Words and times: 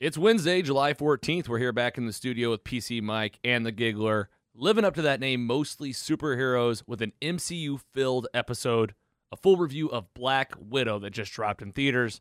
It's 0.00 0.16
Wednesday, 0.16 0.62
July 0.62 0.94
14th. 0.94 1.48
We're 1.48 1.58
here 1.58 1.72
back 1.72 1.98
in 1.98 2.06
the 2.06 2.12
studio 2.12 2.50
with 2.50 2.62
PC 2.62 3.02
Mike 3.02 3.40
and 3.42 3.66
the 3.66 3.72
Giggler, 3.72 4.28
living 4.54 4.84
up 4.84 4.94
to 4.94 5.02
that 5.02 5.18
name, 5.18 5.44
mostly 5.44 5.92
superheroes, 5.92 6.84
with 6.86 7.02
an 7.02 7.14
MCU 7.20 7.80
filled 7.92 8.28
episode, 8.32 8.94
a 9.32 9.36
full 9.36 9.56
review 9.56 9.88
of 9.88 10.14
Black 10.14 10.52
Widow 10.56 11.00
that 11.00 11.10
just 11.10 11.32
dropped 11.32 11.62
in 11.62 11.72
theaters, 11.72 12.20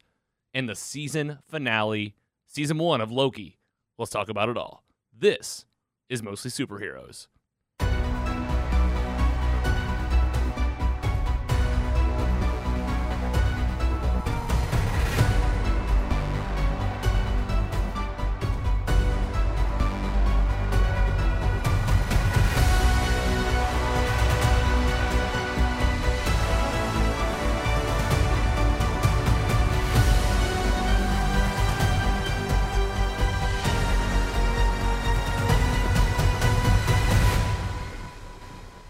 and 0.55 0.67
the 0.67 0.73
season 0.73 1.37
finale, 1.47 2.15
season 2.47 2.79
one 2.79 2.99
of 2.99 3.11
Loki. 3.11 3.59
Let's 3.99 4.09
talk 4.09 4.27
about 4.27 4.49
it 4.49 4.57
all. 4.57 4.83
This 5.15 5.67
is 6.09 6.23
mostly 6.23 6.49
superheroes. 6.49 7.27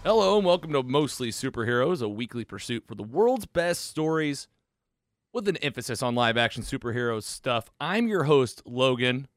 Hello 0.08 0.38
and 0.38 0.46
welcome 0.46 0.72
to 0.72 0.82
Mostly 0.82 1.28
Superheroes, 1.28 2.00
a 2.00 2.08
weekly 2.08 2.42
pursuit 2.42 2.84
for 2.86 2.94
the 2.94 3.02
world's 3.02 3.44
best 3.44 3.84
stories 3.84 4.48
with 5.34 5.46
an 5.48 5.58
emphasis 5.58 6.02
on 6.02 6.14
live 6.14 6.38
action 6.38 6.62
superhero 6.62 7.22
stuff. 7.22 7.68
I'm 7.78 8.08
your 8.08 8.24
host, 8.24 8.62
Logan. 8.64 9.28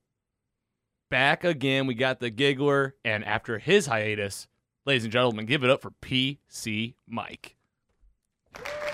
Back 1.10 1.44
again. 1.44 1.88
We 1.88 1.94
got 1.94 2.22
the 2.22 2.32
Giggler, 2.32 2.94
and 3.04 3.26
after 3.26 3.60
his 3.60 3.88
hiatus, 3.88 4.48
ladies 4.86 5.04
and 5.04 5.12
gentlemen, 5.12 5.46
give 5.46 5.66
it 5.66 5.70
up 5.70 5.82
for 5.82 5.92
PC 6.02 6.94
Mike. 7.06 7.58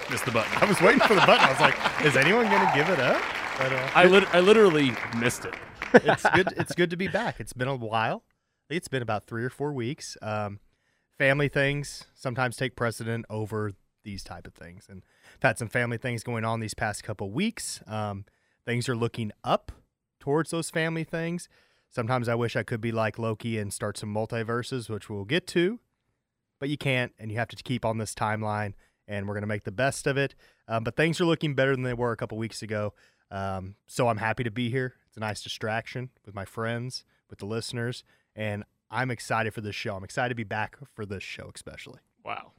Missed 0.10 0.26
the 0.26 0.32
button. 0.32 0.52
I 0.60 0.66
was 0.66 0.82
waiting 0.82 1.02
for 1.02 1.14
the 1.14 1.22
button. 1.28 1.46
I 1.46 1.52
was 1.52 1.60
like, 1.60 1.76
is 2.04 2.18
anyone 2.18 2.50
going 2.50 2.68
to 2.68 2.74
give 2.74 2.90
it 2.90 3.00
up? 3.00 3.22
But, 3.60 3.72
uh, 3.72 3.90
I, 3.94 4.06
lit- 4.06 4.34
I 4.34 4.40
literally 4.40 4.94
missed 5.16 5.46
it. 5.46 5.54
it's 5.94 6.26
good. 6.34 6.52
It's 6.58 6.74
good 6.74 6.90
to 6.90 6.98
be 6.98 7.08
back. 7.08 7.40
It's 7.40 7.54
been 7.54 7.68
a 7.68 7.76
while. 7.76 8.24
It's 8.68 8.88
been 8.88 9.04
about 9.04 9.26
three 9.26 9.44
or 9.44 9.52
four 9.52 9.72
weeks. 9.74 10.18
Um, 10.24 10.60
family 11.18 11.48
things 11.48 12.06
sometimes 12.14 12.56
take 12.56 12.76
precedent 12.76 13.26
over 13.30 13.74
these 14.04 14.24
type 14.24 14.48
of 14.48 14.54
things, 14.54 14.88
and 14.90 15.04
I've 15.36 15.44
had 15.44 15.58
some 15.58 15.68
family 15.68 15.98
things 15.98 16.24
going 16.24 16.46
on 16.46 16.60
these 16.60 16.74
past 16.74 17.04
couple 17.04 17.32
weeks. 17.32 17.82
Um, 17.88 18.26
things 18.66 18.88
are 18.88 18.96
looking 18.96 19.32
up 19.44 19.72
towards 20.20 20.52
those 20.52 20.70
family 20.70 21.04
things. 21.04 21.50
Sometimes 21.90 22.28
I 22.28 22.36
wish 22.36 22.56
I 22.56 22.64
could 22.64 22.82
be 22.82 22.92
like 22.92 23.18
Loki 23.18 23.58
and 23.58 23.74
start 23.74 23.98
some 23.98 24.14
multiverses, 24.14 24.90
which 24.90 25.10
we'll 25.10 25.26
get 25.26 25.48
to, 25.48 25.80
but 26.60 26.70
you 26.70 26.78
can't, 26.78 27.14
and 27.18 27.32
you 27.32 27.38
have 27.38 27.48
to 27.50 27.56
keep 27.56 27.86
on 27.86 27.98
this 27.98 28.14
timeline. 28.14 28.74
And 29.10 29.26
we're 29.26 29.36
gonna 29.36 29.48
make 29.48 29.64
the 29.64 29.72
best 29.72 30.06
of 30.06 30.18
it. 30.18 30.36
Um, 30.68 30.84
but 30.84 30.98
things 30.98 31.22
are 31.22 31.26
looking 31.26 31.56
better 31.56 31.74
than 31.74 31.84
they 31.84 31.94
were 31.94 32.12
a 32.12 32.18
couple 32.18 32.38
weeks 32.38 32.62
ago. 32.62 32.94
Um, 33.32 33.76
so 33.88 34.10
I'm 34.10 34.18
happy 34.18 34.44
to 34.44 34.52
be 34.52 34.70
here. 34.70 34.96
It's 35.08 35.16
a 35.18 35.22
nice 35.22 35.42
distraction 35.42 36.10
with 36.26 36.36
my 36.36 36.44
friends, 36.44 37.06
with 37.30 37.40
the 37.40 37.46
listeners, 37.46 38.04
and 38.36 38.66
I'm 38.90 39.12
excited 39.12 39.54
for 39.54 39.62
this 39.62 39.76
show. 39.76 39.96
I'm 39.96 40.04
excited 40.04 40.30
to 40.30 40.36
be 40.36 40.44
back 40.44 40.78
for 40.96 41.06
this 41.06 41.24
show, 41.24 41.52
especially. 41.54 42.00
Wow. 42.24 42.52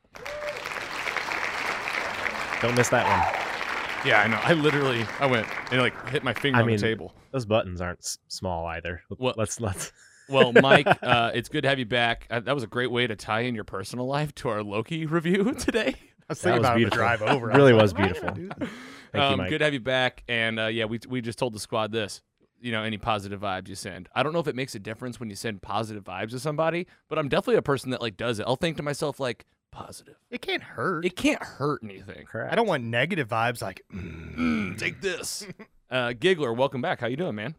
Don't 2.60 2.74
miss 2.74 2.88
that 2.88 3.06
one. 3.06 4.06
Yeah, 4.06 4.20
I 4.22 4.26
know. 4.26 4.38
I 4.42 4.52
literally, 4.52 5.06
I 5.20 5.26
went 5.26 5.46
and 5.70 5.80
like 5.80 6.08
hit 6.08 6.24
my 6.24 6.32
finger 6.34 6.58
I 6.58 6.62
on 6.62 6.66
mean- 6.66 6.76
the 6.76 6.82
table. 6.82 7.14
Those 7.30 7.44
buttons 7.46 7.80
aren't 7.80 8.00
s- 8.00 8.18
small 8.28 8.66
either. 8.66 9.02
What- 9.16 9.38
Let's 9.38 9.60
let's. 9.60 9.92
Well, 10.28 10.52
Mike, 10.62 10.86
uh, 11.02 11.30
it's 11.34 11.48
good 11.48 11.62
to 11.62 11.68
have 11.68 11.78
you 11.78 11.86
back. 11.86 12.26
Uh, 12.30 12.40
that 12.40 12.54
was 12.54 12.62
a 12.64 12.66
great 12.66 12.90
way 12.90 13.06
to 13.06 13.16
tie 13.16 13.40
in 13.40 13.54
your 13.54 13.64
personal 13.64 14.06
life 14.06 14.34
to 14.36 14.48
our 14.48 14.62
Loki 14.62 15.06
review 15.16 15.52
today. 15.54 15.94
I 16.28 16.32
was 16.32 16.40
That 16.42 16.50
was 16.52 16.58
about 16.60 16.72
the 16.74 16.76
beautiful. 16.78 16.96
drive 16.98 17.22
over. 17.22 17.46
Really 17.46 17.72
was 17.72 17.92
like, 17.94 18.00
"Why 18.00 18.06
beautiful." 18.12 18.34
do 18.34 18.48
that?" 18.48 18.68
You, 19.14 19.20
um, 19.20 19.38
Mike. 19.38 19.48
good 19.50 19.58
to 19.58 19.64
have 19.64 19.72
you 19.74 19.80
back. 19.80 20.22
And 20.28 20.58
uh, 20.60 20.66
yeah, 20.66 20.84
we 20.84 20.98
we 21.08 21.20
just 21.20 21.38
told 21.38 21.54
the 21.54 21.58
squad 21.60 21.92
this. 21.92 22.20
You 22.60 22.72
know, 22.72 22.82
any 22.82 22.98
positive 22.98 23.40
vibes 23.40 23.68
you 23.68 23.74
send. 23.74 24.08
I 24.14 24.22
don't 24.22 24.32
know 24.32 24.40
if 24.40 24.48
it 24.48 24.56
makes 24.56 24.74
a 24.74 24.78
difference 24.80 25.20
when 25.20 25.30
you 25.30 25.36
send 25.36 25.62
positive 25.62 26.04
vibes 26.04 26.30
to 26.30 26.40
somebody, 26.40 26.86
but 27.08 27.18
I'm 27.18 27.28
definitely 27.28 27.56
a 27.56 27.62
person 27.62 27.90
that 27.90 28.00
like 28.00 28.16
does 28.16 28.38
it. 28.40 28.44
I'll 28.46 28.56
think 28.56 28.76
to 28.78 28.82
myself 28.82 29.20
like, 29.20 29.46
positive. 29.70 30.16
It 30.30 30.42
can't 30.42 30.62
hurt. 30.62 31.04
It 31.04 31.14
can't 31.14 31.42
hurt 31.42 31.82
anything. 31.84 32.26
Correct. 32.26 32.52
I 32.52 32.56
don't 32.56 32.66
want 32.66 32.84
negative 32.84 33.28
vibes 33.28 33.62
like, 33.62 33.82
mm, 33.94 34.34
Mm, 34.36 34.78
take 34.78 35.00
this. 35.00 35.46
uh, 35.90 36.12
Giggler, 36.18 36.56
welcome 36.56 36.80
back. 36.80 37.00
How 37.00 37.06
you 37.06 37.16
doing, 37.16 37.34
man? 37.34 37.54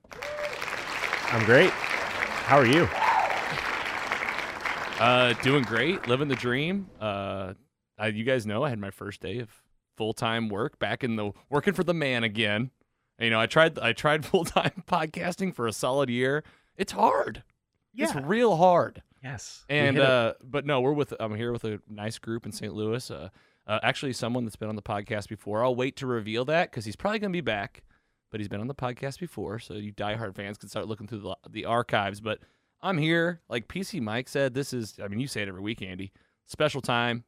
I'm 1.32 1.46
great. 1.46 1.70
How 1.72 2.58
are 2.58 2.66
you? 2.66 2.88
Uh, 5.00 5.34
doing 5.44 5.64
great, 5.64 6.08
living 6.08 6.28
the 6.28 6.36
dream. 6.36 6.90
Uh, 7.00 7.54
I, 7.98 8.08
you 8.08 8.24
guys 8.26 8.46
know 8.46 8.64
I 8.64 8.70
had 8.70 8.80
my 8.80 8.92
first 8.92 9.22
day 9.22 9.40
of 9.40 9.50
full 9.96 10.14
time 10.14 10.50
work 10.50 10.80
back 10.80 11.04
in 11.04 11.16
the 11.16 11.32
working 11.50 11.74
for 11.74 11.84
the 11.84 11.94
man 11.94 12.24
again. 12.24 12.72
You 13.20 13.30
know, 13.30 13.40
I 13.40 13.46
tried 13.46 13.78
I 13.80 13.94
tried 13.94 14.26
full 14.26 14.46
time 14.46 14.84
podcasting 14.88 15.54
for 15.54 15.68
a 15.68 15.74
solid 15.74 16.10
year. 16.10 16.44
It's 16.76 16.92
hard. 16.92 17.44
Yeah. 17.94 18.06
It's 18.06 18.16
real 18.16 18.56
hard. 18.56 19.02
Yes. 19.24 19.66
And 19.70 20.00
uh, 20.00 20.34
but 20.44 20.66
no, 20.66 20.82
we're 20.82 20.94
with 20.94 21.14
I'm 21.20 21.36
here 21.36 21.52
with 21.52 21.66
a 21.66 21.80
nice 21.90 22.18
group 22.18 22.46
in 22.46 22.52
St. 22.52 22.74
Louis. 22.74 23.10
Uh, 23.12 23.30
uh, 23.68 23.80
actually, 23.84 24.14
someone 24.14 24.46
that's 24.46 24.56
been 24.56 24.70
on 24.70 24.76
the 24.76 24.82
podcast 24.82 25.28
before. 25.28 25.64
I'll 25.64 25.76
wait 25.76 25.98
to 25.98 26.08
reveal 26.08 26.46
that 26.46 26.72
because 26.72 26.86
he's 26.86 26.96
probably 26.96 27.20
gonna 27.20 27.32
be 27.32 27.42
back. 27.42 27.84
But 28.32 28.40
he's 28.40 28.48
been 28.48 28.62
on 28.62 28.68
the 28.68 28.76
podcast 28.76 29.20
before, 29.20 29.58
so 29.58 29.74
you 29.74 29.92
diehard 29.92 30.36
fans 30.36 30.60
can 30.60 30.70
start 30.70 30.88
looking 30.88 31.08
through 31.08 31.22
the, 31.22 31.36
the 31.50 31.66
archives. 31.66 32.22
But 32.22 32.40
I'm 32.82 32.98
here, 33.00 33.42
like 33.50 33.68
PC 33.68 34.02
Mike 34.02 34.30
said. 34.30 34.54
This 34.54 34.72
is, 34.72 35.00
I 35.04 35.08
mean, 35.08 35.20
you 35.20 35.28
say 35.28 35.42
it 35.42 35.48
every 35.48 35.62
week, 35.62 35.82
Andy. 35.82 36.12
Special 36.46 36.80
time, 36.80 37.24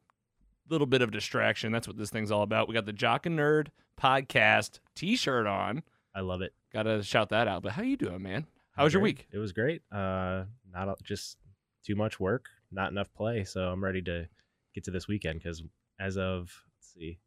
little 0.70 0.88
bit 0.88 1.02
of 1.02 1.12
distraction. 1.12 1.72
That's 1.72 1.88
what 1.88 1.98
this 1.98 2.10
thing's 2.10 2.32
all 2.32 2.44
about. 2.44 2.68
We 2.68 2.74
got 2.74 2.86
the 2.86 2.94
Jock 2.94 3.26
and 3.26 3.38
Nerd 3.38 3.68
podcast 4.00 4.80
T-shirt 4.96 5.46
on. 5.48 5.84
I 6.16 6.22
love 6.22 6.42
it. 6.42 6.54
Got 6.74 6.84
to 6.84 7.04
shout 7.04 7.30
that 7.30 7.48
out. 7.48 7.64
But 7.64 7.74
how 7.74 7.84
you 7.84 7.98
doing, 7.98 8.22
man? 8.22 8.46
How 8.76 8.84
was 8.86 8.94
your 8.94 9.02
Great. 9.02 9.18
week? 9.18 9.28
It 9.32 9.38
was 9.38 9.52
great. 9.52 9.82
Uh, 9.92 10.46
not 10.74 11.02
just 11.04 11.38
too 11.86 11.96
much 11.96 12.20
work, 12.20 12.46
not 12.72 12.92
enough 12.92 13.14
play. 13.14 13.44
So 13.44 13.62
I'm 13.70 13.84
ready 13.84 14.02
to 14.04 14.28
get 14.74 14.86
to 14.86 14.92
this 14.92 15.08
weekend 15.08 15.40
because 15.42 15.62
as 16.00 16.18
of 16.18 16.50
let's 16.78 16.94
see, 16.94 17.20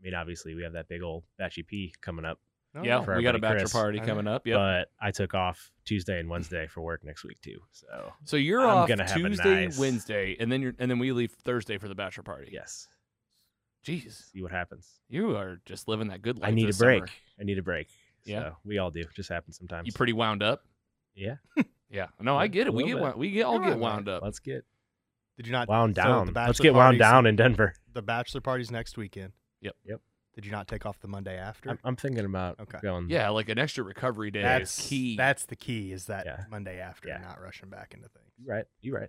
I 0.00 0.04
mean 0.04 0.14
obviously 0.14 0.54
we 0.54 0.62
have 0.62 0.74
that 0.74 0.88
big 0.88 1.02
old 1.02 1.24
Batchy 1.40 1.66
P 1.66 1.92
coming 2.00 2.24
up, 2.24 2.38
Oh, 2.76 2.82
yeah, 2.82 2.98
we 3.16 3.22
got 3.22 3.34
a 3.34 3.38
bachelor 3.38 3.60
Chris. 3.60 3.72
party 3.72 4.00
coming 4.00 4.26
up. 4.26 4.46
Yep. 4.46 4.56
but 4.56 4.88
I 5.00 5.10
took 5.10 5.34
off 5.34 5.70
Tuesday 5.84 6.20
and 6.20 6.28
Wednesday 6.28 6.66
for 6.66 6.82
work 6.82 7.02
next 7.04 7.24
week 7.24 7.40
too. 7.40 7.58
So 7.72 8.12
So 8.24 8.36
you're 8.36 8.60
I'm 8.60 8.76
off 8.78 8.88
gonna 8.88 9.08
have 9.08 9.16
Tuesday, 9.16 9.64
nice- 9.66 9.78
Wednesday, 9.78 10.36
and 10.38 10.50
then 10.52 10.60
you're 10.62 10.74
and 10.78 10.90
then 10.90 10.98
we 10.98 11.12
leave 11.12 11.32
Thursday 11.32 11.78
for 11.78 11.88
the 11.88 11.94
bachelor 11.94 12.22
party. 12.24 12.50
yes, 12.52 12.88
Jeez, 13.86 14.30
see 14.32 14.42
what 14.42 14.50
happens. 14.50 15.00
you 15.08 15.36
are 15.36 15.60
just 15.64 15.86
living 15.88 16.08
that 16.08 16.20
good 16.22 16.38
life. 16.38 16.48
I 16.48 16.50
need 16.52 16.68
a 16.68 16.74
break. 16.74 17.02
summer. 17.06 17.10
I 17.40 17.44
need 17.44 17.58
a 17.58 17.62
break. 17.62 17.88
Yeah. 18.24 18.40
So 18.40 18.56
we 18.64 18.78
all 18.78 18.90
do. 18.90 19.04
Just 19.14 19.28
happens 19.28 19.56
sometimes. 19.56 19.86
You 19.86 19.92
pretty 19.92 20.12
wound 20.12 20.42
up. 20.42 20.64
yeah. 21.14 21.36
Yeah. 21.88 22.08
No, 22.20 22.36
I 22.36 22.48
get 22.48 22.66
it. 22.66 22.74
We 22.74 22.82
get 22.84 22.98
wound, 22.98 23.14
we 23.16 23.30
get 23.30 23.44
all 23.44 23.60
get 23.60 23.78
wound 23.78 24.08
up. 24.08 24.20
Let's 24.24 24.40
get 24.40 24.64
Did 25.36 25.46
you 25.46 25.52
not 25.52 25.68
wound 25.68 25.94
down. 25.94 26.26
the 26.26 26.32
Let's 26.32 26.58
get 26.58 26.74
wound 26.74 26.98
down 26.98 27.26
in 27.26 27.36
Denver. 27.36 27.74
The 27.92 28.02
bachelor 28.02 28.40
party's 28.40 28.72
next 28.72 28.96
weekend. 28.96 29.32
Yep. 29.60 29.76
Yep. 29.84 30.00
Did 30.36 30.44
you 30.44 30.52
not 30.52 30.68
take 30.68 30.84
off 30.84 31.00
the 31.00 31.08
Monday 31.08 31.38
after? 31.38 31.70
I'm, 31.70 31.78
I'm 31.82 31.96
thinking 31.96 32.26
about 32.26 32.60
Okay. 32.60 32.78
going. 32.82 33.08
Yeah, 33.08 33.30
like 33.30 33.48
an 33.48 33.58
extra 33.58 33.82
recovery 33.82 34.30
day 34.30 34.42
that's 34.42 34.78
is 34.78 34.86
key. 34.86 35.16
That's 35.16 35.46
the 35.46 35.56
key. 35.56 35.92
Is 35.92 36.04
that 36.06 36.26
Yeah. 36.26 36.44
Monday 36.50 36.78
after, 36.78 37.08
Yeah. 37.08 37.18
not 37.22 37.40
rushing 37.40 37.70
back 37.70 37.94
into 37.94 38.08
things. 38.10 38.30
You 38.38 38.46
right. 38.52 38.64
You're 38.82 39.00
right. 39.00 39.08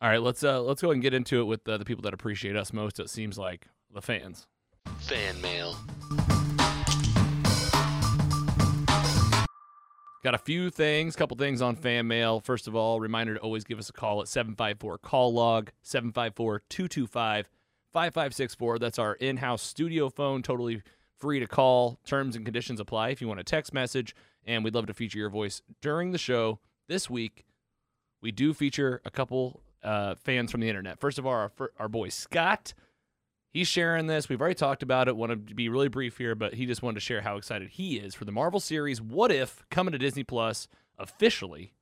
all 0.00 0.08
right, 0.08 0.22
let's 0.22 0.42
uh 0.42 0.62
let's 0.62 0.80
go 0.80 0.88
ahead 0.88 0.94
and 0.94 1.02
get 1.02 1.12
into 1.12 1.40
it 1.42 1.44
with 1.44 1.68
uh, 1.68 1.76
the 1.76 1.84
people 1.84 2.00
that 2.02 2.14
appreciate 2.14 2.56
us 2.56 2.72
most. 2.72 2.98
It 2.98 3.10
seems 3.10 3.36
like 3.36 3.66
the 3.92 4.00
fans. 4.00 4.46
Fan 5.00 5.38
mail. 5.42 5.76
Got 10.24 10.34
a 10.36 10.38
few 10.38 10.70
things, 10.70 11.16
couple 11.16 11.36
things 11.36 11.60
on 11.60 11.74
fan 11.76 12.06
mail. 12.06 12.38
First 12.40 12.66
of 12.68 12.76
all, 12.76 13.00
reminder 13.00 13.34
to 13.34 13.40
always 13.40 13.64
give 13.64 13.78
us 13.80 13.88
a 13.90 13.92
call 13.92 14.22
at 14.22 14.28
754 14.28 14.98
call 14.98 15.34
log 15.34 15.70
754 15.82 16.62
225 16.70 17.48
5564. 17.92 18.78
That's 18.78 18.98
our 18.98 19.14
in 19.14 19.38
house 19.38 19.62
studio 19.62 20.08
phone, 20.08 20.42
totally 20.42 20.82
free 21.18 21.40
to 21.40 21.46
call. 21.46 21.98
Terms 22.04 22.36
and 22.36 22.44
conditions 22.44 22.80
apply 22.80 23.10
if 23.10 23.20
you 23.20 23.28
want 23.28 23.40
a 23.40 23.44
text 23.44 23.72
message, 23.72 24.14
and 24.44 24.64
we'd 24.64 24.74
love 24.74 24.86
to 24.86 24.94
feature 24.94 25.18
your 25.18 25.30
voice 25.30 25.62
during 25.80 26.12
the 26.12 26.18
show. 26.18 26.58
This 26.88 27.08
week, 27.08 27.44
we 28.20 28.32
do 28.32 28.54
feature 28.54 29.00
a 29.04 29.10
couple 29.10 29.60
uh, 29.82 30.14
fans 30.16 30.50
from 30.50 30.60
the 30.60 30.68
internet. 30.68 30.98
First 31.00 31.18
of 31.18 31.26
all, 31.26 31.32
our, 31.32 31.52
our 31.78 31.88
boy 31.88 32.08
Scott. 32.08 32.74
He's 33.50 33.68
sharing 33.68 34.06
this. 34.06 34.30
We've 34.30 34.40
already 34.40 34.54
talked 34.54 34.82
about 34.82 35.08
it. 35.08 35.16
Want 35.16 35.30
to 35.30 35.54
be 35.54 35.68
really 35.68 35.88
brief 35.88 36.16
here, 36.16 36.34
but 36.34 36.54
he 36.54 36.64
just 36.64 36.82
wanted 36.82 36.94
to 36.94 37.00
share 37.00 37.20
how 37.20 37.36
excited 37.36 37.68
he 37.68 37.98
is 37.98 38.14
for 38.14 38.24
the 38.24 38.32
Marvel 38.32 38.60
series 38.60 39.02
What 39.02 39.30
If 39.30 39.62
coming 39.70 39.92
to 39.92 39.98
Disney 39.98 40.24
Plus 40.24 40.68
officially. 40.98 41.74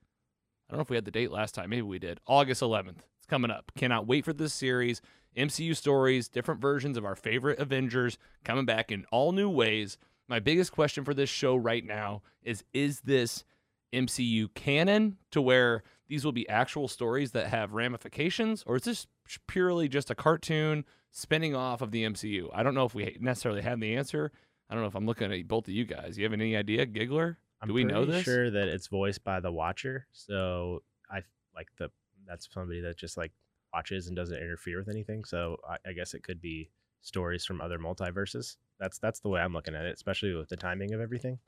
I 0.69 0.73
don't 0.73 0.79
know 0.79 0.83
if 0.83 0.91
we 0.91 0.97
had 0.97 1.05
the 1.05 1.12
date 1.12 1.31
last 1.31 1.55
time. 1.55 1.71
Maybe 1.71 1.83
we 1.83 2.01
did. 2.01 2.19
August 2.27 2.61
11th. 2.61 3.03
Coming 3.31 3.53
up. 3.53 3.71
Cannot 3.77 4.09
wait 4.09 4.25
for 4.25 4.32
this 4.32 4.53
series. 4.53 5.00
MCU 5.37 5.77
stories, 5.77 6.29
different 6.29 6.61
versions 6.61 6.97
of 6.97 7.05
our 7.05 7.15
favorite 7.15 7.61
Avengers 7.61 8.19
coming 8.44 8.65
back 8.65 8.91
in 8.91 9.05
all 9.12 9.31
new 9.31 9.49
ways. 9.49 9.99
My 10.29 10.41
biggest 10.41 10.73
question 10.73 11.05
for 11.05 11.15
this 11.15 11.31
show 11.31 11.55
right 11.55 11.85
now 11.85 12.23
is 12.43 12.65
Is 12.75 13.03
this 13.03 13.44
MCU 13.93 14.53
canon 14.55 15.17
to 15.31 15.41
where 15.41 15.85
these 16.09 16.25
will 16.25 16.32
be 16.32 16.49
actual 16.49 16.88
stories 16.88 17.31
that 17.31 17.47
have 17.47 17.73
ramifications, 17.73 18.65
or 18.67 18.75
is 18.75 18.82
this 18.82 19.06
purely 19.47 19.88
just 19.88 20.11
a 20.11 20.17
cartoon 20.17 20.85
spinning 21.12 21.55
off 21.55 21.83
of 21.83 21.93
the 21.93 22.03
MCU? 22.03 22.49
I 22.53 22.65
don't 22.65 22.75
know 22.75 22.85
if 22.85 22.97
we 22.97 23.17
necessarily 23.21 23.62
have 23.62 23.79
the 23.79 23.94
answer. 23.94 24.33
I 24.69 24.75
don't 24.75 24.83
know 24.83 24.88
if 24.88 24.97
I'm 24.97 25.06
looking 25.06 25.33
at 25.33 25.47
both 25.47 25.69
of 25.69 25.75
you 25.75 25.85
guys. 25.85 26.19
You 26.19 26.25
have 26.25 26.33
any 26.33 26.56
idea, 26.56 26.85
Giggler? 26.85 27.37
I'm 27.62 27.69
Do 27.69 27.75
we 27.75 27.85
know 27.85 28.05
this? 28.05 28.25
Sure 28.25 28.50
that 28.50 28.67
it's 28.67 28.88
voiced 28.88 29.23
by 29.23 29.38
the 29.38 29.53
Watcher. 29.53 30.09
So 30.11 30.83
I 31.09 31.23
like 31.55 31.69
the 31.79 31.91
that's 32.31 32.49
somebody 32.53 32.81
that 32.81 32.97
just 32.97 33.17
like 33.17 33.32
watches 33.75 34.06
and 34.06 34.17
doesn't 34.17 34.37
interfere 34.37 34.79
with 34.79 34.88
anything. 34.88 35.25
So 35.25 35.56
I, 35.69 35.77
I 35.88 35.93
guess 35.93 36.15
it 36.15 36.23
could 36.23 36.41
be 36.41 36.71
stories 37.03 37.44
from 37.44 37.61
other 37.61 37.79
multiverses. 37.79 38.56
That's 38.79 38.99
that's 38.99 39.21
the 39.21 39.29
way 39.29 39.41
I'm 39.41 39.53
looking 39.53 39.75
at 39.75 39.85
it, 39.85 39.94
especially 39.94 40.35
with 40.35 40.49
the 40.49 40.56
timing 40.56 40.94
of 40.94 41.00
everything. 41.00 41.38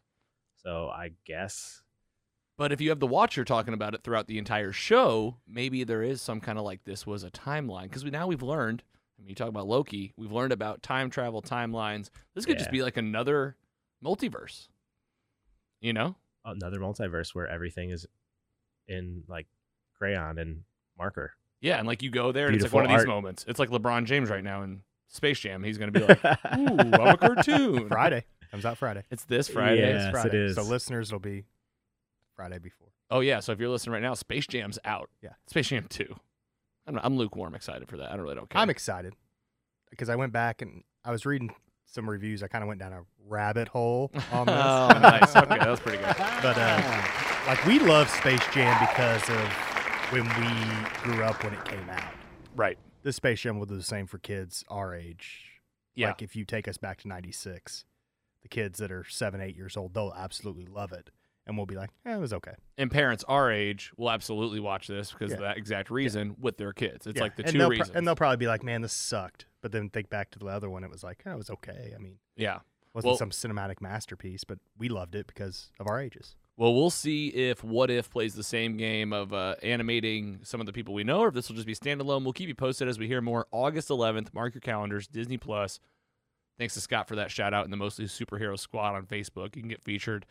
So 0.56 0.88
I 0.88 1.10
guess 1.24 1.82
But 2.58 2.72
if 2.72 2.80
you 2.80 2.90
have 2.90 3.00
the 3.00 3.06
Watcher 3.06 3.44
talking 3.44 3.74
about 3.74 3.94
it 3.94 4.02
throughout 4.02 4.26
the 4.26 4.38
entire 4.38 4.72
show, 4.72 5.36
maybe 5.48 5.84
there 5.84 6.02
is 6.02 6.20
some 6.20 6.40
kind 6.40 6.58
of 6.58 6.64
like 6.64 6.84
this 6.84 7.06
was 7.06 7.24
a 7.24 7.30
timeline 7.30 7.84
because 7.84 8.04
we, 8.04 8.10
now 8.10 8.26
we've 8.26 8.42
learned. 8.42 8.82
I 9.18 9.22
mean, 9.22 9.30
you 9.30 9.34
talk 9.34 9.48
about 9.48 9.68
Loki, 9.68 10.12
we've 10.16 10.32
learned 10.32 10.52
about 10.52 10.82
time 10.82 11.08
travel 11.10 11.42
timelines. 11.42 12.10
This 12.34 12.44
could 12.44 12.58
just 12.58 12.72
be 12.72 12.82
like 12.82 12.96
another 12.96 13.56
multiverse. 14.04 14.68
You 15.80 15.92
know? 15.92 16.16
another 16.44 16.78
multiverse 16.78 17.34
where 17.34 17.46
everything 17.46 17.90
is 17.90 18.06
in 18.88 19.22
like 19.28 19.46
crayon 19.96 20.38
and 20.38 20.62
marker. 21.02 21.32
Yeah, 21.60 21.78
and 21.78 21.86
like 21.86 22.02
you 22.02 22.10
go 22.10 22.32
there, 22.32 22.46
and 22.46 22.54
it's 22.54 22.62
like 22.64 22.70
Beautiful 22.72 22.76
one 22.80 22.84
of 22.86 22.90
these 22.90 23.00
art. 23.00 23.08
moments. 23.08 23.44
It's 23.48 23.58
like 23.58 23.70
LeBron 23.70 24.04
James 24.04 24.30
right 24.30 24.42
now 24.42 24.62
in 24.62 24.82
Space 25.08 25.38
Jam. 25.40 25.62
He's 25.62 25.78
going 25.78 25.92
to 25.92 26.00
be 26.00 26.06
like, 26.06 26.24
"Ooh, 26.58 26.78
I'm 26.78 26.94
a 27.14 27.16
cartoon." 27.16 27.88
Friday 27.88 28.24
comes 28.50 28.64
out 28.64 28.78
Friday. 28.78 29.02
It's 29.10 29.24
this 29.24 29.48
Friday. 29.48 29.80
Yeah. 29.80 29.96
It's 29.96 30.06
it 30.08 30.10
Friday. 30.12 30.38
is. 30.38 30.56
So 30.56 30.62
listeners 30.62 31.10
will 31.12 31.18
be 31.20 31.44
Friday 32.36 32.58
before. 32.58 32.88
Oh 33.10 33.20
yeah, 33.20 33.40
so 33.40 33.52
if 33.52 33.60
you're 33.60 33.68
listening 33.68 33.94
right 33.94 34.02
now, 34.02 34.14
Space 34.14 34.46
Jam's 34.46 34.78
out. 34.84 35.10
Yeah. 35.22 35.30
Space 35.48 35.68
Jam 35.68 35.86
Two. 35.88 36.14
I'm, 36.86 36.98
I'm 37.02 37.16
lukewarm 37.16 37.54
excited 37.54 37.88
for 37.88 37.96
that. 37.98 38.10
I 38.10 38.16
don't 38.16 38.22
really 38.22 38.34
don't 38.34 38.50
care. 38.50 38.60
I'm 38.60 38.70
excited 38.70 39.14
because 39.90 40.08
I 40.08 40.16
went 40.16 40.32
back 40.32 40.62
and 40.62 40.82
I 41.04 41.10
was 41.12 41.24
reading 41.26 41.54
some 41.86 42.08
reviews. 42.10 42.42
I 42.42 42.48
kind 42.48 42.62
of 42.64 42.68
went 42.68 42.80
down 42.80 42.92
a 42.92 43.02
rabbit 43.28 43.68
hole 43.68 44.10
on 44.32 44.46
this. 44.46 44.56
oh, 44.58 44.88
nice. 45.00 45.36
Okay, 45.36 45.58
that 45.58 45.68
was 45.68 45.78
pretty 45.80 45.98
good. 45.98 46.16
But 46.42 46.56
uh, 46.58 47.02
like 47.46 47.64
we 47.66 47.78
love 47.78 48.08
Space 48.10 48.42
Jam 48.52 48.76
because 48.80 49.22
of 49.30 49.71
when 50.12 50.24
we 50.24 51.02
grew 51.02 51.24
up 51.24 51.42
when 51.42 51.54
it 51.54 51.64
came 51.64 51.88
out. 51.90 52.12
Right. 52.54 52.78
This 53.02 53.16
Space 53.16 53.40
Jam 53.40 53.58
will 53.58 53.66
do 53.66 53.76
the 53.76 53.82
same 53.82 54.06
for 54.06 54.18
kids 54.18 54.64
our 54.68 54.94
age. 54.94 55.60
Yeah. 55.94 56.08
Like 56.08 56.22
if 56.22 56.36
you 56.36 56.44
take 56.44 56.68
us 56.68 56.76
back 56.76 56.98
to 57.02 57.08
'96, 57.08 57.84
the 58.42 58.48
kids 58.48 58.78
that 58.78 58.92
are 58.92 59.04
seven, 59.04 59.40
eight 59.40 59.56
years 59.56 59.76
old, 59.76 59.94
they'll 59.94 60.12
absolutely 60.16 60.66
love 60.66 60.92
it, 60.92 61.10
and 61.46 61.56
we'll 61.56 61.66
be 61.66 61.74
like, 61.74 61.90
"Eh, 62.06 62.14
it 62.14 62.18
was 62.20 62.32
okay." 62.32 62.54
and 62.78 62.90
parents 62.90 63.24
our 63.28 63.50
age 63.50 63.90
will 63.96 64.10
absolutely 64.10 64.60
watch 64.60 64.86
this 64.88 65.12
because 65.12 65.32
of 65.32 65.40
that 65.40 65.56
exact 65.56 65.90
reason 65.90 66.36
with 66.40 66.56
their 66.56 66.72
kids. 66.72 67.06
It's 67.06 67.16
Yeah, 67.16 67.22
like 67.22 67.36
the 67.36 67.42
and 67.44 67.52
2 67.52 67.58
they'll 67.58 67.68
pro- 67.68 67.76
reasons. 67.78 67.96
and 67.96 68.06
they'll 68.06 68.14
probably 68.16 68.36
be 68.38 68.46
like, 68.46 68.62
"Man, 68.62 68.82
this 68.82 68.92
sucked," 68.92 69.46
but 69.60 69.72
then 69.72 69.90
think 69.90 70.08
back 70.08 70.30
to 70.32 70.38
the 70.38 70.46
other 70.46 70.70
one, 70.70 70.82
it 70.84 70.90
was 70.90 71.02
like, 71.04 71.22
"Oh, 71.26 71.32
it 71.32 71.36
was 71.38 71.50
okay." 71.50 71.92
I 71.94 71.98
mean, 71.98 72.18
yeah. 72.36 72.60
wasn't 72.94 73.10
Well- 73.12 73.16
some 73.16 73.30
cinematic 73.30 73.80
masterpiece, 73.80 74.44
but 74.44 74.58
we 74.78 74.88
loved 74.90 75.14
it 75.14 75.26
because 75.26 75.70
of 75.80 75.86
our 75.86 75.98
ages. 75.98 76.36
Well, 76.56 76.74
we'll 76.74 76.90
see 76.90 77.28
if 77.28 77.64
What 77.64 77.90
If 77.90 78.10
plays 78.10 78.34
the 78.34 78.42
same 78.42 78.76
game 78.76 79.12
of 79.12 79.32
uh, 79.32 79.56
animating 79.62 80.40
some 80.42 80.60
of 80.60 80.66
the 80.66 80.72
people 80.72 80.92
we 80.92 81.02
know, 81.02 81.20
or 81.20 81.28
if 81.28 81.34
this 81.34 81.48
will 81.48 81.56
just 81.56 81.66
be 81.66 81.74
standalone. 81.74 82.24
We'll 82.24 82.34
keep 82.34 82.48
you 82.48 82.54
posted 82.54 82.88
as 82.88 82.98
we 82.98 83.06
hear 83.06 83.22
more. 83.22 83.46
August 83.50 83.88
11th, 83.88 84.34
mark 84.34 84.54
your 84.54 84.60
calendars, 84.60 85.06
Disney 85.08 85.38
Plus. 85.38 85.80
Thanks 86.58 86.74
to 86.74 86.80
Scott 86.80 87.08
for 87.08 87.16
that 87.16 87.30
shout 87.30 87.54
out 87.54 87.64
in 87.64 87.70
the 87.70 87.76
Mostly 87.76 88.04
Superhero 88.04 88.58
Squad 88.58 88.94
on 88.94 89.06
Facebook. 89.06 89.56
You 89.56 89.62
can 89.62 89.68
get 89.68 89.82
featured 89.82 90.26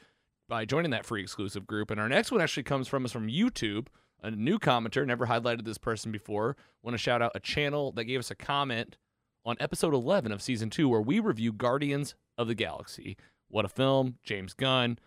by 0.47 0.63
joining 0.65 0.91
that 0.91 1.05
free 1.05 1.21
exclusive 1.21 1.65
group. 1.65 1.89
And 1.89 1.99
our 1.99 2.07
next 2.07 2.31
one 2.31 2.39
actually 2.39 2.63
comes 2.63 2.87
from 2.87 3.03
us 3.03 3.11
from 3.11 3.27
YouTube, 3.27 3.87
a 4.21 4.29
new 4.29 4.59
commenter. 4.59 5.05
Never 5.05 5.25
highlighted 5.25 5.65
this 5.65 5.79
person 5.79 6.11
before. 6.11 6.55
Want 6.83 6.93
to 6.93 6.99
shout 6.99 7.23
out 7.23 7.31
a 7.33 7.39
channel 7.39 7.91
that 7.93 8.05
gave 8.05 8.19
us 8.19 8.29
a 8.29 8.35
comment 8.35 8.97
on 9.43 9.57
episode 9.59 9.95
11 9.95 10.31
of 10.31 10.41
season 10.41 10.69
two, 10.69 10.87
where 10.87 11.01
we 11.01 11.19
review 11.19 11.51
Guardians 11.51 12.13
of 12.37 12.47
the 12.47 12.55
Galaxy. 12.55 13.17
What 13.47 13.65
a 13.65 13.69
film! 13.69 14.19
James 14.23 14.53
Gunn 14.53 14.99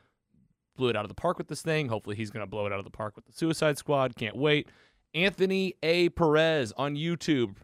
blew 0.76 0.88
it 0.88 0.96
out 0.96 1.04
of 1.04 1.08
the 1.08 1.14
park 1.14 1.38
with 1.38 1.48
this 1.48 1.62
thing. 1.62 1.88
Hopefully, 1.88 2.16
he's 2.16 2.30
going 2.30 2.44
to 2.44 2.50
blow 2.50 2.66
it 2.66 2.72
out 2.72 2.78
of 2.78 2.84
the 2.84 2.90
park 2.90 3.16
with 3.16 3.26
the 3.26 3.32
Suicide 3.32 3.78
Squad. 3.78 4.16
Can't 4.16 4.36
wait. 4.36 4.68
Anthony 5.14 5.74
A. 5.82 6.08
Perez 6.10 6.72
on 6.76 6.96
YouTube. 6.96 7.56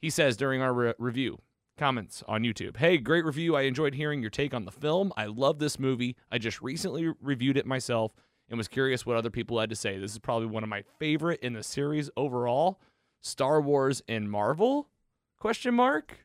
He 0.00 0.10
says 0.10 0.36
during 0.36 0.62
our 0.62 0.72
re- 0.72 0.94
review, 0.98 1.40
comments 1.76 2.22
on 2.28 2.42
YouTube, 2.42 2.76
Hey, 2.76 2.98
great 2.98 3.24
review. 3.24 3.56
I 3.56 3.62
enjoyed 3.62 3.94
hearing 3.94 4.20
your 4.20 4.30
take 4.30 4.54
on 4.54 4.64
the 4.64 4.70
film. 4.70 5.12
I 5.16 5.26
love 5.26 5.58
this 5.58 5.78
movie. 5.78 6.16
I 6.30 6.38
just 6.38 6.62
recently 6.62 7.12
reviewed 7.20 7.56
it 7.56 7.66
myself 7.66 8.12
and 8.48 8.58
was 8.58 8.68
curious 8.68 9.06
what 9.06 9.16
other 9.16 9.30
people 9.30 9.58
had 9.58 9.70
to 9.70 9.76
say. 9.76 9.98
This 9.98 10.12
is 10.12 10.18
probably 10.18 10.46
one 10.46 10.62
of 10.62 10.68
my 10.68 10.82
favorite 10.98 11.40
in 11.40 11.54
the 11.54 11.62
series 11.62 12.10
overall. 12.16 12.80
Star 13.20 13.60
Wars 13.60 14.02
and 14.08 14.30
Marvel? 14.30 14.88
Question 15.38 15.74
mark. 15.74 16.24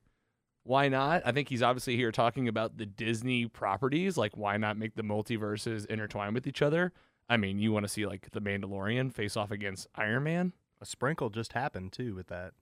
Why 0.65 0.89
not? 0.89 1.21
I 1.23 1.31
think 1.31 1.47
he's 1.47 1.61
obviously 1.61 1.95
here 1.95 2.11
talking 2.11 2.47
about 2.47 2.77
the 2.77 2.87
Disney 2.87 3.45
properties. 3.45 4.17
Like, 4.17 4.35
why 4.35 4.57
not 4.57 4.77
make 4.77 4.95
the 4.95 5.03
multiverses 5.03 5.85
intertwine 5.85 6.33
with 6.33 6.47
each 6.47 6.63
other? 6.63 6.91
I 7.29 7.37
mean, 7.37 7.59
you 7.59 7.71
want 7.71 7.85
to 7.85 7.87
see 7.87 8.07
like 8.07 8.29
the 8.31 8.41
Mandalorian 8.41 9.13
face 9.13 9.37
off 9.37 9.51
against 9.51 9.87
Iron 9.95 10.23
Man? 10.23 10.53
A 10.81 10.85
sprinkle 10.85 11.29
just 11.29 11.53
happened 11.53 11.93
too 11.93 12.15
with 12.15 12.27
that, 12.27 12.53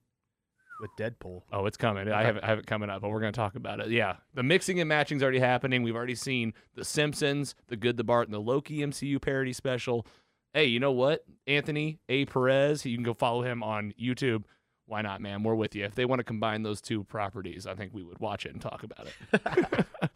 with 0.81 0.91
Deadpool. 0.99 1.43
Oh, 1.53 1.65
it's 1.65 1.77
coming. 1.77 2.11
I 2.11 2.23
have, 2.23 2.35
it, 2.35 2.43
I 2.43 2.47
have 2.47 2.59
it 2.59 2.67
coming 2.67 2.89
up, 2.89 3.01
but 3.01 3.09
we're 3.09 3.21
going 3.21 3.31
to 3.31 3.37
talk 3.37 3.55
about 3.55 3.79
it. 3.79 3.89
Yeah. 3.89 4.17
The 4.33 4.43
mixing 4.43 4.81
and 4.81 4.89
matching's 4.89 5.23
already 5.23 5.39
happening. 5.39 5.81
We've 5.81 5.95
already 5.95 6.15
seen 6.15 6.53
The 6.75 6.83
Simpsons, 6.83 7.55
The 7.69 7.77
Good, 7.77 7.95
the 7.95 8.03
Bart, 8.03 8.27
and 8.27 8.35
the 8.35 8.39
Loki 8.39 8.79
MCU 8.79 9.21
parody 9.21 9.53
special. 9.53 10.05
Hey, 10.53 10.65
you 10.65 10.81
know 10.81 10.91
what? 10.91 11.23
Anthony 11.47 11.99
A. 12.09 12.25
Perez, 12.25 12.85
you 12.85 12.97
can 12.97 13.03
go 13.03 13.13
follow 13.13 13.43
him 13.43 13.63
on 13.63 13.93
YouTube. 13.99 14.43
Why 14.85 15.01
not, 15.01 15.21
man? 15.21 15.43
We're 15.43 15.55
with 15.55 15.75
you. 15.75 15.85
If 15.85 15.95
they 15.95 16.05
want 16.05 16.19
to 16.19 16.23
combine 16.23 16.63
those 16.63 16.81
two 16.81 17.03
properties, 17.03 17.65
I 17.65 17.73
think 17.73 17.93
we 17.93 18.03
would 18.03 18.19
watch 18.19 18.45
it 18.45 18.53
and 18.53 18.61
talk 18.61 18.83
about 18.83 19.07
it. 19.07 20.09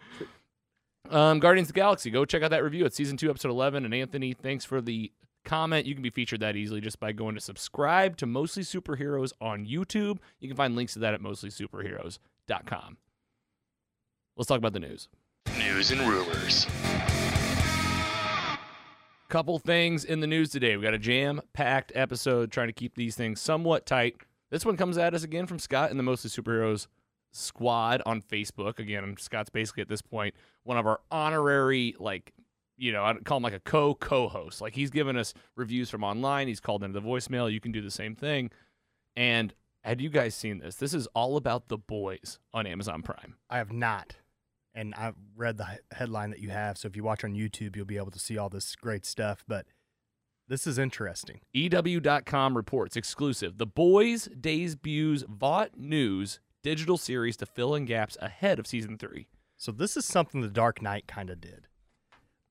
um, 1.09 1.39
Guardians 1.39 1.69
of 1.69 1.73
the 1.73 1.79
Galaxy, 1.79 2.11
go 2.11 2.25
check 2.25 2.43
out 2.43 2.51
that 2.51 2.63
review. 2.63 2.85
It's 2.85 2.95
season 2.95 3.17
two, 3.17 3.29
episode 3.29 3.49
11. 3.49 3.85
And 3.85 3.93
Anthony, 3.93 4.33
thanks 4.33 4.65
for 4.65 4.81
the 4.81 5.11
comment. 5.45 5.85
You 5.85 5.93
can 5.93 6.03
be 6.03 6.09
featured 6.09 6.41
that 6.41 6.55
easily 6.55 6.81
just 6.81 6.99
by 6.99 7.13
going 7.13 7.35
to 7.35 7.41
subscribe 7.41 8.17
to 8.17 8.25
Mostly 8.25 8.63
Superheroes 8.63 9.31
on 9.39 9.65
YouTube. 9.65 10.19
You 10.39 10.49
can 10.49 10.57
find 10.57 10.75
links 10.75 10.93
to 10.93 10.99
that 10.99 11.13
at 11.13 11.21
mostlysuperheroes.com. 11.21 12.97
Let's 14.35 14.47
talk 14.47 14.57
about 14.57 14.73
the 14.73 14.79
news. 14.79 15.07
News 15.57 15.91
and 15.91 16.01
rumors. 16.01 16.67
Couple 19.29 19.59
things 19.59 20.05
in 20.05 20.19
the 20.19 20.27
news 20.27 20.51
today. 20.51 20.77
We 20.77 20.83
got 20.83 20.93
a 20.93 20.99
jam 20.99 21.41
packed 21.53 21.91
episode 21.95 22.51
trying 22.51 22.67
to 22.67 22.73
keep 22.73 22.95
these 22.95 23.15
things 23.15 23.41
somewhat 23.41 23.85
tight. 23.85 24.15
This 24.49 24.65
one 24.65 24.77
comes 24.77 24.97
at 24.97 25.13
us 25.13 25.23
again 25.23 25.45
from 25.45 25.59
Scott 25.59 25.91
in 25.91 25.97
the 25.97 26.03
Mostly 26.03 26.29
Superheroes 26.29 26.87
squad 27.31 28.01
on 28.05 28.21
Facebook. 28.21 28.79
Again, 28.79 29.15
Scott's 29.19 29.49
basically 29.49 29.81
at 29.81 29.89
this 29.89 30.01
point 30.01 30.33
one 30.63 30.77
of 30.77 30.85
our 30.87 31.01
honorary, 31.11 31.95
like, 31.99 32.33
you 32.77 32.91
know, 32.91 33.03
I'd 33.03 33.25
call 33.25 33.37
him 33.37 33.43
like 33.43 33.53
a 33.53 33.59
co 33.59 33.93
co 33.95 34.27
host. 34.27 34.61
Like, 34.61 34.73
he's 34.73 34.89
given 34.89 35.17
us 35.17 35.33
reviews 35.55 35.89
from 35.89 36.03
online, 36.03 36.47
he's 36.47 36.59
called 36.59 36.83
into 36.83 36.99
the 36.99 37.05
voicemail. 37.05 37.51
You 37.51 37.59
can 37.59 37.71
do 37.71 37.81
the 37.81 37.91
same 37.91 38.15
thing. 38.15 38.51
And 39.15 39.53
had 39.83 40.01
you 40.01 40.09
guys 40.09 40.35
seen 40.35 40.59
this? 40.59 40.75
This 40.75 40.93
is 40.93 41.07
all 41.07 41.37
about 41.37 41.69
the 41.69 41.77
boys 41.77 42.39
on 42.53 42.67
Amazon 42.67 43.01
Prime. 43.01 43.35
I 43.49 43.57
have 43.57 43.71
not, 43.71 44.15
and 44.73 44.93
I've 44.95 45.15
read 45.35 45.57
the 45.57 45.79
headline 45.91 46.29
that 46.31 46.39
you 46.39 46.49
have. 46.49 46.77
So 46.77 46.87
if 46.87 46.95
you 46.95 47.03
watch 47.03 47.23
on 47.23 47.33
YouTube, 47.33 47.75
you'll 47.75 47.85
be 47.85 47.97
able 47.97 48.11
to 48.11 48.19
see 48.19 48.37
all 48.37 48.49
this 48.49 48.75
great 48.75 49.05
stuff. 49.05 49.43
But 49.47 49.65
this 50.47 50.65
is 50.67 50.77
interesting. 50.77 51.41
EW.com 51.53 52.55
reports 52.55 52.95
exclusive. 52.95 53.57
The 53.57 53.65
Boys 53.65 54.27
debuts 54.39 55.23
Vought 55.27 55.77
News 55.77 56.39
digital 56.63 56.97
series 56.97 57.37
to 57.37 57.45
fill 57.45 57.75
in 57.75 57.85
gaps 57.85 58.17
ahead 58.21 58.59
of 58.59 58.67
season 58.67 58.97
three. 58.97 59.27
So 59.57 59.71
this 59.71 59.97
is 59.97 60.05
something 60.05 60.41
the 60.41 60.47
Dark 60.49 60.81
Knight 60.81 61.07
kind 61.07 61.29
of 61.29 61.39
did. 61.41 61.67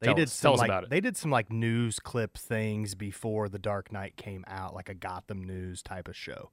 They 0.00 0.06
Tell 0.08 0.14
did 0.14 0.24
us- 0.28 0.32
some 0.32 0.48
tell 0.48 0.54
us 0.54 0.58
like 0.60 0.68
about 0.68 0.84
it. 0.84 0.90
they 0.90 1.00
did 1.00 1.16
some 1.16 1.30
like 1.30 1.50
news 1.50 1.98
clip 1.98 2.36
things 2.36 2.94
before 2.94 3.48
the 3.48 3.58
Dark 3.58 3.92
Knight 3.92 4.16
came 4.16 4.44
out, 4.46 4.74
like 4.74 4.88
a 4.88 4.94
Gotham 4.94 5.42
News 5.44 5.82
type 5.82 6.08
of 6.08 6.16
show. 6.16 6.50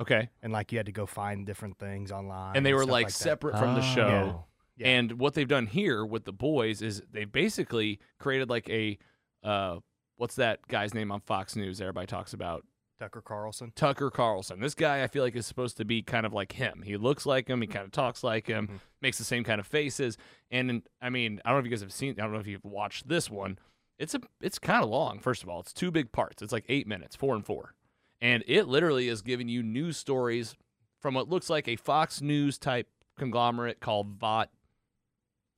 Okay. 0.00 0.28
And 0.42 0.52
like 0.52 0.72
you 0.72 0.78
had 0.78 0.86
to 0.86 0.92
go 0.92 1.06
find 1.06 1.46
different 1.46 1.78
things 1.78 2.10
online. 2.12 2.56
And 2.56 2.64
they 2.64 2.72
were 2.74 2.82
stuff 2.82 2.92
like, 2.92 3.06
that. 3.08 3.12
separate 3.12 3.58
from 3.58 3.74
the 3.74 3.82
show. 3.82 4.44
Yeah. 4.76 4.88
And 4.88 5.12
what 5.20 5.34
they've 5.34 5.46
done 5.48 5.66
here 5.66 6.04
with 6.04 6.24
the 6.24 6.32
boys 6.32 6.82
is 6.82 7.02
they 7.12 7.24
basically 7.24 8.00
created 8.18 8.48
like 8.50 8.68
a 8.68 8.98
uh 9.44 9.78
what's 10.16 10.36
that 10.36 10.66
guy's 10.68 10.94
name 10.94 11.10
on 11.12 11.20
Fox 11.20 11.56
News 11.56 11.80
everybody 11.80 12.06
talks 12.06 12.32
about? 12.32 12.64
Tucker 13.00 13.20
Carlson. 13.20 13.72
Tucker 13.74 14.10
Carlson. 14.10 14.60
This 14.60 14.74
guy 14.74 15.02
I 15.02 15.08
feel 15.08 15.24
like 15.24 15.34
is 15.34 15.46
supposed 15.46 15.76
to 15.78 15.84
be 15.84 16.00
kind 16.02 16.24
of 16.24 16.32
like 16.32 16.52
him. 16.52 16.82
He 16.84 16.96
looks 16.96 17.26
like 17.26 17.48
him, 17.48 17.60
he 17.60 17.66
kind 17.66 17.84
of 17.84 17.90
talks 17.90 18.22
like 18.22 18.46
him, 18.46 18.68
Mhm. 18.68 18.80
makes 19.02 19.18
the 19.18 19.24
same 19.24 19.42
kind 19.44 19.58
of 19.60 19.66
faces. 19.66 20.16
And 20.50 20.82
I 21.02 21.10
mean, 21.10 21.40
I 21.44 21.48
don't 21.50 21.56
know 21.56 21.60
if 21.60 21.64
you 21.64 21.70
guys 21.70 21.80
have 21.80 21.92
seen 21.92 22.12
I 22.18 22.22
don't 22.22 22.32
know 22.32 22.38
if 22.38 22.46
you've 22.46 22.64
watched 22.64 23.08
this 23.08 23.28
one. 23.28 23.58
It's 23.98 24.14
a 24.14 24.20
it's 24.40 24.58
kind 24.60 24.82
of 24.84 24.90
long, 24.90 25.18
first 25.18 25.42
of 25.42 25.48
all. 25.48 25.60
It's 25.60 25.72
two 25.72 25.90
big 25.90 26.12
parts. 26.12 26.40
It's 26.42 26.52
like 26.52 26.64
8 26.68 26.86
minutes, 26.86 27.16
4 27.16 27.34
and 27.34 27.44
4. 27.44 27.74
And 28.20 28.42
it 28.46 28.68
literally 28.68 29.08
is 29.08 29.22
giving 29.22 29.48
you 29.48 29.62
news 29.62 29.96
stories 29.96 30.54
from 31.00 31.14
what 31.14 31.28
looks 31.28 31.50
like 31.50 31.66
a 31.68 31.76
Fox 31.76 32.20
News 32.22 32.58
type 32.58 32.88
conglomerate 33.18 33.80
called 33.80 34.14
Vought 34.18 34.50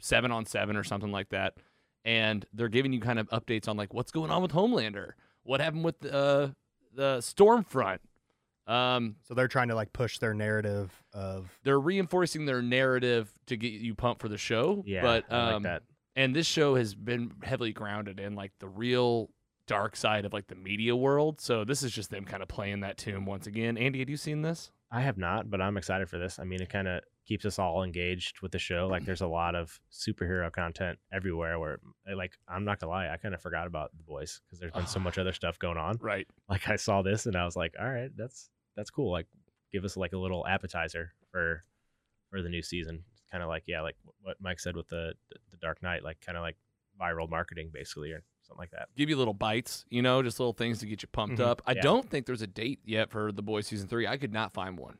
7 0.00 0.30
on 0.32 0.46
7 0.46 0.76
or 0.76 0.84
something 0.84 1.12
like 1.12 1.28
that. 1.30 1.54
And 2.06 2.46
they're 2.54 2.68
giving 2.70 2.92
you 2.94 3.00
kind 3.00 3.18
of 3.18 3.28
updates 3.28 3.68
on 3.68 3.76
like 3.76 3.92
what's 3.92 4.12
going 4.12 4.30
on 4.30 4.40
with 4.40 4.52
Homelander, 4.52 5.10
what 5.42 5.60
happened 5.60 5.84
with 5.84 5.96
uh, 6.06 6.48
the 6.94 7.18
Stormfront. 7.18 7.98
Um, 8.66 9.16
So 9.22 9.34
they're 9.34 9.48
trying 9.48 9.68
to 9.68 9.74
like 9.74 9.92
push 9.92 10.18
their 10.18 10.32
narrative 10.34 10.90
of 11.12 11.50
they're 11.64 11.78
reinforcing 11.78 12.46
their 12.46 12.62
narrative 12.62 13.30
to 13.46 13.56
get 13.56 13.72
you 13.72 13.94
pumped 13.94 14.22
for 14.22 14.28
the 14.28 14.38
show. 14.38 14.82
Yeah, 14.86 15.02
but 15.02 15.24
I 15.30 15.44
like 15.44 15.54
um, 15.54 15.62
that. 15.64 15.82
and 16.16 16.34
this 16.34 16.46
show 16.46 16.74
has 16.76 16.94
been 16.94 17.32
heavily 17.42 17.72
grounded 17.72 18.18
in 18.18 18.34
like 18.34 18.52
the 18.58 18.68
real 18.68 19.30
dark 19.66 19.96
side 19.96 20.24
of 20.24 20.32
like 20.32 20.46
the 20.46 20.54
media 20.54 20.94
world. 20.96 21.40
So 21.40 21.64
this 21.64 21.82
is 21.82 21.92
just 21.92 22.10
them 22.10 22.24
kind 22.24 22.42
of 22.42 22.48
playing 22.48 22.80
that 22.80 22.96
tune 22.96 23.24
once 23.24 23.46
again. 23.46 23.76
Andy, 23.76 23.98
had 23.98 24.08
you 24.08 24.16
seen 24.16 24.42
this? 24.42 24.70
I 24.90 25.00
have 25.00 25.18
not, 25.18 25.50
but 25.50 25.60
I'm 25.60 25.76
excited 25.76 26.08
for 26.08 26.18
this. 26.18 26.38
I 26.38 26.44
mean, 26.44 26.62
it 26.62 26.68
kind 26.68 26.86
of 26.88 27.02
keeps 27.26 27.44
us 27.44 27.58
all 27.58 27.82
engaged 27.82 28.40
with 28.40 28.52
the 28.52 28.58
show. 28.58 28.86
Like, 28.86 29.04
there's 29.04 29.20
a 29.20 29.26
lot 29.26 29.54
of 29.54 29.80
superhero 29.92 30.50
content 30.52 30.98
everywhere. 31.12 31.58
Where, 31.58 31.78
eh, 32.08 32.14
like, 32.14 32.32
I'm 32.48 32.64
not 32.64 32.78
gonna 32.80 32.90
lie, 32.92 33.08
I 33.08 33.16
kind 33.16 33.34
of 33.34 33.42
forgot 33.42 33.66
about 33.66 33.90
the 33.96 34.02
boys 34.04 34.40
because 34.46 34.58
there's 34.60 34.72
been 34.72 34.86
so 34.86 35.00
much 35.00 35.18
other 35.18 35.32
stuff 35.32 35.58
going 35.58 35.76
on. 35.78 35.96
Right. 36.00 36.26
Like, 36.48 36.68
I 36.68 36.76
saw 36.76 37.02
this 37.02 37.26
and 37.26 37.34
I 37.36 37.44
was 37.44 37.56
like, 37.56 37.74
all 37.80 37.90
right, 37.90 38.10
that's 38.16 38.48
that's 38.76 38.90
cool. 38.90 39.10
Like, 39.10 39.26
give 39.72 39.84
us 39.84 39.96
like 39.96 40.12
a 40.12 40.18
little 40.18 40.46
appetizer 40.46 41.12
for 41.30 41.64
for 42.30 42.42
the 42.42 42.48
new 42.48 42.62
season. 42.62 43.04
Kind 43.30 43.42
of 43.42 43.48
like, 43.48 43.64
yeah, 43.66 43.80
like 43.80 43.96
what 44.22 44.36
Mike 44.40 44.60
said 44.60 44.76
with 44.76 44.88
the 44.88 45.14
the 45.50 45.56
Dark 45.56 45.82
Knight, 45.82 46.04
like 46.04 46.20
kind 46.20 46.38
of 46.38 46.42
like 46.42 46.56
viral 47.00 47.28
marketing, 47.28 47.70
basically, 47.72 48.12
or 48.12 48.22
something 48.42 48.60
like 48.60 48.70
that. 48.70 48.88
Give 48.96 49.08
you 49.10 49.16
little 49.16 49.34
bites, 49.34 49.84
you 49.90 50.00
know, 50.00 50.22
just 50.22 50.38
little 50.38 50.52
things 50.52 50.78
to 50.78 50.86
get 50.86 51.02
you 51.02 51.08
pumped 51.08 51.38
Mhm. 51.40 51.44
up. 51.44 51.60
I 51.66 51.72
Yeah. 51.72 51.82
don't 51.82 52.08
think 52.08 52.24
there's 52.26 52.40
a 52.42 52.46
date 52.46 52.80
yet 52.84 53.10
for 53.10 53.32
The 53.32 53.42
Boys 53.42 53.66
season 53.66 53.88
three. 53.88 54.06
I 54.06 54.16
could 54.16 54.32
not 54.32 54.52
find 54.54 54.78
one. 54.78 54.98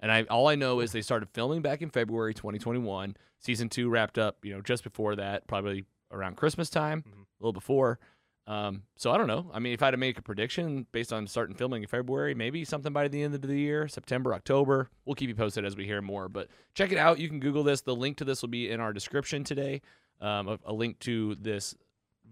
And 0.00 0.10
I 0.12 0.22
all 0.24 0.46
I 0.48 0.54
know 0.54 0.80
is 0.80 0.92
they 0.92 1.02
started 1.02 1.28
filming 1.30 1.60
back 1.62 1.82
in 1.82 1.90
February 1.90 2.34
2021. 2.34 3.16
Season 3.40 3.68
two 3.68 3.88
wrapped 3.88 4.18
up, 4.18 4.44
you 4.44 4.52
know, 4.54 4.60
just 4.60 4.84
before 4.84 5.16
that, 5.16 5.46
probably 5.46 5.84
around 6.10 6.36
Christmas 6.36 6.70
time, 6.70 7.02
Mhm. 7.02 7.22
a 7.22 7.26
little 7.40 7.52
before. 7.52 7.98
Um, 8.46 8.84
so 8.96 9.10
I 9.10 9.18
don't 9.18 9.26
know. 9.26 9.50
I 9.52 9.58
mean, 9.58 9.74
if 9.74 9.82
I 9.82 9.86
had 9.86 9.90
to 9.90 9.98
make 9.98 10.16
a 10.18 10.22
prediction 10.22 10.86
based 10.90 11.12
on 11.12 11.26
starting 11.26 11.54
filming 11.54 11.82
in 11.82 11.88
February, 11.88 12.34
maybe 12.34 12.64
something 12.64 12.94
by 12.94 13.06
the 13.08 13.22
end 13.22 13.34
of 13.34 13.42
the 13.42 13.54
year, 13.58 13.86
September, 13.88 14.32
October. 14.32 14.88
We'll 15.04 15.16
keep 15.16 15.28
you 15.28 15.34
posted 15.34 15.66
as 15.66 15.76
we 15.76 15.84
hear 15.84 16.00
more. 16.00 16.30
But 16.30 16.48
check 16.74 16.90
it 16.90 16.96
out. 16.96 17.18
You 17.18 17.28
can 17.28 17.40
Google 17.40 17.62
this. 17.62 17.82
The 17.82 17.94
link 17.94 18.16
to 18.18 18.24
this 18.24 18.40
will 18.40 18.48
be 18.48 18.70
in 18.70 18.80
our 18.80 18.94
description 18.94 19.44
today. 19.44 19.82
Um, 20.20 20.48
a, 20.48 20.58
a 20.64 20.72
link 20.72 20.98
to 21.00 21.34
this 21.34 21.74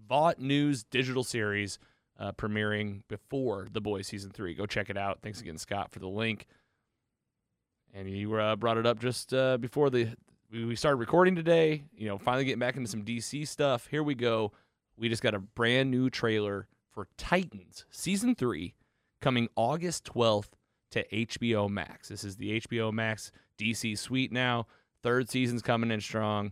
Vought 0.07 0.39
News 0.39 0.83
digital 0.83 1.23
series 1.23 1.77
uh, 2.19 2.31
premiering 2.31 3.03
before 3.07 3.67
The 3.71 3.79
Boys 3.81 4.07
season 4.07 4.31
three. 4.31 4.55
Go 4.55 4.65
check 4.65 4.89
it 4.89 4.97
out. 4.97 5.19
Thanks 5.21 5.39
again, 5.39 5.57
Scott, 5.59 5.91
for 5.91 5.99
the 5.99 6.07
link. 6.09 6.47
And 7.97 8.07
you 8.07 8.35
uh, 8.35 8.55
brought 8.55 8.77
it 8.77 8.85
up 8.85 8.99
just 8.99 9.33
uh, 9.33 9.57
before 9.57 9.89
the 9.89 10.09
we 10.51 10.75
started 10.75 10.97
recording 10.97 11.35
today. 11.35 11.83
You 11.97 12.07
know, 12.07 12.19
finally 12.19 12.45
getting 12.45 12.59
back 12.59 12.77
into 12.77 12.87
some 12.87 13.03
DC 13.03 13.47
stuff. 13.47 13.87
Here 13.87 14.03
we 14.03 14.13
go. 14.13 14.51
We 14.95 15.09
just 15.09 15.23
got 15.23 15.33
a 15.33 15.39
brand 15.39 15.89
new 15.89 16.11
trailer 16.11 16.67
for 16.91 17.07
Titans 17.17 17.85
season 17.89 18.35
three 18.35 18.75
coming 19.19 19.49
August 19.55 20.05
12th 20.05 20.49
to 20.91 21.07
HBO 21.07 21.67
Max. 21.69 22.09
This 22.09 22.23
is 22.23 22.35
the 22.35 22.61
HBO 22.61 22.93
Max 22.93 23.31
DC 23.57 23.97
suite 23.97 24.31
now. 24.31 24.67
Third 25.01 25.27
season's 25.27 25.63
coming 25.63 25.89
in 25.89 25.99
strong. 25.99 26.51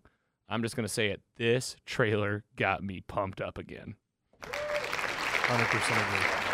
I'm 0.49 0.63
just 0.63 0.75
to 0.75 0.93
say 0.93 1.09
it. 1.09 1.21
This 1.37 1.75
trailer 1.85 2.43
got 2.55 2.83
me 2.83 3.01
pumped 3.07 3.39
up 3.39 3.59
again. 3.59 3.93
hundred 4.41 5.67
percent 5.67 6.01
agree. 6.01 6.44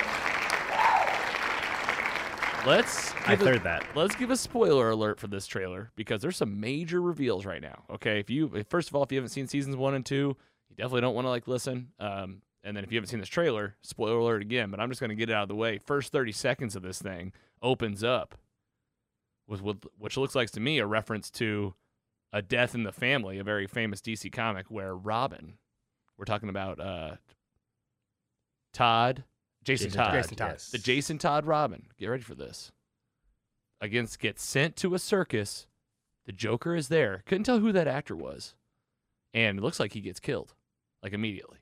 Let's 2.66 3.12
I 3.26 3.34
a- 3.34 3.60
that. 3.60 3.86
let's 3.96 4.16
give 4.16 4.30
a 4.30 4.38
spoiler 4.38 4.92
alert 4.92 5.20
for 5.20 5.28
this 5.28 5.48
trailer 5.48 5.92
because 5.96 6.22
there's 6.22 6.38
some 6.38 6.60
major 6.60 7.02
reveals 7.02 7.46
right 7.46 7.62
now. 7.62 7.84
Okay, 7.90 8.20
if 8.20 8.30
you 8.30 8.52
if, 8.56 8.68
first 8.68 8.90
of 8.90 8.96
all, 8.96 9.04
if 9.04 9.12
you 9.12 9.18
haven't 9.18 9.30
seen 9.30 9.48
seasons 9.48 9.76
one 9.76 9.96
and 9.96 10.06
two, 10.06 10.36
you 10.70 10.76
definitely 10.76 11.02
don't 11.02 11.16
want 11.16 11.26
to 11.26 11.30
like 11.30 11.48
listen. 11.48 11.90
Um, 12.00 12.44
and 12.64 12.78
then 12.78 12.84
if 12.84 12.92
you 12.92 12.98
haven't 12.98 13.10
seen 13.10 13.20
this 13.20 13.30
trailer, 13.30 13.76
spoiler 13.82 14.20
alert 14.20 14.44
again. 14.44 14.70
But 14.70 14.80
I'm 14.80 14.90
just 14.90 15.02
gonna 15.02 15.16
get 15.16 15.30
it 15.30 15.34
out 15.34 15.44
of 15.44 15.50
the 15.50 15.56
way. 15.56 15.80
First 15.80 16.12
30 16.12 16.32
seconds 16.34 16.76
of 16.76 16.84
this 16.84 17.02
thing 17.02 17.34
opens 17.64 18.04
up 18.04 18.36
with 19.48 19.62
what 19.62 19.78
which 19.98 20.18
looks 20.18 20.36
like 20.36 20.52
to 20.52 20.60
me 20.60 20.78
a 20.78 20.86
reference 20.86 21.32
to 21.32 21.74
a 22.32 22.42
death 22.42 22.76
in 22.76 22.84
the 22.84 22.92
family, 22.92 23.40
a 23.40 23.44
very 23.44 23.66
famous 23.66 24.02
DC 24.02 24.32
comic 24.32 24.68
where 24.70 24.96
Robin, 24.96 25.58
we're 26.18 26.26
talking 26.26 26.48
about 26.50 26.80
uh, 26.80 27.16
Todd, 28.72 29.24
Jason, 29.64 29.88
Jason 29.88 30.02
Todd, 30.02 30.14
Jason 30.14 30.36
Todd. 30.36 30.52
yes. 30.54 30.70
the 30.70 30.78
Jason 30.78 31.18
Todd 31.18 31.46
Robin. 31.46 31.88
Get 31.98 32.08
ready 32.08 32.24
for 32.24 32.36
this. 32.36 32.72
Against 33.80 34.20
gets 34.20 34.44
sent 34.44 34.76
to 34.78 34.94
a 34.94 35.00
circus. 35.00 35.68
The 36.26 36.32
Joker 36.32 36.76
is 36.76 36.88
there. 36.88 37.24
Couldn't 37.26 37.46
tell 37.46 37.60
who 37.60 37.72
that 37.72 37.88
actor 37.88 38.16
was. 38.16 38.56
And 39.34 39.58
it 39.58 39.62
looks 39.62 39.80
like 39.80 39.94
he 39.94 40.02
gets 40.02 40.20
killed, 40.20 40.54
like 41.02 41.14
immediately. 41.14 41.58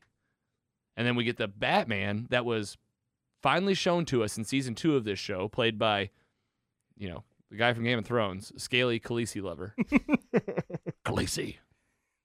And 0.98 1.08
then 1.08 1.15
we 1.15 1.24
get 1.24 1.38
the 1.38 1.48
Batman 1.48 2.27
that 2.29 2.46
was 2.46 2.77
finally 3.41 3.74
shown 3.74 4.06
to 4.06 4.24
us 4.24 4.38
in 4.38 4.44
season 4.44 4.75
two 4.75 4.96
of 4.96 5.06
this 5.06 5.20
show, 5.20 5.48
played 5.48 5.79
by, 5.79 6.10
you 6.98 7.10
know, 7.10 7.24
the 7.50 7.58
guy 7.58 7.74
from 7.74 7.84
Game 7.84 8.00
of 8.00 8.06
Thrones, 8.06 8.51
Scaly 8.58 9.00
Khaleesi 9.00 9.41
lover. 9.41 9.75
Khaleesi. 11.06 11.56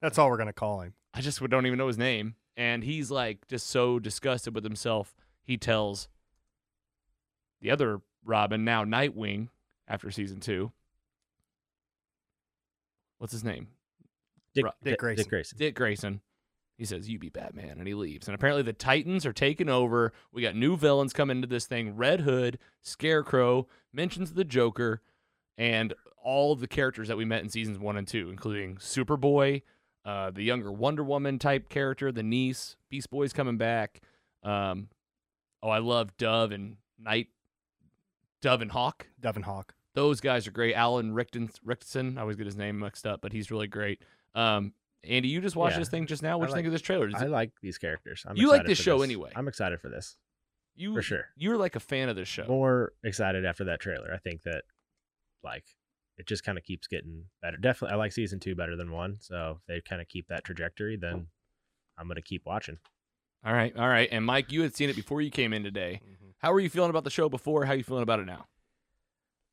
That's 0.03 0.19
all 0.19 0.29
we're 0.29 0.37
gonna 0.37 0.53
call 0.53 0.81
him. 0.81 0.95
I 1.15 1.21
just 1.21 1.41
don't 1.49 1.67
even 1.67 1.79
know 1.79 1.87
his 1.87 1.99
name. 1.99 2.35
And 2.57 2.85
he's 2.85 3.11
like 3.11 3.47
just 3.49 3.69
so 3.69 3.99
disgusted 3.99 4.55
with 4.55 4.65
himself. 4.65 5.15
He 5.45 5.57
tells 5.57 6.09
the 7.61 7.71
other 7.71 8.01
Robin, 8.25 8.65
now 8.65 8.85
Nightwing, 8.85 9.49
after 9.87 10.11
season 10.11 10.41
two. 10.41 10.73
What's 13.19 13.33
his 13.33 13.45
name? 13.45 13.69
Dick, 14.55 14.65
Dick 14.65 14.93
Dick 14.93 14.99
Grayson. 14.99 15.23
Dick 15.23 15.31
Grayson. 15.31 15.59
Dick 15.59 15.75
Grayson. 15.75 16.21
He 16.77 16.85
says, 16.85 17.09
You 17.09 17.19
be 17.19 17.29
Batman. 17.29 17.79
And 17.79 17.87
he 17.87 17.95
leaves. 17.95 18.29
And 18.29 18.35
apparently 18.35 18.63
the 18.63 18.73
Titans 18.73 19.25
are 19.27 19.33
taking 19.33 19.69
over. 19.69 20.13
We 20.33 20.43
got 20.43 20.57
new 20.57 20.77
villains 20.77 21.13
coming 21.13 21.37
into 21.37 21.49
this 21.49 21.67
thing 21.67 21.97
Red 21.97 22.21
Hood, 22.21 22.59
Scarecrow, 22.83 23.69
mentions 23.93 24.33
the 24.33 24.45
Joker, 24.45 25.03
and 25.57 25.95
all 26.23 26.53
of 26.53 26.61
the 26.61 26.69
characters 26.69 27.09
that 27.09 27.17
we 27.17 27.25
met 27.25 27.43
in 27.43 27.49
seasons 27.49 27.79
one 27.79 27.97
and 27.97 28.09
two, 28.09 28.31
including 28.31 28.77
Superboy, 28.77 29.63
uh, 30.05 30.31
the 30.31 30.43
younger 30.43 30.73
Wonder 30.73 31.05
Woman 31.05 31.39
type 31.39 31.69
character, 31.69 32.11
the 32.11 32.23
niece, 32.23 32.77
Beast 32.91 33.11
Boy's 33.11 33.33
coming 33.33 33.57
back. 33.59 34.01
Um, 34.43 34.89
oh, 35.65 35.71
I 35.71 35.79
love 35.79 36.17
Dove 36.19 36.53
and 36.53 36.77
Night, 36.99 37.29
Dove 38.41 38.63
and 38.63 38.71
Hawk. 38.71 39.07
Dove 39.21 39.37
and 39.37 39.45
Hawk. 39.45 39.75
Those 39.95 40.21
guys 40.21 40.47
are 40.47 40.51
great. 40.51 40.75
Alan 40.75 41.13
Richten, 41.15 41.51
Ritchson, 41.65 42.19
I 42.19 42.21
always 42.23 42.37
get 42.37 42.47
his 42.47 42.57
name 42.57 42.79
mixed 42.79 43.07
up, 43.07 43.21
but 43.21 43.33
he's 43.33 43.51
really 43.51 43.67
great. 43.69 44.03
Um, 44.35 44.75
Andy, 45.03 45.29
you 45.29 45.41
just 45.41 45.57
watched 45.57 45.75
Yeah. 45.75 45.81
this 45.81 45.89
thing 45.89 46.07
just 46.07 46.23
now. 46.23 46.37
What 46.39 46.47
I 46.47 46.49
you 46.51 46.55
think 46.55 46.67
of 46.67 46.73
this 46.73 46.83
trailer? 46.83 47.09
Does 47.09 47.23
I 47.23 47.27
it- 47.27 47.31
like 47.31 47.53
these 47.63 47.79
characters. 47.79 48.25
I'm 48.27 48.37
You 48.37 48.49
like 48.49 48.67
this 48.67 48.79
for 48.79 48.85
show 48.85 49.03
anyway. 49.03 49.33
I'm 49.37 49.49
excited 49.49 49.81
for 49.81 49.89
this 49.89 50.17
you 50.77 50.93
for 50.93 51.03
sure. 51.03 51.29
You're 51.37 51.57
like 51.57 51.77
a 51.77 51.81
fan 51.81 52.09
of 52.09 52.17
this 52.17 52.29
show. 52.29 52.47
More 52.47 52.93
excited 53.05 53.45
after 53.45 53.65
that 53.65 53.81
trailer. 53.81 54.13
I 54.13 54.19
think 54.19 54.43
that 54.43 54.65
like 55.43 55.65
it 56.19 56.27
just 56.27 56.43
kind 56.45 56.59
of 56.59 56.65
keeps 56.65 56.87
getting 56.89 57.27
better. 57.43 57.57
Definitely, 57.57 57.95
I 57.95 57.99
like 57.99 58.13
season 58.13 58.41
two 58.41 58.55
better 58.55 58.77
than 58.77 58.91
one. 58.91 59.19
So 59.21 59.59
if 59.61 59.67
they 59.67 59.81
kind 59.81 60.01
of 60.03 60.09
keep 60.09 60.27
that 60.29 60.43
trajectory, 60.45 60.97
then 60.97 61.29
I'm 61.99 62.09
gonna 62.09 62.23
keep 62.23 62.45
watching. 62.47 62.79
All 63.45 63.53
right, 63.53 63.77
all 63.77 63.89
right. 63.89 64.09
And 64.11 64.25
Mike, 64.25 64.51
you 64.53 64.63
had 64.63 64.75
seen 64.75 64.89
it 64.89 64.97
before 64.97 65.21
you 65.21 65.31
came 65.31 65.53
in 65.53 65.63
today. 65.63 66.01
How 66.39 66.53
were 66.53 66.61
you 66.61 66.71
feeling 66.71 66.91
about 66.91 67.05
the 67.05 67.11
show 67.11 67.29
before? 67.29 67.65
How 67.65 67.73
are 67.73 67.77
you 67.77 67.85
feeling 67.85 68.03
about 68.03 68.21
it 68.21 68.27
now? 68.27 68.47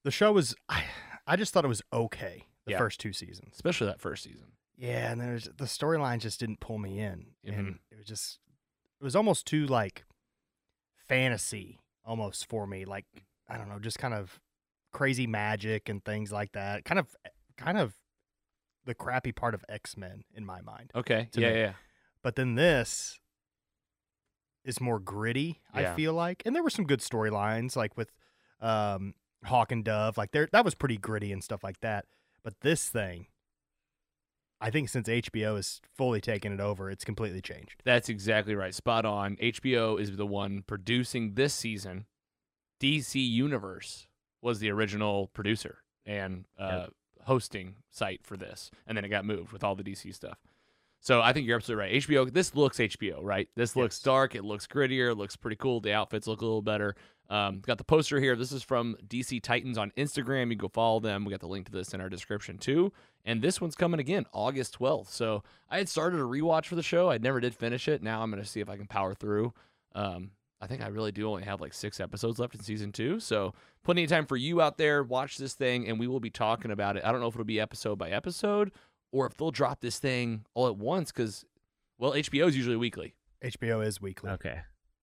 The 0.04 0.12
show 0.12 0.32
was 0.32 0.56
I 0.70 0.84
I 1.28 1.36
just 1.36 1.54
thought 1.54 1.66
it 1.66 1.70
was 1.70 1.82
okay 1.94 2.48
the 2.66 2.72
Yeah. 2.72 2.78
first 2.78 3.00
two 3.00 3.14
seasons. 3.14 3.52
Especially 3.54 3.88
that 3.88 4.00
first 4.02 4.24
season. 4.24 4.54
Yeah, 4.76 5.12
and 5.12 5.22
there's 5.22 5.46
the 5.46 5.66
storyline 5.66 6.20
just 6.20 6.40
didn't 6.40 6.60
pull 6.60 6.78
me 6.80 7.00
in, 7.00 7.28
Mhm. 7.46 7.58
and 7.58 7.80
it 7.92 7.98
was 7.98 8.06
just 8.08 8.40
it 9.00 9.04
was 9.04 9.16
almost 9.16 9.46
too 9.46 9.66
like 9.68 10.04
fantasy 11.08 11.80
almost 12.04 12.48
for 12.50 12.66
me. 12.68 12.86
Like 12.86 13.06
I 13.48 13.58
don't 13.58 13.70
know, 13.70 13.80
just 13.80 14.00
kind 14.00 14.14
of 14.14 14.40
crazy 14.92 15.28
magic 15.28 15.88
and 15.90 16.04
things 16.04 16.32
like 16.32 16.54
that. 16.54 16.84
Kind 16.86 17.00
of 17.00 17.16
kind 17.58 17.78
of 17.78 17.96
the 18.86 18.96
crappy 18.96 19.32
part 19.32 19.54
of 19.54 19.64
X 19.70 19.96
Men 19.96 20.24
in 20.34 20.46
my 20.46 20.62
mind. 20.62 20.92
Okay. 20.96 21.30
Yeah, 21.36 21.52
me. 21.54 21.60
yeah. 21.60 21.74
But 22.24 22.36
then 22.36 22.56
this 22.56 23.20
is 24.66 24.82
more 24.82 25.00
gritty. 25.00 25.62
Yeah. 25.76 25.92
I 25.92 25.96
feel 25.96 26.14
like, 26.14 26.44
and 26.46 26.56
there 26.56 26.64
were 26.64 26.70
some 26.70 26.86
good 26.86 27.00
storylines 27.00 27.76
like 27.76 27.96
with 27.98 28.12
um, 28.60 29.16
Hawk 29.46 29.72
and 29.72 29.84
Dove. 29.84 30.18
Like 30.18 30.32
there, 30.32 30.48
that 30.52 30.66
was 30.66 30.76
pretty 30.76 30.98
gritty 30.98 31.32
and 31.32 31.44
stuff 31.44 31.64
like 31.64 31.80
that. 31.82 32.06
But 32.44 32.60
this 32.62 32.90
thing, 32.90 33.28
I 34.60 34.70
think 34.70 34.90
since 34.90 35.08
HBO 35.08 35.56
has 35.56 35.82
fully 35.98 36.22
taken 36.22 36.54
it 36.54 36.60
over, 36.60 36.90
it's 36.90 37.04
completely 37.04 37.42
changed. 37.42 37.82
That's 37.84 38.10
exactly 38.10 38.56
right. 38.56 38.74
Spot 38.74 39.06
on. 39.06 39.36
HBO 39.38 40.00
is 40.00 40.16
the 40.16 40.26
one 40.26 40.64
producing 40.68 41.34
this 41.34 41.54
season. 41.54 42.06
DC 42.80 43.16
Universe 43.16 44.08
was 44.42 44.60
the 44.60 44.72
original 44.72 45.28
producer 45.34 45.80
and 46.06 46.46
uh, 46.58 46.88
hosting 47.26 47.76
site 47.92 48.22
for 48.24 48.38
this, 48.38 48.72
and 48.88 48.98
then 48.98 49.06
it 49.06 49.10
got 49.10 49.26
moved 49.26 49.52
with 49.52 49.64
all 49.64 49.76
the 49.76 49.84
DC 49.84 50.14
stuff. 50.14 50.40
So 51.04 51.20
I 51.22 51.34
think 51.34 51.48
you're 51.48 51.58
absolutely 51.58 51.84
right. 51.86 51.94
HBO. 51.96 52.32
This 52.32 52.56
looks 52.56 52.78
HBO, 52.78 53.20
right? 53.24 53.50
This 53.56 53.76
looks 53.76 53.98
Yes. 53.98 54.04
dark. 54.04 54.36
It 54.36 54.44
looks 54.46 54.68
grittier. 54.68 55.12
It 55.12 55.16
looks 55.16 55.36
pretty 55.36 55.58
cool. 55.58 55.82
The 55.82 55.94
outfits 55.94 56.28
look 56.28 56.42
a 56.42 56.46
little 56.46 56.62
better. 56.62 56.96
Um, 57.28 57.60
got 57.62 57.78
the 57.80 57.84
poster 57.84 58.20
here. 58.20 58.36
This 58.36 58.52
is 58.52 58.62
from 58.62 58.96
DC 59.08 59.42
Titans 59.42 59.78
on 59.78 59.92
Instagram. 59.98 60.50
You 60.50 60.56
can 60.56 60.58
go 60.60 60.68
follow 60.68 61.00
them. 61.00 61.26
We 61.26 61.32
got 61.32 61.40
the 61.40 61.48
link 61.48 61.66
to 61.66 61.72
this 61.72 61.94
in 61.94 62.02
our 62.02 62.10
description 62.10 62.58
too. 62.58 62.94
And 63.26 63.42
this 63.42 63.60
one's 63.60 63.76
coming 63.76 64.00
again 64.00 64.26
August 64.32 64.78
12th. 64.78 65.08
So 65.10 65.44
I 65.70 65.78
had 65.80 65.90
started 65.90 66.20
a 66.20 66.24
rewatch 66.24 66.66
for 66.66 66.76
the 66.76 66.84
show. 66.84 67.10
I 67.10 67.18
never 67.18 67.40
did 67.40 67.56
finish 67.56 67.88
it. 67.88 68.04
Now 68.04 68.22
I'm 68.22 68.30
going 68.32 68.44
to 68.44 68.48
see 68.50 68.60
if 68.60 68.70
I 68.70 68.78
can 68.78 68.86
power 68.88 69.14
through. 69.16 69.54
Um, 69.96 70.32
I 70.60 70.68
think 70.68 70.82
I 70.84 70.88
really 70.90 71.12
do 71.12 71.28
only 71.28 71.44
have 71.44 71.62
like 71.62 71.74
six 71.74 72.00
episodes 72.00 72.38
left 72.38 72.54
in 72.54 72.62
season 72.62 72.92
two. 72.92 73.20
So 73.20 73.54
plenty 73.84 74.04
of 74.04 74.10
time 74.12 74.28
for 74.28 74.38
you 74.38 74.62
out 74.62 74.78
there. 74.78 75.02
Watch 75.02 75.38
this 75.38 75.54
thing, 75.56 75.88
and 75.88 76.00
we 76.00 76.06
will 76.08 76.20
be 76.20 76.30
talking 76.30 76.70
about 76.70 76.98
it. 76.98 77.04
I 77.04 77.12
don't 77.12 77.20
know 77.22 77.28
if 77.28 77.34
it'll 77.34 77.46
be 77.46 77.60
episode 77.60 77.98
by 77.98 78.10
episode 78.12 78.72
or 79.12 79.26
if 79.26 79.36
they'll 79.36 79.52
drop 79.52 79.82
this 79.82 80.00
thing 80.00 80.46
all 80.54 80.68
at 80.68 80.78
once 80.78 81.12
because, 81.12 81.46
well, 81.98 82.14
HBO 82.14 82.48
is 82.48 82.56
usually 82.56 82.76
weekly. 82.78 83.16
HBO 83.44 83.86
is 83.86 84.02
weekly. 84.02 84.30
Okay. 84.32 84.54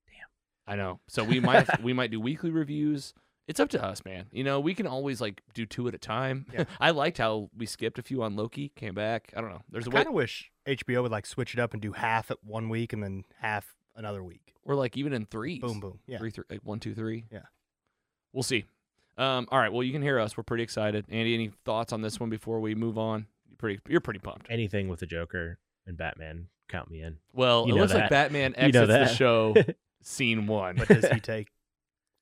Damn. 0.06 0.26
I 0.66 0.76
know. 0.76 1.00
So 1.08 1.24
we 1.24 1.40
might 1.48 1.66
have- 1.68 1.82
we 1.82 1.92
might 1.92 2.10
do 2.10 2.20
weekly 2.20 2.50
reviews. 2.50 3.14
It's 3.46 3.60
up 3.60 3.70
to 3.70 3.82
us, 3.82 4.04
man. 4.04 4.26
You 4.30 4.44
know, 4.44 4.60
we 4.60 4.74
can 4.74 4.86
always 4.86 5.20
like 5.22 5.40
do 5.54 5.64
two 5.64 5.88
at 5.88 5.94
a 5.94 5.98
time. 5.98 6.44
Yeah. 6.52 6.64
I 6.80 6.90
liked 6.90 7.16
how 7.16 7.48
we 7.56 7.64
skipped 7.64 7.98
a 7.98 8.02
few 8.02 8.22
on 8.22 8.36
Loki, 8.36 8.68
came 8.76 8.94
back. 8.94 9.32
I 9.34 9.40
don't 9.40 9.48
know. 9.50 9.62
There's 9.70 9.86
a 9.86 9.90
I 9.90 9.94
way, 9.94 9.96
kind 10.00 10.08
of 10.08 10.14
wish 10.14 10.50
HBO 10.66 11.02
would 11.02 11.10
like 11.12 11.24
switch 11.24 11.54
it 11.54 11.60
up 11.60 11.72
and 11.72 11.80
do 11.80 11.92
half 11.92 12.30
at 12.30 12.44
one 12.44 12.68
week 12.68 12.92
and 12.92 13.02
then 13.02 13.24
half 13.40 13.74
another 13.96 14.22
week. 14.22 14.52
or 14.64 14.74
like 14.74 14.98
even 14.98 15.14
in 15.14 15.24
threes. 15.24 15.60
Boom, 15.62 15.80
boom. 15.80 15.98
Yeah. 16.06 16.18
Three, 16.18 16.30
three, 16.30 16.44
like 16.50 16.60
one, 16.62 16.78
two, 16.78 16.94
three. 16.94 17.24
Yeah. 17.32 17.44
We'll 18.34 18.42
see. 18.42 18.66
Um, 19.16 19.48
all 19.50 19.58
right. 19.58 19.72
Well, 19.72 19.82
you 19.82 19.92
can 19.92 20.02
hear 20.02 20.20
us. 20.20 20.36
We're 20.36 20.42
pretty 20.44 20.62
excited. 20.62 21.06
Andy, 21.08 21.32
any 21.32 21.50
thoughts 21.64 21.92
on 21.94 22.02
this 22.02 22.20
one 22.20 22.28
before 22.28 22.60
we 22.60 22.74
move 22.74 22.98
on? 22.98 23.26
You're 23.60 23.74
pretty. 23.76 23.80
You're 23.88 24.00
pretty 24.00 24.20
pumped. 24.20 24.46
Anything 24.50 24.88
with 24.88 25.00
the 25.00 25.06
Joker 25.06 25.58
and 25.86 25.96
Batman, 25.96 26.48
count 26.68 26.90
me 26.90 27.00
in. 27.02 27.18
Well, 27.32 27.66
You 27.66 27.72
it 27.74 27.76
know 27.76 27.82
looks 27.82 27.94
like 27.94 28.04
that. 28.04 28.10
Batman 28.10 28.54
You 28.60 28.72
know 28.72 28.82
exits 28.82 29.10
the 29.12 29.16
show 29.16 29.54
scene 30.02 30.46
one. 30.46 30.76
But 30.76 30.88
does 30.88 31.08
he 31.10 31.20
take 31.20 31.48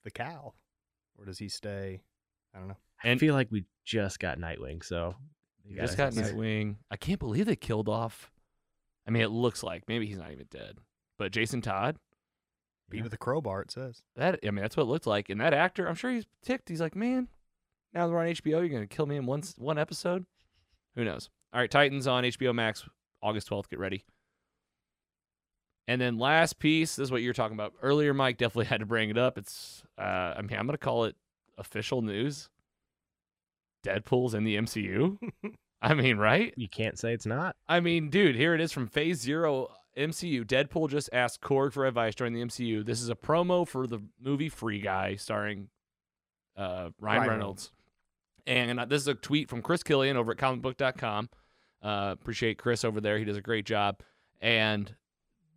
the 0.05 0.11
cow, 0.11 0.55
or 1.19 1.25
does 1.25 1.39
he 1.39 1.49
stay? 1.49 2.03
I 2.55 2.59
don't 2.59 2.69
know. 2.69 2.77
I 3.05 3.09
And- 3.09 3.21
feel 3.21 3.35
like 3.35 3.49
we 3.51 3.65
just 3.85 4.19
got 4.19 4.39
Nightwing, 4.39 4.83
so 4.85 5.15
they 5.65 5.73
You 5.75 5.77
just 5.81 5.97
gotta- 5.97 6.17
got 6.17 6.25
Nightwing. 6.25 6.77
I 6.91 6.97
can't 6.97 7.19
believe 7.19 7.47
they 7.47 7.57
killed 7.57 7.89
off. 7.89 8.31
I 9.07 9.11
mean, 9.11 9.23
it 9.23 9.31
looks 9.31 9.63
like 9.63 9.85
maybe 9.87 10.07
he's 10.07 10.19
not 10.19 10.33
even 10.33 10.47
dead, 10.51 10.79
but 11.19 11.33
Jason 11.33 11.61
Todd. 11.61 11.99
Beat 12.89 12.99
Yeah. 12.99 13.03
with 13.05 13.13
a 13.15 13.19
crowbar. 13.19 13.63
It 13.63 13.73
says. 13.73 14.03
That 14.15 14.39
I 14.45 14.51
mean, 14.53 14.63
that's 14.63 14.77
what 14.77 14.85
it 14.85 14.87
looked 14.87 15.09
like. 15.09 15.29
And 15.29 15.41
that 15.41 15.53
actor, 15.53 15.89
I'm 15.89 15.97
sure 15.97 16.13
he's 16.13 16.27
ticked. 16.43 16.69
He's 16.69 16.81
like, 16.81 16.95
man, 16.95 17.27
now 17.93 18.07
that 18.07 18.13
we're 18.13 18.21
on 18.21 18.27
HBO, 18.29 18.61
you're 18.61 18.69
gonna 18.69 18.87
kill 18.87 19.07
me 19.07 19.17
in 19.17 19.27
one 19.27 19.43
one 19.59 19.77
episode. 19.77 20.25
Who 20.97 21.05
knows? 21.05 21.31
All 21.53 21.61
right, 21.61 21.71
Titans 21.71 22.07
on 22.07 22.25
HBO 22.25 22.55
Max, 22.55 22.85
August 23.23 23.49
12th. 23.51 23.69
Get 23.69 23.79
ready. 23.79 24.05
And 25.89 26.01
then 26.01 26.19
last 26.19 26.59
piece, 26.59 26.97
this 26.97 27.05
is 27.05 27.13
what 27.13 27.23
you 27.23 27.29
were 27.29 27.35
talking 27.35 27.57
about 27.57 27.75
earlier, 27.81 28.13
Mike. 28.13 28.39
Definitely 28.39 28.65
had 28.71 28.81
to 28.81 28.87
bring 28.87 29.11
it 29.11 29.19
up. 29.19 29.39
It's, 29.39 29.83
uh, 29.99 30.35
I 30.37 30.43
mean, 30.43 30.59
I'm 30.59 30.67
gonna 30.67 30.79
call 30.79 31.05
it 31.05 31.17
official 31.59 32.03
news. 32.03 32.49
Deadpool's 33.85 34.35
in 34.35 34.45
the 34.45 34.57
MCU. 34.57 35.19
I 35.83 35.95
mean, 35.95 36.17
right? 36.17 36.53
You 36.57 36.69
can't 36.69 36.99
say 36.99 37.13
it's 37.13 37.27
not. 37.27 37.55
I 37.69 37.81
mean, 37.81 38.11
dude, 38.11 38.35
here 38.35 38.55
it 38.55 38.61
is 38.61 38.73
from 38.73 38.89
Phase 38.89 39.21
Zero 39.21 39.69
MCU. 39.97 40.45
Deadpool 40.45 40.91
just 40.91 41.09
asked 41.13 41.41
Korg 41.41 41.73
for 41.73 41.87
advice 41.87 42.15
during 42.15 42.33
the 42.33 42.43
MCU. 42.43 42.85
This 42.85 43.01
is 43.01 43.09
a 43.11 43.15
promo 43.15 43.69
for 43.69 43.87
the 43.87 44.01
movie 44.21 44.49
Free 44.49 44.81
Guy, 44.81 45.17
starring 45.17 45.69
uh, 46.57 46.91
Ryan, 46.99 47.19
Ryan 47.19 47.29
Reynolds. 47.31 47.71
And 48.47 48.79
uh, 48.79 48.85
this 48.85 49.03
is 49.03 49.09
a 49.09 49.15
tweet 49.15 49.49
from 49.49 49.63
Chris 49.63 49.83
Killian 49.83 50.17
over 50.17 50.33
at 50.33 50.39
comicbook.com. 50.39 51.29
Uh, 51.83 52.11
appreciate 52.13 52.59
Chris 52.59 52.85
over 52.85 53.01
there. 53.01 53.19
He 53.19 53.25
does 53.25 53.37
a 53.37 53.43
great 53.43 53.67
job. 53.67 54.01
And 54.41 54.95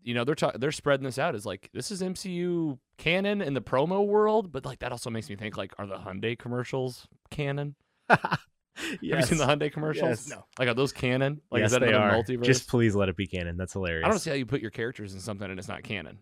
you 0.02 0.14
know 0.14 0.24
they're 0.24 0.36
ta- 0.36 0.54
they're 0.56 0.72
spreading 0.72 1.04
this 1.04 1.20
out 1.20 1.36
as 1.36 1.46
like 1.46 1.70
this 1.74 1.92
is 1.92 2.02
MCU 2.02 2.80
canon 2.98 3.42
in 3.42 3.54
the 3.54 3.62
promo 3.62 4.06
world, 4.06 4.52
but 4.52 4.66
like 4.66 4.80
that 4.80 4.92
also 4.92 5.10
makes 5.10 5.30
me 5.30 5.36
think 5.36 5.58
like 5.58 5.74
are 5.78 5.86
the 5.86 5.98
Hyundai 5.98 6.38
commercials 6.38 7.08
canon? 7.30 7.76
Have 8.10 8.40
you 9.02 9.22
seen 9.24 9.38
the 9.38 9.46
Hyundai 9.46 9.72
commercials? 9.72 10.10
Yes. 10.10 10.30
No. 10.30 10.46
Like 10.58 10.70
are 10.70 10.74
those 10.74 10.94
canon? 10.94 11.42
Like 11.52 11.60
yes, 11.62 11.68
is 11.68 11.72
that 11.74 11.82
they 11.82 11.94
are. 11.94 12.12
multiverse? 12.12 12.44
Just 12.44 12.70
please 12.70 12.96
let 12.96 13.10
it 13.10 13.18
be 13.18 13.28
canon. 13.28 13.58
That's 13.58 13.74
hilarious. 13.74 14.06
I 14.06 14.10
don't 14.10 14.20
see 14.20 14.30
how 14.30 14.36
you 14.36 14.46
put 14.46 14.62
your 14.62 14.72
characters 14.72 15.14
in 15.14 15.20
something 15.20 15.50
and 15.50 15.60
it's 15.60 15.68
not 15.68 15.84
canon. 15.84 16.20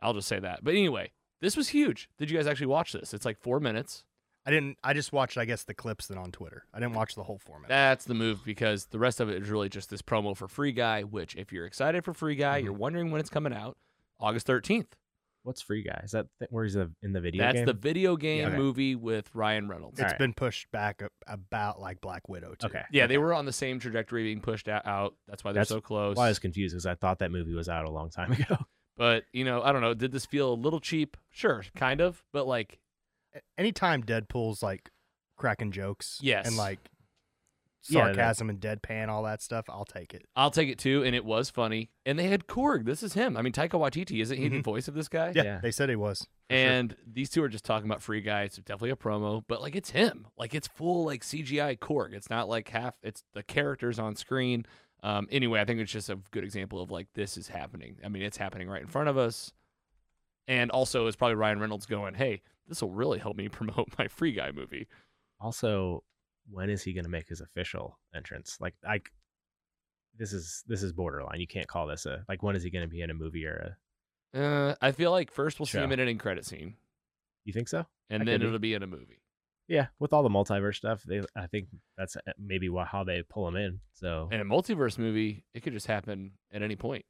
I'll 0.00 0.14
just 0.14 0.28
say 0.28 0.38
that. 0.38 0.62
But 0.62 0.74
anyway, 0.74 1.10
this 1.40 1.56
was 1.56 1.68
huge. 1.68 2.08
Did 2.18 2.30
you 2.30 2.36
guys 2.36 2.46
actually 2.46 2.66
watch 2.66 2.92
this? 2.92 3.12
It's 3.12 3.24
like 3.24 3.38
four 3.40 3.60
minutes. 3.60 4.04
I 4.46 4.50
didn't. 4.50 4.78
I 4.84 4.92
just 4.94 5.12
watched. 5.12 5.36
I 5.36 5.44
guess 5.44 5.64
the 5.64 5.74
clips 5.74 6.06
then 6.06 6.18
on 6.18 6.30
Twitter. 6.30 6.64
I 6.72 6.78
didn't 6.78 6.94
watch 6.94 7.14
the 7.16 7.24
whole 7.24 7.38
format. 7.38 7.68
That's 7.68 8.04
the 8.04 8.14
move 8.14 8.44
because 8.44 8.86
the 8.86 8.98
rest 8.98 9.20
of 9.20 9.28
it 9.28 9.42
is 9.42 9.50
really 9.50 9.68
just 9.68 9.90
this 9.90 10.02
promo 10.02 10.36
for 10.36 10.46
Free 10.46 10.72
Guy, 10.72 11.02
which 11.02 11.34
if 11.34 11.52
you're 11.52 11.66
excited 11.66 12.04
for 12.04 12.14
Free 12.14 12.36
Guy, 12.36 12.58
Mm-hmm. 12.58 12.64
you're 12.66 12.74
wondering 12.74 13.10
when 13.10 13.20
it's 13.20 13.30
coming 13.30 13.52
out, 13.52 13.76
August 14.20 14.46
13th. 14.46 14.86
What's 15.42 15.62
Free 15.62 15.82
Guy? 15.82 16.00
Is 16.04 16.10
that 16.12 16.26
th- 16.40 16.48
where 16.50 16.64
he's 16.64 16.74
a, 16.74 16.90
in 17.02 17.12
the 17.12 17.20
video 17.20 17.44
That's 17.44 17.58
game? 17.58 17.66
the 17.66 17.72
video 17.72 18.16
game 18.16 18.46
Okay. 18.48 18.56
movie 18.56 18.94
with 18.96 19.30
Ryan 19.32 19.68
Reynolds. 19.68 19.98
It's 20.00 20.04
Alright. 20.04 20.18
been 20.18 20.32
pushed 20.32 20.70
back 20.72 21.02
a- 21.02 21.08
about 21.28 21.80
like 21.80 22.00
Black 22.00 22.28
Widow 22.28 22.54
too. 22.58 22.66
Okay. 22.66 22.82
Yeah, 22.90 23.06
they 23.06 23.18
were 23.18 23.32
on 23.32 23.46
the 23.46 23.52
same 23.52 23.78
trajectory 23.78 24.24
being 24.24 24.40
pushed 24.40 24.68
out. 24.68 24.84
out. 24.86 25.14
That's 25.28 25.44
why 25.44 25.52
they're 25.52 25.60
That's 25.60 25.68
so 25.70 25.80
close. 25.80 26.16
Well, 26.16 26.26
I 26.26 26.28
was 26.30 26.40
confused 26.40 26.74
because 26.74 26.86
I 26.86 26.94
thought 26.96 27.20
that 27.20 27.30
movie 27.30 27.54
was 27.54 27.68
out 27.68 27.84
a 27.84 27.90
long 27.90 28.10
time 28.10 28.32
ago. 28.40 28.56
But, 28.96 29.24
you 29.32 29.44
know, 29.44 29.62
I 29.62 29.70
don't 29.72 29.82
know. 29.82 29.94
Did 29.94 30.10
this 30.10 30.24
feel 30.26 30.52
a 30.52 30.54
little 30.54 30.80
cheap? 30.80 31.16
Sure, 31.30 31.62
kind 31.76 32.00
of. 32.00 32.24
But, 32.32 32.46
like, 32.48 32.72
A- 32.74 32.78
Anytime 33.58 34.02
Deadpool's 34.02 34.62
like 34.62 34.90
cracking 35.36 35.72
jokes, 35.72 36.18
Yes. 36.22 36.46
and 36.46 36.56
like 36.56 36.78
Yeah, 37.88 38.06
sarcasm 38.06 38.50
and 38.50 38.58
deadpan, 38.60 39.08
all 39.08 39.22
that 39.24 39.40
stuff, 39.42 39.66
I'll 39.68 39.84
take 39.84 40.12
it. 40.12 40.26
I'll 40.34 40.50
take 40.50 40.68
it 40.68 40.78
too. 40.78 41.04
And 41.04 41.14
it 41.14 41.24
was 41.24 41.50
funny. 41.50 41.90
And 42.04 42.18
they 42.18 42.26
had 42.28 42.46
Korg. 42.48 42.84
This 42.84 43.02
is 43.02 43.12
him. 43.14 43.36
I 43.36 43.42
mean, 43.42 43.52
Taika 43.52 43.70
Waititi, 43.78 44.20
isn't 44.22 44.36
he 44.36 44.48
the 44.48 44.58
Mhm. 44.60 44.64
voice 44.64 44.88
of 44.88 44.94
this 44.94 45.08
guy? 45.08 45.32
Yeah, 45.36 45.42
Yeah. 45.44 45.58
they 45.60 45.70
said 45.70 45.88
he 45.88 45.94
was. 45.96 46.18
for 46.48 46.54
sure. 46.54 46.58
And 46.68 46.96
these 47.06 47.30
two 47.30 47.42
are 47.42 47.48
just 47.48 47.64
talking 47.64 47.88
about 47.88 48.02
Free 48.02 48.20
Guy. 48.20 48.42
It's 48.42 48.56
definitely 48.56 48.90
a 48.90 48.96
promo, 48.96 49.44
but 49.46 49.60
like 49.60 49.74
it's 49.76 49.90
him. 49.90 50.26
Like 50.36 50.54
it's 50.54 50.66
full 50.68 51.04
like 51.04 51.22
CGI 51.22 51.76
Korg. 51.76 52.12
It's 52.12 52.30
not 52.30 52.48
like 52.48 52.68
half. 52.70 52.94
It's 53.02 53.22
the 53.34 53.42
characters 53.42 53.98
on 53.98 54.16
screen. 54.16 54.64
Um. 55.02 55.28
Anyway, 55.30 55.60
I 55.60 55.64
think 55.64 55.78
it's 55.80 55.92
just 55.92 56.08
a 56.08 56.16
good 56.32 56.42
example 56.44 56.80
of 56.80 56.90
like 56.90 57.06
this 57.14 57.36
is 57.36 57.48
happening. 57.48 57.98
I 58.04 58.08
mean, 58.08 58.22
it's 58.22 58.36
happening 58.38 58.68
right 58.68 58.80
in 58.82 58.88
front 58.88 59.08
of 59.08 59.16
us. 59.18 59.52
And 60.48 60.70
also, 60.70 61.06
it's 61.06 61.16
probably 61.16 61.34
Ryan 61.34 61.58
Reynolds 61.60 61.86
going, 61.86 62.14
"Hey, 62.14 62.42
this 62.68 62.82
will 62.82 62.92
really 62.92 63.18
help 63.18 63.36
me 63.36 63.48
promote 63.50 63.88
my 63.98 64.08
Free 64.08 64.32
Guy 64.32 64.52
movie." 64.52 64.86
Also, 65.40 66.02
when 66.50 66.70
is 66.70 66.82
he 66.82 66.92
going 66.92 67.04
to 67.04 67.10
make 67.10 67.28
his 67.28 67.40
official 67.40 67.98
entrance? 68.14 68.56
Like, 68.60 68.74
I, 68.88 69.00
this 70.18 70.32
is 70.32 70.64
this 70.66 70.82
is 70.82 70.92
borderline. 70.92 71.40
You 71.40 71.46
can't 71.46 71.66
call 71.66 71.86
this 71.86 72.06
a 72.06 72.24
like. 72.28 72.42
When 72.42 72.56
is 72.56 72.62
he 72.62 72.70
going 72.70 72.84
to 72.84 72.90
be 72.90 73.02
in 73.02 73.10
a 73.10 73.14
movie 73.14 73.46
or 73.46 73.76
a? 74.34 74.38
Uh, 74.38 74.74
I 74.82 74.92
feel 74.92 75.10
like 75.10 75.30
first 75.30 75.58
we'll 75.58 75.66
see 75.66 75.78
him 75.78 75.92
in 75.92 76.00
an 76.00 76.08
end 76.08 76.20
credit 76.20 76.44
scene, 76.44 76.74
You 77.44 77.52
think 77.52 77.68
so? 77.68 77.86
and 78.10 78.22
I 78.22 78.26
then 78.26 78.42
it'll 78.42 78.58
be 78.58 78.74
in 78.74 78.82
a 78.82 78.86
movie. 78.86 79.20
Yeah, 79.68 79.86
with 79.98 80.12
all 80.12 80.22
the 80.22 80.28
multiverse 80.28 80.76
stuff, 80.76 81.02
they 81.04 81.22
I 81.34 81.46
think 81.46 81.68
that's 81.96 82.16
uh, 82.16 82.20
maybe 82.38 82.68
how 82.86 83.02
they 83.04 83.22
pull 83.22 83.48
him 83.48 83.56
in. 83.56 83.80
So, 83.94 84.28
In 84.30 84.40
a 84.40 84.44
multiverse 84.44 84.96
movie, 84.98 85.44
it 85.54 85.62
could 85.62 85.72
just 85.72 85.86
happen 85.86 86.32
at 86.52 86.62
any 86.62 86.76
point. 86.76 87.04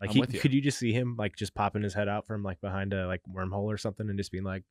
Like, 0.00 0.10
I'm 0.10 0.16
he, 0.16 0.24
you. 0.34 0.40
could 0.40 0.52
you 0.52 0.60
just 0.60 0.78
see 0.78 0.92
him 0.92 1.16
like 1.18 1.36
just 1.36 1.54
popping 1.54 1.82
his 1.82 1.94
head 1.94 2.08
out 2.08 2.26
from 2.26 2.42
like 2.42 2.60
behind 2.60 2.92
a 2.92 3.06
like 3.06 3.20
wormhole 3.32 3.64
or 3.72 3.78
something 3.78 4.08
and 4.08 4.18
just 4.18 4.32
being 4.32 4.44
like, 4.44 4.62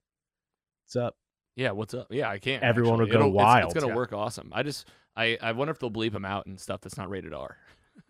"What's 0.86 0.96
up?" 0.96 1.16
Yeah, 1.56 1.72
what's 1.72 1.94
up? 1.94 2.08
Yeah, 2.10 2.30
I 2.30 2.40
can't. 2.40 2.64
Everyone 2.64 2.94
actually. 3.02 3.06
will 3.18 3.20
go 3.20 3.28
It'll- 3.28 3.40
it's- 3.40 3.66
It's, 3.66 3.74
gonna 3.76 3.88
Yeah. 3.88 3.96
work 3.96 4.12
awesome. 4.14 4.50
I 4.54 4.64
just, 4.64 4.90
I, 5.16 5.38
I 5.42 5.52
wonder 5.52 5.72
if 5.72 5.78
they'll 5.80 5.92
bleep 5.92 6.14
him 6.16 6.26
out 6.26 6.46
and 6.48 6.60
stuff 6.60 6.82
that's 6.82 6.98
not 6.98 7.10
rated 7.12 7.32
R. 7.34 7.58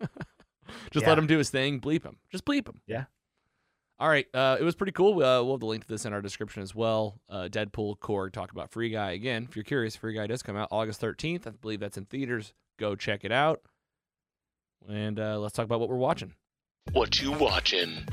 just 0.90 1.02
Yeah. 1.02 1.08
let 1.10 1.18
him 1.18 1.26
do 1.26 1.36
his 1.38 1.50
thing. 1.50 1.78
Bleep 1.80 2.04
him. 2.04 2.16
Just 2.32 2.44
bleep 2.46 2.66
him. 2.66 2.80
Yeah. 2.86 3.04
All 3.98 4.08
right. 4.08 4.26
Uh, 4.34 4.56
it 4.58 4.64
was 4.64 4.74
pretty 4.74 4.92
cool. 4.92 5.12
Uh, 5.22 5.42
we'll 5.42 5.52
have 5.52 5.60
the 5.60 5.66
link 5.66 5.82
to 5.82 5.88
this 5.88 6.04
in 6.06 6.12
our 6.14 6.22
description 6.22 6.62
as 6.62 6.74
well. 6.74 7.20
Uh, 7.28 7.48
Deadpool, 7.50 7.98
Korg, 7.98 8.32
talk 8.32 8.50
about 8.50 8.70
Free 8.72 8.88
Guy 8.90 9.12
again. 9.12 9.46
If 9.48 9.56
you're 9.56 9.62
curious, 9.62 9.94
Free 9.94 10.14
Guy 10.14 10.26
does 10.26 10.42
come 10.42 10.56
out 10.56 10.68
August 10.72 11.00
13th. 11.02 11.46
I 11.46 11.50
believe 11.50 11.80
that's 11.80 11.98
in 11.98 12.06
theaters. 12.06 12.54
Go 12.78 12.96
check 12.96 13.24
it 13.24 13.30
out. 13.30 13.60
And 14.88 15.20
uh, 15.20 15.38
let's 15.38 15.52
talk 15.54 15.64
about 15.66 15.80
what 15.80 15.88
we're 15.90 15.96
watching. 15.96 16.32
What 16.92 17.20
you 17.20 17.32
watching? 17.32 18.06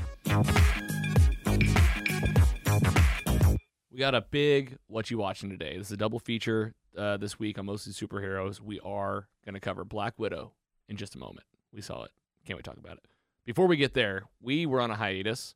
We 3.90 3.98
got 3.98 4.14
a 4.14 4.22
big 4.30 4.78
what 4.86 5.10
you 5.10 5.18
watching 5.18 5.50
today. 5.50 5.76
This 5.76 5.88
is 5.88 5.92
a 5.92 5.96
double 5.96 6.18
feature 6.18 6.74
uh, 6.96 7.16
this 7.16 7.38
week 7.38 7.58
on 7.58 7.66
mostly 7.66 7.92
superheroes. 7.92 8.60
We 8.60 8.80
are 8.80 9.28
going 9.44 9.54
to 9.54 9.60
cover 9.60 9.84
Black 9.84 10.18
Widow 10.18 10.52
in 10.88 10.96
just 10.96 11.14
a 11.14 11.18
moment. 11.18 11.46
We 11.72 11.80
saw 11.80 12.04
it. 12.04 12.10
Can't 12.46 12.56
wait 12.56 12.64
to 12.64 12.70
talk 12.70 12.78
about 12.78 12.96
it. 12.96 13.04
Before 13.46 13.66
we 13.66 13.76
get 13.76 13.94
there, 13.94 14.24
we 14.40 14.66
were 14.66 14.80
on 14.80 14.90
a 14.90 14.96
hiatus. 14.96 15.54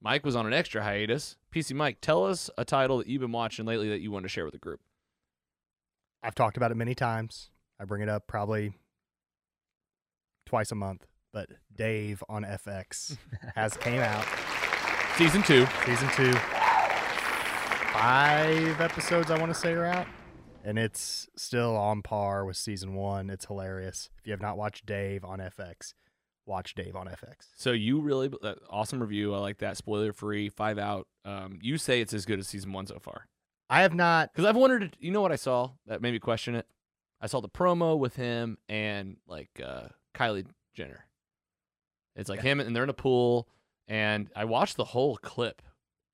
Mike 0.00 0.24
was 0.24 0.36
on 0.36 0.46
an 0.46 0.52
extra 0.52 0.82
hiatus. 0.82 1.36
PC 1.52 1.74
Mike, 1.74 1.98
tell 2.00 2.24
us 2.24 2.50
a 2.56 2.64
title 2.64 2.98
that 2.98 3.06
you've 3.06 3.20
been 3.20 3.32
watching 3.32 3.66
lately 3.66 3.88
that 3.88 4.00
you 4.00 4.10
want 4.10 4.24
to 4.24 4.28
share 4.28 4.44
with 4.44 4.52
the 4.52 4.58
group. 4.58 4.80
I've 6.22 6.34
talked 6.34 6.56
about 6.56 6.70
it 6.70 6.76
many 6.76 6.94
times. 6.94 7.50
I 7.80 7.84
bring 7.84 8.02
it 8.02 8.08
up 8.08 8.26
probably 8.26 8.74
twice 10.46 10.70
a 10.70 10.74
month. 10.74 11.06
But 11.32 11.48
Dave 11.74 12.22
on 12.28 12.42
FX 12.44 13.16
has 13.54 13.76
came 13.76 14.00
out 14.00 14.24
Season 15.16 15.42
two. 15.42 15.66
season 15.86 16.08
two. 16.16 16.32
Five 17.92 18.80
episodes 18.80 19.30
I 19.30 19.38
want 19.38 19.52
to 19.52 19.58
say 19.58 19.72
are 19.72 19.84
out. 19.84 20.06
and 20.64 20.78
it's 20.78 21.28
still 21.36 21.76
on 21.76 22.02
par 22.02 22.44
with 22.44 22.56
season 22.56 22.94
one. 22.94 23.28
It's 23.30 23.46
hilarious. 23.46 24.10
If 24.18 24.26
you 24.26 24.32
have 24.32 24.40
not 24.40 24.56
watched 24.56 24.86
Dave 24.86 25.24
on 25.24 25.38
FX, 25.40 25.94
watch 26.46 26.74
Dave 26.74 26.94
on 26.96 27.06
FX. 27.08 27.48
So 27.56 27.72
you 27.72 28.00
really 28.00 28.30
uh, 28.42 28.54
awesome 28.70 29.00
review. 29.00 29.34
I 29.34 29.38
like 29.38 29.58
that. 29.58 29.76
Spoiler 29.76 30.12
free, 30.12 30.48
five 30.48 30.78
out. 30.78 31.08
Um, 31.24 31.58
you 31.60 31.76
say 31.78 32.00
it's 32.00 32.14
as 32.14 32.24
good 32.24 32.38
as 32.38 32.48
season 32.48 32.72
one 32.72 32.86
so 32.86 32.98
far. 32.98 33.26
I 33.68 33.82
have 33.82 33.94
not. 33.94 34.32
Because 34.32 34.48
I've 34.48 34.56
wondered. 34.56 34.96
You 35.00 35.10
know 35.10 35.20
what 35.20 35.32
I 35.32 35.36
saw 35.36 35.70
that 35.86 36.00
made 36.00 36.12
me 36.12 36.18
question 36.20 36.54
it? 36.54 36.66
I 37.20 37.26
saw 37.26 37.40
the 37.40 37.48
promo 37.48 37.98
with 37.98 38.16
him 38.16 38.56
and 38.68 39.16
like 39.26 39.50
uh, 39.62 39.88
Kylie 40.14 40.46
Jenner. 40.74 41.04
It's 42.20 42.28
like 42.30 42.38
Yeah. 42.42 42.50
him 42.52 42.60
and 42.60 42.74
they're 42.76 42.84
in 42.84 42.90
a 42.90 42.94
pool, 42.94 43.48
and 43.88 44.28
I 44.36 44.44
watched 44.44 44.76
the 44.76 44.84
whole 44.84 45.16
clip. 45.16 45.62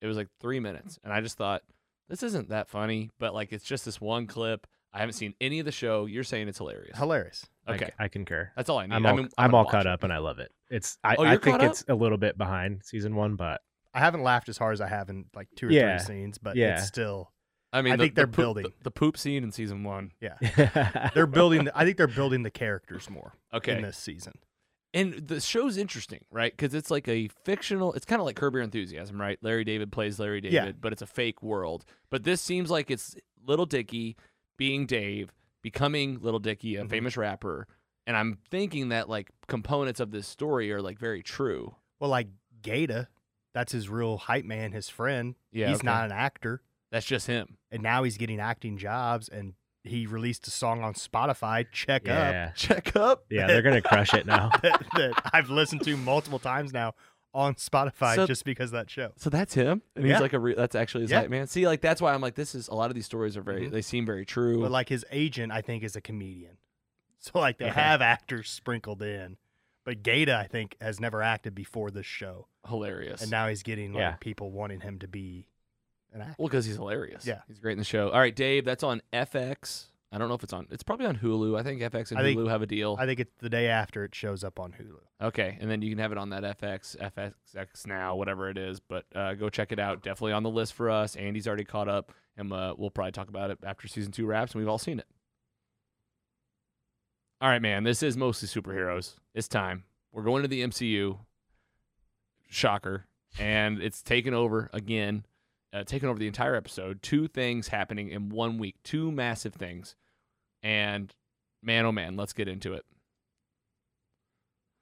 It 0.01 0.07
was 0.07 0.17
like 0.17 0.27
three 0.39 0.59
minutes, 0.59 0.97
and 1.03 1.11
I 1.13 1.21
just 1.21 1.37
thought 1.37 1.61
this 2.09 2.23
isn't 2.23 2.49
that 2.49 2.67
funny, 2.69 3.11
but 3.19 3.33
like 3.33 3.51
it's 3.53 3.65
just 3.65 3.85
this 3.85 3.99
one 4.01 4.25
clip. 4.27 4.65
I 4.93 4.99
haven't 4.99 5.13
seen 5.13 5.33
any 5.41 5.59
of 5.59 5.65
the 5.65 5.71
show. 5.71 6.05
You're 6.05 6.23
saying 6.23 6.47
it's 6.47 6.57
hilarious. 6.59 6.97
Hilarious. 6.97 7.45
Okay, 7.67 7.91
I, 7.99 8.07
concur. 8.07 8.49
that's 8.55 8.69
all 8.69 8.79
I 8.79 8.85
need. 8.87 8.95
I'm 8.95 9.05
I 9.05 9.09
all, 9.09 9.15
mean, 9.17 9.29
I'm, 9.37 9.51
gonna 9.51 9.57
all 9.63 9.69
caught 9.69 9.85
it. 9.85 9.87
up 9.89 10.03
and 10.03 10.13
I 10.13 10.19
love 10.19 10.39
it. 10.39 10.51
It's 10.69 10.97
I, 11.03 11.15
Oh, 11.17 11.23
I 11.23 11.37
think 11.37 11.61
it's 11.61 11.83
a 11.89 11.93
little 11.93 12.17
bit 12.17 12.37
behind 12.37 12.81
season 12.85 13.13
one, 13.15 13.35
but 13.35 13.59
I 13.93 13.99
haven't 13.99 14.23
laughed 14.23 14.47
as 14.47 14.57
hard 14.57 14.73
as 14.73 14.81
I 14.81 14.87
have 14.87 15.09
in 15.09 15.25
like 15.35 15.49
two 15.57 15.67
or 15.67 15.71
Yeah. 15.71 15.97
three 15.97 16.15
scenes, 16.15 16.37
but 16.37 16.55
Yeah. 16.55 16.77
it's 16.77 16.87
still 16.87 17.33
I 17.73 17.81
mean, 17.81 17.91
I 17.93 17.95
the- 17.97 18.03
think 18.05 18.15
they're 18.15 18.25
poop- 18.27 18.35
building. 18.37 18.63
the, 18.63 18.73
the 18.83 18.91
poop 18.91 19.17
scene 19.17 19.43
in 19.43 19.51
season 19.51 19.83
one. 19.83 20.13
yeah. 20.21 21.09
They're 21.13 21.27
building. 21.27 21.65
The, 21.65 21.77
I 21.77 21.83
think 21.83 21.97
they're 21.97 22.07
building 22.07 22.43
the 22.43 22.49
characters 22.49 23.09
more 23.09 23.33
Okay, 23.53 23.75
in 23.75 23.81
this 23.81 23.97
season. 23.97 24.33
And 24.97 25.27
the 25.27 25.39
show's 25.41 25.77
interesting, 25.77 26.25
right? 26.31 26.51
Because 26.51 26.73
it's 26.73 26.89
like 26.91 27.07
a 27.07 27.27
fictional. 27.43 27.93
It's 27.93 28.05
kind 28.05 28.19
of 28.19 28.25
like 28.25 28.35
Curb 28.35 28.53
Your 28.55 28.63
Enthusiasm, 28.63 29.19
right? 29.19 29.37
Larry 29.41 29.63
David 29.63 29.91
plays 29.91 30.19
Larry 30.19 30.41
David, 30.41 30.53
Yeah. 30.53 30.71
but 30.79 30.91
it's 30.93 31.01
a 31.01 31.07
fake 31.07 31.43
world. 31.43 31.85
But 32.09 32.23
this 32.23 32.41
seems 32.41 32.69
like 32.71 32.89
it's 32.89 33.15
Little 33.45 33.65
Dicky 33.65 34.17
being 34.57 34.85
Dave, 34.85 35.31
becoming 35.61 36.19
Little 36.19 36.39
Dicky, 36.39 36.75
a 36.77 36.83
Mhm. 36.83 36.89
famous 36.89 37.15
rapper. 37.17 37.67
And 38.05 38.15
I'm 38.17 38.37
thinking 38.49 38.89
that 38.89 39.07
like 39.09 39.29
components 39.47 39.99
of 39.99 40.11
this 40.11 40.27
story 40.27 40.71
are 40.71 40.81
like 40.81 40.97
very 40.97 41.21
true. 41.21 41.75
Well, 41.99 42.09
like 42.09 42.29
Gata, 42.61 43.07
that's 43.53 43.71
his 43.73 43.89
real 43.89 44.17
hype 44.17 44.45
man, 44.45 44.71
his 44.71 44.89
friend. 44.89 45.35
Yeah, 45.51 45.67
he's 45.67 45.77
okay. 45.77 45.85
not 45.85 46.05
an 46.05 46.11
actor, 46.11 46.61
That's 46.91 47.05
just 47.05 47.27
him. 47.27 47.57
and 47.71 47.83
now 47.83 48.03
he's 48.03 48.17
getting 48.17 48.39
acting 48.39 48.77
jobs. 48.77 49.27
And 49.29 49.53
he 49.87 50.05
released 50.05 50.47
a 50.47 50.51
song 50.51 50.83
on 50.83 50.93
Spotify, 50.93 51.65
"Check 51.71 52.07
Up," 52.09 52.55
Check 52.55 52.95
up. 52.95 53.25
yeah, 53.29 53.47
they're 53.47 53.61
gonna 53.61 53.81
crush 53.81 54.13
it 54.13 54.25
now. 54.25 54.49
that, 54.61 54.83
that 54.95 55.13
I've 55.33 55.49
listened 55.49 55.83
to 55.83 55.97
multiple 55.97 56.39
times 56.39 56.73
now 56.73 56.93
on 57.33 57.55
Spotify 57.55 58.15
So- 58.15 58.25
just 58.27 58.45
because 58.45 58.69
of 58.69 58.73
that 58.79 58.89
show. 58.89 59.11
So 59.17 59.29
that's 59.29 59.53
him, 59.53 59.81
and 59.95 60.05
he's 60.05 60.19
like 60.19 60.33
a. 60.33 60.39
Re- 60.39 60.55
that's 60.55 60.75
actually 60.75 61.01
his 61.03 61.11
Yeah. 61.11 61.21
hype 61.21 61.29
man. 61.29 61.47
See, 61.47 61.67
like 61.67 61.81
that's 61.81 62.01
why 62.01 62.13
I'm 62.13 62.21
like, 62.21 62.35
this 62.35 62.55
is 62.55 62.67
a 62.67 62.73
lot 62.73 62.89
of 62.89 62.95
these 62.95 63.05
stories 63.05 63.35
are 63.37 63.41
very. 63.41 63.67
Mhm. 63.67 63.71
They 63.71 63.81
seem 63.81 64.05
very 64.05 64.25
true. 64.25 64.61
But 64.61 64.71
like 64.71 64.89
his 64.89 65.05
agent, 65.11 65.51
I 65.51 65.61
think, 65.61 65.83
is 65.83 65.95
a 65.95 66.01
comedian. 66.01 66.57
So 67.19 67.39
like 67.39 67.57
they 67.57 67.65
Okay. 67.65 67.81
have 67.81 68.01
actors 68.01 68.47
sprinkled 68.49 69.01
in. 69.01 69.37
But 69.83 70.03
Gata, 70.03 70.35
I 70.37 70.47
think, 70.47 70.75
has 70.79 70.99
never 70.99 71.21
acted 71.23 71.55
before 71.55 71.89
this 71.89 72.05
show, 72.05 72.47
Hilarious. 72.67 73.21
and 73.21 73.31
now 73.31 73.47
he's 73.47 73.63
getting 73.63 73.91
like 73.93 74.01
Yeah. 74.01 74.15
people 74.19 74.51
wanting 74.51 74.81
him 74.81 74.99
to 74.99 75.07
be 75.07 75.47
an 76.17 76.21
actor. 76.23 76.35
Well, 76.37 76.47
because 76.49 76.65
he's 76.65 76.75
hilarious. 76.75 77.25
Yeah. 77.25 77.41
he's 77.47 77.59
great 77.59 77.73
in 77.73 77.79
the 77.79 77.83
show. 77.85 78.09
All 78.09 78.19
right, 78.19 78.35
Dave, 78.35 78.65
that's 78.65 78.83
on 78.83 79.01
FX. 79.13 79.85
I 80.11 80.17
don't 80.17 80.29
know 80.29 80.35
if 80.35 80.43
it's 80.43 80.53
on. 80.53 80.67
It's 80.71 80.83
probably 80.83 81.05
on 81.05 81.17
Hulu. 81.17 81.59
I 81.59 81.63
think 81.63 81.81
FX 81.81 82.11
and 82.11 82.19
I 82.19 82.23
think- 82.23 82.39
Hulu 82.39 82.49
have 82.49 82.61
a 82.61 82.65
deal. 82.65 82.95
I 82.99 83.05
think 83.05 83.19
it's 83.19 83.33
the 83.39 83.49
day 83.49 83.67
after 83.67 84.03
it 84.05 84.15
shows 84.15 84.43
up 84.43 84.59
on 84.59 84.71
Hulu. 84.71 85.27
okay, 85.27 85.57
and 85.59 85.69
then 85.69 85.81
you 85.81 85.89
can 85.89 85.99
have 85.99 86.11
it 86.13 86.17
on 86.17 86.29
that 86.29 86.43
FX, 86.43 86.95
FXX 86.97 87.85
now, 87.87 88.15
whatever 88.15 88.49
it 88.49 88.57
is. 88.57 88.79
But 88.79 89.05
uh, 89.13 89.33
go 89.33 89.49
check 89.49 89.71
it 89.71 89.79
out. 89.79 90.03
Definitely 90.03 90.31
on 90.33 90.43
the 90.43 90.49
list 90.49 90.73
for 90.73 90.89
us. 90.89 91.15
Andy's 91.17 91.45
already 91.47 91.65
caught 91.65 91.89
up, 91.89 92.13
and 92.37 92.51
uh, 92.53 92.73
we'll 92.77 92.89
probably 92.89 93.11
talk 93.11 93.27
about 93.27 93.51
it 93.51 93.59
after 93.63 93.87
season 93.87 94.11
two 94.13 94.25
wraps, 94.25 94.53
and 94.53 94.59
we've 94.61 94.69
all 94.69 94.77
seen 94.77 94.99
it. 94.99 95.07
All 97.41 97.49
right, 97.49 97.61
man. 97.61 97.83
This 97.83 98.01
is 98.01 98.15
mostly 98.17 98.47
superheroes. 98.47 99.15
It's 99.35 99.47
time. 99.47 99.83
We're 100.11 100.23
going 100.23 100.41
to 100.41 100.47
the 100.47 100.63
MCU. 100.63 101.19
Shocker. 102.49 103.05
And 103.39 103.81
it's 103.81 104.01
taken 104.01 104.33
over 104.33 104.69
again, 104.73 105.25
uh, 105.77 105.83
taken 105.83 106.09
over 106.09 106.19
the 106.19 106.27
entire 106.27 106.55
episode. 106.55 107.01
Two 107.01 107.27
things 107.27 107.67
happening 107.67 108.09
in 108.09 108.29
one 108.29 108.57
week, 108.57 108.75
two 108.83 109.11
massive 109.11 109.53
things. 109.53 109.95
And 110.63 111.13
man, 111.61 111.85
oh 111.85 111.91
man, 111.91 112.15
let's 112.15 112.33
get 112.33 112.47
into 112.47 112.73
it. 112.73 112.85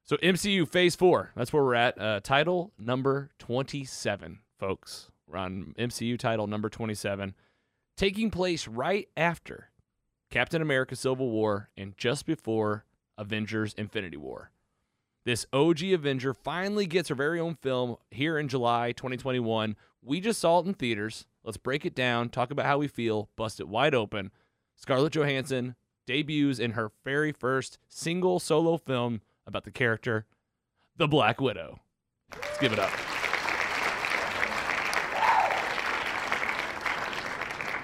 So, 0.04 0.18
MCU 0.18 0.68
Phase 0.70 0.96
4, 0.96 1.32
that's 1.36 1.52
where 1.52 1.64
we're 1.64 1.74
at. 1.74 2.00
Uh, 2.00 2.20
title 2.20 2.72
number 2.78 3.32
27, 3.40 4.40
folks. 4.60 5.10
We're 5.28 5.40
on 5.40 5.74
MCU 5.80 6.20
title 6.20 6.46
number 6.46 6.70
27, 6.70 7.34
taking 7.98 8.30
place 8.30 8.68
right 8.68 9.08
after 9.18 9.72
Captain 10.30 10.62
America 10.62 10.96
Civil 10.96 11.32
War 11.32 11.70
and 11.76 11.98
just 11.98 12.28
before 12.28 12.86
Avengers 13.18 13.74
Infinity 13.74 14.18
War. 14.18 14.52
This 15.26 15.48
OG 15.52 15.82
Avenger 15.86 16.36
finally 16.36 16.86
gets 16.86 17.10
her 17.10 17.16
very 17.16 17.40
own 17.40 17.56
film 17.56 17.96
here 18.12 18.38
in 18.38 18.48
July 18.48 18.92
2021. 18.92 19.76
We 20.06 20.22
just 20.22 20.40
saw 20.40 20.60
it 20.60 20.68
in 20.68 20.76
theaters. 20.76 21.26
Let's 21.44 21.58
break 21.58 21.84
it 21.84 21.96
down, 21.96 22.30
talk 22.30 22.52
about 22.52 22.68
how 22.68 22.78
we 22.78 22.88
feel, 22.88 23.30
bust 23.36 23.60
it 23.60 23.68
wide 23.68 23.96
open. 23.96 24.32
Scarlett 24.76 25.14
Johansson 25.14 25.76
debuts 26.06 26.60
in 26.60 26.72
her 26.72 26.92
very 27.04 27.32
first 27.32 27.80
single 27.90 28.40
solo 28.40 28.78
film 28.78 29.22
about 29.48 29.64
the 29.64 29.72
character, 29.72 30.28
the 30.96 31.08
Black 31.08 31.42
Widow. 31.42 31.80
Let's 32.32 32.60
give 32.60 32.72
it 32.72 32.78
up. 32.78 32.92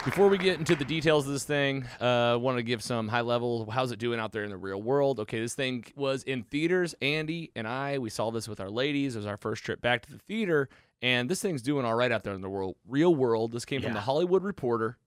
Before 0.06 0.30
we 0.30 0.38
get 0.38 0.60
into 0.60 0.76
the 0.76 0.86
details 0.86 1.28
of 1.28 1.34
this 1.34 1.44
thing, 1.44 1.88
uh, 2.00 2.34
I 2.34 2.36
want 2.36 2.58
to 2.58 2.64
give 2.64 2.84
some 2.84 3.08
high 3.08 3.22
level. 3.22 3.70
How's 3.70 3.92
it 3.92 4.00
doing 4.00 4.20
out 4.20 4.32
there 4.32 4.44
in 4.44 4.50
the 4.50 4.58
real 4.58 4.82
world? 4.82 5.20
Okay, 5.20 5.40
this 5.40 5.54
thing 5.54 5.86
was 5.96 6.24
in 6.24 6.44
theaters. 6.44 6.94
Andy 7.02 7.52
and 7.56 7.68
I, 7.68 7.98
we 7.98 8.10
saw 8.10 8.32
this 8.32 8.48
with 8.48 8.60
our 8.60 8.70
ladies. 8.70 9.16
It 9.16 9.20
was 9.20 9.28
our 9.28 9.38
first 9.38 9.64
trip 9.64 9.82
back 9.82 10.04
to 10.06 10.12
the 10.12 10.18
theater, 10.18 10.70
and 11.02 11.30
this 11.30 11.42
thing's 11.42 11.62
doing 11.62 11.86
all 11.86 11.96
right 11.96 12.12
out 12.12 12.24
there 12.24 12.34
in 12.34 12.42
the 12.42 12.50
world, 12.50 12.76
real 12.88 13.14
world. 13.16 13.52
This 13.52 13.66
came 13.66 13.82
from 13.82 13.94
the 13.94 14.02
Hollywood 14.02 14.44
Reporter, 14.44 14.98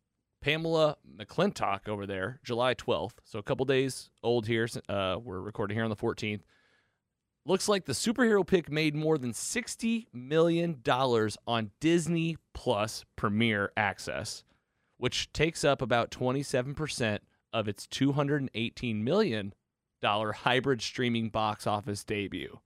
Pamela 0.40 0.96
McClintock 1.16 1.88
over 1.88 2.06
there, 2.06 2.40
July 2.42 2.74
12th. 2.74 3.14
So 3.24 3.38
a 3.38 3.42
couple 3.42 3.64
days 3.64 4.10
old 4.22 4.46
here. 4.46 4.68
Uh, 4.88 5.16
we're 5.22 5.40
recording 5.40 5.76
here 5.76 5.84
on 5.84 5.90
the 5.90 5.96
14th. 5.96 6.40
Looks 7.46 7.68
like 7.68 7.84
the 7.84 7.92
superhero 7.92 8.46
pick 8.46 8.70
made 8.70 8.94
more 8.94 9.18
than 9.18 9.32
$60 9.32 10.06
million 10.14 10.80
on 11.46 11.70
Disney 11.78 12.38
Plus 12.54 13.04
Premier 13.16 13.70
Access, 13.76 14.44
which 14.96 15.30
takes 15.32 15.62
up 15.62 15.82
about 15.82 16.10
27% 16.10 17.18
of 17.52 17.68
its 17.68 17.86
$218 17.86 19.02
million 19.02 19.52
hybrid 20.02 20.82
streaming 20.82 21.28
box 21.28 21.66
office 21.66 22.02
debut. 22.04 22.58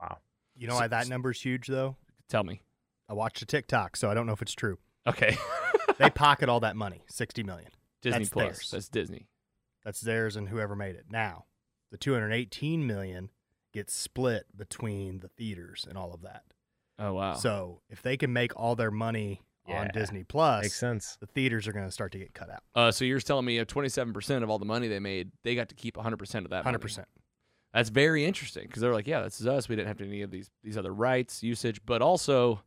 Wow. 0.00 0.18
You 0.56 0.66
know 0.66 0.74
So- 0.74 0.80
why 0.80 0.88
that 0.88 1.08
number's 1.08 1.40
huge 1.40 1.68
though? 1.68 1.96
Tell 2.28 2.44
me. 2.44 2.62
I 3.08 3.14
watched 3.14 3.40
a 3.42 3.46
TikTok, 3.46 3.96
so 3.96 4.10
I 4.10 4.14
don't 4.14 4.26
know 4.26 4.32
if 4.32 4.42
it's 4.42 4.54
true. 4.54 4.78
Okay. 5.06 5.36
They 5.98 6.10
pocket 6.10 6.50
all 6.50 6.60
that 6.60 6.76
money, 6.76 7.04
sixty 7.06 7.42
million. 7.42 7.70
Disney 8.02 8.18
That's 8.18 8.28
Plus. 8.30 8.44
theirs. 8.44 8.70
That's 8.70 8.88
Disney. 8.90 9.28
That's 9.82 10.00
theirs 10.02 10.36
and 10.36 10.50
whoever 10.50 10.76
made 10.76 10.94
it. 10.94 11.06
Now, 11.10 11.46
the 11.90 11.96
two 11.96 12.12
hundred 12.12 12.32
eighteen 12.32 12.86
million 12.86 13.30
gets 13.72 13.94
split 13.94 14.44
between 14.54 15.20
the 15.20 15.28
theaters 15.28 15.86
and 15.88 15.96
all 15.96 16.12
of 16.12 16.20
that. 16.20 16.42
Oh, 16.98 17.14
wow. 17.14 17.32
So 17.34 17.80
if 17.88 18.02
they 18.02 18.18
can 18.18 18.32
make 18.34 18.52
all 18.56 18.74
their 18.76 18.90
money 18.90 19.40
on 19.66 19.88
Disney 19.94 20.22
Plus, 20.22 20.64
Makes 20.64 20.74
sense. 20.78 21.16
the 21.20 21.26
theaters 21.26 21.66
are 21.66 21.72
going 21.72 21.86
to 21.86 21.92
start 21.92 22.12
to 22.12 22.18
get 22.18 22.34
cut 22.34 22.50
out. 22.50 22.62
uh, 22.74 22.90
so 22.90 23.04
you're 23.06 23.20
telling 23.20 23.46
me 23.46 23.56
if 23.58 23.66
27% 23.68 24.42
of 24.42 24.50
all 24.50 24.58
the 24.58 24.64
money 24.66 24.86
they 24.88 24.98
made, 25.00 25.30
they 25.44 25.54
got 25.54 25.70
to 25.70 25.74
keep 25.74 25.96
100% 25.96 26.44
of 26.44 26.50
that. 26.50 26.64
Hundred 26.64 26.80
percent. 26.80 27.08
That's 27.76 27.90
very 27.90 28.24
interesting 28.24 28.62
because 28.66 28.80
they're 28.80 28.94
like, 28.94 29.06
yeah, 29.06 29.20
this 29.20 29.38
is 29.38 29.46
us. 29.46 29.68
We 29.68 29.76
didn't 29.76 29.88
have 29.88 30.00
any 30.00 30.22
of 30.22 30.30
these 30.30 30.50
these 30.64 30.78
other 30.78 30.94
rights 30.94 31.42
usage, 31.42 31.80
but 31.84 32.00
also, 32.00 32.62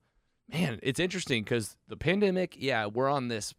man, 0.53 0.79
it's 0.83 0.99
interesting 0.99 1.43
because 1.43 1.77
the 1.87 1.97
pandemic. 1.97 2.55
Yeah, 2.57 2.85
we're 2.85 3.09
on 3.09 3.27
this. 3.27 3.55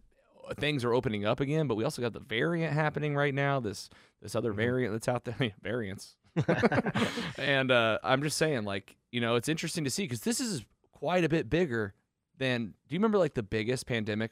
Things 0.58 0.84
are 0.84 0.92
opening 0.94 1.24
up 1.26 1.40
again, 1.40 1.66
but 1.66 1.74
we 1.74 1.82
also 1.82 2.00
got 2.02 2.12
the 2.12 2.20
variant 2.20 2.72
happening 2.72 3.16
right 3.16 3.34
now. 3.34 3.58
This 3.58 3.90
this 4.22 4.36
other 4.36 4.52
Mhm. 4.52 4.56
variant 4.56 4.94
that's 4.94 5.08
out 5.08 5.24
there, 5.24 5.36
variants. 5.62 6.14
and 7.36 7.70
uh, 7.72 7.98
I'm 8.04 8.22
just 8.22 8.38
saying, 8.38 8.62
like, 8.64 8.96
you 9.10 9.20
know, 9.20 9.34
it's 9.34 9.48
interesting 9.48 9.82
to 9.84 9.90
see 9.90 10.04
because 10.04 10.20
this 10.20 10.40
is 10.40 10.64
quite 10.92 11.24
a 11.24 11.28
bit 11.28 11.50
bigger 11.50 11.94
than. 12.38 12.74
Do 12.88 12.94
you 12.94 12.98
remember 13.00 13.18
like 13.18 13.34
the 13.34 13.42
biggest 13.42 13.86
pandemic 13.86 14.30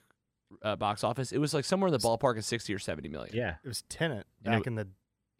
uh, 0.62 0.76
box 0.76 1.02
office? 1.02 1.32
It 1.32 1.38
was 1.38 1.52
like 1.52 1.64
somewhere 1.64 1.88
in 1.88 1.92
the 1.92 1.98
ballpark 1.98 2.38
of 2.38 2.44
60 2.44 2.72
or 2.72 2.78
70 2.78 3.08
million. 3.08 3.34
Yeah. 3.34 3.56
It 3.64 3.68
was 3.68 3.82
Tenant 3.88 4.26
And 4.44 4.54
it 4.54 4.58
back 4.58 4.66
in 4.66 4.74
the 4.76 4.86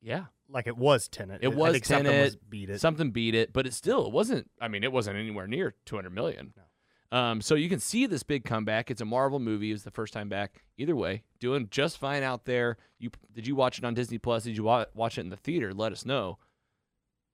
Yeah. 0.02 0.24
like 0.48 0.66
it 0.66 0.76
was 0.76 1.08
Tenant. 1.08 1.42
It 1.42 1.54
was 1.54 1.80
Tenet. 1.80 2.24
was 2.24 2.36
beat 2.36 2.70
it. 2.70 2.80
Something 2.80 3.10
beat 3.10 3.34
it, 3.34 3.52
but 3.52 3.66
it 3.66 3.74
still 3.74 4.06
it 4.06 4.12
wasn't. 4.12 4.50
I 4.60 4.68
mean, 4.68 4.84
it 4.84 4.92
wasn't 4.92 5.16
anywhere 5.16 5.46
near 5.46 5.74
200 5.86 6.10
million. 6.10 6.52
Um, 7.10 7.40
so 7.40 7.54
you 7.54 7.70
can 7.70 7.80
see 7.80 8.04
this 8.06 8.22
big 8.22 8.44
comeback. 8.44 8.90
It's 8.90 9.00
a 9.00 9.04
Marvel 9.06 9.38
movie. 9.38 9.72
It's 9.72 9.82
the 9.82 9.90
first 9.90 10.12
time 10.12 10.28
back. 10.28 10.62
Either 10.76 10.94
way, 10.94 11.22
doing 11.40 11.68
just 11.70 11.96
fine 11.98 12.22
out 12.22 12.44
there. 12.44 12.76
You 12.98 13.10
did 13.32 13.46
you 13.46 13.54
watch 13.56 13.78
it 13.78 13.84
on 13.84 13.94
Disney 13.94 14.18
Plus? 14.18 14.44
Did 14.44 14.56
you 14.56 14.64
wa- 14.64 14.84
watch 14.94 15.16
it 15.16 15.22
in 15.22 15.30
the 15.30 15.36
theater? 15.36 15.72
Let 15.72 15.92
us 15.92 16.04
know. 16.04 16.38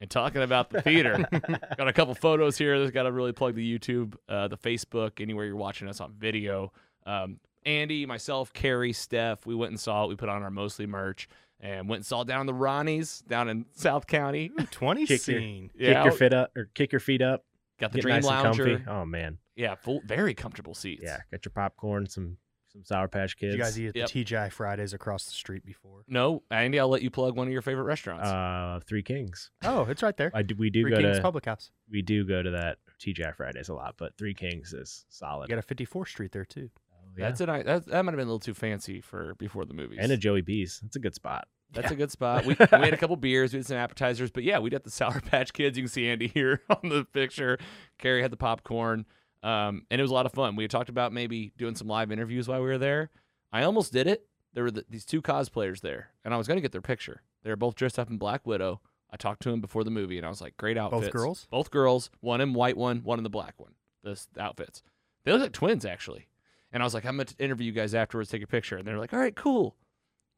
And 0.00 0.11
talking 0.11 0.42
about 0.42 0.70
the 0.70 0.83
theater, 0.83 1.27
got 1.77 1.88
a 1.88 1.92
couple 1.92 2.14
photos 2.14 2.59
here. 2.59 2.79
There's 2.79 2.90
got 2.90 3.05
to 3.05 3.12
really 3.12 3.33
plug 3.33 3.55
the 3.55 3.79
YouTube, 3.79 4.14
uh, 4.29 4.48
the 4.48 4.59
Facebook, 4.59 5.20
anywhere 5.20 5.46
you're 5.46 5.57
watching 5.57 5.88
us 5.88 6.00
on 6.00 6.12
video. 6.18 6.72
Um, 7.07 7.38
Andy, 7.64 8.05
myself, 8.05 8.53
Carrie, 8.53 8.92
Steph, 8.92 9.46
we 9.46 9.55
went 9.55 9.70
and 9.70 9.81
saw 9.81 10.05
it. 10.05 10.09
We 10.09 10.16
put 10.16 10.29
on 10.29 10.42
our 10.42 10.50
mostly 10.50 10.87
merch 10.87 11.29
and 11.64 11.88
went 11.88 11.98
and 12.00 12.07
saw 12.07 12.22
down 12.24 12.46
the 12.46 12.55
Ronnie's 12.55 13.20
down 13.27 13.48
in 13.48 13.64
South 13.72 14.07
County. 14.07 14.50
Twenty 14.70 15.03
Kick 15.07 15.27
your- 15.27 15.40
scene. 15.40 15.70
Yeah, 15.74 15.94
kick 15.94 16.05
your 16.05 16.12
feet 16.12 16.33
up 16.35 16.50
or 16.57 16.70
kick 16.74 16.92
your 16.92 17.00
feet 17.00 17.22
up. 17.22 17.44
got 17.81 17.90
the 17.92 17.96
Get 17.98 18.03
Dream 18.03 18.14
nice 18.16 18.24
Lounger. 18.24 18.85
Oh 18.87 19.05
man, 19.05 19.38
Yeah, 19.57 19.74
full, 19.74 20.00
very 20.07 20.35
comfortable 20.35 20.74
seats. 20.74 21.03
yeah. 21.05 21.18
Got 21.33 21.44
your 21.44 21.53
popcorn, 21.53 22.07
some 22.09 22.37
some 22.68 22.83
Sour 22.85 23.07
Patch 23.07 23.37
Kids. 23.37 23.53
Did 23.53 23.59
you 23.59 23.62
guys 23.64 23.79
eat 23.81 23.87
at 23.88 23.96
Yep. 23.96 24.09
the 24.11 24.24
TGI 24.24 24.48
Fridays 24.50 24.92
across 24.94 25.27
the 25.27 25.31
street 25.33 25.64
before? 25.64 26.03
No, 26.09 26.42
Andy, 26.50 26.81
I'll 26.81 26.88
let 26.88 27.03
you 27.03 27.11
plug 27.11 27.37
one 27.37 27.46
of 27.46 27.53
your 27.53 27.62
favorite 27.62 27.85
restaurants. 27.85 28.27
uh, 28.29 28.81
Three 28.87 29.03
Kings. 29.05 29.50
Oh, 29.62 29.83
it's 29.88 30.03
right 30.03 30.16
there. 30.16 30.33
I 30.35 30.42
do, 30.42 30.57
we 30.59 30.70
do 30.70 30.83
Three 30.83 30.90
go 30.90 30.96
Kings 30.98 31.16
to 31.18 31.22
Public 31.22 31.44
House. 31.46 31.70
we 31.90 32.03
do 32.03 32.24
go 32.27 32.42
to 32.42 32.50
that 32.50 32.79
TGI 33.00 33.33
Fridays 33.37 33.68
a 33.68 33.74
lot, 33.74 33.94
but 33.96 34.16
Three 34.18 34.35
Kings 34.35 34.72
is 34.72 35.05
solid. 35.09 35.48
You 35.48 35.55
got 35.55 35.64
a 35.64 35.74
54th 35.74 36.09
Street 36.09 36.33
there 36.33 36.44
too. 36.44 36.68
Oh, 36.92 36.96
yeah. 37.16 37.29
That's 37.29 37.40
a 37.40 37.46
nice, 37.46 37.64
that, 37.64 37.87
that 37.87 38.05
might 38.05 38.11
have 38.11 38.16
been 38.18 38.27
a 38.27 38.31
little 38.33 38.40
too 38.40 38.55
fancy 38.55 39.00
for 39.00 39.37
before 39.37 39.64
the 39.66 39.74
movies. 39.74 39.98
and 40.03 40.11
a 40.11 40.16
Joey 40.16 40.40
B's. 40.42 40.81
That's 40.83 40.96
a 40.96 41.00
good 41.00 41.14
spot. 41.14 41.46
That's 41.72 41.90
a 41.90 41.96
good 41.96 42.11
spot. 42.11 42.44
We, 42.44 42.55
we 42.61 42.66
had 42.68 42.94
a 42.94 42.96
couple 42.96 43.16
beers, 43.16 43.53
we 43.53 43.59
had 43.59 43.66
some 43.66 43.77
appetizers, 43.77 44.31
but 44.31 44.44
yeah, 44.44 44.59
we 44.59 44.70
had 44.70 44.85
the 44.85 44.90
Sour 44.90 45.20
Patch 45.20 45.53
Kids. 45.53 45.77
You 45.77 45.85
can 45.85 45.90
see 45.90 46.09
Andy 46.09 46.29
here 46.29 46.62
on 46.70 46.88
the 46.88 47.05
picture. 47.05 47.59
Carrie 47.98 48.22
had 48.22 48.31
the 48.31 48.37
popcorn, 48.37 49.07
um, 49.42 49.87
and 49.90 50.00
it 50.00 50.03
was 50.03 50.11
a 50.11 50.14
lot 50.14 50.27
of 50.27 50.33
fun. 50.33 50.57
We 50.57 50.64
had 50.64 50.70
talked 50.70 50.88
about 50.88 51.12
maybe 51.12 51.53
doing 51.57 51.74
some 51.74 51.88
live 51.88 52.12
interviews 52.12 52.48
while 52.48 52.61
we 52.61 52.66
were 52.66 52.79
there. 52.79 53.11
I 53.53 53.64
almost 53.64 53.92
did 53.92 54.07
it. 54.07 54.27
There 54.53 54.64
were 54.64 54.70
the, 54.70 54.85
these 54.88 55.05
two 55.05 55.20
cosplayers 55.20 55.81
there, 55.81 56.11
and 56.24 56.33
I 56.33 56.37
was 56.37 56.46
going 56.46 56.57
to 56.57 56.62
get 56.62 56.72
their 56.72 56.81
picture. 56.81 57.22
They 57.42 57.50
were 57.50 57.57
both 57.57 57.74
dressed 57.74 57.98
up 57.98 58.09
in 58.09 58.18
Black 58.18 58.46
Widow. 58.46 58.81
I 59.11 59.16
talked 59.16 59.42
to 59.42 59.50
them 59.50 59.61
before 59.61 59.85
the 59.85 59.90
movie, 59.90 60.16
and 60.16 60.27
I 60.27 60.29
was 60.29 60.40
like, 60.40 60.57
"Great 60.57 60.79
outfits." 60.79 61.07
Both 61.07 61.12
girls? 61.12 61.46
Both 61.50 61.70
girls. 61.70 62.11
One 62.20 62.40
in 62.40 62.53
white 62.53 62.77
one, 62.77 62.98
one 63.03 63.18
in 63.18 63.24
the 63.24 63.31
black 63.31 63.55
one. 63.59 63.74
This 64.03 64.27
the 64.33 64.42
outfits. 64.42 64.83
They 65.24 65.33
look 65.33 65.40
like 65.40 65.53
twins 65.53 65.85
actually. 65.85 66.29
And 66.72 66.83
I 66.83 66.87
was 66.87 66.94
like, 66.94 67.05
"I'm 67.05 67.16
going 67.16 67.27
to 67.27 67.35
interview 67.38 67.66
you 67.66 67.72
guys 67.72 67.94
afterwards, 67.94 68.31
take 68.31 68.42
a 68.42 68.46
picture." 68.48 68.77
And 68.77 68.87
they're 68.87 68.98
like, 68.98 69.12
"All 69.12 69.20
right, 69.20 69.35
cool." 69.35 69.77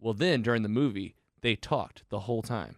Well, 0.07 0.15
then 0.15 0.41
during 0.41 0.63
the 0.63 0.69
movie, 0.69 1.17
they 1.41 1.57
talked 1.57 2.05
the 2.11 2.21
whole 2.21 2.41
time. 2.41 2.77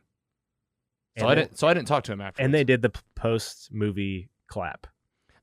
So 1.19 1.25
And 1.25 1.31
I 1.31 1.35
didn't. 1.35 1.59
So 1.59 1.69
I 1.69 1.75
didn't 1.75 1.87
talk 1.88 2.05
to 2.05 2.12
him 2.12 2.23
after. 2.23 2.41
And 2.43 2.55
they 2.55 2.64
did 2.64 2.81
the 2.81 2.91
post 3.17 3.69
movie 3.71 4.31
clap. 4.47 4.87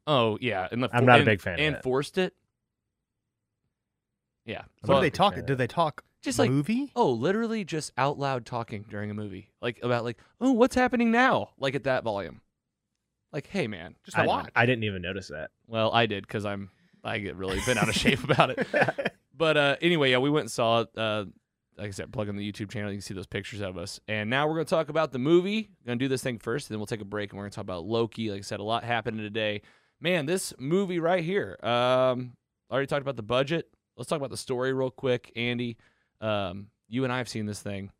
Oh 0.07 0.39
yeah, 0.41 0.67
and 0.71 0.81
the 0.81 0.89
I'm 0.91 1.05
not 1.05 1.21
a 1.21 1.25
big 1.25 1.41
fan 1.41 1.59
And 1.59 1.75
that. 1.75 1.83
forced 1.83 2.17
it. 2.17 2.33
Yeah. 4.45 4.63
What 4.81 4.87
So- 4.87 4.93
do 4.95 5.01
they 5.01 5.09
talk? 5.11 5.35
fan 5.35 5.45
Do 5.45 5.53
they 5.53 5.67
talk 5.67 6.03
Just 6.23 6.39
like 6.39 6.49
movie? 6.49 6.91
oh, 6.95 7.11
literally 7.11 7.63
just 7.63 7.91
out 7.99 8.17
loud 8.17 8.47
talking 8.47 8.83
during 8.89 9.11
a 9.11 9.13
movie, 9.13 9.51
like 9.61 9.77
about 9.83 10.03
like 10.03 10.17
oh, 10.41 10.53
what's 10.53 10.73
happening 10.73 11.11
now, 11.11 11.51
like 11.59 11.75
at 11.75 11.83
that 11.83 12.03
volume. 12.03 12.41
Like, 13.31 13.45
hey 13.47 13.67
man, 13.67 13.95
Just 14.05 14.17
a 14.17 14.21
I, 14.21 14.25
watch. 14.25 14.49
I 14.55 14.65
didn't 14.65 14.85
even 14.85 15.03
notice 15.03 15.27
that. 15.27 15.51
Well, 15.67 15.91
I 15.93 16.07
did 16.07 16.25
because 16.25 16.45
I'm 16.45 16.71
I 17.03 17.19
get 17.19 17.35
really 17.35 17.59
been 17.63 17.77
out 17.77 17.89
of 17.89 17.95
shape 17.95 18.23
about 18.29 18.49
it. 18.57 18.67
But 19.37 19.57
uh, 19.57 19.75
anyway, 19.81 20.11
yeah, 20.11 20.19
we 20.19 20.29
went 20.29 20.43
and 20.45 20.51
saw 20.51 20.79
it. 20.83 20.87
Uh, 20.97 21.25
like 21.77 21.87
I 21.87 21.91
said, 21.91 22.11
plug 22.11 22.29
in 22.29 22.35
the 22.35 22.51
YouTube 22.51 22.71
channel. 22.71 22.91
You 22.91 22.97
can 22.97 23.01
see 23.01 23.13
those 23.13 23.27
pictures 23.27 23.61
of 23.61 23.77
us. 23.77 23.99
And 24.07 24.29
now 24.29 24.47
we're 24.47 24.55
going 24.55 24.65
to 24.65 24.69
talk 24.69 24.89
about 24.89 25.11
the 25.11 25.19
movie. 25.19 25.69
Going 25.85 25.99
to 25.99 26.05
do 26.05 26.09
this 26.09 26.23
thing 26.23 26.39
first, 26.39 26.69
then 26.69 26.79
we'll 26.79 26.85
take 26.85 27.01
a 27.01 27.05
break 27.05 27.31
and 27.31 27.37
we're 27.37 27.43
going 27.43 27.51
to 27.51 27.55
talk 27.55 27.63
about 27.63 27.85
Loki. 27.85 28.29
Like 28.29 28.39
I 28.39 28.41
said, 28.41 28.59
a 28.59 28.63
lot 28.63 28.83
happened 28.83 29.17
today. 29.17 29.61
Man, 29.99 30.25
this 30.25 30.53
movie 30.59 30.99
right 30.99 31.23
here. 31.23 31.57
Um, 31.63 32.33
already 32.71 32.87
talked 32.87 33.01
about 33.01 33.15
the 33.15 33.23
budget. 33.23 33.69
Let's 33.97 34.09
talk 34.09 34.17
about 34.17 34.29
the 34.29 34.37
story 34.37 34.73
real 34.73 34.91
quick. 34.91 35.31
Andy, 35.35 35.77
um, 36.21 36.67
you 36.87 37.03
and 37.03 37.13
I 37.13 37.17
have 37.17 37.29
seen 37.29 37.45
this 37.45 37.61
thing. 37.61 37.91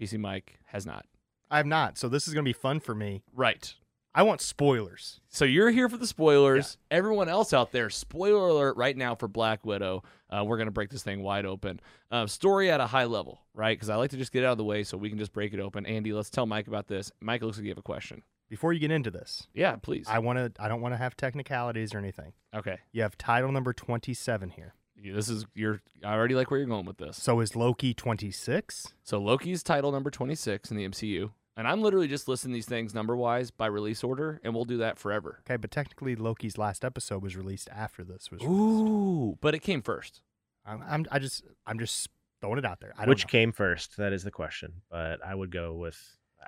PC 0.00 0.18
Mike 0.18 0.58
has 0.66 0.86
not. 0.86 1.04
I 1.50 1.56
have 1.56 1.66
not. 1.66 1.98
So 1.98 2.08
this 2.08 2.28
is 2.28 2.34
gonna 2.34 2.44
be 2.44 2.52
fun 2.52 2.80
for 2.80 2.94
me. 2.94 3.22
Right. 3.34 3.74
I 4.14 4.24
want 4.24 4.40
spoilers. 4.40 5.20
So 5.28 5.44
you're 5.44 5.70
here 5.70 5.88
for 5.88 5.96
the 5.96 6.06
spoilers. 6.06 6.76
Everyone 6.90 7.28
else 7.28 7.52
out 7.52 7.70
there, 7.70 7.90
spoiler 7.90 8.48
alert 8.48 8.76
right 8.76 8.96
now 8.96 9.14
for 9.14 9.28
Black 9.28 9.64
Widow. 9.64 10.02
Uh, 10.28 10.44
we're 10.44 10.58
gonna 10.58 10.72
break 10.72 10.90
this 10.90 11.02
thing 11.04 11.22
wide 11.22 11.46
open. 11.46 11.80
Uh, 12.10 12.26
story 12.26 12.70
at 12.70 12.80
a 12.80 12.86
high 12.86 13.04
level, 13.04 13.40
right? 13.54 13.76
Because 13.76 13.88
I 13.88 13.94
like 13.96 14.10
to 14.10 14.16
just 14.16 14.32
get 14.32 14.42
it 14.42 14.46
out 14.46 14.52
of 14.52 14.58
the 14.58 14.64
way 14.64 14.82
so 14.82 14.96
we 14.98 15.08
can 15.10 15.18
just 15.18 15.32
break 15.32 15.52
it 15.54 15.60
open. 15.60 15.86
Andy, 15.86 16.12
let's 16.12 16.30
tell 16.30 16.44
Mike 16.46 16.66
about 16.66 16.88
this. 16.88 17.12
Mike 17.20 17.42
looks 17.42 17.56
like 17.58 17.64
you 17.64 17.70
have 17.70 17.78
a 17.78 17.82
question. 17.82 18.22
Before 18.48 18.72
you 18.72 18.80
get 18.80 18.90
into 18.90 19.12
this, 19.12 19.46
Yeah, 19.54 19.76
please. 19.76 20.06
I 20.08 20.18
want 20.18 20.38
to. 20.56 20.62
I 20.62 20.66
don't 20.66 20.80
want 20.80 20.92
to 20.94 20.98
have 20.98 21.16
technicalities 21.16 21.94
or 21.94 21.98
anything. 21.98 22.32
okay. 22.52 22.78
You 22.90 23.02
have 23.02 23.16
title 23.16 23.52
number 23.52 23.72
twenty-seven 23.72 24.50
here. 24.50 24.74
Yeah, 25.00 25.12
This 25.14 25.28
is 25.28 25.46
you're. 25.54 25.80
I 26.04 26.14
already 26.14 26.34
like 26.34 26.50
where 26.50 26.58
you're 26.58 26.68
going 26.68 26.84
with 26.84 26.98
this. 26.98 27.16
So 27.16 27.38
is 27.38 27.54
Loki 27.54 27.94
twenty-six? 27.94 28.92
So 29.04 29.18
Loki's 29.20 29.62
title 29.62 29.92
number 29.92 30.10
26 30.10 30.70
in 30.70 30.76
the 30.76 30.88
MCU, 30.88 31.30
and 31.60 31.68
I'm 31.68 31.82
literally 31.82 32.08
just 32.08 32.26
listing 32.26 32.52
these 32.52 32.64
things 32.64 32.94
number 32.94 33.14
wise 33.14 33.50
by 33.50 33.66
release 33.66 34.02
order, 34.02 34.40
and 34.42 34.54
we'll 34.54 34.64
do 34.64 34.78
that 34.78 34.98
forever. 34.98 35.40
Okay, 35.46 35.58
but 35.58 35.70
technically 35.70 36.16
Loki's 36.16 36.56
last 36.56 36.86
episode 36.86 37.22
was 37.22 37.36
released 37.36 37.68
after 37.70 38.02
this 38.02 38.30
was. 38.30 38.40
released. 38.40 38.50
Ooh, 38.50 39.38
but 39.42 39.54
it 39.54 39.58
came 39.58 39.82
first. 39.82 40.22
I'm, 40.64 40.82
I'm. 40.88 41.06
I 41.10 41.18
just. 41.18 41.44
I'm 41.66 41.78
just 41.78 42.08
throwing 42.40 42.56
it 42.58 42.64
out 42.64 42.80
there. 42.80 42.94
I 42.96 43.02
don't 43.02 43.10
Which 43.10 43.26
know. 43.26 43.30
came 43.30 43.52
first? 43.52 43.98
That 43.98 44.14
is 44.14 44.24
the 44.24 44.30
question. 44.30 44.72
But 44.90 45.20
I 45.22 45.34
would 45.34 45.50
go 45.50 45.74
with. 45.74 45.98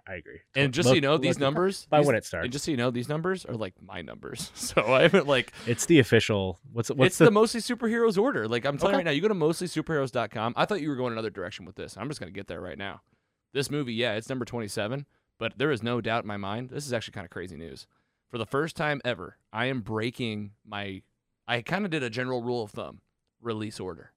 I 0.08 0.14
agree. 0.14 0.38
And 0.54 0.72
just 0.72 0.88
so 0.88 0.94
you 0.94 1.02
know, 1.02 1.18
these 1.18 1.34
Loki- 1.36 1.44
numbers 1.44 1.84
by 1.90 1.98
these- 1.98 2.06
when 2.06 2.16
it 2.16 2.24
starts. 2.24 2.44
And 2.44 2.52
just 2.54 2.64
so 2.64 2.70
you 2.70 2.78
know, 2.78 2.90
these 2.90 3.10
numbers 3.10 3.44
are 3.44 3.54
like 3.54 3.74
my 3.82 4.00
numbers. 4.00 4.50
So 4.54 4.82
I 4.94 5.02
haven't 5.02 5.26
like 5.26 5.52
It's 5.66 5.84
the 5.84 5.98
official. 5.98 6.58
What's 6.72 6.88
what's 6.88 7.08
it's 7.08 7.18
the, 7.18 7.30
mostly 7.30 7.60
superheroes 7.60 8.16
order. 8.16 8.48
Like 8.48 8.64
I'm 8.64 8.78
telling 8.78 8.94
you 8.94 8.96
right 9.00 9.04
now, 9.04 9.10
you 9.10 9.20
go 9.20 9.28
to 9.28 9.34
mostlysuperheroes.com. 9.34 10.54
I 10.56 10.64
thought 10.64 10.80
you 10.80 10.88
were 10.88 10.96
going 10.96 11.12
another 11.12 11.28
direction 11.28 11.66
with 11.66 11.76
this. 11.76 11.98
I'm 11.98 12.08
just 12.08 12.18
gonna 12.20 12.32
get 12.32 12.46
there 12.48 12.62
right 12.62 12.78
now. 12.78 13.02
This 13.52 13.70
movie, 13.70 13.94
yeah, 13.94 14.14
it's 14.14 14.28
number 14.28 14.44
27, 14.44 15.06
but 15.38 15.54
there 15.58 15.70
is 15.70 15.82
no 15.82 16.00
doubt 16.00 16.24
in 16.24 16.28
my 16.28 16.36
mind. 16.36 16.70
This 16.70 16.86
is 16.86 16.92
actually 16.92 17.12
kind 17.12 17.24
of 17.26 17.30
crazy 17.30 17.56
news. 17.56 17.86
For 18.30 18.38
the 18.38 18.46
first 18.46 18.76
time 18.76 19.00
ever, 19.04 19.36
I 19.52 19.66
am 19.66 19.80
breaking 19.80 20.52
my. 20.64 21.02
I 21.46 21.60
kind 21.60 21.84
of 21.84 21.90
did 21.90 22.02
a 22.02 22.08
general 22.10 22.42
rule 22.42 22.62
of 22.62 22.70
thumb: 22.70 23.00
release 23.40 23.78
order. 23.78 24.12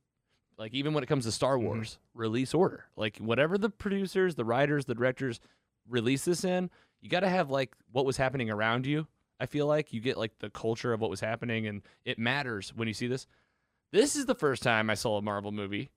Like 0.57 0.73
even 0.73 0.93
when 0.93 1.03
it 1.03 1.07
comes 1.07 1.25
to 1.25 1.33
Star 1.33 1.57
Mhm. 1.57 1.63
Wars, 1.63 1.99
release 2.13 2.53
order. 2.53 2.85
Like 2.95 3.17
whatever 3.17 3.57
the 3.57 3.69
producers, 3.69 4.35
the 4.35 4.45
writers, 4.45 4.85
the 4.85 4.95
directors 4.95 5.41
release 5.89 6.23
this 6.23 6.45
in, 6.45 6.69
you 7.01 7.09
got 7.09 7.19
to 7.21 7.29
have 7.29 7.49
like 7.49 7.75
what 7.91 8.05
was 8.05 8.15
happening 8.15 8.49
around 8.49 8.85
you. 8.85 9.07
I 9.37 9.47
feel 9.47 9.67
like 9.67 9.91
you 9.91 9.99
get 9.99 10.17
like 10.17 10.39
the 10.39 10.49
culture 10.49 10.93
of 10.93 11.01
what 11.01 11.09
was 11.09 11.19
happening, 11.19 11.67
and 11.67 11.81
it 12.05 12.17
matters 12.17 12.73
when 12.73 12.87
you 12.87 12.93
see 12.93 13.07
this. 13.07 13.27
This 13.91 14.15
is 14.15 14.27
the 14.27 14.35
first 14.35 14.63
time 14.63 14.89
I 14.89 14.93
saw 14.93 15.17
a 15.17 15.21
Marvel 15.21 15.51
movie 15.51 15.89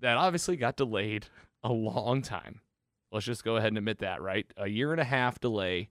that 0.00 0.16
obviously 0.16 0.56
got 0.56 0.76
delayed 0.76 1.26
a 1.62 1.70
long 1.72 2.22
time. 2.22 2.62
Let's 3.10 3.26
just 3.26 3.44
go 3.44 3.56
ahead 3.56 3.68
and 3.68 3.78
admit 3.78 3.98
that, 3.98 4.20
right? 4.20 4.46
A 4.56 4.68
year 4.68 4.92
and 4.92 5.00
a 5.00 5.04
half 5.04 5.40
delay. 5.40 5.88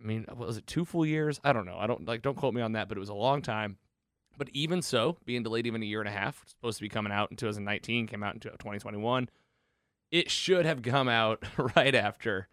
I 0.00 0.06
mean, 0.06 0.26
was 0.36 0.58
it 0.58 0.66
two 0.66 0.84
full 0.84 1.06
years? 1.06 1.40
I 1.42 1.52
don't 1.52 1.64
know. 1.64 1.78
I 1.78 1.86
don't 1.86 2.06
like. 2.06 2.22
Don't 2.22 2.36
quote 2.36 2.54
me 2.54 2.60
on 2.60 2.72
that, 2.72 2.88
but 2.88 2.98
it 2.98 3.00
was 3.00 3.08
a 3.08 3.14
long 3.14 3.40
time. 3.40 3.78
But 4.36 4.50
even 4.52 4.82
so, 4.82 5.16
being 5.24 5.42
delayed 5.42 5.66
even 5.66 5.82
a 5.82 5.86
year 5.86 6.00
and 6.00 6.08
a 6.08 6.12
half, 6.12 6.44
supposed 6.46 6.76
to 6.78 6.82
be 6.82 6.90
coming 6.90 7.12
out 7.12 7.30
in 7.30 7.38
2019, 7.38 8.06
came 8.06 8.22
out 8.22 8.34
in 8.34 8.40
2021. 8.40 9.30
It 10.10 10.30
should 10.30 10.66
have 10.66 10.82
come 10.82 11.08
out 11.08 11.42
right 11.76 11.94
after 11.94 12.48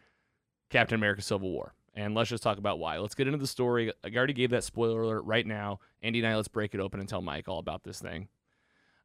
Captain 0.70 0.96
America: 0.96 1.22
Civil 1.22 1.52
War. 1.52 1.74
And 1.96 2.16
let's 2.16 2.30
just 2.30 2.42
talk 2.42 2.58
about 2.58 2.80
why. 2.80 2.98
Let's 2.98 3.14
get 3.14 3.28
into 3.28 3.38
the 3.38 3.46
story. 3.46 3.92
I 4.04 4.10
already 4.16 4.34
gave 4.34 4.50
that 4.50 4.64
spoiler 4.64 5.02
alert 5.02 5.26
right 5.26 5.46
now. 5.46 5.80
Andy 6.02 6.20
and 6.20 6.28
I, 6.28 6.36
let's 6.36 6.48
break 6.48 6.74
it 6.74 6.80
open 6.80 7.00
and 7.00 7.08
tell 7.08 7.22
Mike 7.22 7.48
all 7.48 7.60
about 7.60 7.84
this 7.84 8.00
thing. 8.00 8.30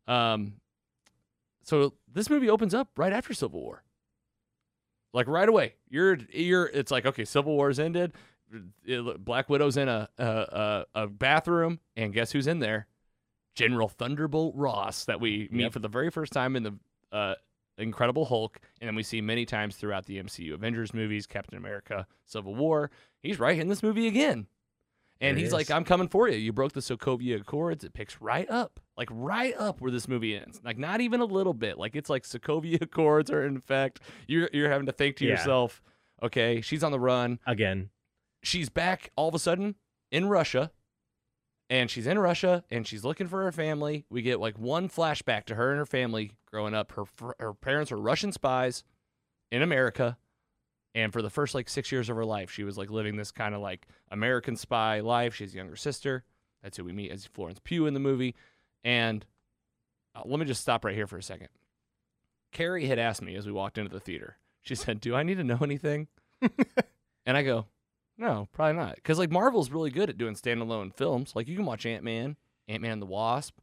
Um, 0.06 0.54
so 1.62 1.92
this 2.10 2.30
movie 2.30 2.48
opens 2.48 2.72
up 2.72 2.88
right 2.96 3.12
after 3.12 3.34
Civil 3.34 3.60
War. 3.60 3.82
Like 5.18 5.26
right 5.26 5.48
away, 5.48 5.74
you're 5.90 6.16
you're. 6.32 6.66
It's 6.66 6.92
like 6.92 7.04
okay, 7.04 7.24
Civil 7.24 7.54
War's 7.56 7.78
ended. 7.80 8.12
It- 8.84 9.24
Black 9.24 9.50
Widow's 9.50 9.76
in 9.76 9.88
a, 9.88 10.08
a 10.16 10.24
a 10.24 10.84
a 11.02 11.06
bathroom, 11.08 11.80
and 11.96 12.12
guess 12.14 12.30
who's 12.30 12.46
in 12.46 12.60
there? 12.60 12.86
General 13.56 13.88
Thunderbolt 13.88 14.54
Ross, 14.56 15.04
that 15.06 15.20
we 15.20 15.48
meet 15.50 15.62
Yep. 15.64 15.72
for 15.72 15.78
the 15.80 15.88
very 15.88 16.10
first 16.10 16.32
time 16.32 16.54
in 16.54 16.62
the 16.62 16.74
uh, 17.10 17.34
Incredible 17.78 18.24
Hulk, 18.26 18.60
and 18.80 18.86
then 18.86 18.94
we 18.94 19.02
see 19.02 19.20
many 19.20 19.44
times 19.44 19.74
throughout 19.74 20.06
the 20.06 20.22
MCU, 20.22 20.54
Avengers 20.54 20.94
movies, 20.94 21.26
Captain 21.26 21.58
America, 21.58 22.06
Civil 22.24 22.54
War. 22.54 22.90
He's 23.20 23.40
right 23.40 23.58
in 23.58 23.66
this 23.66 23.82
movie 23.82 24.06
again. 24.06 24.46
And 25.20 25.34
There 25.34 25.38
he 25.38 25.42
he's 25.42 25.52
like. 25.52 25.70
I'm 25.72 25.82
coming 25.84 26.06
for 26.08 26.28
you. 26.28 26.36
You 26.38 26.52
broke 26.52 26.72
the 26.72 26.80
Sokovia 26.80 27.40
Accords. 27.40 27.82
It 27.82 27.92
picks 27.92 28.20
right 28.20 28.48
up, 28.48 28.78
like 28.98 29.08
right 29.10 29.54
up 29.56 29.80
where 29.80 29.90
this 29.90 30.06
movie 30.08 30.36
ends. 30.36 30.60
Like 30.62 30.76
not 30.76 31.00
even 31.00 31.20
a 31.20 31.24
little 31.24 31.54
bit. 31.54 31.78
Like 31.78 31.96
it's 31.96 32.10
like 32.10 32.24
Sokovia 32.24 32.82
Accords 32.82 33.30
are 33.30 33.46
in 33.46 33.56
effect. 33.56 34.00
You're 34.26 34.50
you're 34.52 34.68
having 34.70 34.86
to 34.86 34.92
think 34.92 35.16
to 35.16 35.24
Yeah. 35.24 35.30
yourself, 35.32 35.80
okay, 36.22 36.60
she's 36.60 36.84
on 36.84 36.92
the 36.92 37.00
run. 37.00 37.38
again. 37.46 37.88
She's 38.42 38.68
back 38.68 39.10
all 39.16 39.28
of 39.28 39.34
a 39.34 39.38
sudden 39.38 39.76
in 40.12 40.26
Russia. 40.28 40.70
And 41.70 41.90
she's 41.90 42.06
in 42.06 42.18
Russia 42.18 42.64
and 42.70 42.86
she's 42.86 43.04
looking 43.04 43.26
for 43.28 43.42
her 43.42 43.52
family. 43.52 44.06
We 44.10 44.22
get 44.22 44.40
like 44.40 44.58
one 44.58 44.88
flashback 44.88 45.44
to 45.46 45.54
her 45.54 45.70
and 45.70 45.78
her 45.78 45.84
family 45.86 46.32
growing 46.50 46.74
up. 46.74 46.92
Her 46.92 47.04
her 47.38 47.52
parents 47.54 47.90
were 47.90 47.98
Russian 47.98 48.32
spies 48.32 48.84
in 49.52 49.60
America. 49.62 50.16
And 50.94 51.12
for 51.12 51.20
the 51.20 51.28
first 51.30 51.54
like 51.54 51.68
six 51.68 51.92
years 51.92 52.08
of 52.08 52.16
her 52.16 52.24
life, 52.24 52.50
she 52.50 52.64
was 52.64 52.78
like 52.78 52.90
living 52.90 53.16
this 53.16 53.30
kind 53.30 53.54
of 53.54 53.60
like 53.60 53.86
American 54.10 54.56
spy 54.56 55.00
life. 55.00 55.34
She 55.34 55.44
has 55.44 55.52
a 55.52 55.58
younger 55.58 55.76
sister. 55.76 56.24
That's 56.62 56.78
who 56.78 56.84
we 56.84 56.92
meet 56.92 57.10
as 57.12 57.26
Florence 57.26 57.60
Pugh 57.62 57.84
in 57.86 57.92
the 57.92 58.00
movie. 58.00 58.34
And 58.84 59.24
uh, 60.14 60.22
let 60.24 60.38
me 60.38 60.46
just 60.46 60.62
stop 60.62 60.84
right 60.84 60.94
here 60.94 61.06
for 61.06 61.18
a 61.18 61.22
second. 61.22 61.48
Carrie 62.52 62.86
had 62.86 62.98
asked 62.98 63.22
me 63.22 63.34
as 63.36 63.46
we 63.46 63.52
walked 63.52 63.78
into 63.78 63.92
the 63.92 64.00
theater. 64.00 64.36
She 64.62 64.74
said, 64.74 65.00
"Do 65.00 65.14
I 65.14 65.22
need 65.22 65.36
to 65.36 65.44
know 65.44 65.58
anything?" 65.62 66.08
and 67.26 67.36
I 67.36 67.42
go, 67.42 67.66
"No, 68.16 68.48
probably 68.52 68.80
not." 68.80 68.96
Because 68.96 69.18
like 69.18 69.30
Marvel's 69.30 69.70
really 69.70 69.90
good 69.90 70.10
at 70.10 70.18
doing 70.18 70.34
standalone 70.34 70.94
films. 70.94 71.32
Like 71.34 71.48
you 71.48 71.56
can 71.56 71.66
watch 71.66 71.86
Ant 71.86 72.04
Man, 72.04 72.36
Ant 72.68 72.82
Man 72.82 72.92
and 72.92 73.02
the 73.02 73.06
Wasp, 73.06 73.58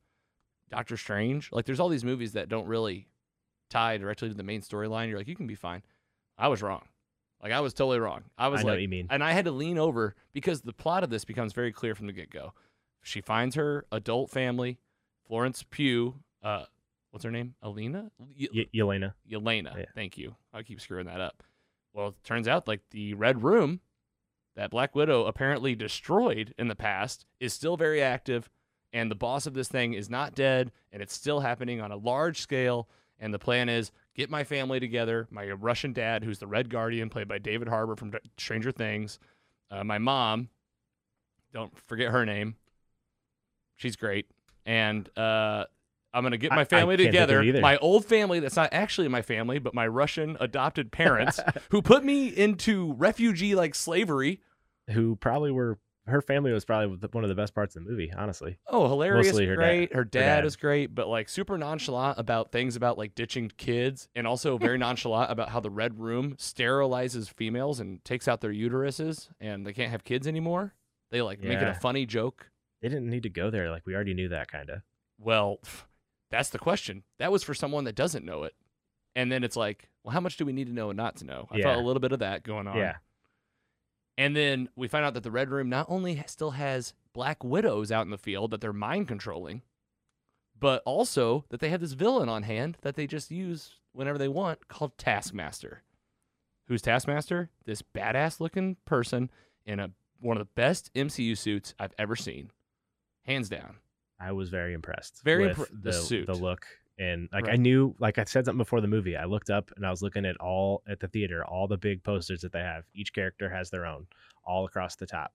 Doctor 0.69 0.97
Strange. 0.97 1.49
Like 1.51 1.65
there's 1.65 1.79
all 1.79 1.89
these 1.89 2.05
movies 2.05 2.33
that 2.33 2.49
don't 2.49 2.67
really 2.67 3.07
tie 3.69 3.97
directly 3.97 4.29
to 4.29 4.35
the 4.35 4.43
main 4.43 4.61
storyline. 4.61 5.09
You're 5.09 5.17
like, 5.17 5.27
you 5.27 5.35
can 5.35 5.47
be 5.47 5.55
fine. 5.55 5.81
I 6.37 6.49
was 6.49 6.61
wrong. 6.61 6.83
Like 7.41 7.51
I 7.51 7.59
was 7.61 7.73
totally 7.73 7.99
wrong. 7.99 8.23
I 8.37 8.47
was 8.47 8.61
I 8.61 8.63
know 8.63 8.67
like, 8.69 8.75
what 8.75 8.81
you 8.81 8.87
mean. 8.89 9.07
and 9.09 9.23
I 9.23 9.31
had 9.33 9.45
to 9.45 9.51
lean 9.51 9.77
over 9.77 10.15
because 10.33 10.61
the 10.61 10.73
plot 10.73 11.03
of 11.03 11.09
this 11.09 11.25
becomes 11.25 11.53
very 11.53 11.71
clear 11.71 11.95
from 11.95 12.07
the 12.07 12.13
get 12.13 12.29
go. 12.29 12.53
She 13.03 13.21
finds 13.21 13.55
her 13.55 13.85
adult 13.91 14.31
family, 14.31 14.79
Florence 15.27 15.63
Pugh. 15.63 16.15
Uh, 16.43 16.65
what's 17.11 17.23
her 17.23 17.31
name? 17.31 17.55
Alina. 17.61 18.11
Y- 18.39 18.65
Yelena. 18.73 19.13
Yelena. 19.29 19.77
Yeah. 19.77 19.85
Thank 19.95 20.17
you. 20.17 20.35
I 20.53 20.63
keep 20.63 20.81
screwing 20.81 21.05
that 21.07 21.21
up. 21.21 21.43
Well, 21.93 22.09
it 22.09 22.23
turns 22.23 22.47
out 22.47 22.67
like 22.67 22.81
the 22.91 23.13
Red 23.13 23.43
Room 23.43 23.79
that 24.55 24.71
Black 24.71 24.95
Widow 24.95 25.25
apparently 25.25 25.75
destroyed 25.75 26.53
in 26.57 26.67
the 26.67 26.75
past 26.75 27.25
is 27.39 27.53
still 27.53 27.77
very 27.77 28.01
active, 28.01 28.49
and 28.93 29.09
the 29.11 29.15
boss 29.15 29.45
of 29.45 29.53
this 29.53 29.67
thing 29.67 29.93
is 29.93 30.09
not 30.09 30.35
dead, 30.35 30.71
and 30.91 31.01
it's 31.01 31.13
still 31.13 31.39
happening 31.41 31.81
on 31.81 31.91
a 31.91 31.97
large 31.97 32.39
scale. 32.41 32.87
And 33.19 33.33
the 33.33 33.39
plan 33.39 33.69
is 33.69 33.91
get 34.13 34.29
my 34.29 34.43
family 34.43 34.79
together, 34.79 35.27
my 35.31 35.49
Russian 35.51 35.93
dad, 35.93 36.23
who's 36.23 36.39
the 36.39 36.47
Red 36.47 36.69
Guardian, 36.69 37.09
played 37.09 37.27
by 37.29 37.37
David 37.37 37.69
Harbour 37.69 37.95
from 37.95 38.11
D- 38.11 38.17
Stranger 38.37 38.71
Things, 38.73 39.19
uh, 39.71 39.83
my 39.85 39.97
mom, 39.97 40.49
don't 41.53 41.71
forget 41.87 42.11
her 42.11 42.25
name, 42.25 42.55
she's 43.77 43.95
great, 43.95 44.27
and 44.65 45.09
uh, 45.17 45.65
I'm 46.13 46.23
gonna 46.23 46.37
get 46.37 46.51
my 46.51 46.65
family 46.65 46.97
together. 46.97 47.43
My 47.59 47.77
old 47.77 48.05
family 48.05 48.39
that's 48.39 48.55
not 48.55 48.69
actually 48.71 49.07
my 49.07 49.21
family, 49.21 49.59
but 49.59 49.73
my 49.73 49.87
Russian 49.87 50.37
adopted 50.39 50.91
parents 50.91 51.39
who 51.69 51.81
put 51.81 52.03
me 52.03 52.27
into 52.27 52.93
refugee 52.93 53.55
like 53.55 53.75
slavery. 53.75 54.39
Who 54.91 55.15
probably 55.15 55.51
were 55.51 55.79
her 56.07 56.21
family 56.21 56.51
was 56.51 56.65
probably 56.65 56.97
one 57.11 57.23
of 57.23 57.29
the 57.29 57.35
best 57.35 57.55
parts 57.55 57.75
of 57.75 57.83
the 57.83 57.89
movie, 57.89 58.13
honestly. 58.15 58.57
Oh, 58.67 58.87
hilarious, 58.87 59.27
Mostly 59.27 59.47
her 59.47 59.55
dad- 59.55 59.61
great. 59.61 59.93
Her 59.93 60.03
dad, 60.03 60.19
dad. 60.19 60.45
is 60.45 60.55
great, 60.55 60.93
but 60.93 61.07
like 61.07 61.29
super 61.29 61.57
nonchalant 61.57 62.19
about 62.19 62.51
things 62.51 62.75
about 62.75 62.97
like 62.97 63.15
ditching 63.15 63.51
kids, 63.57 64.07
and 64.15 64.27
also 64.27 64.57
very 64.59 64.77
nonchalant 64.77 65.31
about 65.31 65.49
how 65.49 65.59
the 65.59 65.69
Red 65.69 65.99
Room 65.99 66.35
sterilizes 66.37 67.33
females 67.33 67.79
and 67.79 68.03
takes 68.05 68.27
out 68.27 68.41
their 68.41 68.53
uteruses, 68.53 69.29
and 69.39 69.65
they 69.65 69.73
can't 69.73 69.91
have 69.91 70.03
kids 70.03 70.27
anymore. 70.27 70.73
They 71.11 71.21
like 71.21 71.41
make 71.41 71.59
it 71.59 71.67
a 71.67 71.73
funny 71.73 72.05
joke. 72.05 72.51
They 72.85 72.89
didn't 72.89 73.09
need 73.09 73.23
to 73.23 73.29
go 73.29 73.49
there. 73.49 73.71
Like 73.71 73.87
we 73.87 73.95
already 73.95 74.13
knew 74.13 74.29
that 74.29 74.51
kind 74.51 74.69
of. 74.69 74.83
Well, 75.17 75.57
that's 76.29 76.49
the 76.49 76.59
question. 76.59 77.01
That 77.17 77.31
was 77.31 77.41
for 77.41 77.55
someone 77.55 77.85
that 77.85 77.95
doesn't 77.95 78.23
know 78.23 78.43
it, 78.43 78.53
and 79.15 79.31
then 79.31 79.43
it's 79.43 79.55
like, 79.55 79.89
well, 80.03 80.13
how 80.13 80.19
much 80.19 80.37
do 80.37 80.45
we 80.45 80.53
need 80.53 80.67
to 80.67 80.73
know 80.73 80.91
and 80.91 80.97
not 80.97 81.15
to 81.17 81.25
know? 81.25 81.47
I 81.49 81.61
felt 81.61 81.79
a 81.79 81.81
little 81.83 81.99
bit 81.99 82.11
of 82.11 82.19
that 82.19 82.43
going 82.43 82.67
on. 82.67 82.77
Yeah. 82.77 82.97
And 84.19 84.35
then 84.35 84.69
we 84.75 84.87
find 84.87 85.03
out 85.03 85.15
that 85.15 85.23
the 85.23 85.31
Red 85.31 85.49
Room 85.49 85.67
not 85.67 85.87
only 85.89 86.23
still 86.27 86.51
has 86.51 86.93
Black 87.11 87.43
Widows 87.43 87.91
out 87.91 88.05
in 88.05 88.11
the 88.11 88.19
field 88.19 88.51
that 88.51 88.61
they're 88.61 88.71
mind 88.71 89.07
controlling, 89.07 89.63
but 90.59 90.83
also 90.85 91.43
that 91.49 91.61
they 91.61 91.69
have 91.69 91.81
this 91.81 91.93
villain 91.93 92.29
on 92.29 92.43
hand 92.43 92.77
that 92.83 92.95
they 92.95 93.07
just 93.07 93.31
use 93.31 93.79
whenever 93.93 94.19
they 94.19 94.27
want 94.27 94.67
called 94.67 94.95
Taskmaster. 94.99 95.81
Who's 96.67 96.83
Taskmaster? 96.83 97.49
This 97.65 97.81
badass 97.81 98.39
looking 98.39 98.77
person 98.85 99.31
in 99.65 99.79
a 99.79 99.89
one 100.19 100.37
of 100.37 100.41
the 100.41 100.53
best 100.53 100.93
MCU 100.93 101.35
suits 101.35 101.73
I've 101.79 101.93
ever 101.97 102.15
seen. 102.15 102.51
Hands 103.25 103.47
down. 103.49 103.77
I 104.19 104.31
was 104.31 104.49
very 104.49 104.73
impressed. 104.73 105.21
Very 105.23 105.47
with 105.47 105.57
impre- 105.57 105.69
the 105.71 105.89
the 105.89 105.93
suit. 105.93 106.25
the 106.27 106.33
look, 106.33 106.65
and 106.97 107.27
like 107.33 107.49
I 107.49 107.55
knew, 107.57 107.95
like 107.99 108.17
I 108.17 108.23
said 108.23 108.45
something 108.45 108.57
before 108.57 108.79
the 108.81 108.87
movie. 108.87 109.17
I 109.17 109.25
looked 109.25 109.49
up 109.49 109.71
and 109.75 109.85
I 109.85 109.89
was 109.89 110.01
looking 110.01 110.25
at 110.25 110.37
all 110.37 110.83
at 110.87 110.99
the 110.99 111.07
theater, 111.07 111.43
all 111.45 111.67
the 111.67 111.77
big 111.77 112.03
posters 112.03 112.41
that 112.41 112.51
they 112.53 112.59
have. 112.61 112.83
Each 112.93 113.11
character 113.13 113.49
has 113.49 113.69
their 113.69 113.85
own, 113.85 114.07
all 114.45 114.65
across 114.65 114.95
the 114.95 115.05
top, 115.05 115.33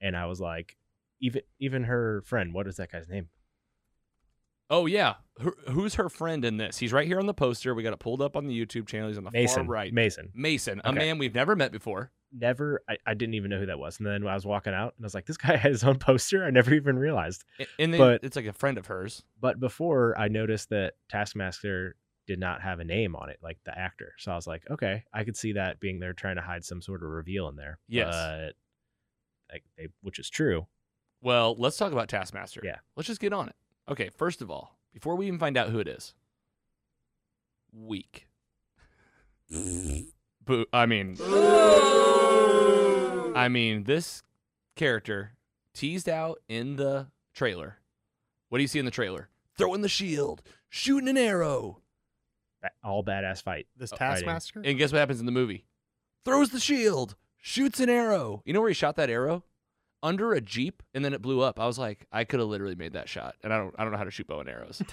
and 0.00 0.16
I 0.16 0.26
was 0.26 0.40
like, 0.40 0.76
even 1.20 1.42
even 1.58 1.84
her 1.84 2.22
friend, 2.26 2.52
what 2.52 2.66
is 2.66 2.76
that 2.76 2.92
guy's 2.92 3.08
name? 3.08 3.28
Oh 4.70 4.84
yeah, 4.84 5.14
Who, 5.40 5.54
who's 5.70 5.94
her 5.94 6.10
friend 6.10 6.44
in 6.44 6.58
this? 6.58 6.76
He's 6.76 6.92
right 6.92 7.06
here 7.06 7.18
on 7.18 7.24
the 7.24 7.32
poster. 7.32 7.74
We 7.74 7.82
got 7.82 7.94
it 7.94 7.98
pulled 8.00 8.20
up 8.20 8.36
on 8.36 8.46
the 8.46 8.66
YouTube 8.66 8.86
channel. 8.86 9.08
He's 9.08 9.16
on 9.16 9.24
the 9.24 9.30
Mason. 9.30 9.64
far 9.64 9.72
right. 9.72 9.92
Mason. 9.94 10.30
Mason, 10.34 10.80
a 10.84 10.90
Okay. 10.90 10.98
man 10.98 11.16
we've 11.18 11.34
never 11.34 11.56
met 11.56 11.72
before. 11.72 12.10
Never, 12.32 12.82
I, 12.88 12.98
I 13.06 13.14
didn't 13.14 13.34
even 13.34 13.50
know 13.50 13.58
who 13.58 13.66
that 13.66 13.78
was. 13.78 13.98
And 13.98 14.06
then 14.06 14.26
I 14.26 14.34
was 14.34 14.44
walking 14.44 14.74
out 14.74 14.94
and 14.96 15.04
I 15.04 15.06
was 15.06 15.14
like, 15.14 15.26
this 15.26 15.36
guy 15.38 15.56
has 15.56 15.72
his 15.80 15.84
own 15.84 15.98
poster. 15.98 16.44
I 16.44 16.50
never 16.50 16.74
even 16.74 16.98
realized. 16.98 17.44
And 17.78 17.92
then 17.94 17.98
But- 17.98 18.24
it's 18.24 18.36
like 18.36 18.46
a 18.46 18.52
friend 18.52 18.76
of 18.78 18.86
hers. 18.86 19.22
But 19.40 19.58
before 19.60 20.18
I 20.18 20.28
noticed 20.28 20.68
that 20.70 20.94
Taskmaster 21.08 21.96
did 22.26 22.38
not 22.38 22.60
have 22.60 22.80
a 22.80 22.84
name 22.84 23.16
on 23.16 23.30
it, 23.30 23.38
like 23.42 23.58
the 23.64 23.76
actor. 23.78 24.12
So 24.18 24.30
I 24.30 24.34
was 24.36 24.46
like, 24.46 24.62
okay, 24.70 25.04
I 25.14 25.24
could 25.24 25.36
see 25.36 25.52
that 25.52 25.80
being 25.80 25.98
there 26.00 26.12
trying 26.12 26.36
to 26.36 26.42
hide 26.42 26.64
some 26.64 26.82
sort 26.82 27.02
of 27.02 27.08
reveal 27.08 27.48
in 27.48 27.56
there. 27.56 27.78
Yes. 27.88 28.12
But 28.14 28.52
like 29.50 29.64
they, 29.78 29.88
which 30.02 30.18
is 30.18 30.28
true. 30.28 30.66
Well, 31.22 31.56
let's 31.58 31.78
talk 31.78 31.92
about 31.92 32.08
Taskmaster. 32.08 32.60
Yeah. 32.62 32.76
Let's 32.96 33.06
just 33.06 33.20
get 33.20 33.32
on 33.32 33.48
it. 33.48 33.56
Okay, 33.88 34.10
first 34.18 34.42
of 34.42 34.50
all, 34.50 34.78
before 34.92 35.16
we 35.16 35.26
even 35.26 35.38
find 35.38 35.56
out 35.56 35.70
who 35.70 35.78
it 35.78 35.88
is, 35.88 36.12
weak. 37.72 38.26
Boo. 39.50 40.66
I 40.72 40.84
mean, 40.86 41.16
I 43.38 43.48
mean, 43.48 43.84
this 43.84 44.22
character 44.76 45.32
teased 45.74 46.08
out 46.08 46.40
in 46.48 46.76
the 46.76 47.06
trailer. 47.34 47.78
What 48.48 48.58
do 48.58 48.62
you 48.62 48.68
see 48.68 48.78
in 48.78 48.84
the 48.84 48.90
trailer? 48.90 49.28
Throwing 49.56 49.80
the 49.82 49.88
shield, 49.88 50.42
shooting 50.68 51.08
an 51.08 51.16
arrow. 51.16 51.80
All 52.82 53.04
badass 53.04 53.42
fight. 53.42 53.66
This 53.76 53.92
Oh. 53.92 53.96
Taskmaster? 53.96 54.62
And 54.64 54.78
guess 54.78 54.92
what 54.92 54.98
happens 54.98 55.20
in 55.20 55.26
the 55.26 55.32
movie? 55.32 55.64
Throws 56.24 56.50
the 56.50 56.60
shield, 56.60 57.14
shoots 57.36 57.80
an 57.80 57.88
arrow. 57.88 58.42
You 58.44 58.52
know 58.52 58.60
where 58.60 58.68
he 58.70 58.74
shot 58.74 58.96
that 58.96 59.10
arrow? 59.10 59.44
Under 60.02 60.32
a 60.32 60.40
jeep, 60.40 60.82
and 60.94 61.04
then 61.04 61.12
it 61.12 61.22
blew 61.22 61.40
up. 61.40 61.58
I 61.58 61.66
was 61.66 61.78
like, 61.78 62.06
I 62.12 62.24
could 62.24 62.38
have 62.40 62.48
literally 62.48 62.76
made 62.76 62.92
that 62.92 63.08
shot, 63.08 63.34
and 63.42 63.52
I 63.52 63.58
don't, 63.58 63.74
I 63.78 63.82
don't 63.82 63.90
know 63.92 63.98
how 63.98 64.04
to 64.04 64.10
shoot 64.10 64.26
bow 64.28 64.40
and 64.40 64.48
arrows. 64.48 64.82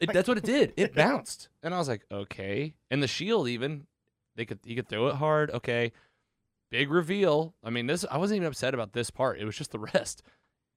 It, 0.00 0.14
that's 0.14 0.26
what 0.26 0.38
it 0.38 0.44
did. 0.44 0.72
It 0.78 0.94
bounced, 0.94 1.50
and 1.62 1.74
I 1.74 1.78
was 1.78 1.86
like, 1.86 2.06
okay. 2.10 2.72
And 2.90 3.02
the 3.02 3.06
shield, 3.06 3.48
even 3.48 3.86
they 4.34 4.46
could, 4.46 4.58
he 4.64 4.74
could 4.74 4.88
throw 4.88 5.08
it 5.08 5.14
hard. 5.16 5.50
Okay, 5.50 5.92
big 6.70 6.90
reveal. 6.90 7.54
I 7.64 7.70
mean, 7.70 7.86
this 7.86 8.04
I 8.10 8.18
wasn't 8.18 8.36
even 8.38 8.48
upset 8.48 8.74
about 8.74 8.92
this 8.92 9.10
part. 9.10 9.38
It 9.40 9.44
was 9.44 9.56
just 9.56 9.72
the 9.72 9.78
rest. 9.78 10.22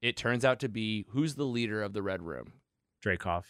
It 0.02 0.18
turns 0.18 0.44
out 0.44 0.60
to 0.60 0.70
be 0.70 1.06
who's 1.10 1.36
the 1.36 1.46
leader 1.46 1.82
of 1.82 1.94
the 1.94 2.02
Red 2.02 2.22
Room. 2.22 2.54
Dreykov. 3.06 3.44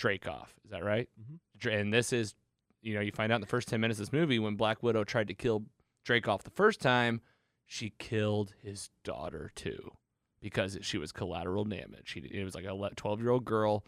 Dreykov. 0.00 0.46
Is 0.64 0.70
that 0.70 0.84
right? 0.84 1.08
Mhm. 1.20 1.72
And 1.80 1.92
this 1.92 2.12
is, 2.12 2.34
you 2.82 2.94
know, 2.94 3.00
you 3.00 3.12
find 3.12 3.32
out 3.32 3.36
in 3.36 3.40
the 3.40 3.46
first 3.46 3.68
10 3.68 3.80
minutes 3.80 3.98
of 3.98 4.06
this 4.06 4.12
movie 4.12 4.38
when 4.38 4.56
Black 4.56 4.82
Widow 4.82 5.04
tried 5.04 5.28
to 5.28 5.34
kill 5.34 5.64
Dreykov 6.06 6.42
the 6.42 6.50
first 6.50 6.80
time, 6.80 7.20
she 7.64 7.92
killed 7.98 8.52
his 8.62 8.90
daughter 9.04 9.50
too 9.54 9.92
because 10.40 10.78
she 10.82 10.98
was 10.98 11.12
collateral 11.12 11.64
damage. 11.64 12.02
She, 12.04 12.20
it 12.20 12.44
was 12.44 12.54
like 12.54 12.64
a 12.64 12.90
12 12.94 13.20
year 13.20 13.30
old 13.30 13.44
girl. 13.44 13.84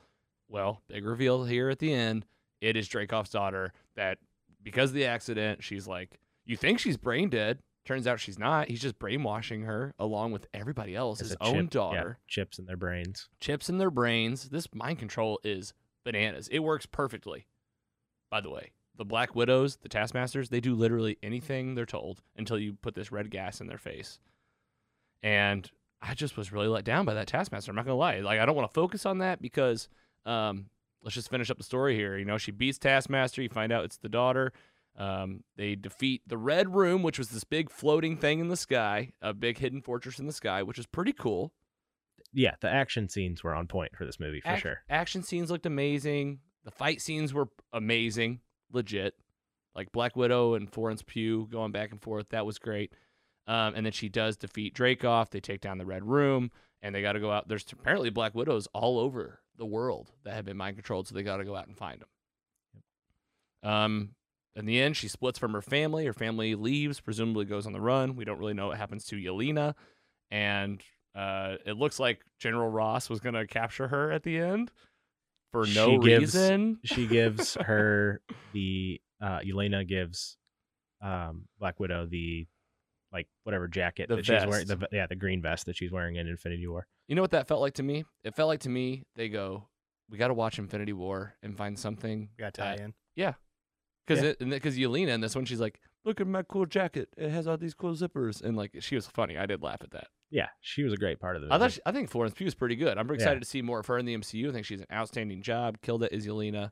Well, 0.48 0.82
big 0.88 1.04
reveal 1.04 1.44
here 1.44 1.68
at 1.68 1.78
the 1.78 1.92
end. 1.92 2.24
It 2.61 2.74
is 2.76 2.88
Dreykov's 2.88 3.30
daughter 3.30 3.72
that, 3.96 4.18
because 4.62 4.90
of 4.90 4.94
the 4.94 5.04
accident, 5.06 5.62
she's 5.62 5.87
like, 5.87 6.18
you 6.44 6.56
think 6.56 6.78
she's 6.80 6.96
brain 6.96 7.28
dead. 7.28 7.61
Turns 7.88 8.07
out 8.07 8.20
she's 8.20 8.38
not. 8.38 8.68
He's 8.68 8.83
just 8.83 8.98
brainwashing 8.98 9.62
her 9.62 9.94
along 9.98 10.33
with 10.33 10.46
everybody 10.53 10.94
else, 10.94 11.22
As 11.22 11.29
his 11.29 11.37
own 11.40 11.55
chip- 11.55 11.62
yeah, 11.62 11.81
daughter 11.81 12.18
chips 12.29 12.59
in 12.59 12.66
their 12.66 12.77
brains. 12.77 13.31
chips 13.40 13.70
in 13.70 13.79
their 13.79 13.90
brains. 13.90 14.51
This 14.51 14.68
mind 14.74 14.98
control 14.98 15.40
is 15.42 15.72
bananas. 16.05 16.48
It 16.48 16.59
works 16.59 16.85
perfectly. 16.85 17.46
By 18.31 18.42
the 18.42 18.51
way, 18.51 18.72
the 18.98 19.07
Black 19.07 19.35
Widows, 19.35 19.77
the 19.77 19.88
Taskmasters, 19.88 20.51
they 20.51 20.61
do 20.61 20.74
literally 20.74 21.16
anything 21.22 21.74
they're 21.77 21.87
told 21.87 22.20
until 22.37 22.59
you 22.59 22.74
put 22.74 22.94
this 22.94 23.11
red 23.11 23.31
gas 23.31 23.59
in 23.62 23.68
their 23.68 23.79
face. 23.79 24.18
And 25.22 25.70
I 26.03 26.12
just 26.12 26.37
was 26.37 26.53
really 26.53 26.68
let 26.68 26.85
down 26.85 27.07
by 27.07 27.14
that 27.14 27.27
Taskmaster. 27.27 27.70
I'm 27.70 27.77
not 27.77 27.87
gonna 27.87 27.96
lie. 27.96 28.20
Like 28.20 28.38
I 28.38 28.44
don't 28.44 28.55
want 28.55 28.68
to 28.68 28.74
focus 28.74 29.07
on 29.07 29.16
that 29.20 29.40
because 29.40 29.88
um, 30.27 30.66
let's 31.03 31.14
just 31.14 31.31
finish 31.31 31.51
up 31.51 31.57
the 31.57 31.64
story 31.64 31.96
here. 31.96 32.18
You 32.18 32.27
know, 32.27 32.37
she 32.37 32.51
beats 32.51 32.77
Taskmaster. 32.77 33.40
You 33.40 33.48
find 33.48 33.72
out 33.72 33.85
it's 33.87 33.96
the 33.96 34.11
daughter. 34.11 34.53
Um, 34.98 35.44
they 35.56 35.76
defeat 35.76 36.22
the 36.26 36.37
Red 36.37 36.74
Room, 36.74 37.02
which 37.04 37.18
was 37.18 37.28
this 37.28 37.44
big 37.44 37.70
floating 37.70 38.16
thing 38.16 38.40
in 38.40 38.48
the 38.48 38.56
sky, 38.56 39.12
a 39.22 39.32
big 39.32 39.58
hidden 39.58 39.80
fortress 39.80 40.18
in 40.18 40.26
the 40.26 40.32
sky, 40.32 40.62
which 40.64 40.78
is 40.78 40.87
pretty 40.87 41.12
cool. 41.12 41.52
Yeah, 42.32 42.56
the 42.61 42.68
action 42.68 43.08
scenes 43.08 43.44
were 43.44 43.54
on 43.54 43.68
point 43.68 43.96
for 43.96 44.04
this 44.04 44.18
movie 44.18 44.40
for 44.40 44.50
Ac- 44.50 44.61
sure. 44.61 44.82
Action 44.90 45.22
scenes 45.22 45.50
looked 45.50 45.66
amazing. 45.66 46.40
The 46.64 46.72
fight 46.72 47.00
scenes 47.00 47.32
were 47.32 47.48
amazing, 47.72 48.40
legit. 48.72 49.14
Like 49.74 49.92
Black 49.92 50.16
Widow 50.16 50.54
and 50.54 50.70
Florence 50.70 51.02
Pugh 51.06 51.46
going 51.50 51.70
back 51.70 51.92
and 51.92 52.02
forth. 52.02 52.30
That 52.30 52.44
was 52.44 52.58
great. 52.58 52.92
Um, 53.46 53.74
and 53.76 53.87
then 53.87 53.92
she 53.92 54.08
does 54.08 54.37
defeat 54.37 54.74
Dreykov. 54.74 55.30
They 55.30 55.40
take 55.40 55.61
down 55.61 55.78
the 55.78 55.87
Red 55.87 56.04
Room, 56.04 56.50
and 56.82 56.92
they 56.92 57.00
got 57.00 57.12
to 57.12 57.20
go 57.20 57.30
out. 57.30 57.48
There's 57.48 57.64
apparently 57.72 58.11
Black 58.11 58.34
Widows 58.34 58.66
all 58.74 58.98
over 58.98 59.40
the 59.56 59.64
world 59.64 60.11
that 60.24 60.34
have 60.34 60.44
been 60.44 60.56
mind 60.56 60.76
controlled, 60.76 61.06
so 61.06 61.14
they 61.14 61.22
got 61.22 61.37
to 61.38 61.44
go 61.44 61.56
out 61.56 61.68
and 61.68 61.76
find 61.78 62.00
them. 62.02 63.70
Um, 63.70 64.11
in 64.59 64.66
the 64.66 64.81
end, 64.81 64.97
she 64.97 65.09
splits 65.09 65.39
from 65.39 65.53
her 65.53 65.62
family. 65.62 66.05
Her 66.07 66.12
family 66.12 66.55
leaves, 66.55 67.01
presumably 67.01 67.45
goes 67.45 67.66
on 67.66 67.72
the 67.72 67.80
run. 67.80 68.16
We 68.16 68.24
don't 68.24 68.39
really 68.39 68.55
know 68.55 68.68
what 68.68 68.78
happens 68.78 69.05
to 69.07 69.16
Yelena, 69.16 69.74
and 70.30 70.82
uh, 71.14 71.57
it 71.64 71.76
looks 71.76 71.99
like 71.99 72.20
General 72.39 72.68
Ross 72.68 73.09
was 73.09 73.20
going 73.20 73.35
to 73.35 73.47
capture 73.47 73.89
her 73.89 74.11
at 74.12 74.22
the 74.22 74.39
end 74.39 74.70
for 75.53 75.64
no 75.66 75.87
She 75.91 75.99
gives- 76.09 76.35
reason. 76.35 76.78
She 76.85 77.07
gives 77.07 77.55
her 77.61 78.20
the 78.53 79.01
uh 79.20 79.41
Yelena 79.41 79.87
gives 79.89 80.37
um 81.03 81.47
Black 81.59 81.80
Widow 81.80 82.07
the 82.07 82.47
like 83.12 83.26
whatever 83.45 83.66
jacket 83.68 84.09
The 84.09 84.16
that 84.16 84.26
she's 84.26 84.47
wearing. 84.47 84.66
The, 84.66 84.87
yeah, 84.93 85.07
the 85.07 85.16
green 85.16 85.41
vest 85.41 85.66
that 85.66 85.76
she's 85.76 85.91
wearing 85.91 86.16
in 86.16 86.26
Infinity 86.28 86.66
War. 86.66 86.87
You 87.09 87.14
know 87.16 87.22
what 87.22 87.30
that 87.30 87.49
felt 87.49 87.61
like 87.62 87.74
to 87.74 87.82
me? 87.82 88.05
It 88.22 88.35
felt 88.37 88.49
like 88.49 88.61
to 88.61 88.68
me 88.68 89.05
they 89.16 89.28
go, 89.28 89.66
we 90.11 90.18
got 90.18 90.28
to 90.28 90.35
watch 90.35 90.59
Infinity 90.59 90.93
War 90.93 91.35
and 91.43 91.57
find 91.57 91.78
something 91.78 92.28
We 92.39 92.43
got 92.45 92.55
to 92.55 92.61
tie 92.61 92.76
that- 92.76 92.80
in. 92.85 92.95
Because 94.09 94.24
Yeah. 94.24 94.32
because 94.48 94.76
Yelena 94.78 95.09
in 95.09 95.20
this 95.20 95.34
one 95.34 95.44
she's 95.44 95.61
like, 95.61 95.80
look 96.04 96.20
at 96.20 96.26
my 96.26 96.42
cool 96.42 96.66
jacket. 96.66 97.09
It 97.16 97.30
has 97.30 97.46
all 97.46 97.56
these 97.56 97.74
cool 97.74 97.94
zippers 97.94 98.42
and 98.42 98.56
like 98.56 98.72
she 98.80 98.94
was 98.94 99.06
funny. 99.06 99.36
I 99.36 99.46
did 99.46 99.62
laugh 99.62 99.82
at 99.82 99.90
that. 99.90 100.09
Yeah, 100.30 100.48
she 100.61 100.82
was 100.82 100.92
a 100.92 100.96
great 100.96 101.20
part 101.20 101.36
of 101.36 101.42
the 101.42 101.52
I 101.52 101.59
thought 101.59 101.72
she, 101.72 101.80
I 101.86 101.92
think 101.92 102.11
Florence 102.11 102.34
Pugh 102.34 102.46
is 102.46 102.54
pretty 102.54 102.76
good. 102.76 102.98
I'm 102.98 103.11
excited 103.11 103.34
Yeah. 103.36 103.40
to 103.40 103.44
see 103.46 103.62
more 103.62 103.80
of 103.80 103.86
her 103.86 103.98
in 103.98 104.06
the 104.06 104.14
MCU. 104.16 104.48
I 104.48 104.52
think 104.52 104.66
she's 104.66 104.80
an 104.80 104.86
outstanding 104.92 105.42
job. 105.42 105.80
Killed 105.82 106.02
it 106.02 106.12
as 106.12 106.26
Yelena. 106.26 106.70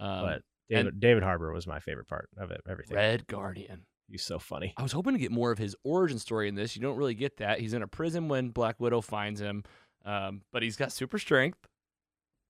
Um, 0.00 0.22
but 0.24 0.42
David, 0.68 1.00
David 1.00 1.22
Harbour 1.22 1.52
was 1.52 1.66
my 1.66 1.78
favorite 1.80 2.08
part 2.08 2.28
of 2.36 2.50
it. 2.50 2.60
Everything. 2.68 2.96
Red 2.96 3.26
Guardian. 3.26 3.86
He's 4.08 4.24
so 4.24 4.38
funny. 4.38 4.74
I 4.76 4.82
was 4.82 4.92
hoping 4.92 5.12
to 5.14 5.18
get 5.18 5.30
more 5.30 5.52
of 5.52 5.58
his 5.58 5.76
origin 5.84 6.18
story 6.18 6.48
in 6.48 6.54
this. 6.54 6.74
You 6.76 6.82
don't 6.82 6.96
really 6.96 7.14
get 7.14 7.36
that. 7.38 7.60
He's 7.60 7.72
in 7.72 7.82
a 7.82 7.86
prison 7.88 8.28
when 8.28 8.50
Black 8.50 8.80
Widow 8.80 9.00
finds 9.00 9.40
him, 9.40 9.62
um, 10.04 10.42
but 10.52 10.62
he's 10.62 10.76
got 10.76 10.92
super 10.92 11.18
strength. 11.18 11.66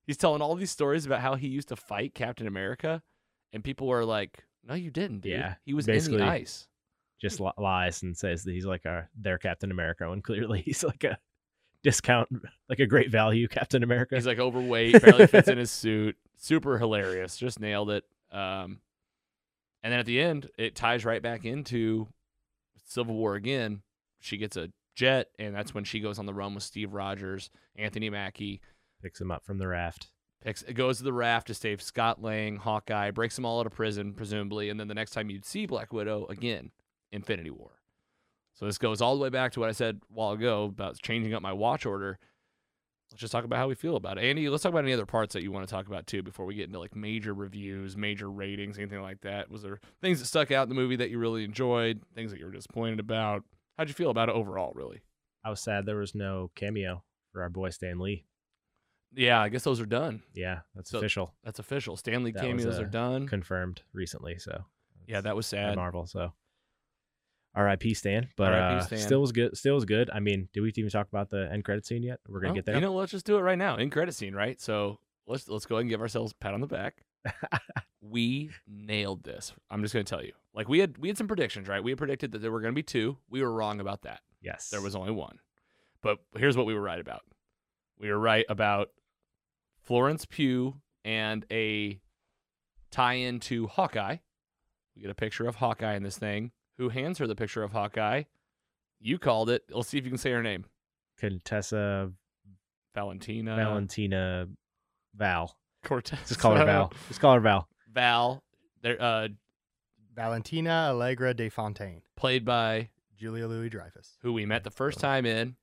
He's 0.07 0.17
telling 0.17 0.41
all 0.43 0.55
these 0.57 0.71
stories 0.71 1.05
about 1.07 1.21
how 1.21 1.35
he 1.35 1.47
used 1.49 1.69
to 1.69 1.77
fight 1.77 2.15
Captain 2.15 2.47
America, 2.47 3.03
and 3.53 3.63
people 3.65 3.87
were 3.87 4.05
like, 4.05 4.45
"No, 4.65 4.75
you 4.75 4.91
didn't, 4.91 5.21
dude. 5.21 5.33
Yeah, 5.33 5.55
he 5.65 5.75
was 5.75 5.89
in 5.89 6.17
the 6.17 6.25
ice." 6.25 6.69
Just 7.21 7.39
li- 7.41 7.53
lies 7.59 8.03
and 8.03 8.17
says 8.17 8.43
that 8.45 8.53
he's 8.53 8.67
like 8.67 8.85
a 8.85 9.09
their 9.17 9.39
Captain 9.39 9.71
America 9.71 10.09
when 10.09 10.23
clearly 10.23 10.61
he's 10.67 10.83
like 10.83 11.05
a 11.05 11.19
discount, 11.83 12.29
like 12.69 12.81
a 12.81 12.87
great 12.87 13.11
value 13.11 13.49
Captain 13.49 13.83
America. 13.83 14.15
He's 14.15 14.27
like 14.27 14.39
overweight, 14.39 15.01
barely 15.03 15.27
fits 15.27 15.49
in 15.49 15.59
his 15.59 15.71
suit. 15.83 16.17
Super 16.37 16.79
hilarious. 16.79 17.37
Just 17.37 17.61
nailed 17.61 17.91
it. 17.91 18.05
Um, 18.33 18.81
and 19.83 19.93
then 19.93 20.01
at 20.01 20.07
the 20.07 20.21
end, 20.21 20.49
it 20.59 20.75
ties 20.75 21.05
right 21.05 21.23
back 21.23 21.45
into 21.45 22.09
Civil 22.87 23.15
War 23.15 23.35
again. 23.35 23.83
She 24.21 24.37
gets 24.37 24.57
a 24.57 24.71
jet, 24.95 25.29
and 25.39 25.55
that's 25.55 25.75
when 25.75 25.85
she 25.85 26.01
goes 26.01 26.19
on 26.19 26.27
the 26.27 26.35
run 26.35 26.55
with 26.55 26.63
Steve 26.65 26.93
Rogers, 26.95 27.51
Anthony 27.77 28.11
Mackie. 28.11 28.61
picks 29.03 29.21
him 29.21 29.31
up 29.31 29.45
from 29.45 29.59
the 29.59 29.67
raft. 29.67 30.09
Picks, 30.43 30.63
goes 30.63 30.99
to 30.99 31.05
the 31.05 31.13
raft 31.13 31.47
to 31.47 31.55
save 31.55 31.81
Scott 31.81 32.21
Lang, 32.21 32.57
Hawkeye, 32.57 33.13
breaks 33.13 33.37
them 33.37 33.45
all 33.45 33.61
out 33.61 33.67
of 33.67 33.73
prison, 33.73 34.13
presumably, 34.13 34.71
and 34.71 34.79
then 34.79 34.89
the 34.89 34.95
next 34.95 35.13
time 35.13 35.31
you'd 35.31 35.45
see 35.45 35.67
Black 35.67 35.93
Widow 35.93 36.27
again, 36.29 36.73
Infinity 37.13 37.51
War. 37.51 37.71
So 38.55 38.67
this 38.67 38.79
goes 38.79 39.01
all 39.01 39.17
the 39.17 39.23
way 39.23 39.29
back 39.29 39.53
to 39.53 39.61
what 39.61 39.69
I 39.69 39.73
said 39.73 40.01
a 40.03 40.15
while 40.15 40.33
ago 40.33 40.65
about 40.65 41.01
changing 41.01 41.33
up 41.33 41.43
my 41.43 41.53
watch 41.53 41.87
order. 41.87 42.19
Let's 43.11 43.21
just 43.21 43.33
talk 43.33 43.45
about 43.45 43.59
how 43.59 43.69
we 43.69 43.75
feel 43.75 43.97
about 43.97 44.19
it. 44.19 44.25
Andy, 44.25 44.49
let's 44.49 44.63
talk 44.63 44.73
about 44.73 44.85
any 44.85 44.93
other 44.93 45.07
parts 45.07 45.35
that 45.35 45.43
you 45.43 45.53
want 45.53 45.69
to 45.69 45.73
talk 45.73 45.87
about 45.87 46.07
too 46.07 46.23
before 46.23 46.47
we 46.47 46.55
get 46.55 46.67
into 46.67 46.79
like 46.79 46.97
major 46.97 47.35
reviews, 47.35 47.97
major 47.97 48.31
ratings, 48.31 48.79
anything 48.79 49.03
like 49.03 49.21
that. 49.21 49.51
Was 49.51 49.63
there 49.63 49.81
things 50.01 50.19
that 50.19 50.27
stuck 50.27 50.51
out 50.51 50.65
in 50.65 50.69
the 50.71 50.75
movie 50.75 50.97
that 50.97 51.11
you 51.11 51.19
really 51.19 51.45
enjoyed, 51.45 52.01
things 52.15 52.31
that 52.31 52.41
you 52.41 52.47
were 52.47 52.53
disappointed 52.53 53.01
about? 53.01 53.45
How'd 53.79 53.89
you 53.89 53.95
feel 53.95 54.11
about 54.11 54.29
it 54.29 54.35
overall, 54.35 54.73
really? 54.75 55.03
I 55.45 55.51
was 55.51 55.61
sad 55.61 55.87
there 55.87 55.97
was 55.97 56.15
no 56.15 56.51
cameo 56.55 57.05
for 57.33 57.43
our 57.43 57.51
boy 57.51 57.71
Stan 57.71 57.99
Lee. 57.99 58.25
Yeah, 59.15 59.41
I 59.41 59.49
guess 59.51 59.63
those 59.65 59.81
are 59.81 59.87
done. 59.87 60.23
Yeah, 60.35 60.61
that's 60.75 60.91
So- 60.91 60.99
official, 60.99 61.35
That's 61.45 61.59
official. 61.59 61.97
Stanley 61.97 62.33
That 62.33 62.43
cameos 62.43 62.79
uh, 62.79 62.83
are 62.83 62.87
done. 62.87 63.27
confirmed 63.29 63.83
recently. 63.93 64.39
So 64.39 64.65
yeah, 65.07 65.21
that 65.21 65.37
was 65.37 65.47
sad. 65.47 65.77
Marvel. 65.77 66.07
So 66.07 66.33
R.I.P. 67.55 67.93
Stan, 67.95 68.29
but 68.37 68.53
uh, 68.55 68.81
Stan. 68.81 68.99
still 68.99 69.21
was 69.21 69.31
good. 69.33 69.55
Still 69.57 69.75
was 69.75 69.85
good. 69.85 70.09
I 70.11 70.21
mean, 70.21 70.49
did 70.55 70.61
we 70.63 70.73
even 70.77 70.91
talk 70.91 71.09
about 71.09 71.29
the 71.29 71.51
end 71.53 71.65
credit 71.65 71.85
scene 71.85 72.03
yet? 72.03 72.21
We're 72.27 72.41
gonna 72.41 72.53
Oh, 72.53 72.55
get 72.55 72.65
there. 72.65 72.75
You 72.77 72.81
know, 72.81 72.95
let's 72.95 73.13
just 73.13 73.27
do 73.27 73.37
it 73.37 73.43
right 73.43 73.59
now 73.59 73.77
End 73.77 73.93
credit 73.93 74.15
scene, 74.15 74.35
right? 74.35 74.59
So 74.61 74.99
let's 75.27 75.47
let's 75.49 75.67
go 75.67 75.77
ahead 75.77 75.83
and 75.83 75.91
give 75.91 76.01
ourselves 76.01 76.33
a 76.33 76.35
pat 76.37 76.55
on 76.55 76.61
the 76.63 76.67
back. 76.67 77.05
we 78.01 78.51
nailed 78.67 79.23
this. 79.25 79.53
I'm 79.71 79.83
just 79.83 79.93
gonna 79.93 80.05
tell 80.05 80.25
you. 80.25 80.33
Like 80.55 80.69
we 80.69 80.79
had 80.79 80.97
we 80.97 81.09
had 81.09 81.19
some 81.19 81.29
predictions, 81.29 81.69
right? 81.69 81.85
We 81.85 81.91
had 81.91 81.99
predicted 81.99 82.33
that 82.33 82.39
there 82.39 82.51
were 82.51 82.61
gonna 82.63 82.73
be 82.73 82.83
two. 82.83 83.19
We 83.29 83.43
were 83.43 83.53
wrong 83.53 83.81
about 83.81 84.03
that. 84.03 84.21
yes, 84.41 84.71
There 84.71 84.81
was 84.81 84.97
only 84.97 85.13
one. 85.13 85.39
But 86.03 86.19
here's 86.37 86.57
what 86.57 86.65
we 86.67 86.73
were 86.75 86.81
right 86.81 86.99
about. 87.01 87.21
We 87.99 88.09
were 88.11 88.19
right 88.19 88.47
about 88.49 88.89
Florence 89.83 90.25
Pugh 90.25 90.81
and 91.05 91.45
a 91.51 92.01
tie-in 92.91 93.41
to 93.41 93.67
Hawkeye. 93.67 94.17
We 94.95 95.03
get 95.03 95.11
a 95.11 95.15
picture 95.15 95.47
of 95.47 95.57
Hawkeye 95.57 95.95
in 95.95 96.03
this 96.03 96.19
thing. 96.19 96.53
Who 96.79 96.89
hands 96.89 97.19
her 97.19 97.27
the 97.27 97.35
picture 97.35 97.63
of 97.63 97.73
Hawkeye? 97.73 98.25
You 99.01 99.19
called 99.19 99.51
it. 99.51 99.65
Let's 99.71 99.89
see 99.89 99.99
if 99.99 100.05
you 100.05 100.11
can 100.11 100.19
say 100.19 100.31
her 100.31 100.43
name. 100.43 100.65
Contessa 101.19 102.13
Valentina. 102.95 103.57
Valentina 103.57 104.49
Val. 105.15 105.57
Cortez. 105.85 106.19
Just 106.29 106.41
call 106.41 106.55
her 106.57 106.65
Val. 106.65 106.93
Just 107.09 107.21
call 107.21 107.35
her 107.35 107.41
Val. 107.41 107.69
Val. 107.93 108.43
There, 108.83 109.01
uh, 109.01 109.29
Valentina 110.15 110.89
Allegra 110.91 111.35
de 111.35 111.49
Fontaine, 111.49 112.03
played 112.17 112.45
by 112.45 112.91
Julia 113.17 113.47
Louis 113.47 113.69
Dreyfus. 113.69 114.19
who 114.23 114.33
we 114.33 114.45
met 114.45 114.65
the 114.65 114.71
first 114.71 114.99
time 114.99 115.25
in, 115.25 115.57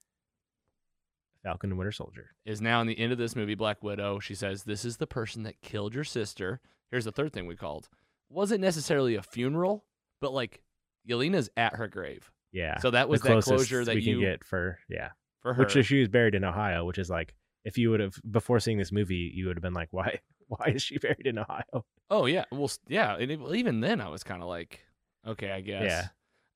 Falcon 1.49 1.71
and 1.71 1.79
Winter 1.79 1.91
Soldier. 1.91 2.29
is 2.45 2.61
now 2.61 2.79
in 2.79 2.85
the 2.85 2.99
end 2.99 3.11
of 3.11 3.17
this 3.17 3.35
movie, 3.35 3.55
Black 3.55 3.81
Widow. 3.81 4.19
She 4.19 4.35
says, 4.35 4.63
This 4.63 4.85
is 4.85 4.97
the 4.97 5.07
person 5.07 5.43
that 5.43 5.61
killed 5.61 5.95
your 5.95 6.03
sister. 6.03 6.61
Here's 6.91 7.05
the 7.05 7.11
third 7.11 7.33
thing 7.33 7.47
we 7.47 7.55
called. 7.55 7.89
Wasn't 8.29 8.61
necessarily 8.61 9.15
a 9.15 9.23
funeral, 9.23 9.83
but 10.21 10.31
like 10.31 10.61
Yelena's 11.09 11.49
at 11.57 11.75
her 11.75 11.87
grave. 11.87 12.31
Yeah. 12.51 12.77
So 12.79 12.91
that 12.91 13.09
was 13.09 13.21
the 13.21 13.29
that 13.29 13.43
closure 13.43 13.83
that 13.83 13.95
we 13.95 14.01
you 14.01 14.15
can 14.17 14.21
get 14.21 14.43
for 14.43 14.77
yeah. 14.89 15.09
for 15.41 15.55
her. 15.55 15.63
Which 15.63 15.85
she 15.85 15.99
was 15.99 16.07
buried 16.07 16.35
in 16.35 16.43
Ohio, 16.43 16.85
which 16.85 16.99
is 16.99 17.09
like 17.09 17.33
if 17.65 17.79
you 17.79 17.89
would 17.89 17.99
have 17.99 18.13
before 18.29 18.59
seeing 18.59 18.77
this 18.77 18.91
movie, 18.91 19.31
you 19.33 19.47
would 19.47 19.57
have 19.57 19.63
been 19.63 19.73
like, 19.73 19.89
why 19.91 20.19
why 20.47 20.67
is 20.67 20.83
she 20.83 20.99
buried 20.99 21.25
in 21.25 21.39
Ohio? 21.39 21.85
oh 22.11 22.27
yeah, 22.27 22.45
well 22.51 22.69
yeah, 22.87 23.15
and 23.15 23.31
it- 23.31 23.39
even 23.55 23.81
then 23.81 24.01
I 24.01 24.09
was 24.09 24.23
kind 24.23 24.43
of 24.43 24.47
like, 24.47 24.81
okay, 25.25 25.49
I 25.51 25.61
guess. 25.61 25.83
Yeah. 25.83 26.07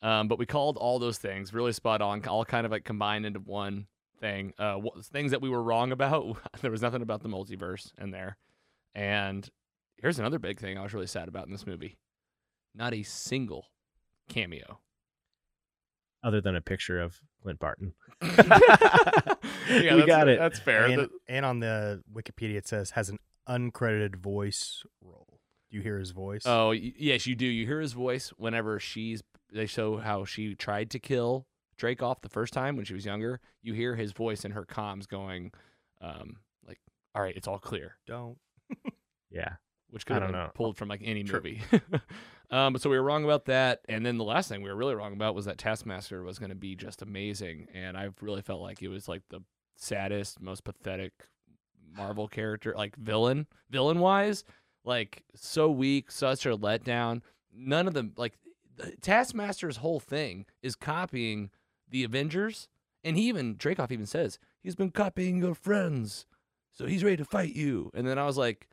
Um, 0.03 0.27
but 0.27 0.37
we 0.37 0.45
called 0.45 0.77
all 0.77 0.99
those 0.99 1.17
things 1.17 1.53
really 1.53 1.71
spot 1.71 2.01
on, 2.01 2.23
all 2.27 2.43
kind 2.45 2.65
of 2.65 2.71
like 2.71 2.83
combined 2.83 3.25
into 3.25 3.39
one 3.39 3.87
thing. 4.23 4.53
Uh, 4.57 4.79
things 5.11 5.31
that 5.31 5.41
we 5.41 5.49
were 5.49 5.61
wrong 5.61 5.91
about. 5.91 6.37
there 6.61 6.71
was 6.71 6.81
nothing 6.81 7.01
about 7.01 7.21
the 7.21 7.29
multiverse 7.29 7.91
in 8.01 8.11
there. 8.11 8.37
And 8.95 9.47
here's 9.97 10.17
another 10.19 10.39
big 10.39 10.59
thing 10.59 10.77
I 10.77 10.83
was 10.83 10.93
really 10.93 11.07
sad 11.07 11.27
about 11.27 11.45
in 11.45 11.51
this 11.51 11.67
movie: 11.67 11.97
not 12.73 12.93
a 12.93 13.03
single 13.03 13.67
cameo. 14.29 14.79
Other 16.23 16.39
than 16.39 16.55
a 16.55 16.61
picture 16.61 17.01
of 17.01 17.19
Clint 17.41 17.59
Barton. 17.59 17.93
yeah, 18.21 18.29
We 19.67 19.75
that's- 19.89 20.05
got 20.05 20.29
it. 20.29 20.39
That's 20.39 20.59
fair. 20.59 20.85
And, 20.85 21.09
and 21.27 21.45
on 21.45 21.59
the 21.59 22.01
Wikipedia 22.13 22.55
it 22.55 22.67
says 22.67 22.91
has 22.91 23.09
an 23.09 23.19
uncredited 23.49 24.15
voice 24.15 24.83
role. 25.01 25.41
Do 25.69 25.77
you 25.77 25.83
hear 25.83 25.99
his 25.99 26.11
voice? 26.11 26.43
Oh, 26.45 26.71
yes, 26.71 27.27
you 27.27 27.35
do. 27.35 27.45
You 27.45 27.65
hear 27.65 27.81
his 27.81 27.93
voice 27.93 28.29
whenever 28.37 28.79
she's. 28.79 29.21
They 29.51 29.65
show 29.65 29.97
how 29.97 30.23
she 30.23 30.55
tried 30.55 30.89
to 30.91 30.99
kill 30.99 31.45
Dreykov 31.77 32.21
the 32.21 32.29
first 32.29 32.53
time 32.53 32.75
when 32.75 32.85
she 32.85 32.93
was 32.93 33.05
younger. 33.05 33.39
You 33.61 33.73
hear 33.73 33.95
his 33.95 34.11
voice 34.11 34.45
in 34.45 34.51
her 34.51 34.65
comms 34.65 35.07
going, 35.07 35.51
um, 36.01 36.37
like, 36.67 36.79
"All 37.15 37.21
right, 37.21 37.35
it's 37.35 37.47
all 37.47 37.59
clear," 37.59 37.97
don't. 38.07 38.37
Yeah. 39.31 39.53
which 39.89 40.05
could 40.05 40.17
I 40.17 40.19
have 40.21 40.27
been 40.29 40.39
know. 40.39 40.51
pulled 40.53 40.77
from 40.77 40.89
like 40.89 41.01
any 41.03 41.23
True. 41.23 41.39
movie. 41.39 41.61
um, 42.51 42.73
but 42.73 42.81
so 42.81 42.89
we 42.89 42.97
were 42.97 43.03
wrong 43.03 43.23
about 43.23 43.45
that. 43.45 43.81
And 43.89 44.05
then 44.05 44.17
the 44.17 44.23
last 44.23 44.49
thing 44.49 44.61
we 44.61 44.69
were 44.69 44.75
really 44.75 44.95
wrong 44.95 45.13
about 45.13 45.35
was 45.35 45.45
that 45.45 45.57
Taskmaster 45.57 46.23
was 46.23 46.39
going 46.39 46.49
to 46.49 46.55
be 46.55 46.75
just 46.75 47.01
amazing, 47.01 47.67
and 47.73 47.97
I 47.97 48.09
really 48.21 48.41
felt 48.41 48.61
like 48.61 48.81
it 48.81 48.87
was 48.89 49.07
like 49.07 49.21
the 49.29 49.41
saddest, 49.75 50.39
most 50.41 50.63
pathetic 50.63 51.13
Marvel 51.95 52.27
character, 52.27 52.73
like 52.75 52.95
villain, 52.95 53.47
villain 53.69 53.99
wise, 53.99 54.43
like 54.83 55.23
so 55.35 55.69
weak, 55.69 56.11
such 56.11 56.45
a 56.45 56.57
letdown. 56.57 57.21
None 57.55 57.87
of 57.87 57.93
them, 57.93 58.13
like 58.17 58.33
Taskmaster's 59.01 59.77
whole 59.77 59.99
thing 59.99 60.45
is 60.61 60.75
copying 60.75 61.49
the 61.93 62.03
Avengers, 62.03 62.67
and 63.05 63.15
he 63.15 63.23
even 63.29 63.55
Dreykov 63.55 63.91
even 63.91 64.05
says 64.05 64.37
he's 64.61 64.75
been 64.75 64.91
copying 64.91 65.37
your 65.37 65.55
friends, 65.55 66.25
so 66.73 66.85
he's 66.85 67.03
ready 67.03 67.17
to 67.17 67.25
fight 67.25 67.55
you. 67.55 67.89
And 67.93 68.05
then 68.05 68.19
I 68.19 68.25
was 68.25 68.37
like, 68.37 68.67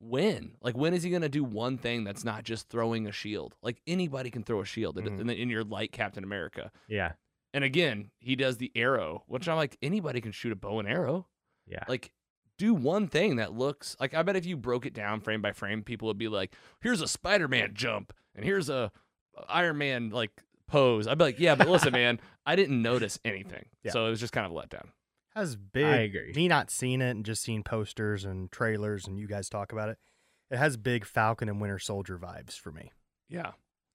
when? 0.00 0.56
Like 0.60 0.76
when 0.76 0.92
is 0.92 1.02
he 1.02 1.10
gonna 1.10 1.28
do 1.30 1.44
one 1.44 1.78
thing 1.78 2.04
that's 2.04 2.24
not 2.24 2.44
just 2.44 2.68
throwing 2.68 3.06
a 3.06 3.12
shield? 3.12 3.54
Like 3.62 3.80
anybody 3.86 4.30
can 4.30 4.42
throw 4.42 4.60
a 4.60 4.64
shield, 4.66 4.98
and 4.98 5.06
Mhm. 5.08 5.20
and 5.20 5.30
then 5.30 5.36
in 5.36 5.48
your 5.48 5.64
light 5.64 5.92
Captain 5.92 6.24
America. 6.24 6.70
Yeah. 6.88 7.12
And 7.54 7.62
again, 7.64 8.10
he 8.18 8.34
does 8.36 8.56
the 8.58 8.72
arrow, 8.74 9.22
which 9.28 9.48
I'm 9.48 9.56
like, 9.56 9.76
anybody 9.80 10.20
can 10.20 10.32
shoot 10.32 10.52
a 10.52 10.56
bow 10.56 10.80
and 10.80 10.88
arrow. 10.88 11.28
Yeah. 11.66 11.84
Like, 11.88 12.12
do 12.58 12.74
one 12.74 13.06
thing 13.06 13.36
that 13.36 13.52
looks 13.52 13.96
like 14.00 14.12
I 14.14 14.22
bet 14.22 14.36
if 14.36 14.44
you 14.46 14.56
broke 14.56 14.84
it 14.86 14.92
down 14.94 15.20
frame 15.20 15.40
by 15.40 15.52
frame, 15.52 15.82
people 15.82 16.08
would 16.08 16.18
be 16.18 16.28
like, 16.28 16.54
here's 16.80 17.00
a 17.00 17.08
Spider 17.08 17.46
Man 17.48 17.70
jump, 17.74 18.12
and 18.34 18.44
here's 18.44 18.68
a 18.68 18.90
Iron 19.48 19.78
Man 19.78 20.10
like 20.10 20.42
pose. 20.66 21.06
I'd 21.06 21.18
be 21.18 21.24
like, 21.24 21.38
yeah, 21.40 21.54
but 21.54 21.68
listen, 21.68 21.92
man, 21.92 22.20
I 22.46 22.56
didn't 22.56 22.80
notice 22.82 23.18
anything. 23.24 23.66
Yeah. 23.82 23.92
So 23.92 24.06
it 24.06 24.10
was 24.10 24.20
just 24.20 24.32
kind 24.32 24.46
of 24.46 24.52
a 24.52 24.54
letdown. 24.54 24.88
Has 25.34 25.56
big. 25.56 25.84
I 25.84 25.96
agree. 25.98 26.32
Me 26.34 26.46
not 26.48 26.70
seeing 26.70 27.00
it 27.00 27.10
and 27.10 27.24
just 27.24 27.42
seeing 27.42 27.62
posters 27.64 28.24
and 28.24 28.50
trailers 28.52 29.06
and 29.06 29.18
you 29.18 29.26
guys 29.26 29.48
talk 29.48 29.72
about 29.72 29.88
it. 29.88 29.98
It 30.50 30.58
has 30.58 30.76
big 30.76 31.04
Falcon 31.04 31.48
and 31.48 31.60
Winter 31.60 31.78
Soldier 31.78 32.18
vibes 32.18 32.58
for 32.58 32.70
me. 32.70 32.92
Yeah. 33.28 33.52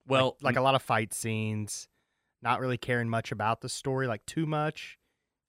Well, 0.08 0.36
like, 0.42 0.56
like 0.56 0.58
a 0.58 0.62
lot 0.62 0.76
of 0.76 0.82
fight 0.82 1.14
scenes, 1.14 1.88
not 2.42 2.60
really 2.60 2.78
caring 2.78 3.10
much 3.10 3.32
about 3.32 3.62
the 3.62 3.70
story, 3.70 4.08
like 4.08 4.26
too 4.26 4.46
much. 4.46 4.98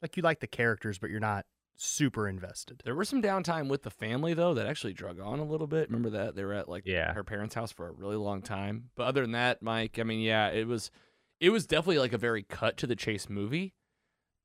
Like 0.02 0.16
you 0.16 0.22
like 0.22 0.40
the 0.40 0.46
characters, 0.46 0.98
but 0.98 1.10
you're 1.10 1.18
not 1.20 1.46
super 1.82 2.28
invested. 2.28 2.82
there 2.84 2.94
was 2.94 3.08
some 3.08 3.22
downtime 3.22 3.66
with 3.66 3.82
the 3.84 3.90
family 3.90 4.34
though 4.34 4.52
that 4.52 4.66
actually 4.66 4.92
drug 4.92 5.18
on 5.18 5.38
a 5.38 5.44
little 5.44 5.66
bit. 5.66 5.88
Remember 5.88 6.10
that 6.10 6.36
they 6.36 6.44
were 6.44 6.52
at 6.52 6.68
like 6.68 6.82
Yeah. 6.84 7.14
her 7.14 7.24
parents' 7.24 7.54
house 7.54 7.72
for 7.72 7.88
a 7.88 7.92
really 7.92 8.16
long 8.16 8.42
time. 8.42 8.90
But 8.96 9.04
other 9.04 9.22
than 9.22 9.32
that, 9.32 9.62
Mike, 9.62 9.98
I 9.98 10.02
mean, 10.02 10.20
yeah, 10.20 10.48
it 10.50 10.66
was 10.68 10.90
it 11.40 11.50
was 11.50 11.66
definitely 11.66 11.98
like 11.98 12.12
a 12.12 12.18
very 12.18 12.42
cut 12.42 12.76
to 12.78 12.86
the 12.86 12.96
chase 12.96 13.28
movie. 13.28 13.74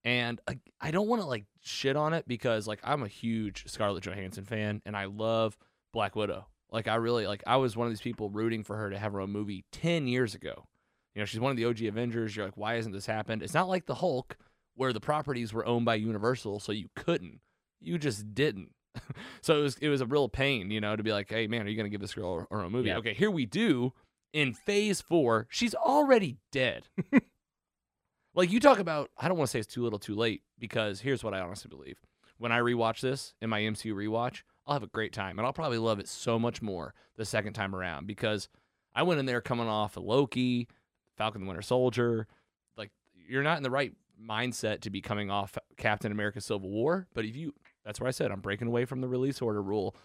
And 0.04 0.40
I, 0.48 0.60
I 0.80 0.92
don't 0.92 1.08
want 1.08 1.22
to 1.22 1.28
like 1.28 1.46
shit 1.62 1.96
on 1.96 2.14
it 2.14 2.28
because 2.28 2.68
like 2.68 2.80
I'm 2.84 3.04
a 3.04 3.08
huge 3.08 3.66
Scarlett 3.68 4.04
Johansson 4.04 4.46
fan 4.46 4.82
and 4.86 4.96
I 4.96 5.06
love 5.06 5.58
Black 5.92 6.16
Widow. 6.16 6.48
Like 6.72 6.88
I 6.88 6.96
really 6.96 7.28
like 7.28 7.44
I 7.46 7.58
was 7.58 7.76
one 7.76 7.88
of 7.88 7.92
these 7.92 8.02
people 8.02 8.30
rooting 8.30 8.64
for 8.64 8.78
her 8.78 8.90
to 8.90 9.00
have 9.00 9.14
her 9.14 9.20
own 9.20 9.32
movie 9.32 9.66
10 9.72 10.08
years 10.08 10.36
ago. 10.36 10.68
You 11.14 11.22
know, 11.22 11.26
she's 11.26 11.40
one 11.40 11.52
of 11.52 11.58
the 11.58 11.66
OG 11.66 11.82
Avengers. 11.84 12.36
You're 12.36 12.46
like, 12.46 12.58
why 12.58 12.76
hasn't 12.76 12.94
this 12.94 13.06
happened? 13.06 13.42
It's 13.42 13.54
not 13.54 13.70
like 13.70 13.86
the 13.86 13.96
Hulk 13.96 14.38
where 14.76 14.94
the 14.94 15.00
properties 15.00 15.54
were 15.54 15.66
owned 15.66 15.86
by 15.86 15.96
Universal, 15.96 16.60
so 16.60 16.72
you 16.72 16.90
couldn't. 16.96 17.40
You 17.80 17.98
just 17.98 18.36
didn't. 18.36 18.74
so 19.42 19.60
it 19.60 19.62
was 19.62 19.78
it 19.78 19.90
was 19.90 20.02
a 20.02 20.06
real 20.06 20.30
pain, 20.30 20.70
you 20.70 20.82
know, 20.82 20.96
to 20.96 21.04
be 21.04 21.12
like, 21.12 21.30
hey 21.30 21.48
man, 21.48 21.66
are 21.66 21.70
you 21.70 21.78
gonna 21.78 21.90
give 21.90 22.02
this 22.02 22.14
girl 22.14 22.46
her, 22.50 22.62
own 22.62 22.72
movie? 22.72 22.90
Yeah. 22.90 22.98
Okay, 22.98 23.14
here 23.14 23.32
we 23.32 23.46
do. 23.46 23.94
In 24.36 24.52
phase 24.52 25.00
four, 25.00 25.48
she's 25.50 25.74
already 25.74 26.36
dead. 26.52 26.90
like 28.36 28.52
you 28.52 28.60
talk 28.60 28.80
about, 28.80 29.10
I 29.18 29.30
don't 29.30 29.38
want 29.38 29.48
to 29.48 29.52
say 29.52 29.60
it's 29.60 29.74
too 29.74 29.82
little, 29.82 29.98
too 29.98 30.14
late, 30.14 30.42
because 30.60 31.00
here's 31.00 31.24
what 31.24 31.34
I 31.34 31.40
honestly 31.40 31.70
believe. 31.70 32.02
When 32.38 32.52
I 32.52 32.60
rewatch 32.60 33.00
this 33.00 33.34
in 33.42 33.50
my 33.50 33.62
MCU 33.62 33.94
rewatch, 33.94 34.42
I'll 34.68 34.74
have 34.74 34.84
a 34.84 34.88
great 34.88 35.14
time, 35.14 35.40
and 35.40 35.46
I'll 35.46 35.54
probably 35.54 35.78
love 35.78 36.00
it 36.00 36.10
so 36.10 36.38
much 36.38 36.62
more 36.62 36.94
the 37.16 37.24
second 37.24 37.54
time 37.54 37.74
around 37.74 38.08
because 38.08 38.50
I 38.94 39.04
went 39.04 39.22
in 39.22 39.26
there 39.26 39.40
coming 39.40 39.70
off 39.70 39.96
of 39.96 40.04
Loki, 40.04 40.68
Falcon 41.16 41.40
the 41.40 41.48
Winter 41.48 41.62
Soldier. 41.62 42.28
Like 42.76 42.92
you're 43.30 43.42
not 43.42 43.56
in 43.56 43.64
the 43.64 43.72
right 43.72 43.94
mindset 44.22 44.82
to 44.82 44.90
be 44.90 45.00
coming 45.00 45.32
off 45.32 45.58
Captain 45.78 46.12
America: 46.12 46.42
Civil 46.42 46.70
War, 46.70 47.08
but 47.14 47.24
if 47.24 47.38
you, 47.38 47.54
that's 47.86 48.02
where 48.02 48.10
I 48.10 48.12
said 48.12 48.32
I'm 48.32 48.42
breaking 48.42 48.68
away 48.68 48.84
from 48.84 49.00
the 49.00 49.08
release 49.08 49.42
order 49.42 49.62
rule. 49.62 49.96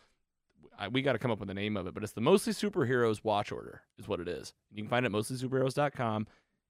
I, 0.80 0.88
we 0.88 1.02
got 1.02 1.12
to 1.12 1.18
come 1.18 1.30
up 1.30 1.38
with 1.38 1.48
the 1.48 1.54
name 1.54 1.76
of 1.76 1.86
it, 1.86 1.92
but 1.92 2.02
it's 2.02 2.14
the 2.14 2.22
Mostly 2.22 2.54
Superheroes 2.54 3.22
Watch 3.22 3.52
Order, 3.52 3.82
is 3.98 4.08
what 4.08 4.18
it 4.18 4.26
is. 4.26 4.54
You 4.72 4.82
can 4.82 4.88
find 4.88 5.04
it 5.04 5.08
at 5.08 5.12
mostlysuperheroes.com, 5.12 6.26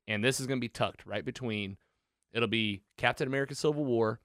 and 0.08 0.24
this 0.24 0.40
is 0.40 0.46
going 0.48 0.58
to 0.58 0.60
be 0.60 0.68
tucked 0.68 1.06
right 1.06 1.24
between. 1.24 1.76
It'll 2.32 2.48
be 2.48 2.82
Captain 2.96 3.28
America: 3.28 3.54
Civil 3.54 3.84
War, 3.84 4.20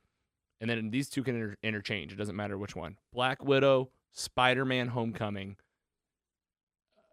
and 0.59 0.69
then 0.69 0.89
these 0.89 1.07
two 1.07 1.23
can 1.23 1.35
inter- 1.35 1.57
interchange. 1.61 2.11
It 2.11 2.15
doesn't 2.15 2.35
matter 2.35 2.57
which 2.57 2.75
one. 2.75 2.97
Black 3.13 3.43
Widow, 3.43 3.91
Spider 4.11 4.65
Man: 4.65 4.87
Homecoming, 4.87 5.55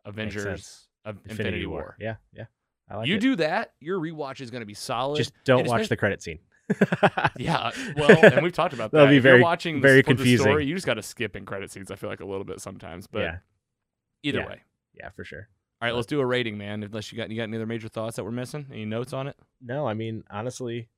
Avengers 0.06 0.88
Infinity, 1.04 1.66
War. 1.66 1.96
Yeah, 2.00 2.16
yeah. 2.34 2.46
I 2.88 2.96
like 2.96 3.08
you 3.08 3.16
it. 3.16 3.20
do 3.20 3.36
that, 3.36 3.74
your 3.80 4.00
rewatch 4.00 4.40
is 4.40 4.50
going 4.50 4.60
to 4.62 4.66
be 4.66 4.74
solid. 4.74 5.18
Just 5.18 5.32
don't 5.44 5.66
watch 5.66 5.88
the 5.88 5.96
credit 5.96 6.22
scene. 6.22 6.38
Yeah, 7.38 7.70
well, 7.96 8.24
and 8.24 8.42
we've 8.42 8.52
talked 8.52 8.74
about 8.74 8.90
that. 8.92 8.98
That'll 8.98 9.10
be 9.10 9.16
if 9.16 9.24
you're 9.24 9.32
very- 9.34 9.42
watching 9.42 9.76
the, 9.76 9.88
very 9.88 10.02
confusing. 10.02 10.44
story, 10.44 10.66
you 10.66 10.74
just 10.74 10.86
got 10.86 10.94
to 10.94 11.02
skip 11.02 11.36
in 11.36 11.44
credit 11.44 11.70
scenes. 11.70 11.90
I 11.90 11.96
feel 11.96 12.10
like 12.10 12.20
a 12.20 12.26
little 12.26 12.44
bit 12.44 12.60
sometimes, 12.60 13.06
but 13.06 13.20
yeah, 13.20 13.36
either 14.22 14.40
Yeah. 14.40 14.46
way. 14.46 14.60
yeah, 14.94 15.10
for 15.10 15.24
sure. 15.24 15.48
All 15.80 15.88
right, 15.88 15.94
let's 15.94 16.06
do 16.06 16.20
a 16.20 16.26
rating, 16.26 16.56
man. 16.58 16.82
Unless 16.82 17.10
you 17.10 17.18
got 17.18 17.30
you 17.30 17.36
got 17.36 17.44
any 17.44 17.56
other 17.56 17.66
major 17.66 17.88
thoughts 17.88 18.16
that 18.16 18.24
we're 18.24 18.30
missing? 18.30 18.66
Any 18.70 18.84
notes 18.84 19.12
on 19.12 19.26
it? 19.26 19.36
No, 19.60 19.86
I 19.86 19.94
mean 19.94 20.22
honestly, 20.30 20.88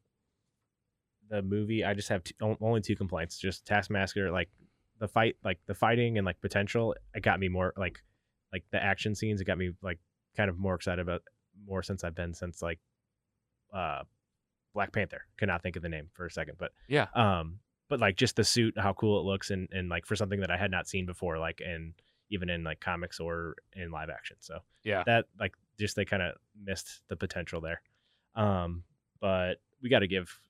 the 1.31 1.41
movie. 1.43 1.85
I 1.85 1.95
just 1.95 2.09
have 2.11 2.23
two, 2.25 2.35
only 2.61 2.81
two 2.83 2.95
complaints. 2.97 3.39
Just 3.39 3.65
Taskmaster, 3.67 4.31
like 4.31 4.51
the 4.99 5.09
fight, 5.09 5.37
like 5.43 5.59
the 5.67 5.75
fighting 5.75 6.19
and 6.19 6.25
like 6.27 6.41
potential. 6.41 6.95
It 7.15 7.23
got 7.23 7.41
me 7.41 7.49
more 7.49 7.73
like, 7.79 8.03
like 8.53 8.65
the 8.73 8.83
action 8.83 9.15
scenes. 9.15 9.41
It 9.41 9.45
got 9.45 9.57
me 9.59 9.71
like 9.83 9.99
kind 10.37 10.51
of 10.51 10.59
more 10.59 10.75
excited 10.75 11.01
about 11.01 11.23
more 11.67 11.83
since 11.83 12.05
I've 12.05 12.15
been 12.15 12.35
since 12.35 12.61
like, 12.61 12.79
uh, 13.73 14.03
Black 14.75 14.93
Panther. 14.93 15.23
Could 15.39 15.49
not 15.49 15.63
think 15.63 15.77
of 15.77 15.83
the 15.83 15.89
name 15.89 16.09
for 16.13 16.27
a 16.27 16.31
second, 16.31 16.57
but 16.59 16.73
Yeah. 16.89 17.07
um, 17.15 17.61
but 17.89 18.01
like 18.01 18.17
just 18.17 18.37
the 18.37 18.45
suit, 18.45 18.75
how 18.77 18.93
cool 18.93 19.19
it 19.21 19.25
looks, 19.25 19.51
and 19.51 19.69
and 19.73 19.89
like 19.89 20.05
for 20.05 20.17
something 20.17 20.41
that 20.41 20.51
I 20.51 20.57
had 20.57 20.71
not 20.71 20.87
seen 20.89 21.07
before, 21.07 21.39
like 21.39 21.63
and 21.65 21.95
even 22.31 22.51
in 22.51 22.65
like 22.65 22.81
comics 22.81 23.21
or 23.21 23.55
in 23.75 23.91
live 23.91 24.11
action. 24.11 24.37
So 24.41 24.59
Yeah. 24.83 25.03
that 25.07 25.27
like 25.39 25.55
just 25.79 25.95
they 25.97 26.05
kind 26.05 26.23
of 26.23 26.35
missed 26.61 27.03
the 27.09 27.17
potential 27.17 27.61
there. 27.61 27.81
Um, 28.35 28.83
but 29.21 29.61
we 29.83 29.89
got 29.89 30.01
to 30.01 30.09
give 30.09 30.41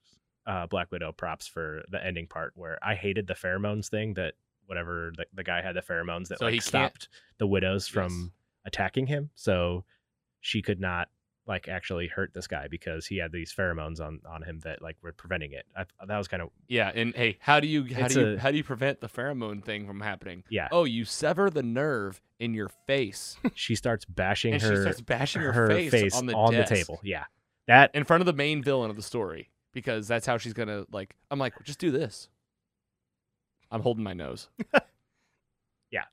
uh, 0.47 0.65
Black 0.67 0.91
Widow 0.91 1.11
props 1.11 1.47
for 1.47 1.83
the 1.89 2.03
ending 2.03 2.27
part 2.27 2.53
where 2.55 2.79
I 2.83 2.95
hated 2.95 3.27
the 3.27 3.33
pheromones 3.33 3.89
thing 3.89 4.13
that 4.15 4.33
whatever 4.67 5.11
the, 5.17 5.25
the 5.33 5.43
guy 5.43 5.61
had 5.61 5.75
the 5.75 5.81
pheromones 5.81 6.27
that 6.29 6.39
So 6.39 6.45
like 6.45 6.61
stopped 6.61 7.09
the 7.37 7.45
widows 7.47 7.87
from 7.87 8.09
Yes. 8.09 8.29
attacking 8.65 9.07
him. 9.07 9.29
So 9.35 9.85
she 10.41 10.61
could 10.61 10.79
not 10.79 11.09
like 11.47 11.67
actually 11.67 12.07
hurt 12.07 12.33
this 12.33 12.47
guy 12.47 12.67
because 12.67 13.05
he 13.05 13.17
had 13.17 13.31
these 13.31 13.53
pheromones 13.53 13.99
on 14.01 14.19
on 14.27 14.41
him 14.43 14.59
that 14.63 14.81
like 14.81 14.97
were 15.03 15.11
preventing 15.11 15.51
it. 15.53 15.65
I, 15.77 15.85
that 16.07 16.17
was 16.17 16.27
kind 16.27 16.41
of 16.41 16.49
Yeah, 16.67 16.91
and 16.93 17.13
hey, 17.15 17.37
how 17.39 17.59
do 17.59 17.67
you 17.67 17.83
how 17.93 18.07
do 18.07 18.19
you 18.19 18.27
a- 18.35 18.39
how 18.39 18.51
do 18.51 18.57
you 18.57 18.63
prevent 18.63 18.99
the 19.01 19.07
pheromone 19.07 19.63
thing 19.63 19.85
from 19.85 20.01
happening? 20.01 20.43
yeah. 20.49 20.67
Oh, 20.71 20.85
you 20.85 21.05
sever 21.05 21.49
the 21.49 21.61
nerve 21.63 22.21
in 22.39 22.53
your 22.53 22.69
face, 22.87 23.37
She 23.55 23.75
starts 23.75 24.05
bashing 24.05 24.53
and 24.53 24.61
she 24.61 24.67
her 24.69 24.81
starts 24.81 25.01
bashing 25.01 25.41
her, 25.43 25.51
her 25.53 25.67
face, 25.89 26.15
on 26.15 26.25
the 26.25 26.33
desk, 26.51 26.73
table. 26.73 26.99
Yeah, 27.03 27.25
that 27.67 27.91
in 27.93 28.03
front 28.05 28.21
of 28.21 28.25
the 28.25 28.33
main 28.33 28.63
villain 28.63 28.89
of 28.89 28.95
the 28.95 29.01
story 29.03 29.49
because 29.71 30.07
that's 30.07 30.25
how 30.25 30.37
she's 30.37 30.53
gonna 30.53 30.85
like. 30.91 31.15
I'm 31.29 31.39
like, 31.39 31.53
just 31.63 31.79
do 31.79 31.91
this. 31.91 32.27
I'm 33.71 33.81
holding 33.81 34.03
my 34.03 34.13
nose. 34.13 34.49
Yeah. 35.91 36.03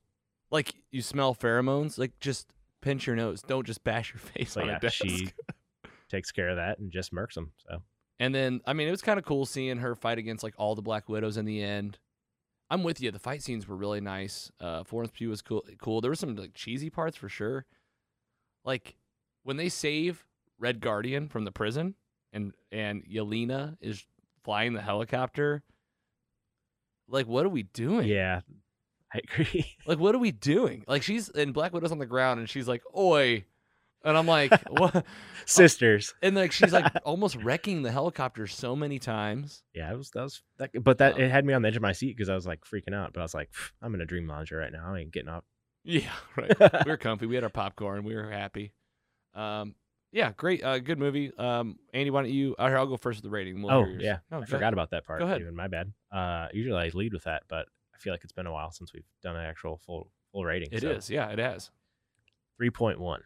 like 0.50 0.74
you 0.90 1.02
smell 1.02 1.34
pheromones. 1.34 1.98
Like 1.98 2.18
just 2.20 2.46
pinch 2.82 3.06
your 3.06 3.16
nose. 3.16 3.40
Don't 3.40 3.66
just 3.66 3.82
bash 3.84 4.12
your 4.12 4.20
face 4.34 4.52
so 4.52 4.60
on 4.60 4.66
yeah 4.68 4.76
a 4.76 4.80
desk. 4.80 4.96
she 4.96 5.30
takes 6.10 6.30
care 6.30 6.50
of 6.50 6.56
that 6.56 6.78
and 6.78 6.92
just 6.92 7.12
murks 7.14 7.36
him. 7.36 7.52
So 7.56 7.82
And 8.18 8.34
then, 8.34 8.60
I 8.66 8.74
mean, 8.74 8.86
it 8.88 8.90
was 8.90 9.00
kind 9.00 9.18
of 9.18 9.24
cool 9.24 9.46
seeing 9.46 9.78
her 9.78 9.94
fight 9.94 10.18
against 10.18 10.42
like 10.44 10.54
all 10.58 10.74
the 10.74 10.82
Black 10.82 11.08
Widows 11.08 11.36
in 11.38 11.46
the 11.46 11.62
end. 11.62 11.98
I'm 12.70 12.82
with 12.82 13.00
you. 13.00 13.10
The 13.10 13.18
fight 13.18 13.42
scenes 13.42 13.66
were 13.66 13.76
really 13.76 14.00
nice. 14.00 14.50
Uh, 14.60 14.82
Florence 14.84 15.12
Pugh 15.14 15.28
was 15.28 15.42
cool. 15.42 15.64
Cool. 15.80 16.00
There 16.00 16.10
were 16.10 16.14
some 16.16 16.36
like 16.36 16.54
cheesy 16.54 16.90
parts 16.90 17.16
for 17.16 17.28
sure. 17.28 17.66
Like 18.64 18.96
when 19.42 19.56
they 19.56 19.68
save 19.68 20.24
Red 20.58 20.80
Guardian 20.80 21.28
from 21.28 21.44
the 21.44 21.52
prison, 21.52 21.94
and 22.32 22.52
and 22.70 23.04
Yelena 23.06 23.76
is 23.80 24.04
flying 24.42 24.72
the 24.72 24.80
helicopter. 24.80 25.62
Like, 27.08 27.26
what 27.26 27.44
are 27.44 27.50
we 27.50 27.64
doing? 27.64 28.06
yeah, 28.08 28.40
I 29.14 29.20
agree. 29.30 29.76
Like, 29.86 29.98
what 29.98 30.14
are 30.14 30.18
we 30.18 30.30
doing? 30.32 30.84
Like, 30.86 31.02
she's 31.02 31.28
and 31.28 31.52
Black 31.52 31.72
Widow's 31.72 31.92
on 31.92 31.98
the 31.98 32.06
ground, 32.06 32.40
and 32.40 32.48
she's 32.48 32.66
like, 32.68 32.82
"Oi," 32.96 33.44
and 34.04 34.16
I'm 34.16 34.26
like, 34.26 34.52
"What?" 34.70 35.04
Sisters. 35.44 36.14
And 36.22 36.34
like, 36.36 36.52
she's 36.52 36.72
like 36.72 36.86
almost 37.04 37.36
wrecking 37.36 37.82
the 37.82 37.90
helicopter 37.90 38.46
so 38.46 38.74
many 38.76 38.98
times. 38.98 39.62
Yeah, 39.74 39.92
it 39.92 39.96
was 39.96 40.10
that 40.10 40.22
was 40.22 40.42
that, 40.58 40.70
but 40.82 40.98
that 40.98 41.14
Um, 41.14 41.20
it 41.20 41.30
had 41.30 41.44
me 41.44 41.52
on 41.52 41.62
the 41.62 41.68
edge 41.68 41.76
of 41.76 41.82
my 41.82 41.92
seat 41.92 42.16
because 42.16 42.28
I 42.28 42.34
was 42.34 42.46
like 42.46 42.60
freaking 42.64 42.94
out. 42.94 43.12
But 43.12 43.20
I 43.20 43.24
was 43.24 43.34
like, 43.34 43.50
I'm 43.82 43.94
in 43.94 44.00
a 44.00 44.06
dream 44.06 44.28
launcher 44.28 44.56
right 44.56 44.72
now. 44.72 44.94
I 44.94 45.00
ain't 45.00 45.12
getting 45.12 45.28
up. 45.28 45.44
Yeah, 45.84 46.12
right. 46.36 46.84
we 46.86 46.90
were 46.90 46.96
comfy. 46.96 47.26
We 47.26 47.34
had 47.34 47.42
our 47.44 47.50
popcorn. 47.50 48.04
We 48.04 48.14
were 48.14 48.30
happy. 48.30 48.72
Um, 49.34 49.74
yeah, 50.12 50.30
great, 50.36 50.62
uh, 50.62 50.78
good 50.78 50.98
movie. 50.98 51.32
Um, 51.36 51.76
Andy, 51.92 52.10
why 52.10 52.22
don't 52.22 52.30
you? 52.30 52.54
Right, 52.58 52.72
I'll 52.72 52.86
go 52.86 52.96
first 52.98 53.16
with 53.18 53.24
the 53.24 53.30
rating. 53.30 53.62
We'll 53.62 53.72
oh 53.72 53.86
yeah, 53.98 54.18
No, 54.30 54.42
I 54.42 54.44
forgot 54.44 54.62
ahead. 54.62 54.72
about 54.74 54.90
that 54.90 55.04
part. 55.06 55.18
Go 55.20 55.26
ahead. 55.26 55.40
Even 55.40 55.56
my 55.56 55.68
bad. 55.68 55.92
Uh, 56.12 56.48
usually 56.52 56.78
I 56.78 56.90
lead 56.94 57.12
with 57.14 57.24
that, 57.24 57.42
but 57.48 57.66
feel 58.02 58.12
like 58.12 58.24
it's 58.24 58.32
been 58.32 58.46
a 58.46 58.52
while 58.52 58.70
since 58.72 58.92
we've 58.92 59.06
done 59.22 59.36
an 59.36 59.44
actual 59.44 59.78
full 59.78 60.10
full 60.32 60.44
rating. 60.44 60.68
It 60.72 60.84
is. 60.84 61.08
Yeah, 61.10 61.28
it 61.30 61.38
has. 61.38 61.70
three 62.58 62.70
point 62.70 62.98
one. 63.00 63.22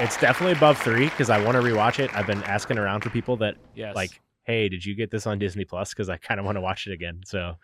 It's 0.00 0.16
definitely 0.18 0.52
above 0.52 0.78
three 0.78 1.06
because 1.06 1.30
I 1.30 1.42
want 1.42 1.56
to 1.56 1.62
rewatch 1.62 2.00
it. 2.00 2.14
I've 2.14 2.26
been 2.26 2.42
asking 2.42 2.76
around 2.78 3.02
for 3.02 3.10
people 3.10 3.36
that 3.38 3.56
Yes. 3.74 3.94
like, 3.94 4.20
hey, 4.44 4.68
did 4.68 4.84
you 4.84 4.94
get 4.94 5.10
this 5.10 5.26
on 5.26 5.38
Disney 5.38 5.64
Plus? 5.64 5.90
Because 5.90 6.08
I 6.08 6.16
kind 6.16 6.40
of 6.40 6.44
want 6.46 6.56
to 6.56 6.60
watch 6.60 6.86
it 6.86 6.92
again. 6.92 7.20
So 7.24 7.54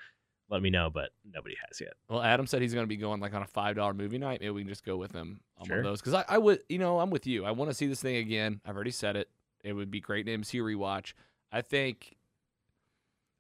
let 0.48 0.62
me 0.62 0.70
know, 0.70 0.88
but 0.88 1.10
nobody 1.30 1.56
has 1.66 1.80
yet. 1.80 1.94
well, 2.08 2.22
Adam 2.22 2.46
said 2.46 2.62
he's 2.62 2.72
going 2.72 2.84
to 2.84 2.88
be 2.88 2.96
going 2.96 3.20
like 3.20 3.34
on 3.34 3.42
a 3.42 3.46
five 3.46 3.76
dollar 3.76 3.92
movie 3.92 4.18
night. 4.18 4.40
Maybe 4.40 4.50
we 4.50 4.62
can 4.62 4.68
just 4.68 4.84
go 4.84 4.96
with 4.96 5.12
him 5.12 5.40
on 5.58 5.68
one 5.68 5.78
of 5.78 5.84
those 5.84 6.00
because 6.00 6.14
I, 6.14 6.24
I 6.28 6.38
would, 6.38 6.60
you 6.68 6.78
know, 6.78 7.00
I'm 7.00 7.10
with 7.10 7.26
you. 7.26 7.44
I 7.44 7.50
want 7.50 7.70
to 7.70 7.74
see 7.74 7.86
this 7.88 8.00
thing 8.00 8.16
again. 8.16 8.60
I've 8.64 8.76
already 8.76 8.92
said 8.92 9.16
it. 9.16 9.28
It 9.64 9.72
would 9.72 9.90
be 9.90 10.00
great 10.00 10.28
in 10.28 10.34
MC 10.34 10.58
rewatch. 10.58 11.12
I 11.52 11.60
think. 11.62 12.16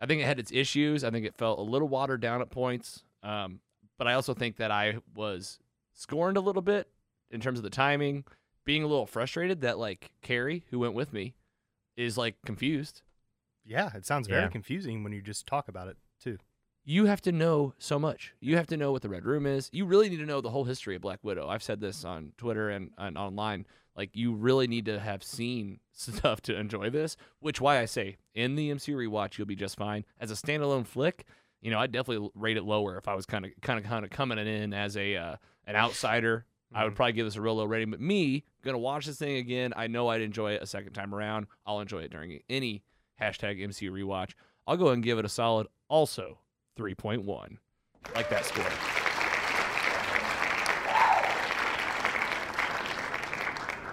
I 0.00 0.06
think 0.06 0.20
it 0.20 0.24
had 0.26 0.38
its 0.38 0.52
issues. 0.52 1.04
I 1.04 1.10
think 1.10 1.24
it 1.26 1.34
felt 1.36 1.58
a 1.58 1.62
little 1.62 1.88
watered 1.88 2.20
down 2.20 2.40
at 2.42 2.50
points. 2.50 3.02
Um, 3.22 3.60
but 3.98 4.06
I 4.06 4.14
also 4.14 4.34
think 4.34 4.56
that 4.56 4.70
I 4.70 4.98
was 5.14 5.58
scorned 5.94 6.36
a 6.36 6.40
little 6.40 6.62
bit 6.62 6.88
in 7.30 7.40
terms 7.40 7.58
of 7.58 7.62
the 7.62 7.70
timing, 7.70 8.24
being 8.64 8.82
a 8.82 8.86
little 8.86 9.06
frustrated 9.06 9.62
that 9.62 9.78
like 9.78 10.10
Carrie, 10.22 10.64
who 10.70 10.78
went 10.78 10.94
with 10.94 11.12
me, 11.12 11.34
is 11.96 12.18
like 12.18 12.36
confused. 12.44 13.02
Yeah, 13.64 13.90
it 13.94 14.04
sounds 14.06 14.28
very 14.28 14.42
Yeah. 14.42 14.48
confusing 14.48 15.02
when 15.02 15.12
you 15.12 15.22
just 15.22 15.46
talk 15.46 15.66
about 15.68 15.88
it 15.88 15.96
too. 16.20 16.38
You 16.84 17.06
have 17.06 17.20
to 17.22 17.32
know 17.32 17.74
so 17.78 17.98
much. 17.98 18.34
You 18.38 18.56
have 18.56 18.68
to 18.68 18.76
know 18.76 18.92
what 18.92 19.02
the 19.02 19.08
Red 19.08 19.24
Room 19.24 19.44
is. 19.44 19.68
You 19.72 19.86
really 19.86 20.08
need 20.08 20.18
to 20.18 20.26
know 20.26 20.40
the 20.40 20.50
whole 20.50 20.64
history 20.64 20.94
of 20.94 21.02
Black 21.02 21.18
Widow. 21.24 21.48
I've 21.48 21.62
said 21.64 21.80
this 21.80 22.04
on 22.04 22.32
Twitter 22.36 22.70
and, 22.70 22.90
and 22.96 23.18
online. 23.18 23.66
Like 23.96 24.10
you 24.14 24.34
really 24.34 24.66
need 24.66 24.84
to 24.86 25.00
have 25.00 25.22
seen 25.24 25.80
stuff 25.92 26.40
to 26.42 26.56
enjoy 26.58 26.90
this. 26.90 27.16
Which 27.40 27.60
why 27.60 27.78
I 27.80 27.86
say 27.86 28.16
in 28.34 28.54
the 28.56 28.70
MCU 28.70 28.94
rewatch 28.94 29.38
you'll 29.38 29.46
be 29.46 29.56
just 29.56 29.76
fine. 29.76 30.04
As 30.20 30.30
a 30.30 30.34
standalone 30.34 30.86
flick, 30.86 31.24
you 31.62 31.70
know 31.70 31.78
I'd 31.78 31.92
definitely 31.92 32.28
rate 32.34 32.56
it 32.56 32.64
lower 32.64 32.98
if 32.98 33.08
I 33.08 33.14
was 33.14 33.26
kind 33.26 33.44
of 33.44 33.52
kind 33.62 33.78
of 33.78 33.86
kind 33.86 34.04
of 34.04 34.10
coming 34.10 34.38
in 34.38 34.72
as 34.74 34.96
a 34.96 35.16
uh, 35.16 35.36
an 35.66 35.76
outsider. 35.76 36.44
I 36.74 36.82
would 36.84 36.92
Mhm. 36.92 36.96
probably 36.96 37.12
give 37.12 37.26
this 37.26 37.36
a 37.36 37.40
real 37.40 37.54
low 37.54 37.64
rating. 37.64 37.90
But 37.90 38.00
me 38.00 38.44
gonna 38.62 38.76
watch 38.78 39.06
this 39.06 39.18
thing 39.18 39.36
again. 39.36 39.72
I 39.76 39.86
know 39.86 40.08
I'd 40.08 40.20
enjoy 40.20 40.52
it 40.52 40.62
a 40.62 40.66
second 40.66 40.92
time 40.92 41.14
around. 41.14 41.46
I'll 41.64 41.80
enjoy 41.80 42.00
it 42.00 42.10
during 42.10 42.40
any 42.50 42.82
hashtag 43.20 43.60
MCU 43.62 43.90
rewatch. 43.92 44.32
I'll 44.66 44.76
go 44.76 44.86
ahead 44.86 44.94
and 44.96 45.04
give 45.04 45.18
it 45.18 45.24
a 45.24 45.28
solid 45.28 45.68
also 45.88 46.40
3.1. 46.76 47.58
Like 48.14 48.28
that 48.30 48.44
score. 48.44 49.05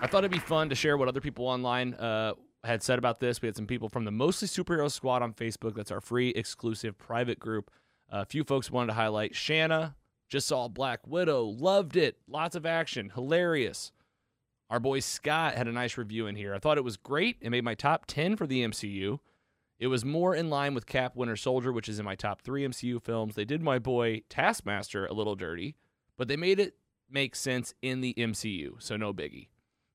I 0.03 0.07
thought 0.07 0.25
it'd 0.25 0.31
be 0.31 0.39
fun 0.39 0.67
to 0.67 0.75
share 0.75 0.97
what 0.97 1.07
other 1.07 1.21
people 1.21 1.47
online 1.47 1.93
uh, 1.93 2.33
had 2.65 2.83
said 2.83 2.99
about 2.99 3.21
this. 3.21 3.41
We 3.41 3.47
had 3.47 3.55
some 3.55 3.65
people 3.65 3.87
from 3.87 4.03
the 4.03 4.11
Mostly 4.11 4.49
Superhero 4.49 4.91
Squad 4.91 5.21
on 5.21 5.33
Facebook. 5.33 5.75
That's 5.75 5.91
our 5.91 6.01
free, 6.01 6.31
exclusive, 6.31 6.97
private 6.97 7.39
group. 7.39 7.71
a 8.09 8.25
few 8.25 8.43
folks 8.43 8.69
wanted 8.69 8.87
to 8.87 8.95
highlight 8.95 9.33
Shanna. 9.33 9.95
Just 10.27 10.49
saw 10.49 10.67
Black 10.67 11.07
Widow. 11.07 11.45
Loved 11.45 11.95
it. 11.95 12.17
Lots 12.27 12.57
of 12.57 12.65
action. 12.65 13.13
Hilarious. 13.15 13.93
Our 14.69 14.81
boy 14.81 14.99
Scott 14.99 15.55
had 15.55 15.69
a 15.69 15.71
nice 15.71 15.97
review 15.97 16.27
in 16.27 16.35
here. 16.35 16.53
I 16.53 16.59
thought 16.59 16.77
it 16.77 16.83
was 16.83 16.97
great. 16.97 17.37
It 17.39 17.51
made 17.51 17.63
my 17.63 17.75
top 17.75 18.05
10 18.05 18.35
for 18.35 18.45
the 18.45 18.61
MCU. 18.61 19.19
It 19.79 19.87
was 19.87 20.03
more 20.03 20.35
in 20.35 20.49
line 20.49 20.73
with 20.73 20.85
Cap 20.85 21.15
Winter 21.15 21.37
Soldier, 21.37 21.71
which 21.71 21.87
is 21.87 21.97
in 21.97 22.03
my 22.03 22.15
top 22.15 22.41
three 22.41 22.67
MCU 22.67 23.01
films. 23.01 23.35
They 23.35 23.45
did 23.45 23.61
my 23.61 23.79
boy 23.79 24.23
Taskmaster 24.27 25.05
a 25.05 25.13
little 25.13 25.37
dirty, 25.37 25.77
but 26.17 26.27
they 26.27 26.35
made 26.35 26.59
it 26.59 26.75
make 27.09 27.37
sense 27.37 27.73
in 27.81 28.01
the 28.01 28.13
MCU, 28.15 28.81
so 28.81 28.97
no 28.97 29.13
biggie. 29.13 29.47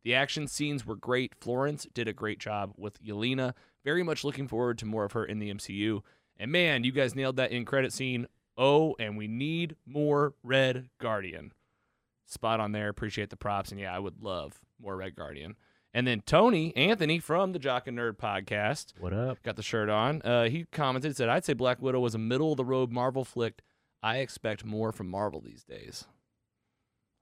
The 0.09 0.15
action 0.15 0.47
scenes 0.49 0.87
were 0.87 0.97
great. 0.97 1.35
Florence 1.39 1.87
did 1.93 2.09
a 2.09 2.15
great 2.15 2.39
job 2.39 2.73
with 2.79 2.99
Yelena. 3.05 3.53
Very 3.85 4.03
much 4.03 4.25
looking 4.25 4.49
forward 4.49 4.79
to 4.79 4.87
more 4.87 5.05
of 5.05 5.13
her 5.13 5.23
in 5.23 5.39
the 5.39 5.53
MCU. 5.53 6.01
And 6.39 6.51
man, 6.51 6.83
you 6.83 6.93
guys 6.93 7.15
nailed 7.15 7.37
that 7.37 7.53
in 7.53 7.67
credit 7.67 7.93
scene. 7.93 8.27
Oh, 8.57 8.97
and 8.99 9.19
we 9.19 9.29
need 9.29 9.77
more 9.85 10.33
Red 10.43 10.89
Guardian. 10.99 11.53
Spot 12.25 12.59
on 12.59 12.73
there. 12.73 12.89
Appreciate 12.89 13.29
the 13.29 13.37
props. 13.37 13.71
And 13.71 13.79
yeah, 13.79 13.95
I 13.95 13.99
would 13.99 14.23
love 14.23 14.63
more 14.81 14.97
Red 14.97 15.15
Guardian. 15.15 15.57
And 15.93 16.07
then 16.07 16.23
Tony 16.25 16.75
Anthony 16.75 17.19
from 17.19 17.53
the 17.53 17.59
Jock 17.59 17.87
and 17.87 17.99
Nerd 17.99 18.17
podcast 18.17 18.95
What 18.99 19.13
up? 19.13 19.43
got 19.43 19.57
the 19.57 19.63
shirt 19.63 19.91
on. 19.91 20.23
Uh, 20.23 20.45
he 20.49 20.65
commented, 20.73 21.19
said, 21.19 21.29
I'd 21.29 21.45
say 21.45 21.53
Black 21.53 21.83
Widow 21.83 22.01
was 22.01 22.15
a 22.15 22.19
middle 22.19 22.53
of 22.53 22.57
the 22.57 22.65
road 22.65 22.91
Marvel 22.91 23.27
flick. 23.27 23.61
I 24.03 24.21
expect 24.21 24.65
more 24.65 24.91
from 24.91 25.11
Marvel 25.11 25.43
these 25.43 25.65
days. 25.65 26.07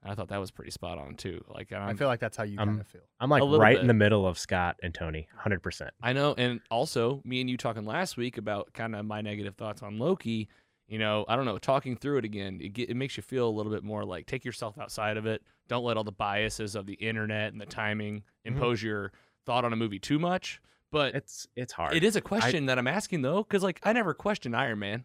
I 0.05 0.15
thought 0.15 0.29
that 0.29 0.39
was 0.39 0.51
pretty 0.51 0.71
spot 0.71 0.99
on 0.99 1.17
too. 1.17 1.45
Like 1.49 1.73
I 1.73 1.79
I'm, 1.79 1.97
feel 1.97 2.09
like 2.09 2.21
that's 2.21 2.37
how 2.37 2.45
you 2.45 2.59
I'm- 2.59 2.69
kind 2.69 2.81
of 2.81 2.87
feel. 2.87 3.03
I'm 3.19 3.31
like 3.31 3.43
right 3.43 3.75
bit. 3.77 3.81
in 3.81 3.87
the 3.87 3.95
middle 3.95 4.27
of 4.27 4.39
Scott 4.39 4.77
and 4.83 4.95
Tony, 4.95 5.29
100%. 5.45 5.89
I 6.03 6.13
know, 6.13 6.35
and 6.37 6.61
also 6.71 7.23
me 7.25 7.41
and 7.41 7.51
you 7.51 7.57
talking 7.57 7.85
last 7.85 8.17
week 8.17 8.39
about 8.39 8.73
kind 8.73 8.95
of 8.95 9.05
my 9.05 9.21
negative 9.21 9.57
thoughts 9.57 9.83
on 9.83 9.99
Loki. 9.99 10.49
You 10.87 11.01
know, 11.01 11.25
I 11.29 11.35
don't 11.35 11.47
know. 11.47 11.59
Talking 11.59 11.97
through 11.97 12.19
it 12.19 12.25
again, 12.25 12.61
it, 12.63 12.73
get, 12.73 12.91
it 12.91 12.95
makes 12.95 13.17
you 13.17 13.23
feel 13.23 13.49
a 13.49 13.51
little 13.51 13.73
bit 13.73 13.83
more 13.83 14.05
like 14.05 14.27
take 14.27 14.45
yourself 14.45 14.79
outside 14.79 15.17
of 15.17 15.27
it. 15.27 15.43
Don't 15.69 15.85
let 15.85 15.97
all 15.97 16.05
the 16.05 16.13
biases 16.13 16.77
of 16.77 16.87
the 16.87 16.95
internet 16.95 17.53
and 17.53 17.61
the 17.61 17.67
timing 17.67 18.19
mm-hmm. 18.19 18.55
impose 18.55 18.81
your 18.83 19.13
thought 19.47 19.65
on 19.65 19.73
a 19.73 19.77
movie 19.77 19.99
too 19.99 20.21
much. 20.21 20.61
But 20.93 21.17
It's 21.17 21.49
it's 21.57 21.73
hard. 21.73 21.95
it 21.95 22.05
is 22.05 22.15
a 22.15 22.21
question 22.21 22.67
that 22.67 22.79
I'm 22.79 22.87
asking 22.87 23.23
though, 23.23 23.43
because 23.43 23.65
like 23.65 23.81
I 23.83 23.93
never 23.93 24.15
questioned 24.15 24.55
Iron 24.55 24.79
Man. 24.79 25.05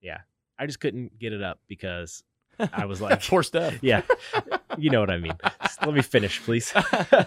Yeah, 0.00 0.20
I 0.58 0.66
just 0.66 0.78
couldn't 0.78 1.18
get 1.18 1.32
it 1.32 1.42
up 1.42 1.58
because 1.66 2.22
I 2.72 2.84
was 2.86 3.00
like, 3.00 3.22
Poor 3.26 3.42
Steph. 3.42 3.82
yeah, 3.82 4.02
you 4.78 4.90
know 4.90 5.00
what 5.00 5.10
I 5.10 5.18
mean. 5.18 5.32
Just 5.62 5.84
let 5.84 5.94
me 5.94 6.02
finish, 6.02 6.40
please. 6.42 6.72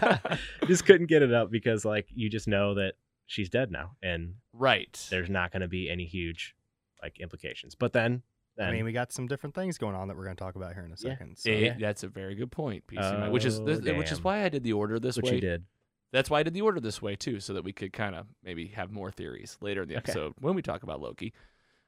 just 0.66 0.86
couldn't 0.86 1.06
get 1.06 1.22
it 1.22 1.32
up 1.32 1.50
because 1.50 1.84
like 1.84 2.06
you 2.14 2.28
just 2.30 2.48
know 2.48 2.74
that 2.74 2.94
she's 3.26 3.48
dead 3.48 3.70
now, 3.70 3.92
and 4.02 4.34
Right. 4.52 5.04
there's 5.10 5.28
not 5.28 5.52
going 5.52 5.62
to 5.62 5.68
be 5.68 5.90
any 5.90 6.04
huge 6.06 6.54
like 7.02 7.18
implications. 7.20 7.74
But 7.74 7.92
then, 7.92 8.22
then 8.56 8.68
I 8.68 8.72
mean, 8.72 8.84
we 8.84 8.92
got 8.92 9.12
some 9.12 9.26
different 9.26 9.54
things 9.54 9.78
going 9.78 9.94
on 9.94 10.08
that 10.08 10.16
we're 10.16 10.24
going 10.24 10.36
to 10.36 10.42
talk 10.42 10.56
about 10.56 10.74
here 10.74 10.84
in 10.84 10.92
a 10.92 10.96
Yeah. 10.98 11.10
second. 11.12 11.36
So. 11.38 11.50
Yeah. 11.50 11.76
That's 11.78 12.02
a 12.02 12.08
very 12.08 12.34
good 12.34 12.50
point, 12.50 12.86
PC, 12.86 13.20
Mike, 13.20 13.32
which 13.32 13.44
is 13.44 13.60
Oh, 13.60 13.64
this, 13.64 13.80
which 13.80 14.10
is 14.12 14.18
damn. 14.18 14.24
why 14.24 14.44
I 14.44 14.48
did 14.48 14.62
the 14.62 14.72
order 14.72 14.98
this 14.98 15.16
what 15.16 15.26
way. 15.26 15.34
you 15.34 15.40
did. 15.40 15.64
That's 16.12 16.30
why 16.30 16.40
I 16.40 16.42
did 16.44 16.54
the 16.54 16.62
order 16.62 16.80
this 16.80 17.02
way 17.02 17.16
too, 17.16 17.40
so 17.40 17.52
that 17.52 17.64
we 17.64 17.72
could 17.72 17.92
kind 17.92 18.14
of 18.14 18.26
maybe 18.42 18.68
have 18.68 18.90
more 18.90 19.10
theories 19.10 19.58
later 19.60 19.82
in 19.82 19.88
the 19.88 19.96
Okay. 19.96 20.04
episode 20.12 20.34
when 20.40 20.54
we 20.54 20.62
talk 20.62 20.82
about 20.82 21.00
Loki. 21.00 21.34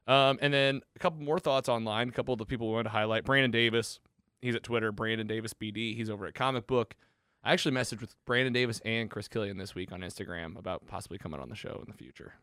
Um, 0.09 0.39
and 0.41 0.53
then 0.53 0.81
a 0.95 0.99
couple 0.99 1.21
more 1.23 1.39
thoughts 1.39 1.69
online. 1.69 2.09
A 2.09 2.11
couple 2.11 2.33
of 2.33 2.39
the 2.39 2.45
people 2.45 2.67
we 2.67 2.73
wanted 2.73 2.85
to 2.85 2.89
highlight. 2.89 3.23
Brandon 3.25 3.51
Davis, 3.51 3.99
he's 4.41 4.55
at 4.55 4.63
Twitter. 4.63 4.91
Brandon 4.91 5.27
Davis 5.27 5.53
BD. 5.53 5.95
He's 5.95 6.09
over 6.09 6.25
at 6.25 6.33
Comic 6.33 6.65
Book. 6.65 6.95
I 7.43 7.53
actually 7.53 7.75
messaged 7.75 8.01
with 8.01 8.15
Brandon 8.25 8.51
Davis 8.51 8.81
and 8.83 9.09
Chris 9.09 9.27
Killian 9.27 9.57
this 9.57 9.75
week 9.75 9.91
on 9.91 10.01
Instagram 10.01 10.57
about 10.57 10.85
possibly 10.87 11.17
coming 11.17 11.39
on 11.39 11.47
the 11.49 11.55
show 11.55 11.79
in 11.85 11.89
the 11.91 11.97
future, 11.97 12.33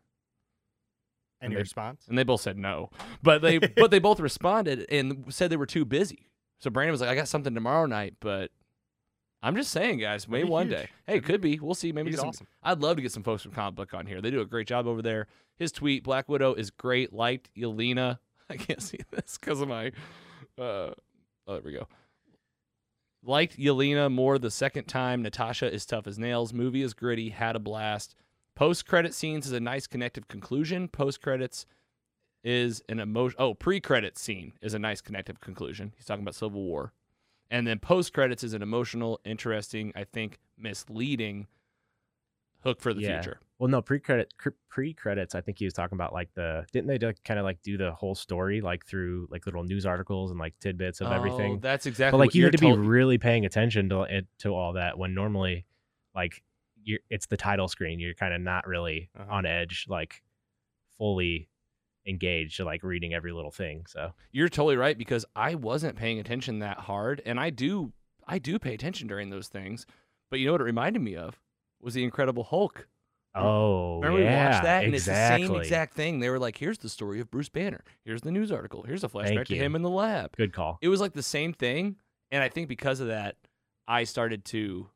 Any 1.43 1.55
they- 1.55 1.61
response? 1.61 2.07
and 2.09 2.17
they 2.17 2.23
both 2.25 2.41
said 2.41 2.57
no. 2.57 2.91
But 3.23 3.43
they 3.43 3.59
but 3.77 3.91
they 3.91 3.99
both 3.99 4.21
responded 4.21 4.87
and 4.91 5.25
said 5.35 5.51
they 5.51 5.57
were 5.57 5.67
too 5.67 5.85
busy. 5.85 6.31
So 6.61 6.71
Brandon 6.71 6.93
was 6.93 7.01
like, 7.03 7.11
"I 7.11 7.14
got 7.14 7.29
something 7.29 7.53
tomorrow 7.55 7.87
night, 7.87 8.14
but." 8.21 8.51
I'm 9.47 9.55
just 9.55 9.70
saying, 9.70 9.99
guys. 9.99 10.26
Maybe 10.28 10.49
one 10.49 10.66
huge. 10.66 10.76
day. 10.76 10.88
Hey, 11.07 11.18
it 11.18 11.24
could 11.24 11.40
be. 11.40 11.61
We'll 11.61 11.76
see. 11.76 11.92
Maybe 11.92 12.11
He's 12.11 12.18
some, 12.18 12.30
awesome. 12.30 12.49
I'd 12.64 12.80
love 12.80 12.97
to 12.97 13.03
get 13.03 13.12
some 13.12 13.22
folks 13.22 13.44
from 13.44 13.53
Comic 13.53 13.76
Book 13.76 13.94
on 13.94 14.05
here. 14.05 14.20
They 14.20 14.32
do 14.32 14.40
a 14.40 14.44
great 14.44 14.66
job 14.66 14.88
over 14.88 15.03
there. 15.03 15.28
His 15.57 15.70
tweet, 15.70 16.03
Black 16.03 16.28
Widow 16.28 16.55
is 16.55 16.70
great. 16.70 17.12
Liked 17.12 17.55
Yelena. 17.57 18.18
I 18.51 18.57
can't 18.57 18.82
see 18.82 18.99
this 19.12 19.38
because 19.38 19.61
of 19.61 19.68
my. 19.68 19.92
Uh, 20.59 20.90
oh, 20.90 20.94
there 21.47 21.61
we 21.64 21.72
go. 21.72 21.86
Liked 23.22 23.57
Yelena 23.57 24.11
more 24.11 24.36
the 24.40 24.51
second 24.51 24.86
time. 24.86 25.22
Natasha 25.22 25.72
is 25.72 25.86
tough 25.86 26.09
as 26.09 26.18
nails. 26.18 26.53
Movie 26.53 26.82
is 26.82 26.92
gritty. 26.92 27.28
Had 27.28 27.55
a 27.55 27.61
blast. 27.61 28.16
Post 28.57 28.84
credit 28.88 29.14
scenes 29.14 29.47
is 29.47 29.53
a 29.53 29.61
nice 29.61 29.86
connective 29.86 30.26
conclusion. 30.26 30.88
Post 30.88 31.22
credits 31.22 31.66
is 32.42 32.82
an 32.88 32.99
emotion. 32.99 33.36
Oh, 33.38 33.55
pre 33.55 33.78
credit 33.80 34.18
scene 34.18 34.55
is 34.61 34.74
a 34.74 34.80
nice 34.80 35.01
connective 35.01 35.40
conclusion. 35.40 35.92
He's 35.97 36.07
talking 36.07 36.22
about 36.24 36.34
Civil 36.34 36.62
War. 36.62 36.92
And 37.51 37.66
then 37.66 37.78
post 37.78 38.12
credits 38.12 38.42
is 38.42 38.55
an 38.55 38.62
emotional, 38.62 39.20
interesting, 39.24 39.92
I 39.94 40.05
think 40.05 40.38
misleading 40.59 41.47
hook 42.61 42.80
for 42.80 42.92
the 42.92 43.01
Yeah. 43.03 43.20
future. 43.22 43.38
Well, 43.59 43.68
no 43.68 43.80
pre 43.80 44.01
credit 44.01 44.34
pre 44.68 44.92
credits. 44.92 45.34
I 45.34 45.40
think 45.40 45.59
he 45.59 45.64
was 45.64 45.72
talking 45.72 45.97
about 45.97 46.12
like 46.12 46.32
the 46.34 46.66
didn't 46.72 46.88
they 46.88 46.99
kind 47.24 47.38
of 47.38 47.44
like 47.44 47.62
do 47.62 47.76
the 47.78 47.92
whole 47.92 48.14
story 48.14 48.61
like 48.61 48.84
through 48.84 49.28
like 49.30 49.47
little 49.47 49.62
news 49.64 49.86
articles 49.86 50.30
and 50.30 50.38
like 50.40 50.59
tidbits 50.59 51.01
of 51.01 51.09
Oh, 51.09 51.12
everything. 51.12 51.61
That's 51.61 51.86
exactly. 51.86 52.18
but 52.18 52.24
like 52.26 52.34
you 52.34 52.44
need 52.44 52.53
to 52.53 52.59
be 52.59 52.66
told- 52.66 52.80
really 52.80 53.16
paying 53.18 53.47
attention 53.47 53.88
to 53.90 54.03
it 54.03 54.26
to 54.40 54.55
all 54.55 54.74
that 54.74 54.99
when 54.99 55.14
normally 55.14 55.64
like 56.14 56.42
you're 56.82 57.01
it's 57.09 57.26
the 57.26 57.36
title 57.36 57.66
screen 57.68 57.99
you're 57.99 58.14
kind 58.14 58.34
of 58.34 58.40
not 58.42 58.66
really 58.66 59.09
Uh-huh. 59.18 59.32
on 59.32 59.47
edge 59.47 59.86
like 59.88 60.22
fully 60.99 61.49
engaged 62.07 62.57
to 62.57 62.65
like 62.65 62.83
reading 62.83 63.13
every 63.15 63.33
little 63.33 63.51
thing 63.51 63.85
so 63.87 64.13
You're 64.33 64.49
totally 64.49 64.77
right 64.77 64.97
because 64.97 65.25
I 65.35 65.55
wasn't 65.55 65.97
paying 65.97 66.19
attention 66.19 66.61
that 66.61 66.79
hard, 66.79 67.23
and 67.27 67.41
I 67.41 67.51
do. 67.51 67.93
I 68.27 68.39
do 68.39 68.59
pay 68.59 68.75
attention 68.75 69.07
during 69.09 69.31
those 69.31 69.49
things. 69.49 69.87
But 70.31 70.41
you 70.41 70.47
know 70.47 70.53
what 70.53 70.61
it 70.61 70.65
reminded 70.65 71.01
me 71.03 71.15
of 71.15 71.41
was 71.81 71.95
the 71.95 72.03
Incredible 72.03 72.45
Hulk. 72.45 72.89
oh 73.35 74.01
Remember 74.01 74.21
yeah 74.21 74.47
we 74.47 74.51
watched 74.51 74.63
that, 74.65 74.85
and 74.85 74.95
exactly. 74.95 75.43
it's 75.43 75.49
the 75.49 75.55
same 75.55 75.61
exact 75.63 75.95
thing. 75.95 76.21
They 76.21 76.31
were 76.31 76.39
like, 76.39 76.59
"Here's 76.59 76.79
the 76.79 76.89
story 76.89 77.21
of 77.21 77.31
Bruce 77.31 77.49
Banner. 77.49 77.85
Here's 78.05 78.23
the 78.23 78.33
news 78.33 78.51
article. 78.51 78.83
Here's 78.83 79.05
a 79.05 79.09
flashback 79.09 79.47
to 79.47 79.57
him 79.57 79.77
in 79.77 79.83
the 79.83 79.91
lab." 79.91 80.37
good 80.37 80.53
call 80.53 80.79
It 80.81 80.89
was 80.89 81.01
like 81.01 81.13
the 81.13 81.23
same 81.23 81.53
thing, 81.53 81.97
and 82.31 82.43
I 82.43 82.49
think 82.49 82.69
because 82.69 83.01
of 83.01 83.09
that, 83.09 83.37
I 83.87 84.05
started 84.05 84.45
to 84.47 84.89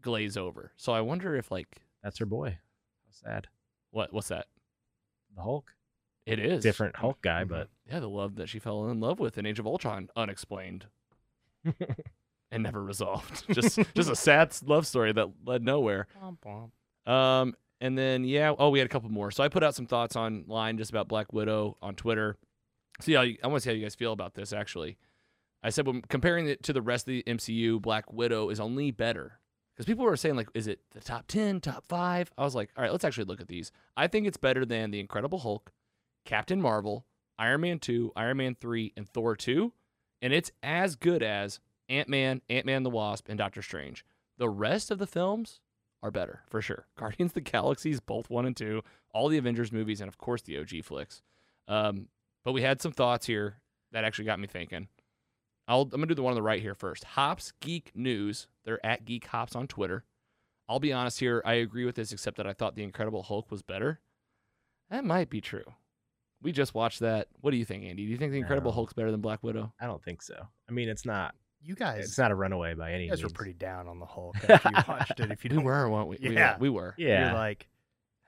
glaze 0.00 0.36
over. 0.36 0.72
So 0.76 0.92
I 0.92 1.00
wonder 1.00 1.36
if 1.36 1.50
like 1.50 1.80
that's 2.02 2.18
her 2.18 2.26
boy 2.26 2.58
how 3.06 3.30
sad 3.30 3.48
what 3.90 4.12
what's 4.12 4.28
that? 4.28 4.46
the 5.36 5.42
hulk 5.42 5.72
It 6.26 6.38
is 6.38 6.62
different 6.62 6.96
hulk 6.96 7.20
guy 7.22 7.44
Mhm. 7.44 7.48
but 7.48 7.68
Yeah, 7.90 8.00
the 8.00 8.08
love 8.08 8.36
that 8.36 8.48
she 8.48 8.58
fell 8.58 8.88
in 8.88 9.00
love 9.00 9.18
with 9.20 9.36
in 9.38 9.46
Age 9.46 9.58
of 9.58 9.66
Ultron, 9.66 10.08
unexplained 10.16 10.86
and 12.52 12.62
never 12.62 12.82
resolved. 12.82 13.44
just 13.54 13.78
just 13.94 14.10
a 14.10 14.16
sad 14.16 14.54
love 14.64 14.86
story 14.86 15.12
that 15.12 15.28
led 15.44 15.62
nowhere. 15.62 16.06
Um, 17.06 17.54
and 17.80 17.96
then 17.96 18.24
yeah, 18.24 18.52
oh, 18.58 18.70
we 18.70 18.78
had 18.78 18.86
a 18.86 18.88
couple 18.88 19.08
more. 19.10 19.30
So 19.30 19.42
I 19.42 19.48
put 19.48 19.62
out 19.62 19.74
some 19.74 19.86
thoughts 19.86 20.16
online 20.16 20.76
just 20.78 20.90
about 20.90 21.08
Black 21.08 21.32
Widow 21.32 21.76
on 21.82 21.94
Twitter. 21.94 22.36
See 23.00 23.14
how 23.14 23.22
you, 23.22 23.38
I 23.42 23.46
want 23.46 23.62
to 23.62 23.64
see 23.64 23.70
how 23.70 23.74
you 23.76 23.82
guys 23.82 23.94
feel 23.94 24.12
about 24.12 24.34
this. 24.34 24.52
Actually, 24.52 24.98
I 25.62 25.70
said 25.70 25.86
when 25.86 26.02
comparing 26.02 26.48
it 26.48 26.62
to 26.64 26.72
the 26.72 26.82
rest 26.82 27.04
of 27.08 27.12
the 27.12 27.22
MCU, 27.26 27.80
Black 27.80 28.12
Widow 28.12 28.50
is 28.50 28.60
only 28.60 28.90
better 28.90 29.40
because 29.74 29.86
people 29.86 30.04
were 30.04 30.16
saying 30.16 30.36
like, 30.36 30.48
is 30.54 30.66
it 30.66 30.80
the 30.90 31.00
top 31.00 31.26
ten, 31.26 31.60
top 31.60 31.84
five? 31.86 32.30
I 32.36 32.44
was 32.44 32.54
like, 32.54 32.70
all 32.76 32.82
right, 32.82 32.92
let's 32.92 33.04
actually 33.04 33.24
look 33.24 33.40
at 33.40 33.48
these. 33.48 33.72
I 33.96 34.06
think 34.06 34.26
it's 34.26 34.36
better 34.36 34.64
than 34.66 34.90
the 34.90 35.00
Incredible 35.00 35.38
Hulk, 35.38 35.72
Captain 36.24 36.60
Marvel, 36.60 37.06
Iron 37.38 37.62
Man 37.62 37.78
two, 37.78 38.12
Iron 38.16 38.38
Man 38.38 38.54
three, 38.54 38.92
and 38.96 39.08
Thor 39.08 39.36
two, 39.36 39.72
and 40.22 40.32
it's 40.32 40.50
as 40.62 40.96
good 40.96 41.22
as 41.22 41.60
Ant 41.88 42.08
Man, 42.08 42.42
Ant 42.48 42.66
Man 42.66 42.82
the 42.82 42.90
Wasp, 42.90 43.28
and 43.28 43.38
Doctor 43.38 43.62
Strange. 43.62 44.04
The 44.38 44.48
rest 44.48 44.90
of 44.90 44.98
the 44.98 45.06
films 45.06 45.60
are 46.02 46.10
better 46.10 46.42
for 46.48 46.62
sure. 46.62 46.86
Guardians 46.96 47.30
of 47.30 47.34
the 47.34 47.40
Galaxies, 47.40 48.00
both 48.00 48.30
one 48.30 48.46
and 48.46 48.56
two, 48.56 48.82
all 49.12 49.28
the 49.28 49.38
Avengers 49.38 49.72
movies, 49.72 50.00
and 50.00 50.08
of 50.08 50.18
course 50.18 50.42
the 50.42 50.58
OG 50.58 50.84
flicks. 50.84 51.22
Um, 51.68 52.08
but 52.44 52.52
we 52.52 52.62
had 52.62 52.80
some 52.80 52.92
thoughts 52.92 53.26
here 53.26 53.56
that 53.92 54.04
actually 54.04 54.24
got 54.24 54.40
me 54.40 54.46
thinking. 54.46 54.88
I'll, 55.68 55.82
I'm 55.82 55.90
gonna 55.90 56.06
do 56.06 56.14
the 56.14 56.22
one 56.22 56.32
on 56.32 56.36
the 56.36 56.42
right 56.42 56.60
here 56.60 56.74
first. 56.74 57.04
Hops 57.04 57.52
Geek 57.60 57.92
News. 57.94 58.48
They're 58.64 58.84
at 58.84 59.04
Geek 59.04 59.26
Hops 59.26 59.54
on 59.54 59.68
Twitter. 59.68 60.04
I'll 60.68 60.80
be 60.80 60.92
honest 60.92 61.20
here. 61.20 61.42
I 61.44 61.54
agree 61.54 61.84
with 61.84 61.96
this, 61.96 62.12
except 62.12 62.36
that 62.36 62.46
I 62.46 62.52
thought 62.52 62.76
the 62.76 62.82
Incredible 62.82 63.22
Hulk 63.22 63.50
was 63.50 63.62
better. 63.62 64.00
That 64.90 65.04
might 65.04 65.30
be 65.30 65.40
true. 65.40 65.64
We 66.42 66.52
just 66.52 66.74
watched 66.74 67.00
that. 67.00 67.28
What 67.40 67.50
do 67.50 67.56
you 67.58 67.64
think, 67.64 67.84
Andy? 67.84 68.04
Do 68.06 68.10
you 68.10 68.16
think 68.16 68.32
the 68.32 68.38
Incredible 68.38 68.70
No. 68.70 68.76
Hulk's 68.76 68.92
better 68.94 69.10
than 69.10 69.20
Black 69.20 69.42
Widow? 69.42 69.72
i 69.80 69.86
don't 69.86 70.02
think 70.02 70.22
so 70.22 70.34
i 70.68 70.72
mean 70.72 70.88
it's 70.88 71.04
not 71.04 71.34
You 71.62 71.74
guys, 71.74 72.04
it's 72.04 72.18
not 72.18 72.30
a 72.30 72.34
runaway 72.34 72.74
by 72.74 72.90
any 72.92 73.00
means. 73.08 73.10
you 73.10 73.16
guys 73.16 73.22
were 73.24 73.36
pretty 73.36 73.52
down 73.52 73.86
on 73.88 73.98
the 74.00 74.06
Hulk 74.06 74.36
after 74.48 74.70
you 74.70 74.82
watched 74.88 75.20
it. 75.20 75.30
If 75.30 75.44
you 75.44 75.50
We 75.50 75.56
don't, 75.56 75.64
were, 75.64 75.88
weren't 75.90 76.08
we? 76.08 76.16
We 76.22 76.28
were. 76.28 76.34
Yeah. 76.34 76.56
We 76.58 76.70
were. 76.70 76.94
yeah 76.96 77.26
you're 77.26 77.34
like, 77.38 77.68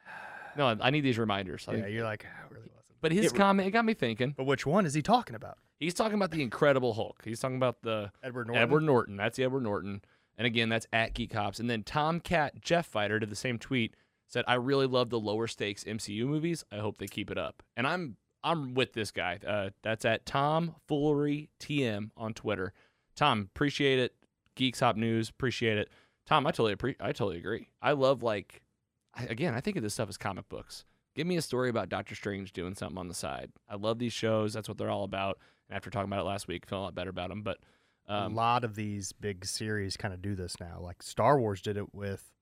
No, 0.56 0.68
I- 0.68 0.76
I 0.80 0.90
need 0.90 1.00
these 1.02 1.18
reminders. 1.18 1.64
I 1.68 1.72
yeah, 1.74 1.82
think- 1.82 1.94
you're 1.94 2.04
like, 2.04 2.26
"Ah, 2.28 2.44
it 2.46 2.52
really 2.54 2.68
wasn't. 2.76 2.96
But 3.00 3.12
his 3.12 3.26
It- 3.32 3.34
comment 3.36 3.66
it 3.68 3.70
got 3.70 3.84
me 3.84 3.94
thinking. 3.94 4.34
But 4.36 4.44
which 4.44 4.66
one 4.66 4.84
is 4.86 4.94
he 4.94 5.02
talking 5.02 5.34
about? 5.34 5.58
He's 5.78 5.94
talking 5.94 6.14
about 6.14 6.30
the 6.30 6.42
Incredible 6.42 6.92
Hulk. 6.94 7.22
He's 7.24 7.40
talking 7.40 7.56
about 7.56 7.82
the 7.82 8.12
Edward 8.22 8.46
Norton. 8.46 8.62
Edward 8.62 8.82
Norton. 8.82 9.16
That's 9.16 9.36
the 9.36 9.44
Edward 9.44 9.62
Norton. 9.64 10.02
And 10.38 10.46
again, 10.46 10.68
that's 10.68 10.86
at 10.92 11.12
Geek 11.14 11.32
Hops. 11.32 11.58
And 11.58 11.68
then 11.68 11.82
Tomcat 11.82 12.60
Jeff 12.60 12.86
Fighter 12.86 13.18
did 13.18 13.30
the 13.30 13.36
same 13.36 13.58
tweet. 13.58 13.94
Said, 14.28 14.44
"I 14.48 14.54
really 14.54 14.86
love 14.86 15.10
the 15.10 15.20
lower 15.20 15.46
stakes 15.46 15.84
MCU 15.84 16.26
movies. 16.26 16.64
I 16.72 16.78
hope 16.78 16.98
they 16.98 17.06
keep 17.06 17.30
it 17.30 17.38
up." 17.38 17.62
And 17.76 17.86
I'm 17.86 18.16
I'm 18.44 18.74
with 18.74 18.92
this 18.92 19.10
guy. 19.10 19.38
Uh, 19.46 19.70
that's 19.82 20.04
at 20.04 20.26
Tom 20.26 20.76
Foolery 20.88 21.48
TM 21.60 22.10
on 22.16 22.34
Twitter. 22.34 22.72
Tom, 23.14 23.48
appreciate 23.54 23.98
it. 23.98 24.14
Geeks 24.54 24.80
Hop 24.80 24.96
News, 24.96 25.28
appreciate 25.28 25.78
it. 25.78 25.88
Tom, 26.26 26.46
I 26.46 26.50
totally 26.50 26.74
appre- 26.74 26.96
I 27.00 27.12
totally 27.12 27.38
agree. 27.38 27.68
I 27.80 27.92
love 27.92 28.22
like 28.22 28.62
I, 29.14 29.24
again, 29.24 29.54
I 29.54 29.60
think 29.60 29.76
of 29.76 29.82
this 29.82 29.94
stuff 29.94 30.08
as 30.08 30.16
comic 30.16 30.48
books. 30.48 30.84
Give 31.14 31.26
me 31.26 31.36
a 31.36 31.42
story 31.42 31.68
about 31.68 31.88
Doctor 31.88 32.14
Strange 32.14 32.52
doing 32.52 32.74
something 32.74 32.98
on 32.98 33.08
the 33.08 33.14
side. 33.14 33.50
I 33.68 33.76
love 33.76 33.98
these 33.98 34.14
shows. 34.14 34.54
That's 34.54 34.68
what 34.68 34.78
they're 34.78 34.90
all 34.90 35.04
about. 35.04 35.38
And 35.68 35.76
after 35.76 35.90
talking 35.90 36.08
about 36.08 36.20
it 36.20 36.28
last 36.28 36.48
week, 36.48 36.64
I 36.66 36.70
feel 36.70 36.80
a 36.80 36.82
lot 36.82 36.94
better 36.94 37.10
about 37.10 37.28
them. 37.28 37.42
But 37.42 37.58
a 38.08 38.14
um, 38.14 38.34
lot 38.34 38.64
of 38.64 38.74
these 38.74 39.12
big 39.12 39.44
series 39.44 39.96
kind 39.96 40.14
of 40.14 40.22
do 40.22 40.34
this 40.34 40.58
now. 40.58 40.78
Like 40.80 41.02
Star 41.02 41.38
Wars 41.38 41.60
did 41.60 41.76
it 41.76 41.94
with, 41.94 42.32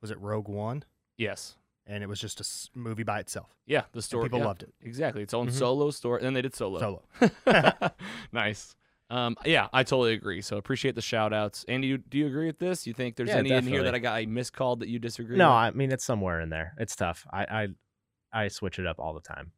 was 0.00 0.10
it 0.10 0.18
Rogue 0.20 0.48
One? 0.48 0.84
Yes, 1.18 1.56
And 1.86 2.02
it 2.02 2.06
was 2.08 2.20
just 2.20 2.40
a 2.40 2.42
s- 2.44 2.70
movie 2.74 3.02
by 3.02 3.18
itself. 3.20 3.54
yeah, 3.66 3.82
the 3.92 4.00
story. 4.02 4.24
people 4.24 4.38
yeah, 4.40 4.46
loved 4.46 4.62
it. 4.62 4.72
exactly. 4.82 5.22
Its 5.22 5.34
own 5.34 5.48
Mhm. 5.48 5.52
solo 5.52 5.90
story. 5.90 6.18
And 6.20 6.26
then 6.26 6.34
they 6.34 6.42
did 6.42 6.54
solo. 6.54 6.78
Solo. 6.80 7.02
nice. 8.32 8.74
Um, 9.10 9.36
yeah, 9.46 9.68
I 9.72 9.84
totally 9.84 10.12
agree. 10.12 10.42
So 10.42 10.58
appreciate 10.58 10.94
the 10.94 11.00
shout 11.00 11.32
outs. 11.32 11.64
Andy, 11.66 11.88
you, 11.88 11.96
do 11.98 12.18
you 12.18 12.26
agree 12.26 12.46
with 12.46 12.58
this? 12.58 12.86
You 12.86 12.92
think 12.92 13.16
there's 13.16 13.30
Yeah, 13.30 13.36
any 13.36 13.50
in 13.50 13.64
here 13.64 13.80
definitely. 13.82 13.84
that 13.84 13.94
I 13.94 13.98
got 14.00 14.14
I 14.16 14.26
miscalled 14.26 14.80
that 14.80 14.88
you 14.88 14.98
disagree 14.98 15.32
with? 15.32 15.38
No, 15.38 15.48
with? 15.48 15.54
I 15.54 15.70
mean 15.70 15.90
it's 15.92 16.04
somewhere 16.04 16.40
in 16.40 16.50
there. 16.50 16.74
It's 16.78 16.94
tough. 16.94 17.26
I, 17.32 17.42
I 18.32 18.42
I 18.44 18.48
switch 18.48 18.78
it 18.78 18.86
up 18.86 18.98
all 18.98 19.14
the 19.14 19.20
time. 19.22 19.52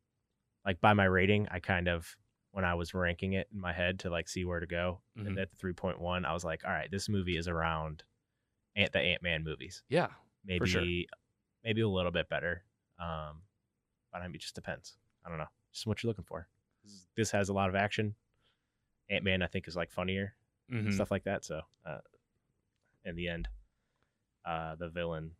Like 0.64 0.80
by 0.80 0.92
my 0.92 1.04
rating, 1.04 1.48
I 1.50 1.58
kind 1.58 1.88
of 1.88 2.14
when 2.52 2.64
I 2.64 2.74
was 2.74 2.94
ranking 2.94 3.32
it 3.32 3.48
in 3.52 3.58
my 3.60 3.72
head 3.72 3.98
to 4.00 4.10
like 4.10 4.28
see 4.28 4.44
where 4.44 4.60
to 4.60 4.66
go, 4.66 5.00
Mhm. 5.18 5.26
and 5.26 5.38
at 5.40 5.50
the 5.50 5.56
three 5.56 5.72
point 5.72 6.00
one, 6.00 6.24
I 6.24 6.32
was 6.32 6.44
like, 6.44 6.62
all 6.64 6.70
right, 6.70 6.90
this 6.90 7.08
movie 7.08 7.36
is 7.36 7.48
around 7.48 8.04
Ant 8.76 8.92
the 8.92 9.00
Ant 9.00 9.22
Man 9.22 9.42
movies. 9.42 9.82
yeah. 9.88 10.08
Maybe 10.44 10.66
sure. 10.68 10.82
Maybe 11.64 11.80
a 11.80 11.88
little 11.88 12.10
bit 12.12 12.28
better. 12.28 12.62
Um, 12.98 13.42
but 14.12 14.22
I 14.22 14.26
mean, 14.26 14.36
it 14.36 14.40
just 14.40 14.54
depends. 14.54 14.94
I 15.24 15.28
don't 15.28 15.38
know. 15.38 15.48
Just 15.72 15.86
what 15.86 16.02
you're 16.02 16.08
looking 16.10 16.24
for. 16.24 16.48
This- 17.16 17.30
has 17.32 17.48
a 17.48 17.52
lot 17.52 17.68
of 17.68 17.74
action. 17.74 18.14
Ant 19.10 19.24
Man, 19.24 19.42
I 19.42 19.46
think, 19.46 19.68
is 19.68 19.76
like 19.76 19.90
funnier 19.90 20.34
Mhm. 20.70 20.92
stuff 20.92 21.10
like 21.10 21.24
that. 21.24 21.44
So, 21.44 21.62
uh, 21.84 21.98
in 23.04 23.14
the 23.16 23.28
end, 23.28 23.48
uh, 24.44 24.76
the 24.76 24.88
villain, 24.88 25.32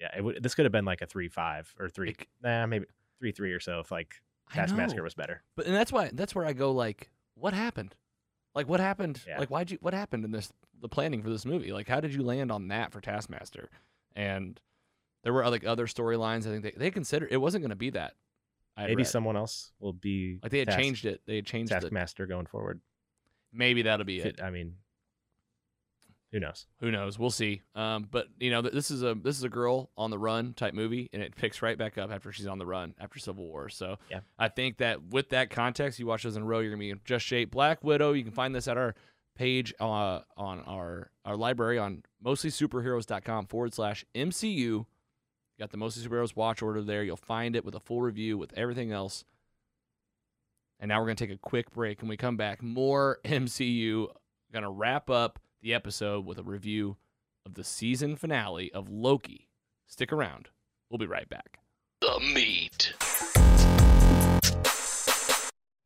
yeah, 0.00 0.10
it 0.16 0.22
would. 0.22 0.42
This 0.42 0.54
could 0.54 0.64
have 0.64 0.72
been 0.72 0.84
like 0.84 1.00
a 1.02 1.06
three 1.06 1.28
five 1.28 1.72
or 1.78 1.88
three, 1.88 2.10
It 2.10 2.26
nah, 2.42 2.66
maybe 2.66 2.86
three 3.18 3.32
three 3.32 3.52
or 3.52 3.60
so 3.60 3.80
if 3.80 3.90
like 3.90 4.20
Taskmaster 4.52 5.02
was 5.02 5.14
better. 5.14 5.42
But 5.56 5.66
and 5.66 5.74
that's 5.74 5.92
why 5.92 6.10
that's 6.12 6.34
where 6.34 6.44
I 6.46 6.52
go 6.54 6.72
like, 6.72 7.10
what 7.34 7.52
happened? 7.54 7.94
Like 8.54 8.66
what 8.68 8.80
happened? 8.80 9.22
Yeah. 9.26 9.38
Like 9.38 9.50
why'd 9.50 9.70
you 9.70 9.78
what 9.80 9.94
happened 9.94 10.24
in 10.24 10.30
this 10.32 10.52
the 10.80 10.88
planning 10.88 11.22
for 11.22 11.28
this 11.30 11.44
movie? 11.44 11.72
Like 11.72 11.86
how 11.88 12.00
did 12.00 12.14
you 12.14 12.22
land 12.22 12.50
on 12.50 12.68
that 12.68 12.92
for 12.92 13.00
Taskmaster? 13.00 13.68
And 14.16 14.60
there 15.28 15.34
were 15.34 15.46
like 15.50 15.66
other 15.66 15.86
storylines. 15.86 16.46
I 16.46 16.50
think 16.50 16.62
they 16.62 16.72
they 16.74 16.90
considered 16.90 17.28
it 17.30 17.36
wasn't 17.36 17.60
going 17.60 17.68
to 17.68 17.76
be 17.76 17.90
that. 17.90 18.14
I 18.78 18.84
maybe 18.86 18.96
read. 18.96 19.08
someone 19.08 19.36
else 19.36 19.72
will 19.78 19.92
be 19.92 20.38
like 20.42 20.50
they 20.50 20.60
had 20.60 20.68
Task- 20.68 20.80
changed 20.80 21.04
it. 21.04 21.20
They 21.26 21.36
had 21.36 21.44
changed 21.44 21.70
it. 21.70 21.80
Taskmaster 21.80 22.26
going 22.26 22.46
forward. 22.46 22.80
Maybe 23.52 23.82
that'll 23.82 24.06
be 24.06 24.20
it. 24.20 24.38
it- 24.38 24.42
I 24.42 24.48
mean, 24.50 24.76
who 26.32 26.40
knows? 26.40 26.66
Who 26.80 26.90
knows? 26.90 27.18
We'll 27.18 27.28
see. 27.28 27.60
Um, 27.74 28.06
but 28.10 28.28
you 28.38 28.50
know, 28.50 28.62
th- 28.62 28.72
this 28.72 28.90
is 28.90 29.02
a 29.02 29.14
this 29.14 29.36
is 29.36 29.42
a 29.44 29.48
girl 29.50 29.90
on 29.98 30.10
the 30.10 30.18
run 30.18 30.54
type 30.54 30.72
movie, 30.72 31.10
and 31.12 31.22
it 31.22 31.36
picks 31.36 31.60
right 31.60 31.76
back 31.76 31.98
up 31.98 32.10
after 32.10 32.32
she's 32.32 32.46
on 32.46 32.56
the 32.58 32.64
run 32.66 32.94
after 32.98 33.18
Civil 33.18 33.44
War. 33.46 33.68
So 33.68 33.96
Yeah. 34.10 34.20
I 34.38 34.48
think 34.48 34.78
that 34.78 35.02
with 35.10 35.28
that 35.30 35.50
context, 35.50 35.98
you 35.98 36.06
watch 36.06 36.22
those 36.22 36.36
in 36.36 36.42
a 36.42 36.46
row, 36.46 36.60
you're 36.60 36.70
gonna 36.70 36.80
be 36.80 36.94
just 37.04 37.26
shape. 37.26 37.50
Black 37.50 37.84
Widow. 37.84 38.12
You 38.14 38.22
can 38.22 38.32
find 38.32 38.54
this 38.54 38.66
at 38.68 38.78
our 38.78 38.94
page 39.34 39.74
uh, 39.80 40.20
on 40.36 40.60
our 40.60 41.10
our 41.24 41.36
library 41.36 41.78
on 41.78 42.02
mostlysuperheroes.com 42.24 43.46
forward 43.46 43.72
slash 43.74 44.04
MCU. 44.14 44.86
You 45.58 45.64
got 45.64 45.72
the 45.72 45.76
Mostly 45.76 46.08
Superheroes 46.08 46.36
watch 46.36 46.62
order 46.62 46.82
there. 46.82 47.02
You'll 47.02 47.16
find 47.16 47.56
it 47.56 47.64
with 47.64 47.74
a 47.74 47.80
full 47.80 48.00
review 48.00 48.38
with 48.38 48.56
everything 48.56 48.92
else. 48.92 49.24
And 50.78 50.88
now 50.88 51.00
we're 51.00 51.06
gonna 51.06 51.16
take 51.16 51.32
a 51.32 51.36
quick 51.36 51.72
break. 51.72 52.00
When 52.00 52.08
we 52.08 52.16
come 52.16 52.36
back, 52.36 52.62
more 52.62 53.18
MCU. 53.24 54.06
Gonna 54.52 54.70
wrap 54.70 55.10
up 55.10 55.40
the 55.60 55.74
episode 55.74 56.24
with 56.24 56.38
a 56.38 56.44
review 56.44 56.96
of 57.44 57.54
the 57.54 57.64
season 57.64 58.14
finale 58.14 58.70
of 58.72 58.88
Loki. 58.88 59.48
Stick 59.88 60.12
around. 60.12 60.50
We'll 60.90 60.98
be 60.98 61.06
right 61.06 61.28
back. 61.28 61.58
The 62.02 62.20
meat. 62.32 62.94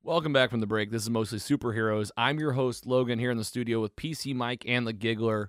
Welcome 0.02 0.34
back 0.34 0.50
from 0.50 0.60
the 0.60 0.66
break. 0.66 0.90
This 0.90 1.04
is 1.04 1.08
mostly 1.08 1.38
superheroes. 1.38 2.10
I'm 2.18 2.38
your 2.38 2.52
host, 2.52 2.84
Logan, 2.84 3.18
here 3.18 3.30
in 3.30 3.38
the 3.38 3.44
studio 3.44 3.80
with 3.80 3.96
PC 3.96 4.34
Mike 4.34 4.64
and 4.68 4.86
the 4.86 4.92
Giggler. 4.92 5.48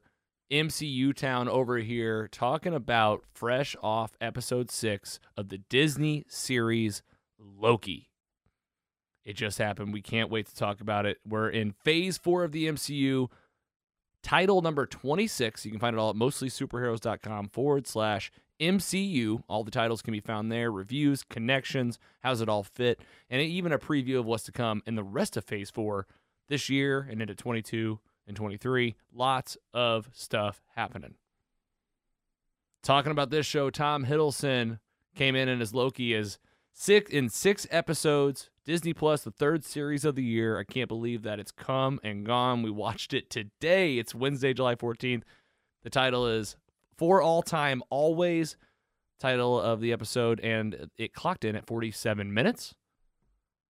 MCU 0.54 1.16
Town 1.16 1.49
over 1.49 1.80
here 1.80 2.28
talking 2.28 2.76
about 2.76 3.24
fresh 3.34 3.76
off 3.82 4.12
episode 4.22 4.70
six 4.70 5.20
of 5.36 5.49
the 5.49 5.58
Disney 5.58 6.26
series 6.28 7.01
Loki. 7.39 8.12
It 9.26 9.34
just 9.34 9.58
happened. 9.58 9.93
We 9.93 10.04
can't 10.04 10.30
wait 10.30 10.45
to 10.45 10.56
talk 10.56 10.80
about 10.80 11.08
it. 11.08 11.18
We're 11.28 11.49
in 11.49 11.72
phase 11.72 12.20
four 12.20 12.43
of 12.43 12.51
the 12.51 12.68
MCU, 12.68 13.30
title 14.22 14.62
number 14.62 14.86
26. 14.86 15.66
You 15.66 15.72
can 15.72 15.80
find 15.80 15.95
it 15.95 15.99
all 15.99 16.12
at 16.12 16.16
mostlysuperheroes.com 16.16 17.49
forward 17.49 17.88
slash 17.88 18.32
MCU. 18.60 19.41
All 19.47 19.64
the 19.64 19.72
titles 19.72 20.04
can 20.04 20.12
be 20.12 20.20
found 20.20 20.51
there 20.51 20.72
reviews, 20.72 21.24
connections, 21.24 21.97
how's 22.22 22.41
it 22.41 22.49
all 22.49 22.62
fit, 22.62 22.99
and 23.28 23.41
even 23.41 23.72
a 23.72 23.80
preview 23.80 24.20
of 24.20 24.28
what's 24.28 24.43
to 24.43 24.51
come 24.51 24.84
in 24.86 24.93
the 24.93 25.04
rest 25.04 25.36
of 25.36 25.45
phase 25.45 25.72
four 25.72 26.06
this 26.47 26.70
year 26.70 27.08
and 27.10 27.24
into 27.24 27.34
22 27.34 27.99
and 28.28 28.36
23. 28.36 28.95
Lots 29.13 29.57
of 29.74 30.09
stuff 30.13 30.61
happening. 30.76 31.15
Talking 32.82 33.11
about 33.11 33.30
this 33.30 33.45
show, 33.45 33.69
Tom 33.69 34.05
Hiddleston 34.05 34.80
came 35.15 35.36
in 35.36 35.47
and 35.47 35.61
as 35.61 35.74
Loki 35.74 36.13
is 36.13 36.38
six 36.74 37.09
in 37.11 37.30
six 37.30 37.65
episodes. 37.71 38.49
Disney 38.65 38.93
Plus, 38.93 39.24
the 39.24 39.32
third 39.32 39.63
series 39.65 40.05
of 40.05 40.15
the 40.15 40.24
year. 40.24 40.57
I 40.57 40.63
can't 40.63 40.88
believe 40.88 41.24
that 41.24 41.39
it's 41.39 41.51
come 41.51 41.99
and 42.03 42.26
gone. 42.26 42.63
We 42.63 42.71
watched 42.71 43.13
it 43.13 43.30
today. 43.30 43.97
It's 43.97 44.15
Wednesday, 44.15 44.53
July 44.53 44.76
14th. 44.76 45.24
The 45.84 45.89
title 45.89 46.28
is 46.28 46.55
For 46.97 47.21
All 47.21 47.41
Time 47.41 47.84
Always, 47.89 48.55
title 49.19 49.59
of 49.59 49.82
the 49.82 49.91
episode, 49.91 50.39
and 50.39 50.89
it 50.97 51.13
clocked 51.13 51.43
in 51.43 51.57
at 51.57 51.67
47 51.67 52.34
minutes. 52.34 52.74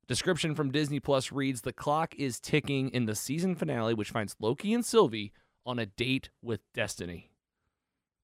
Description 0.08 0.54
from 0.54 0.72
Disney 0.72 1.00
Plus 1.00 1.32
reads 1.32 1.62
The 1.62 1.72
clock 1.72 2.14
is 2.16 2.40
ticking 2.40 2.90
in 2.90 3.06
the 3.06 3.16
season 3.16 3.56
finale, 3.56 3.94
which 3.94 4.12
finds 4.12 4.36
Loki 4.40 4.74
and 4.74 4.86
Sylvie 4.86 5.32
on 5.66 5.80
a 5.80 5.86
date 5.86 6.30
with 6.42 6.60
destiny. 6.74 7.30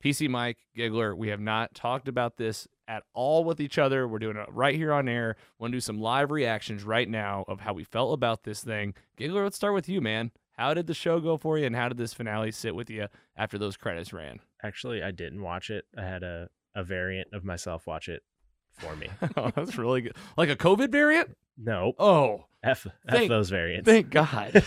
PC 0.04 0.30
Mike, 0.30 0.58
Giggler, 0.76 1.16
we 1.16 1.30
have 1.30 1.40
not 1.40 1.74
talked 1.74 2.08
about 2.08 2.38
this 2.38 2.68
at 2.88 3.04
all 3.14 3.44
with 3.46 3.62
each 3.62 3.78
other. 3.78 4.08
We're 4.08 4.20
doing 4.20 4.36
it 4.38 4.48
right 4.50 4.76
here 4.76 4.92
on 4.92 5.08
air. 5.08 5.36
Want 5.58 5.72
to 5.72 5.78
do 5.78 5.82
some 5.82 6.00
live 6.00 6.32
reactions 6.32 6.84
right 6.84 7.08
now 7.08 7.46
of 7.48 7.62
how 7.62 7.74
we 7.74 7.84
felt 7.86 8.14
about 8.14 8.44
this 8.44 8.62
thing. 8.62 8.94
Giggler, 9.18 9.44
let's 9.44 9.56
start 9.56 9.74
with 9.74 9.88
you, 9.88 10.02
man. 10.02 10.32
How 10.58 10.74
did 10.74 10.88
the 10.88 10.94
show 10.94 11.22
go 11.22 11.38
for 11.38 11.58
you, 11.58 11.66
and 11.66 11.76
how 11.76 11.88
did 11.88 11.98
this 11.98 12.14
finale 12.14 12.52
sit 12.52 12.76
with 12.76 12.90
you 12.90 13.08
after 13.38 13.58
those 13.58 13.78
credits 13.78 14.12
ran? 14.12 14.40
Actually, 14.62 15.02
I 15.02 15.12
didn't 15.12 15.42
watch 15.42 15.70
it. 15.70 15.86
I 15.98 16.02
had 16.02 16.24
a, 16.24 16.50
a 16.76 16.84
variant 16.84 17.30
of 17.32 17.46
myself 17.46 17.88
watch 17.88 18.10
it 18.10 18.24
for 18.72 18.96
me. 18.98 19.08
oh, 19.38 19.52
that's 19.56 19.78
really 19.78 20.02
good. 20.02 20.16
Like 20.36 20.50
a 20.50 20.58
COVID 20.58 20.92
variant? 20.92 21.38
No, 21.62 21.94
Oh, 22.00 22.46
F, 22.64 22.86
F 22.88 22.94
Thank- 23.10 23.30
those 23.30 23.50
variants. 23.50 23.86
thank 23.86 24.10
God. 24.10 24.52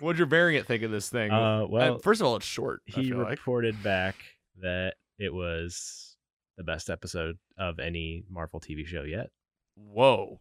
What'd 0.00 0.18
your 0.18 0.26
variant 0.26 0.66
think 0.66 0.82
of 0.82 0.90
this 0.90 1.08
thing? 1.08 1.30
uh, 1.30 1.66
well, 1.68 1.96
Uh, 1.96 1.98
first 1.98 2.20
of 2.20 2.26
all, 2.26 2.36
it's 2.36 2.46
short. 2.46 2.82
He 2.86 3.08
feel 3.10 3.18
like. 3.18 3.30
reported 3.30 3.82
back 3.82 4.16
that 4.60 4.94
it 5.18 5.32
was 5.32 6.16
the 6.56 6.64
best 6.64 6.90
episode 6.90 7.38
of 7.58 7.78
any 7.78 8.24
Marvel 8.30 8.60
TV 8.60 8.86
show 8.86 9.02
yet. 9.02 9.30
Whoa. 9.76 10.40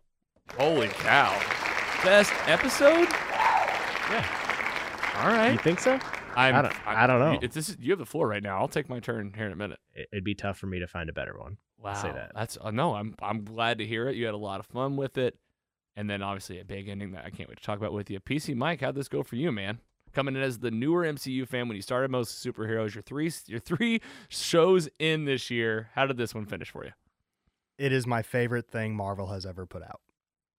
Holy 0.58 0.88
cow. 0.90 1.32
Best 2.04 2.34
episode? 2.48 3.08
Yeah. 4.10 4.26
All 5.22 5.28
right. 5.30 5.52
You 5.52 5.58
think 5.60 5.80
so? 5.80 6.00
I'm, 6.36 6.56
I 6.56 6.62
don't- 6.62 6.88
I 6.88 7.08
don't 7.08 7.20
know. 7.20 7.40
It's, 7.42 7.56
this 7.56 7.70
is, 7.70 7.78
you 7.80 7.92
have 7.92 8.00
the 8.00 8.06
floor 8.06 8.28
right 8.28 8.42
now. 8.44 8.58
I'll 8.60 8.68
take 8.68 8.88
my 8.90 9.00
turn 9.00 9.34
here 9.36 9.46
in 9.46 9.52
a 9.52 9.56
minute. 9.56 9.80
It- 9.94 10.10
It'd 10.14 10.24
be 10.24 10.36
tough 10.36 10.58
for 10.58 10.68
me 10.68 10.80
to 10.80 10.88
find 10.88 11.10
a 11.10 11.14
better 11.14 11.38
one. 11.38 11.58
Wow. 11.82 11.94
say 11.94 12.12
that. 12.12 12.32
That's 12.36 12.58
uh, 12.60 12.72
no, 12.72 12.96
I'm 12.96 13.16
I'm 13.22 13.44
glad 13.44 13.78
to 13.80 13.86
hear 13.86 14.08
it. 14.08 14.16
You 14.16 14.26
had 14.26 14.34
a 14.34 14.38
lot 14.38 14.60
of 14.60 14.66
fun 14.66 14.98
with 14.98 15.18
it. 15.18 15.38
And 15.96 16.10
then 16.10 16.22
obviously 16.22 16.60
a 16.60 16.66
big 16.66 16.88
ending 16.88 17.12
that 17.12 17.26
I 17.26 17.30
can't 17.30 17.50
wait 17.50 17.58
to 17.58 17.64
talk 17.64 17.78
about 17.78 17.92
with 17.94 18.10
you. 18.10 18.20
PC 18.20 18.56
Mike, 18.56 18.82
how'd 18.82 18.96
this 18.96 19.10
go 19.10 19.22
for 19.24 19.36
you, 19.36 19.52
man? 19.52 19.80
Coming 20.14 20.36
in 20.36 20.42
as 20.42 20.60
the 20.60 20.72
newer 20.72 21.04
MCU 21.04 21.48
fan 21.48 21.68
when 21.68 21.76
you 21.76 21.82
started 21.82 22.10
most 22.10 22.44
superheroes, 22.44 22.96
your 22.96 23.02
three 23.02 23.32
your 23.48 23.60
three 23.60 24.02
shows 24.30 24.90
in 24.98 25.26
this 25.26 25.50
year. 25.50 25.90
How 25.96 26.06
did 26.06 26.18
this 26.18 26.34
one 26.34 26.46
finish 26.46 26.72
for 26.72 26.86
you? 26.86 26.92
It 27.78 27.92
is 27.92 28.08
my 28.08 28.22
favorite 28.22 28.68
thing 28.68 28.96
Marvel 28.96 29.28
has 29.28 29.46
ever 29.46 29.66
put 29.66 29.84
out. 29.84 30.02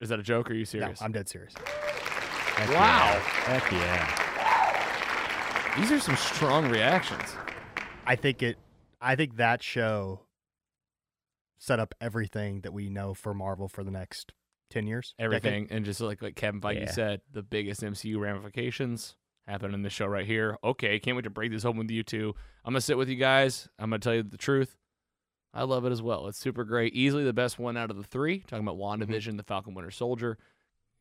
Is 0.01 0.09
that 0.09 0.18
a 0.18 0.23
joke 0.23 0.49
or 0.51 0.55
are 0.55 0.57
you 0.57 0.64
serious? 0.64 1.01
No, 1.01 1.05
I'm 1.05 1.12
dead 1.12 1.29
serious. 1.29 1.53
Heck 1.55 2.68
Wow. 2.71 2.75
Yeah. 2.77 3.59
Heck 3.59 3.73
yeah. 3.73 4.27
These 5.81 5.93
are 5.93 6.01
some 6.01 6.16
strong 6.16 6.68
reactions. 6.68 7.37
I 8.07 8.16
think 8.16 8.43
it. 8.43 8.57
I 9.01 9.16
think 9.16 9.37
that 9.37 9.62
show 9.62 10.21
set 11.61 11.78
up 11.78 11.94
everything 12.00 12.62
that 12.62 12.72
we 12.72 12.88
know 12.90 13.14
for 13.14 13.32
Marvel 13.34 13.68
for 13.68 13.84
the 13.84 13.90
next 13.92 14.32
ten 14.70 14.86
years. 14.88 15.14
decade. 15.18 15.24
Everything 15.36 15.66
and 15.70 15.84
just 15.84 16.00
like 16.00 16.20
like 16.22 16.34
Kevin 16.34 16.61
Feige 16.61 16.80
Yeah. 16.80 16.90
said, 16.90 17.20
the 17.30 17.42
biggest 17.44 17.82
MCU 17.82 18.18
ramifications 18.18 19.14
happening 19.46 19.74
in 19.74 19.82
this 19.82 19.92
show 19.92 20.06
right 20.06 20.26
here. 20.26 20.56
Okay, 20.64 20.98
can't 20.98 21.16
wait 21.16 21.22
to 21.24 21.30
break 21.30 21.52
this 21.52 21.64
open 21.64 21.78
with 21.78 21.90
you 21.90 22.02
two. 22.02 22.34
I'm 22.64 22.72
gonna 22.72 22.80
sit 22.80 22.96
with 22.98 23.08
you 23.08 23.16
guys. 23.16 23.68
I'm 23.78 23.90
gonna 23.90 24.00
tell 24.00 24.14
you 24.14 24.22
the 24.22 24.36
truth. 24.38 24.76
I 25.52 25.64
love 25.64 25.84
it 25.84 25.90
as 25.92 26.00
well. 26.00 26.28
It's 26.28 26.38
super 26.38 26.64
great. 26.64 26.94
Easily 26.94 27.24
the 27.24 27.32
best 27.32 27.58
one 27.58 27.76
out 27.76 27.90
of 27.90 27.96
the 27.96 28.04
three. 28.04 28.38
Talking 28.40 28.66
about 28.66 28.78
WandaVision, 28.78 29.36
the 29.36 29.42
Falcon 29.42 29.74
Winter 29.74 29.90
Soldier. 29.90 30.38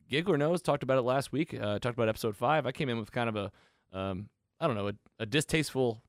Giggler 0.10 0.38
knows 0.38 0.64
talked 0.64 0.82
about 0.82 0.98
it 0.98 1.04
last 1.04 1.32
week. 1.32 1.54
Uh, 1.54 1.78
talked 1.78 1.96
about 1.96 2.10
episode 2.10 2.36
five. 2.36 2.66
I 2.66 2.72
came 2.72 2.90
in 2.90 2.98
with 2.98 3.12
kind 3.12 3.30
of 3.30 3.36
a, 3.36 3.52
um, 3.96 4.28
I 4.60 4.66
don't 4.66 4.76
know, 4.76 4.88
a, 4.88 4.94
a 5.20 5.26
distasteful, 5.28 6.02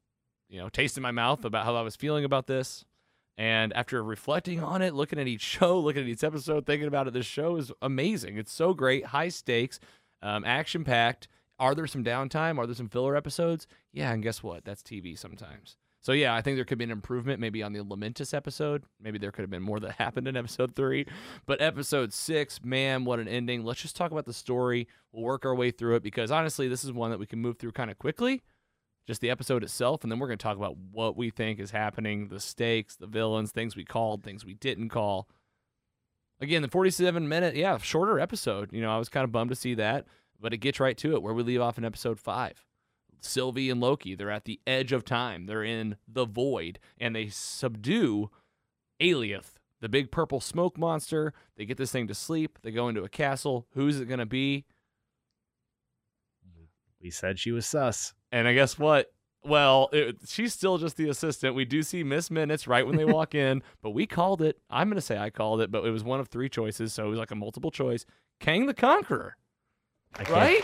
you 0.48 0.58
know, 0.58 0.70
taste 0.70 0.96
in 0.96 1.02
my 1.02 1.10
mouth 1.10 1.44
about 1.44 1.66
how 1.66 1.76
I 1.76 1.82
was 1.82 1.96
feeling 1.96 2.24
about 2.24 2.46
this. 2.46 2.86
And 3.40 3.72
after 3.72 4.02
reflecting 4.04 4.62
on 4.62 4.82
it, 4.82 4.92
looking 4.92 5.18
at 5.18 5.26
each 5.26 5.40
show, 5.40 5.80
looking 5.80 6.02
at 6.02 6.08
each 6.10 6.22
episode, 6.22 6.66
thinking 6.66 6.86
about 6.86 7.06
it, 7.06 7.14
this 7.14 7.24
show 7.24 7.56
is 7.56 7.72
amazing. 7.80 8.36
It's 8.36 8.52
so 8.52 8.74
great, 8.74 9.06
high 9.06 9.30
stakes, 9.30 9.80
um, 10.20 10.44
action 10.44 10.84
packed. 10.84 11.26
Are 11.58 11.74
there 11.74 11.86
some 11.86 12.04
downtime? 12.04 12.58
Are 12.58 12.66
there 12.66 12.74
some 12.74 12.90
filler 12.90 13.16
episodes? 13.16 13.66
Yeah, 13.94 14.12
and 14.12 14.22
guess 14.22 14.42
what? 14.42 14.66
That's 14.66 14.82
TV 14.82 15.18
sometimes. 15.18 15.78
So 16.02 16.12
yeah, 16.12 16.34
I 16.34 16.42
think 16.42 16.56
there 16.56 16.66
could 16.66 16.76
be 16.76 16.84
an 16.84 16.90
improvement 16.90 17.40
maybe 17.40 17.62
on 17.62 17.72
the 17.72 17.82
Lamentis 17.82 18.34
episode. 18.34 18.84
Maybe 19.00 19.16
there 19.16 19.32
could 19.32 19.42
have 19.42 19.50
been 19.50 19.62
more 19.62 19.80
that 19.80 19.92
happened 19.98 20.28
in 20.28 20.36
episode 20.36 20.76
three. 20.76 21.06
But 21.46 21.62
episode 21.62 22.12
six, 22.12 22.62
man, 22.62 23.06
what 23.06 23.20
an 23.20 23.28
ending. 23.28 23.64
Let's 23.64 23.80
just 23.80 23.96
talk 23.96 24.12
about 24.12 24.26
the 24.26 24.34
story. 24.34 24.86
We'll 25.12 25.24
work 25.24 25.46
our 25.46 25.54
way 25.54 25.70
through 25.70 25.96
it 25.96 26.02
because 26.02 26.30
honestly, 26.30 26.68
this 26.68 26.84
is 26.84 26.92
one 26.92 27.10
that 27.10 27.18
we 27.18 27.24
can 27.24 27.38
move 27.38 27.58
through 27.58 27.72
kind 27.72 27.90
of 27.90 27.98
quickly. 27.98 28.42
Just 29.10 29.22
the 29.22 29.30
episode 29.30 29.64
itself, 29.64 30.04
and 30.04 30.12
then 30.12 30.20
we're 30.20 30.28
going 30.28 30.38
to 30.38 30.42
talk 30.42 30.56
about 30.56 30.76
what 30.92 31.16
we 31.16 31.30
think 31.30 31.58
is 31.58 31.72
happening, 31.72 32.28
the 32.28 32.38
stakes, 32.38 32.94
the 32.94 33.08
villains, 33.08 33.50
things 33.50 33.74
we 33.74 33.84
called, 33.84 34.22
things 34.22 34.44
we 34.44 34.54
didn't 34.54 34.90
call. 34.90 35.26
Again, 36.40 36.62
the 36.62 36.68
47 36.68 37.28
minute, 37.28 37.56
yeah, 37.56 37.76
shorter 37.78 38.20
episode. 38.20 38.72
You 38.72 38.80
know, 38.80 38.94
I 38.94 38.98
was 38.98 39.08
kind 39.08 39.24
of 39.24 39.32
bummed 39.32 39.50
to 39.50 39.56
see 39.56 39.74
that, 39.74 40.06
but 40.40 40.54
it 40.54 40.58
gets 40.58 40.78
right 40.78 40.96
to 40.98 41.14
it 41.14 41.24
where 41.24 41.34
we 41.34 41.42
leave 41.42 41.60
off 41.60 41.76
in 41.76 41.84
episode 41.84 42.20
five. 42.20 42.64
Sylvie 43.18 43.68
and 43.68 43.80
Loki, 43.80 44.14
they're 44.14 44.30
at 44.30 44.44
the 44.44 44.60
edge 44.64 44.92
of 44.92 45.04
time. 45.04 45.46
They're 45.46 45.64
in 45.64 45.96
the 46.06 46.24
void 46.24 46.78
and 46.96 47.16
they 47.16 47.30
subdue 47.30 48.30
Alioth, 49.00 49.54
the 49.80 49.88
big 49.88 50.12
purple 50.12 50.40
smoke 50.40 50.78
monster. 50.78 51.34
They 51.56 51.66
get 51.66 51.78
this 51.78 51.90
thing 51.90 52.06
to 52.06 52.14
sleep. 52.14 52.60
They 52.62 52.70
go 52.70 52.88
into 52.88 53.02
a 53.02 53.08
castle. 53.08 53.66
Who's 53.72 53.98
it 53.98 54.06
going 54.06 54.20
to 54.20 54.24
be? 54.24 54.66
We 57.02 57.10
said 57.10 57.40
she 57.40 57.50
was 57.50 57.66
sus. 57.66 58.14
And 58.32 58.46
I 58.46 58.54
guess 58.54 58.78
what? 58.78 59.12
Well, 59.42 59.88
it, 59.92 60.18
she's 60.26 60.52
still 60.52 60.76
just 60.78 60.96
the 60.96 61.08
assistant. 61.08 61.54
We 61.54 61.64
do 61.64 61.82
see 61.82 62.04
Miss 62.04 62.30
Minutes 62.30 62.66
right 62.66 62.86
when 62.86 62.96
they 62.96 63.04
walk 63.06 63.34
in, 63.34 63.62
but 63.82 63.90
we 63.90 64.06
called 64.06 64.42
it. 64.42 64.58
I'm 64.68 64.88
going 64.88 64.96
to 64.96 65.00
say 65.00 65.16
I 65.18 65.30
called 65.30 65.60
it, 65.60 65.70
but 65.70 65.84
it 65.84 65.90
was 65.90 66.04
one 66.04 66.20
of 66.20 66.28
three 66.28 66.48
choices, 66.48 66.92
so 66.92 67.06
it 67.06 67.08
was 67.08 67.18
like 67.18 67.30
a 67.30 67.36
multiple 67.36 67.70
choice. 67.70 68.04
Kang 68.38 68.66
the 68.66 68.74
Conqueror, 68.74 69.36
I 70.14 70.22
right? 70.30 70.62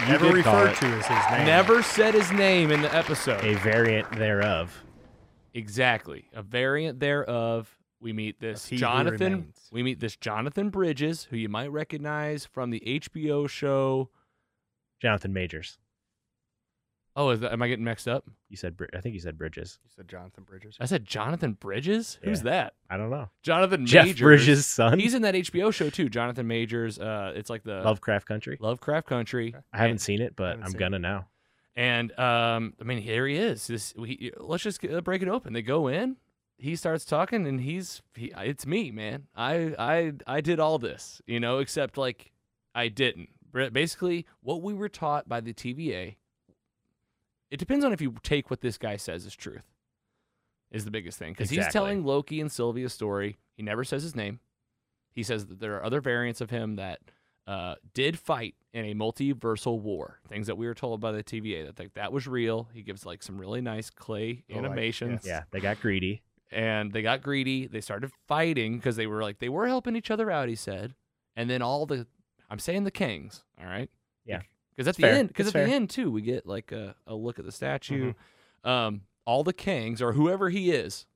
You 0.00 0.12
Never 0.12 0.30
referred 0.30 0.74
to 0.74 0.86
as 0.86 1.06
his 1.06 1.18
name. 1.30 1.46
Never 1.46 1.82
said 1.82 2.14
his 2.14 2.30
name 2.32 2.70
in 2.70 2.82
the 2.82 2.94
episode. 2.94 3.42
a 3.42 3.54
variant 3.54 4.10
thereof. 4.12 4.84
Exactly. 5.54 6.28
A 6.34 6.42
variant 6.42 7.00
thereof. 7.00 7.78
We 7.98 8.12
meet 8.12 8.38
this 8.38 8.64
Of 8.64 8.70
He 8.70 8.76
Who 8.76 8.80
Jonathan. 8.80 9.52
We 9.72 9.82
meet 9.82 10.00
this 10.00 10.14
Jonathan 10.16 10.68
Bridges, 10.68 11.24
who 11.30 11.36
you 11.36 11.48
might 11.48 11.72
recognize 11.72 12.44
from 12.44 12.70
the 12.70 12.80
HBO 12.84 13.48
show. 13.48 14.10
Jonathan 15.00 15.32
Majors. 15.32 15.78
Oh, 17.18 17.30
is 17.30 17.40
that, 17.40 17.50
am 17.52 17.62
I 17.62 17.68
getting 17.68 17.84
mixed 17.84 18.06
up? 18.06 18.28
You 18.50 18.56
said 18.58 18.76
Bri- 18.76 18.88
I 18.94 19.00
think 19.00 19.14
you 19.14 19.20
said 19.20 19.38
Bridges. 19.38 19.78
You 19.84 19.90
said 19.96 20.06
Jonathan 20.06 20.44
Bridges. 20.44 20.76
I 20.78 20.84
said 20.84 21.06
Jonathan 21.06 21.54
Bridges. 21.54 22.18
Who's 22.22 22.40
Yeah. 22.40 22.50
that? 22.50 22.74
I 22.90 22.96
don't 22.98 23.08
know. 23.10 23.30
Jonathan 23.42 23.86
Jeff 23.86 24.04
Majors. 24.06 24.20
Bridges' 24.20 24.66
son. 24.66 24.98
He's 24.98 25.14
in 25.14 25.22
that 25.22 25.34
HBO 25.34 25.72
show 25.72 25.88
too. 25.88 26.08
Jonathan 26.10 26.46
Majors. 26.46 26.98
Uh, 26.98 27.32
it's 27.34 27.48
like 27.48 27.62
the 27.64 27.80
Lovecraft 27.82 28.26
Country. 28.28 28.58
Lovecraft 28.60 29.06
Country. 29.08 29.54
I 29.72 29.78
haven't 29.78 29.98
seen 30.00 30.20
it, 30.20 30.36
but 30.36 30.50
haven't 30.50 30.64
I'm 30.64 30.70
seen 30.72 30.78
gonna 30.78 30.98
now. 30.98 31.28
And 31.74 32.18
um, 32.18 32.74
I 32.80 32.84
mean, 32.84 32.98
here 32.98 33.26
he 33.26 33.36
is. 33.36 33.66
This 33.66 33.94
we, 33.96 34.32
let's 34.38 34.62
just 34.62 34.80
get, 34.80 35.02
break 35.04 35.22
it 35.22 35.28
open. 35.28 35.52
They 35.54 35.62
go 35.62 35.88
in. 35.88 36.16
He 36.58 36.74
starts 36.76 37.04
talking, 37.04 37.46
and 37.46 37.60
he's 37.60 38.00
he, 38.14 38.32
it's 38.36 38.66
me, 38.66 38.90
man. 38.90 39.26
I 39.34 39.74
I 39.78 40.12
I 40.26 40.40
did 40.40 40.58
all 40.60 40.78
this, 40.78 41.20
you 41.26 41.38
know, 41.40 41.58
except 41.58 41.96
like 41.98 42.30
I 42.74 42.88
didn't. 42.88 43.28
Br- 43.50 43.68
Basically, 43.70 44.26
what 44.40 44.62
we 44.62 44.72
were 44.74 44.88
taught 44.88 45.28
by 45.28 45.40
the 45.40 45.52
TVA. 45.52 46.16
It 47.50 47.58
depends 47.58 47.84
on 47.84 47.92
if 47.92 48.00
you 48.00 48.14
take 48.22 48.50
what 48.50 48.60
this 48.60 48.76
guy 48.78 48.96
says 48.96 49.26
as 49.26 49.34
truth. 49.36 49.62
Is 50.72 50.84
the 50.84 50.90
biggest 50.90 51.16
thing 51.18 51.32
because 51.32 51.48
he's 51.48 51.58
telling 51.72 52.04
Loki 52.04 52.40
and 52.40 52.50
Sylvia 52.50 52.86
a 52.86 52.88
story. 52.90 53.36
He 53.56 53.62
never 53.62 53.84
says 53.84 54.02
his 54.02 54.16
name. 54.16 54.40
He 55.12 55.22
says 55.22 55.46
that 55.46 55.60
there 55.60 55.76
are 55.76 55.84
other 55.84 56.00
variants 56.00 56.40
of 56.40 56.50
him 56.50 56.74
that 56.76 56.98
uh, 57.46 57.76
did 57.94 58.18
fight 58.18 58.56
in 58.74 58.84
a 58.84 58.94
multiversal 58.94 59.80
war. 59.80 60.18
Things 60.28 60.48
that 60.48 60.56
we 60.58 60.66
were 60.66 60.74
told 60.74 61.00
by 61.00 61.12
the 61.12 61.22
TVA 61.22 61.66
that 61.66 61.78
like, 61.78 61.94
that 61.94 62.12
was 62.12 62.26
real. 62.26 62.68
He 62.74 62.82
gives 62.82 63.06
like 63.06 63.22
some 63.22 63.38
really 63.38 63.60
nice 63.60 63.88
clay 63.90 64.42
Oh, 64.52 64.58
animations, 64.58 65.20
yes. 65.24 65.26
Yeah, 65.26 65.42
they 65.52 65.60
got 65.60 65.80
greedy. 65.80 66.22
and 66.50 66.92
they 66.92 67.00
got 67.02 67.22
greedy. 67.22 67.68
They 67.68 67.80
started 67.80 68.10
fighting 68.26 68.76
because 68.76 68.96
they 68.96 69.06
were 69.06 69.22
like 69.22 69.38
they 69.38 69.48
were 69.48 69.68
helping 69.68 69.94
each 69.94 70.10
other 70.10 70.30
out. 70.32 70.48
He 70.48 70.56
said, 70.56 70.94
and 71.36 71.48
then 71.48 71.62
all 71.62 71.86
the 71.86 72.08
I'm 72.50 72.58
saying 72.58 72.82
the 72.84 72.90
kings. 72.90 73.44
All 73.60 73.66
right, 73.66 73.88
Yeah. 74.24 74.42
Because 74.76 74.88
at 74.88 74.96
the 74.96 75.02
fair. 75.02 75.14
end, 75.14 75.28
because 75.28 75.46
at 75.48 75.52
the 75.54 75.60
end 75.60 75.90
too, 75.90 76.10
we 76.10 76.20
get 76.20 76.46
like 76.46 76.70
a, 76.72 76.94
a 77.06 77.14
look 77.14 77.38
at 77.38 77.44
the 77.44 77.52
statue. 77.52 78.12
Mm-hmm. 78.12 78.68
Um, 78.68 79.02
all 79.24 79.42
the 79.42 79.52
kings 79.52 80.02
or 80.02 80.12
whoever 80.12 80.50
he 80.50 80.70
is, 80.70 81.06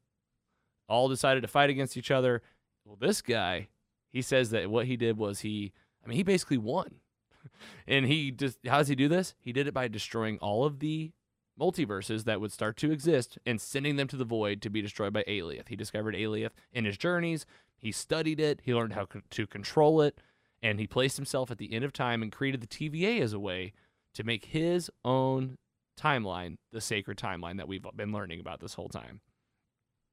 all 0.88 1.08
decided 1.08 1.42
to 1.42 1.48
fight 1.48 1.70
against 1.70 1.96
each 1.96 2.10
other. 2.10 2.42
Well, 2.84 2.96
this 3.00 3.22
guy, 3.22 3.68
he 4.12 4.22
says 4.22 4.50
that 4.50 4.70
what 4.70 4.86
he 4.86 4.96
did 4.96 5.16
was 5.16 5.40
he, 5.40 5.72
I 6.04 6.08
mean, 6.08 6.16
he 6.16 6.22
basically 6.22 6.58
won. 6.58 6.96
and 7.86 8.06
he 8.06 8.30
just, 8.30 8.58
how 8.66 8.78
does 8.78 8.88
he 8.88 8.96
do 8.96 9.08
this? 9.08 9.34
He 9.38 9.52
did 9.52 9.68
it 9.68 9.74
by 9.74 9.88
destroying 9.88 10.38
all 10.38 10.64
of 10.64 10.80
the 10.80 11.12
multiverses 11.58 12.24
that 12.24 12.40
would 12.40 12.52
start 12.52 12.76
to 12.78 12.90
exist 12.90 13.38
and 13.46 13.60
sending 13.60 13.96
them 13.96 14.08
to 14.08 14.16
the 14.16 14.24
void 14.24 14.62
to 14.62 14.70
be 14.70 14.82
destroyed 14.82 15.12
by 15.12 15.22
Alioth. 15.28 15.68
He 15.68 15.76
discovered 15.76 16.14
Alioth 16.14 16.52
in 16.72 16.84
his 16.84 16.96
journeys. 16.96 17.46
He 17.76 17.92
studied 17.92 18.40
it. 18.40 18.60
He 18.64 18.74
learned 18.74 18.94
how 18.94 19.06
to 19.30 19.46
control 19.46 20.00
it. 20.00 20.18
And 20.62 20.78
he 20.78 20.86
placed 20.86 21.16
himself 21.16 21.50
at 21.50 21.58
the 21.58 21.72
end 21.72 21.84
of 21.84 21.92
time 21.92 22.22
and 22.22 22.30
created 22.30 22.60
the 22.60 22.66
TVA 22.66 23.20
as 23.20 23.32
a 23.32 23.40
way 23.40 23.72
to 24.14 24.24
make 24.24 24.46
his 24.46 24.90
own 25.04 25.56
timeline 25.98 26.56
the 26.72 26.80
sacred 26.80 27.18
timeline 27.18 27.56
that 27.56 27.68
we've 27.68 27.84
been 27.96 28.12
learning 28.12 28.40
about 28.40 28.60
this 28.60 28.74
whole 28.74 28.88
time. 28.88 29.20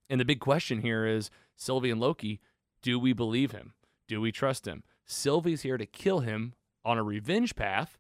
And 0.10 0.20
the 0.20 0.26
big 0.26 0.39
question 0.39 0.82
here 0.82 1.06
is 1.06 1.30
Sylvie 1.56 1.91
and 1.91 2.00
Loki, 2.00 2.39
do 2.82 3.00
we 3.00 3.14
believe 3.14 3.52
him? 3.52 3.74
Do 4.08 4.22
we 4.22 4.32
trust 4.32 4.68
him? 4.68 4.84
Sylvie's 5.06 5.64
here 5.64 5.78
to 5.78 5.86
kill 5.86 6.20
him 6.20 6.54
on 6.86 6.98
a 6.98 7.04
revenge 7.04 7.56
path 7.56 7.98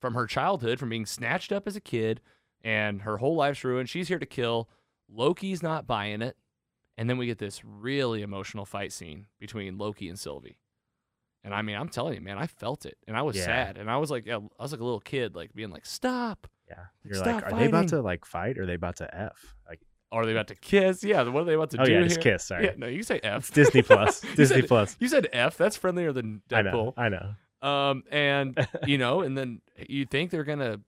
from 0.00 0.14
her 0.14 0.26
childhood, 0.26 0.78
from 0.78 0.88
being 0.88 1.06
snatched 1.06 1.52
up 1.52 1.66
as 1.66 1.76
a 1.76 1.80
kid, 1.80 2.20
and 2.62 3.02
her 3.02 3.18
whole 3.18 3.36
life's 3.36 3.64
ruined. 3.64 3.88
She's 3.90 4.08
here 4.08 4.18
to 4.18 4.26
kill. 4.26 4.68
Loki's 5.08 5.62
not 5.62 5.86
buying 5.86 6.22
it. 6.22 6.36
And 6.96 7.08
then 7.08 7.18
we 7.18 7.26
get 7.26 7.38
this 7.38 7.64
really 7.64 8.22
emotional 8.22 8.64
fight 8.64 8.92
scene 8.92 9.26
between 9.38 9.78
Loki 9.78 10.08
and 10.08 10.18
Sylvie. 10.18 10.58
And 11.42 11.54
I 11.54 11.62
mean, 11.62 11.76
I'm 11.76 11.88
telling 11.88 12.14
you, 12.14 12.20
man, 12.20 12.36
I 12.38 12.46
felt 12.46 12.84
it, 12.84 12.98
and 13.08 13.16
I 13.16 13.22
was 13.22 13.36
Yeah. 13.36 13.44
sad, 13.46 13.78
and 13.78 13.90
I 13.90 13.96
was 13.96 14.10
like, 14.10 14.28
I 14.28 14.36
was 14.36 14.72
like 14.72 14.80
a 14.80 14.84
little 14.84 15.00
kid, 15.00 15.34
like 15.34 15.54
being 15.54 15.70
like, 15.70 15.86
"Stop!" 15.86 16.46
Yeah, 16.68 16.76
you're 17.04 17.14
Stop 17.14 17.42
like, 17.42 17.52
are 17.52 17.58
they 17.58 17.66
about 17.66 17.88
to 17.88 18.02
like 18.02 18.24
fight? 18.26 18.58
Or 18.58 18.62
are 18.62 18.66
they 18.66 18.74
about 18.74 18.96
to 18.96 19.14
f? 19.14 19.54
Like, 19.68 19.80
Are 20.12 20.26
they 20.26 20.32
about 20.32 20.48
to 20.48 20.54
kiss? 20.54 21.02
Yeah, 21.02 21.22
what 21.22 21.42
are 21.42 21.44
they 21.44 21.54
about 21.54 21.70
to 21.70 21.80
oh 21.80 21.84
do 21.84 21.90
Oh 21.90 21.94
yeah, 21.94 22.00
here? 22.00 22.08
just 22.08 22.20
kiss. 22.20 22.44
Sorry, 22.44 22.64
Yeah, 22.66 22.72
no, 22.76 22.86
you 22.88 23.02
say 23.02 23.20
F. 23.22 23.38
it's 23.38 23.50
Disney 23.50 23.80
Plus. 23.82 24.22
You 24.30 24.34
Disney 24.36 24.60
said- 24.60 24.68
Plus. 24.68 24.96
You 25.00 25.08
said 25.08 25.28
F. 25.32 25.56
That's 25.56 25.76
friendlier 25.76 26.12
than 26.12 26.42
I 26.52 26.62
know. 26.62 26.70
Deadpool. 26.72 26.94
I 26.98 27.08
know. 27.08 27.34
Um, 27.62 28.04
and 28.10 28.68
you 28.86 28.98
know, 28.98 29.20
and 29.22 29.36
then 29.38 29.60
you 29.88 30.04
think 30.04 30.30
they're 30.30 30.44
gonna 30.44 30.80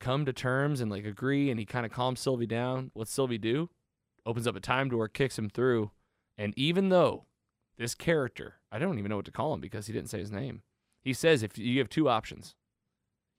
come 0.00 0.24
to 0.24 0.32
terms 0.32 0.80
and 0.80 0.90
like 0.90 1.04
agree, 1.04 1.50
and 1.50 1.60
he 1.60 1.66
kind 1.66 1.86
of 1.86 1.92
calms 1.92 2.20
Sylvie 2.20 2.46
down. 2.46 2.90
What's 2.94 3.12
Sylvie 3.12 3.38
do? 3.38 3.70
Opens 4.26 4.46
up 4.46 4.56
a 4.56 4.60
time 4.60 4.88
door, 4.88 5.08
kicks 5.08 5.38
him 5.38 5.48
through, 5.50 5.90
and 6.36 6.52
even 6.56 6.88
though 6.88 7.26
this 7.78 7.94
character, 7.94 8.56
I 8.72 8.78
don't 8.78 8.98
even 8.98 9.08
know 9.10 9.16
what 9.16 9.24
to 9.26 9.32
call 9.32 9.52
him 9.54 9.60
because 9.60 9.86
he 9.86 9.92
didn't 9.92 10.10
say 10.10 10.18
his 10.18 10.30
name. 10.30 10.62
He 11.02 11.12
says 11.12 11.42
if 11.42 11.58
you 11.58 11.78
have 11.78 11.88
two 11.88 12.08
options, 12.08 12.54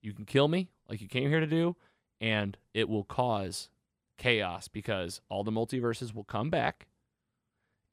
you 0.01 0.13
can 0.13 0.25
kill 0.25 0.47
me 0.47 0.69
like 0.89 1.01
you 1.01 1.07
came 1.07 1.29
here 1.29 1.39
to 1.39 1.47
do, 1.47 1.75
and 2.19 2.57
it 2.73 2.89
will 2.89 3.03
cause 3.03 3.69
chaos 4.17 4.67
because 4.67 5.21
all 5.29 5.43
the 5.43 5.51
multiverses 5.51 6.13
will 6.13 6.23
come 6.23 6.49
back, 6.49 6.87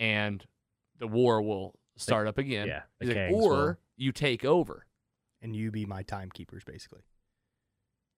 and 0.01 0.45
the 0.99 1.07
war 1.07 1.41
will 1.43 1.79
start 1.97 2.27
up 2.27 2.39
again. 2.39 2.67
yeah, 2.69 2.83
He's 3.01 3.09
like, 3.11 3.31
or 3.33 3.51
will- 3.51 3.77
you 3.97 4.13
take 4.13 4.45
over. 4.45 4.85
and 5.41 5.55
you 5.55 5.71
be 5.71 5.87
my 5.87 6.03
timekeepers, 6.03 6.65
basically. 6.65 7.03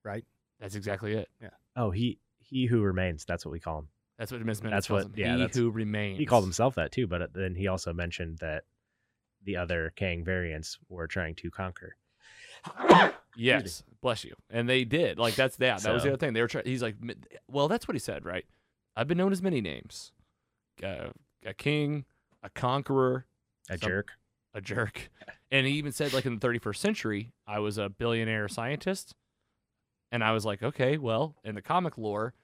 Right? 0.04 0.24
That's 0.58 0.74
exactly 0.74 1.12
it. 1.14 1.28
Yeah. 1.42 1.50
Oh, 1.76 1.90
he 1.90 2.18
he 2.38 2.64
who 2.66 2.80
remains. 2.80 3.24
That's 3.26 3.44
what 3.44 3.52
we 3.52 3.60
call 3.60 3.80
him. 3.80 3.88
That's 4.18 4.32
what 4.32 4.40
Miss 4.42 4.62
Minutes 4.62 4.74
That's 4.76 4.88
calls 4.88 5.04
what- 5.04 5.18
him. 5.18 5.18
yeah, 5.26 5.32
he 5.34 5.40
that's- 5.42 5.56
who 5.56 5.70
remains. 5.70 6.18
He 6.18 6.24
called 6.26 6.44
himself 6.44 6.74
that 6.76 6.92
too, 6.92 7.06
but 7.06 7.20
uh, 7.22 7.26
then 7.34 7.54
he 7.54 7.68
also 7.68 7.92
mentioned 7.92 8.38
that 8.38 8.64
the 9.44 9.56
other 9.56 9.92
Kang 9.96 10.24
variants 10.24 10.78
were 10.88 11.06
trying 11.06 11.34
to 11.36 11.50
conquer. 11.50 11.96
Yes, 13.36 13.82
bless 14.02 14.24
you. 14.24 14.34
And 14.50 14.68
they 14.68 14.84
did. 14.84 15.18
Like 15.18 15.34
that's 15.34 15.56
that. 15.56 15.82
That 15.82 15.94
was 15.94 16.02
the 16.02 16.10
other 16.10 16.18
thing. 16.18 16.32
They 16.34 16.40
were 16.42 16.48
trying. 16.48 16.66
He's 16.66 16.82
like, 16.82 16.96
well, 17.48 17.68
that's 17.68 17.86
what 17.88 17.94
he 17.94 17.98
said, 18.00 18.24
right? 18.24 18.44
I've 18.96 19.08
been 19.08 19.18
known 19.18 19.32
as 19.32 19.40
many 19.40 19.60
names, 19.60 20.12
uh, 20.84 21.10
a 21.46 21.54
king, 21.54 22.04
a 22.42 22.50
conqueror, 22.50 23.24
A 23.70 23.78
Some- 23.78 23.88
jerk. 23.88 24.12
a 24.52 24.60
jerk, 24.60 25.10
and 25.50 25.66
he 25.66 25.74
even 25.74 25.92
said, 25.92 26.12
like 26.12 26.26
in 26.26 26.38
the 26.38 26.46
31st 26.46 26.76
century, 26.76 27.32
I 27.46 27.60
was 27.60 27.78
a 27.78 27.88
billionaire 27.88 28.48
scientist, 28.48 29.14
And 30.12 30.24
I 30.24 30.32
was 30.32 30.44
like, 30.44 30.62
okay, 30.62 30.98
well, 30.98 31.36
in 31.44 31.54
the 31.54 31.62
comic 31.62 31.96
lore, 31.96 32.34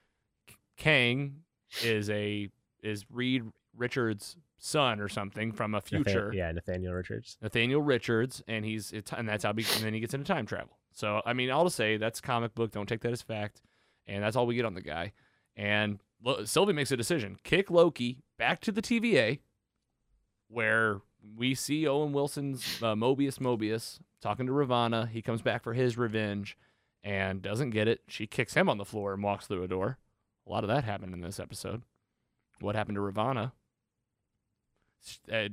K- 0.47 0.55
Kang 0.77 1.43
is 1.83 2.09
a 2.09 2.49
is 2.81 3.05
Reed 3.11 3.43
Richards' 3.75 4.37
son 4.57 4.99
or 4.99 5.07
something 5.07 5.51
from 5.51 5.73
a 5.73 5.77
Nathan- 5.77 6.03
future. 6.03 6.31
yeah, 6.33 6.51
Nathaniel 6.51 6.93
Richards. 6.93 7.37
Nathaniel 7.41 7.81
Richards, 7.81 8.43
and 8.47 8.65
he's 8.65 8.91
it's, 8.91 9.11
and 9.13 9.27
that's 9.29 9.43
how 9.43 9.53
be, 9.53 9.63
and 9.75 9.83
then 9.83 9.93
he 9.93 9.99
gets 9.99 10.13
into 10.13 10.25
time 10.25 10.45
travel. 10.45 10.77
So 10.93 11.21
I 11.25 11.33
mean, 11.33 11.49
all 11.51 11.63
to 11.63 11.69
say 11.69 11.97
that's 11.97 12.19
comic 12.21 12.55
book. 12.55 12.71
Don't 12.71 12.87
take 12.89 13.01
that 13.01 13.11
as 13.11 13.21
fact, 13.21 13.61
and 14.07 14.23
that's 14.23 14.35
all 14.35 14.47
we 14.47 14.55
get 14.55 14.65
on 14.65 14.73
the 14.73 14.81
guy. 14.81 15.13
And 15.55 15.99
Lo- 16.23 16.43
Sylvie 16.45 16.73
makes 16.73 16.91
a 16.91 16.97
decision: 16.97 17.37
kick 17.43 17.69
Loki 17.69 18.23
back 18.37 18.59
to 18.61 18.71
the 18.71 18.81
TVA, 18.81 19.39
where 20.47 21.01
we 21.35 21.53
see 21.55 21.87
Owen 21.87 22.13
Wilson's 22.13 22.81
uh, 22.81 22.95
Mobius 22.95 23.37
Mobius 23.39 23.99
talking 24.21 24.45
to 24.47 24.51
Ravonna. 24.51 25.07
He 25.09 25.21
comes 25.21 25.41
back 25.41 25.63
for 25.63 25.73
his 25.73 25.97
revenge, 25.97 26.57
and 27.03 27.41
doesn't 27.41 27.71
get 27.71 27.87
it. 27.87 28.01
She 28.07 28.25
kicks 28.27 28.53
him 28.55 28.69
on 28.69 28.77
the 28.77 28.85
floor 28.85 29.13
and 29.13 29.21
walks 29.23 29.45
through 29.47 29.63
a 29.63 29.67
door. 29.67 29.97
A 30.45 30.49
lot 30.49 30.63
of 30.63 30.69
that 30.69 30.83
happened 30.83 31.13
in 31.13 31.21
this 31.21 31.39
episode. 31.39 31.83
What 32.61 32.75
happened 32.75 32.95
to 32.95 33.01
Ravonna? 33.01 33.51
S- 35.05 35.19
Uh, 35.31 35.49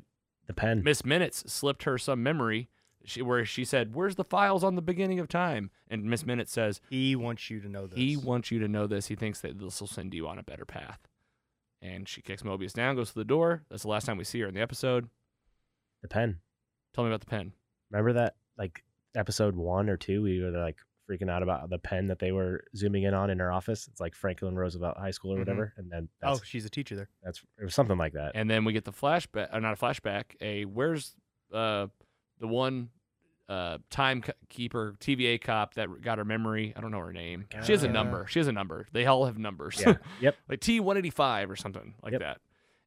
The 0.46 0.54
pen. 0.54 0.82
Miss 0.82 1.04
Minutes 1.04 1.50
slipped 1.52 1.84
her 1.84 1.96
some 1.98 2.22
memory 2.22 2.68
she, 3.04 3.20
where 3.22 3.44
she 3.44 3.64
said, 3.64 3.94
Where's 3.94 4.14
the 4.16 4.24
files 4.24 4.64
on 4.64 4.74
the 4.76 4.82
beginning 4.82 5.18
of 5.20 5.28
time? 5.28 5.70
And 5.88 6.04
Miss 6.04 6.24
Minutes 6.24 6.52
says, 6.52 6.80
He 6.88 7.14
wants 7.16 7.50
you 7.50 7.60
to 7.60 7.68
know 7.68 7.86
this. 7.86 7.98
He 7.98 8.16
wants 8.16 8.50
you 8.50 8.58
to 8.60 8.68
know 8.68 8.86
this. 8.86 9.06
He 9.08 9.14
thinks 9.14 9.40
that 9.42 9.58
this 9.58 9.80
will 9.80 9.88
send 9.88 10.14
you 10.14 10.26
on 10.26 10.38
a 10.38 10.42
better 10.42 10.64
path. 10.64 11.00
And 11.82 12.08
she 12.08 12.22
kicks 12.22 12.42
Mobius 12.42 12.72
down, 12.72 12.96
goes 12.96 13.10
to 13.10 13.14
the 13.14 13.24
door. 13.24 13.64
That's 13.68 13.82
the 13.82 13.88
last 13.90 14.06
time 14.06 14.16
we 14.16 14.24
see 14.24 14.40
her 14.40 14.48
in 14.48 14.54
the 14.54 14.62
episode. 14.62 15.08
The 16.02 16.08
pen. 16.08 16.38
Tell 16.94 17.04
me 17.04 17.10
about 17.10 17.20
the 17.20 17.26
pen. 17.26 17.52
Remember 17.90 18.14
that 18.14 18.36
like 18.56 18.84
episode 19.14 19.54
one 19.54 19.90
or 19.90 19.96
two, 19.98 20.22
we 20.22 20.42
were 20.42 20.50
like 20.50 20.78
freaking 21.08 21.30
out 21.30 21.42
about 21.42 21.68
the 21.70 21.78
pen 21.78 22.06
that 22.06 22.18
they 22.18 22.32
were 22.32 22.64
zooming 22.76 23.02
in 23.02 23.12
on 23.14 23.28
in 23.30 23.38
her 23.38 23.52
office. 23.52 23.86
It's 23.88 24.00
like 24.00 24.14
Franklin 24.14 24.56
Roosevelt 24.56 24.96
High 24.96 25.10
School 25.10 25.32
or 25.32 25.36
Mhm. 25.36 25.38
whatever. 25.40 25.74
And 25.76 25.90
then 25.90 26.08
oh, 26.22 26.40
she's 26.44 26.64
a 26.64 26.70
teacher 26.70 26.96
there. 26.96 27.08
that's 27.22 27.42
it 27.60 27.64
was 27.64 27.74
something 27.74 27.98
like 27.98 28.14
that. 28.14 28.32
And 28.34 28.48
then 28.50 28.64
we 28.64 28.72
get 28.72 28.84
the 28.84 28.92
flashback, 28.92 29.54
or 29.54 29.60
not 29.60 29.74
a 29.74 29.76
flashback, 29.76 30.24
a 30.40 30.64
where's 30.64 31.14
uh, 31.52 31.88
the 32.40 32.48
one 32.48 32.90
uh, 33.48 33.76
timekeeper 33.90 34.94
TVA 35.00 35.38
cop 35.40 35.74
that 35.74 35.88
got 36.00 36.16
her 36.18 36.24
memory? 36.24 36.72
I 36.76 36.80
don't 36.80 36.90
know 36.90 37.00
her 37.00 37.12
name. 37.12 37.46
She 37.64 37.72
has 37.72 37.84
a 37.84 37.88
Uh, 37.88 37.92
number. 37.92 38.26
She 38.26 38.38
has 38.38 38.48
a 38.48 38.52
number. 38.52 38.86
They 38.92 39.04
all 39.06 39.26
have 39.26 39.36
numbers. 39.38 39.78
yeah. 39.84 39.96
Yep. 40.20 40.36
like 40.48 40.60
T 40.60 40.80
one 40.80 40.96
eighty 40.96 41.10
five 41.10 41.50
or 41.50 41.56
something 41.56 41.94
like 42.02 42.12
Yep. 42.12 42.20
that. 42.22 42.40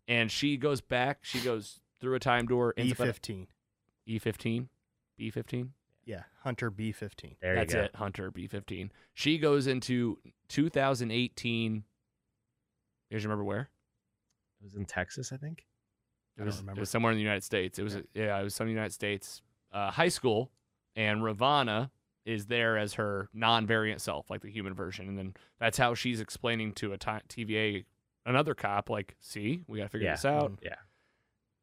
And 0.07 0.31
she 0.31 0.57
goes 0.57 0.81
back. 0.81 1.19
She 1.23 1.39
goes 1.41 1.81
through 1.99 2.15
a 2.15 2.19
time 2.19 2.47
door. 2.47 2.73
B 2.75 2.81
ends 2.83 2.93
up 2.93 3.01
at 3.01 3.07
fifteen. 3.07 3.47
E 4.07 4.17
fifteen, 4.19 4.69
B 5.17 5.29
fifteen. 5.29 5.73
Yeah, 6.07 6.23
Hunter 6.43 6.69
B 6.71 6.91
fifteen. 6.91 7.35
There 7.41 7.53
That's 7.55 7.73
you 7.73 7.79
go. 7.81 7.85
it. 7.85 7.95
Hunter 7.95 8.31
B 8.31 8.47
fifteen. 8.47 8.91
She 9.13 9.37
goes 9.37 9.67
into 9.67 10.17
2018. 10.47 11.73
You 11.73 11.81
guys 13.11 13.25
remember 13.25 13.43
where? 13.43 13.69
It 14.61 14.63
was 14.63 14.73
in 14.75 14.85
Texas, 14.85 15.31
I 15.31 15.37
think. 15.37 15.65
It 16.37 16.41
I 16.41 16.45
don't 16.45 16.47
was, 16.47 16.59
it 16.77 16.79
was 16.79 16.89
somewhere 16.89 17.11
in 17.11 17.17
the 17.17 17.21
United 17.23 17.43
States. 17.43 17.77
It 17.77 17.83
was 17.83 17.97
yeah, 18.13 18.39
it 18.39 18.43
was 18.43 18.55
some 18.55 18.67
United 18.69 18.93
States 18.93 19.41
uh, 19.73 19.91
high 19.91 20.07
school, 20.07 20.49
and 20.95 21.21
Ravonna 21.21 21.89
is 22.25 22.45
there 22.47 22.77
as 22.77 22.93
her 22.95 23.29
non-variant 23.33 24.01
self, 24.01 24.29
like 24.29 24.41
the 24.41 24.49
human 24.51 24.73
version, 24.73 25.07
and 25.07 25.17
then 25.17 25.33
that's 25.59 25.77
how 25.77 25.93
she's 25.93 26.19
explaining 26.21 26.73
to 26.73 26.93
a 26.93 26.97
TVA 26.97 27.85
another 28.25 28.53
cop, 28.53 28.89
like, 28.89 29.15
see, 29.21 29.63
we 29.67 29.77
gotta 29.77 29.89
figure 29.89 30.07
Yeah. 30.07 30.15
this 30.15 30.25
out. 30.25 30.51
Mhm. 30.51 30.57
Yeah. 30.63 30.75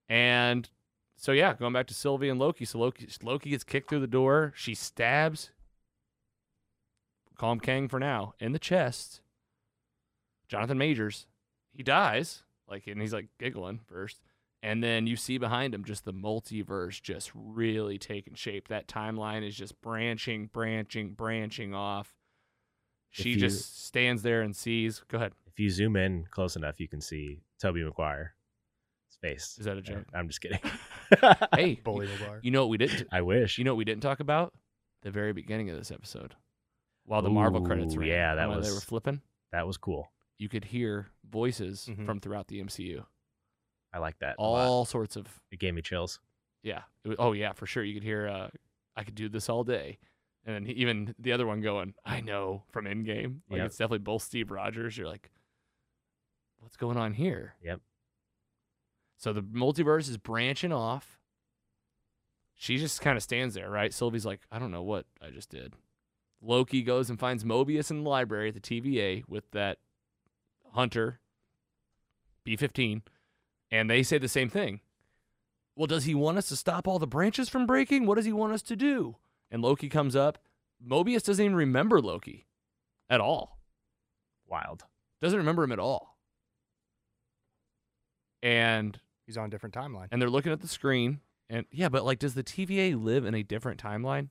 And 0.08 0.70
so 1.16 1.32
yeah, 1.32 1.54
going 1.54 1.72
back 1.72 1.86
to 1.88 1.94
Sylvie 1.94 2.28
and 2.28 2.38
Loki. 2.38 2.64
So 2.64 2.78
Loki 2.78 3.08
Loki 3.22 3.50
gets 3.50 3.64
kicked 3.64 3.88
through 3.88 4.00
the 4.00 4.06
door. 4.06 4.52
She 4.56 4.74
stabs. 4.74 5.50
Call 7.36 7.52
him 7.52 7.60
Kang 7.60 7.88
for 7.88 7.98
now 7.98 8.34
in 8.38 8.52
the 8.52 8.58
chest. 8.58 9.20
Jonathan 10.48 10.78
Majors, 10.78 11.26
he 11.72 11.82
dies. 11.82 12.42
Like 12.68 12.86
and 12.86 13.00
he's 13.00 13.12
like 13.12 13.28
giggling 13.38 13.80
first, 13.86 14.20
and 14.62 14.82
then 14.82 15.06
you 15.06 15.16
see 15.16 15.36
behind 15.36 15.74
him 15.74 15.84
just 15.84 16.04
the 16.04 16.12
multiverse 16.12 17.00
just 17.02 17.30
really 17.34 17.98
taking 17.98 18.34
shape. 18.34 18.68
That 18.68 18.86
timeline 18.88 19.46
is 19.46 19.54
just 19.54 19.80
branching, 19.82 20.46
branching, 20.52 21.10
branching 21.12 21.74
off. 21.74 22.14
She 23.10 23.30
you- 23.30 23.36
just 23.36 23.84
stands 23.86 24.22
there 24.22 24.42
and 24.42 24.54
sees. 24.56 25.02
Go 25.08 25.16
ahead. 25.18 25.32
If 25.46 25.60
you 25.60 25.70
zoom 25.70 25.94
in 25.96 26.26
close 26.30 26.56
enough, 26.56 26.80
you 26.80 26.88
can 26.88 27.00
see 27.00 27.42
Tobey 27.60 27.84
Maguire's 27.84 28.30
face. 29.20 29.56
Is 29.58 29.66
that 29.66 29.76
a 29.76 29.82
joke? 29.82 30.04
I'm 30.14 30.26
just 30.28 30.40
kidding. 30.40 30.58
Hey, 31.54 31.74
Bully 31.82 32.06
Maguire. 32.06 32.40
you 32.42 32.50
know 32.50 32.62
what 32.62 32.70
we 32.70 32.78
didn't? 32.78 33.08
I 33.12 33.22
wish. 33.22 33.58
You 33.58 33.64
know 33.64 33.72
what 33.74 33.78
we 33.78 33.84
didn't 33.84 34.02
talk 34.02 34.20
about? 34.20 34.52
The 35.02 35.10
very 35.10 35.32
beginning 35.32 35.70
of 35.70 35.76
this 35.76 35.90
episode. 35.90 36.34
While 37.06 37.22
the 37.22 37.30
Marvel 37.30 37.60
credits 37.62 37.94
Ooh, 37.94 38.00
ran. 38.00 38.08
yeah, 38.08 38.34
that 38.36 38.48
while 38.48 38.60
they 38.60 38.68
was- 38.68 38.74
were 38.76 38.80
flipping. 38.80 39.20
that 39.52 39.66
was 39.66 39.76
cool. 39.76 40.10
You 40.38 40.48
could 40.48 40.64
hear 40.64 41.08
voices 41.28 41.88
Mhm. 41.90 42.06
from 42.06 42.20
throughout 42.20 42.48
the 42.48 42.60
MCU. 42.60 43.04
I 43.92 43.98
like 43.98 44.18
that. 44.18 44.36
a 44.38 44.42
lot. 44.42 44.66
All 44.66 44.84
sorts 44.84 45.14
of 45.16 45.40
It 45.52 45.58
gave 45.60 45.74
me 45.74 45.82
chills. 45.82 46.18
yeah. 46.62 46.82
It 47.04 47.08
was, 47.08 47.16
oh 47.20 47.32
yeah, 47.32 47.52
for 47.52 47.66
sure. 47.66 47.84
You 47.84 47.94
could 47.94 48.02
hear 48.02 48.26
uh, 48.26 48.48
I 48.96 49.04
could 49.04 49.14
do 49.14 49.28
this 49.28 49.48
all 49.48 49.62
day. 49.64 49.98
And 50.46 50.54
then 50.66 50.66
even 50.76 51.14
the 51.18 51.32
other 51.32 51.46
one 51.46 51.60
going, 51.60 51.94
I 52.04 52.20
know 52.20 52.64
from 52.70 52.84
Endgame. 52.86 53.40
Like 53.48 53.58
Yep. 53.58 53.66
it's 53.66 53.76
definitely 53.76 53.98
both 54.00 54.22
Steve 54.22 54.50
Rogers. 54.50 54.98
You're 54.98 55.06
like, 55.08 55.30
what's 56.58 56.76
going 56.76 56.96
on 56.96 57.14
here? 57.14 57.54
Yep. 57.62 57.80
So 59.16 59.32
the 59.32 59.42
multiverse 59.42 60.08
is 60.08 60.16
branching 60.16 60.72
off. 60.72 61.18
She 62.54 62.78
just 62.78 63.00
kind 63.00 63.16
of 63.16 63.22
stands 63.22 63.54
there, 63.54 63.70
right? 63.70 63.92
Sylvie's 63.92 64.26
like, 64.26 64.40
I 64.50 64.58
don't 64.58 64.70
know 64.70 64.82
what 64.82 65.06
I 65.20 65.30
just 65.30 65.50
did. 65.50 65.74
Loki 66.40 66.82
goes 66.82 67.10
and 67.10 67.18
finds 67.18 67.42
Mobius 67.42 67.90
in 67.90 68.04
the 68.04 68.10
library 68.10 68.48
at 68.48 68.54
the 68.54 68.60
TVA 68.60 69.24
with 69.28 69.50
that 69.52 69.78
hunter, 70.72 71.20
B 72.44 72.56
15, 72.56 73.02
and 73.70 73.90
they 73.90 74.02
say 74.02 74.18
the 74.18 74.28
same 74.28 74.48
thing. 74.48 74.80
Well, 75.74 75.86
does 75.86 76.04
he 76.04 76.14
want 76.14 76.38
us 76.38 76.48
to 76.48 76.56
stop 76.56 76.86
all 76.86 76.98
the 76.98 77.06
branches 77.06 77.48
from 77.48 77.66
breaking? 77.66 78.06
What 78.06 78.16
does 78.16 78.26
he 78.26 78.32
want 78.32 78.52
us 78.52 78.62
to 78.62 78.76
do? 78.76 79.16
And 79.50 79.62
Loki 79.62 79.88
comes 79.88 80.14
up. 80.14 80.38
Mobius 80.86 81.24
doesn't 81.24 81.44
even 81.44 81.56
remember 81.56 82.00
Loki 82.00 82.46
at 83.08 83.20
all. 83.20 83.58
Wild. 84.46 84.84
Doesn't 85.20 85.38
remember 85.38 85.64
him 85.64 85.72
at 85.72 85.78
all. 85.78 86.18
And 88.42 89.00
He's 89.26 89.36
on 89.36 89.46
a 89.46 89.50
different 89.50 89.74
timeline. 89.74 90.08
and 90.12 90.20
they're 90.20 90.30
looking 90.30 90.52
at 90.52 90.60
the 90.60 90.68
screen 90.68 91.20
and 91.50 91.66
yeah, 91.70 91.88
but 91.88 92.04
like 92.04 92.18
does 92.18 92.34
the 92.34 92.44
TVA 92.44 93.00
live 93.02 93.24
in 93.24 93.34
a 93.34 93.42
different 93.42 93.80
timeline? 93.82 94.28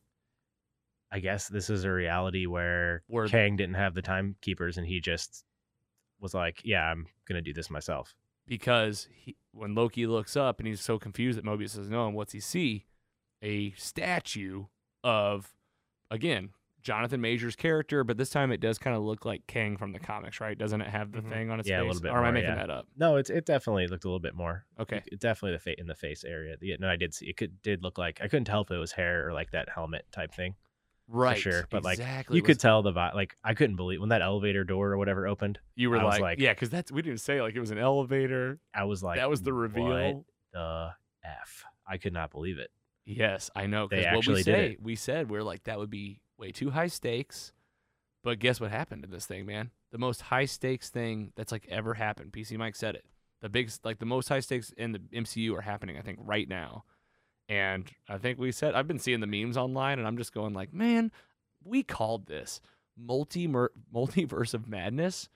I 1.12 1.20
guess 1.20 1.48
this 1.48 1.70
is 1.70 1.84
a 1.84 1.91
reality 1.91 2.46
where 2.48 3.04
Where- 3.08 3.28
Kang 3.28 3.56
didn't 3.56 3.76
have 3.76 3.94
the 3.94 4.02
timekeepers 4.02 4.78
and 4.78 4.86
he 4.88 5.00
just 5.00 5.44
was 6.20 6.34
like, 6.34 6.62
"Yeah, 6.64 6.84
I'm 6.89 7.08
gonna 7.28 7.41
do 7.41 7.54
this 7.54 7.70
myself." 7.70 8.16
Because 8.48 9.08
he, 9.12 9.36
when 9.52 9.74
Loki 9.76 10.06
looks 10.08 10.36
up 10.36 10.60
and 10.60 10.68
he's 10.68 10.82
so 10.82 10.98
confused 11.00 11.38
that 11.38 11.46
Mobius 11.46 11.70
says 11.72 11.89
no, 11.89 12.08
and 12.08 12.16
what's 12.16 12.34
he 12.34 12.39
see? 12.39 12.86
A 13.41 13.72
statue 13.74 14.66
of 15.04 15.54
again 16.10 16.50
Jonathan 16.84 17.22
Major's 17.22 17.56
character, 17.56 18.04
but 18.04 18.18
this 18.18 18.30
time 18.30 18.52
it 18.52 18.60
does 18.60 18.78
kind 18.78 18.96
of 18.96 19.02
look 19.04 19.26
like 19.26 19.48
Kang 19.48 19.78
from 19.78 19.94
the 19.94 20.00
comics, 20.00 20.40
right? 20.42 20.58
Doesn't 20.58 20.82
it 20.82 20.90
have 20.90 21.12
the 21.12 21.22
Mhm. 21.22 21.30
thing 21.30 21.50
on 21.50 21.60
its 21.60 21.70
Yeah, 21.70 21.78
a 21.78 21.82
face? 21.84 21.88
little 21.88 22.02
bit 22.02 22.12
or 22.12 22.18
am 22.20 22.26
I 22.26 22.32
making 22.32 22.50
yeah. 22.50 22.56
that 22.56 22.70
up? 22.70 22.88
No, 22.98 23.16
it's 23.16 23.30
it 23.30 23.46
definitely 23.46 23.88
looked 23.88 24.04
a 24.04 24.08
little 24.08 24.20
bit 24.20 24.36
more. 24.36 24.66
Okay. 24.80 25.02
It 25.08 25.20
definitely 25.20 25.54
the 25.54 25.60
fa- 25.60 25.80
in 25.80 25.88
the 25.88 25.96
face 25.96 26.24
area. 26.24 26.56
Yeah, 26.62 26.76
no, 26.80 26.90
I 26.90 26.96
did 26.98 27.14
see 27.14 27.28
it. 27.30 27.38
Could 27.38 27.62
did 27.62 27.84
look 27.84 27.98
like 27.98 28.20
I 28.22 28.28
couldn't 28.28 28.46
tell 28.46 28.62
if 28.62 28.70
it 28.72 28.78
was 28.78 28.92
hair 28.92 29.28
or 29.28 29.34
like 29.34 29.52
that 29.52 29.70
helmet 29.70 30.06
type 30.12 30.34
thing. 30.34 30.56
Right. 31.08 31.38
sure, 31.38 31.66
but, 31.70 31.84
like, 31.84 32.00
you 32.30 32.38
It 32.38 32.46
could 32.46 32.60
tell 32.62 32.82
the 32.82 32.92
vi- 32.94 33.12
like 33.14 33.36
I 33.44 33.54
couldn't 33.54 33.76
believe 33.76 34.00
when 34.00 34.10
that 34.10 34.22
elevator 34.22 34.64
door 34.64 34.92
or 34.92 34.98
whatever 34.98 35.28
opened. 35.28 35.60
you 35.76 35.90
were 35.90 35.98
I 35.98 36.04
was 36.04 36.14
like, 36.14 36.22
like- 36.22 36.40
yeah, 36.40 36.54
because 36.54 36.70
that's 36.70 36.92
we 36.92 37.02
didn't 37.02 37.20
say 37.20 37.42
like 37.42 37.56
it 37.56 37.60
was 37.60 37.72
an 37.72 37.78
elevator. 37.78 38.60
I 38.74 38.86
was 38.86 39.04
like, 39.04 39.18
that 39.18 39.30
was 39.30 39.42
the 39.42 39.54
"What 39.54 39.60
reveal. 39.60 40.26
The 40.54 40.92
f! 41.24 41.66
I 41.88 41.98
could 41.98 42.14
not 42.14 42.32
believe 42.32 42.58
it. 42.58 42.72
Yes, 43.06 43.50
I 43.56 43.68
know. 43.68 43.88
Because 43.90 44.16
what 44.16 44.28
we 44.28 44.36
did 44.36 44.46
say, 44.46 44.72
it. 44.72 44.82
we 44.82 44.96
said 44.96 45.30
we're 45.30 45.44
like 45.44 45.64
that 45.66 45.78
would 45.78 45.90
be 45.90 46.22
way 46.44 46.52
too 46.52 46.72
high 46.72 46.88
stakes. 46.88 47.52
But 48.24 48.39
guess 48.39 48.60
what 48.60 48.72
happened 48.72 49.04
to 49.04 49.10
this 49.10 49.26
thing, 49.26 49.46
man? 49.46 49.72
The 49.91 49.98
most 49.98 50.22
high 50.22 50.46
stakes 50.46 50.89
thing 50.89 51.32
that's 51.36 51.52
like 51.52 51.66
ever 51.70 51.94
happened. 51.94 52.32
PC 52.32 52.58
Mike 52.58 52.76
said 52.76 52.96
it. 52.96 53.06
The 53.41 53.50
big, 53.50 53.72
like 53.84 54.00
the 54.00 54.06
most 54.06 54.30
high 54.30 54.39
stakes 54.39 54.72
in 54.78 54.94
the 54.94 55.00
MCU 55.00 55.58
are 55.58 55.62
happening, 55.62 55.98
I 55.98 56.02
think, 56.02 56.20
right 56.22 56.48
now. 56.48 56.84
And 57.50 57.89
I 58.08 58.18
think 58.18 58.39
we 58.39 58.52
said 58.52 58.74
I've 58.76 58.88
been 58.88 59.00
seeing 59.00 59.20
the 59.20 59.28
memes 59.28 59.58
online, 59.58 60.00
and 60.00 60.08
I'm 60.08 60.18
just 60.18 60.34
going 60.34 60.54
like, 60.54 60.74
man, 60.74 61.12
we 61.64 61.84
called 61.84 62.28
this 62.28 62.62
multi 62.98 63.48
multiverse 63.48 64.54
of 64.54 64.68
madness. 64.68 65.28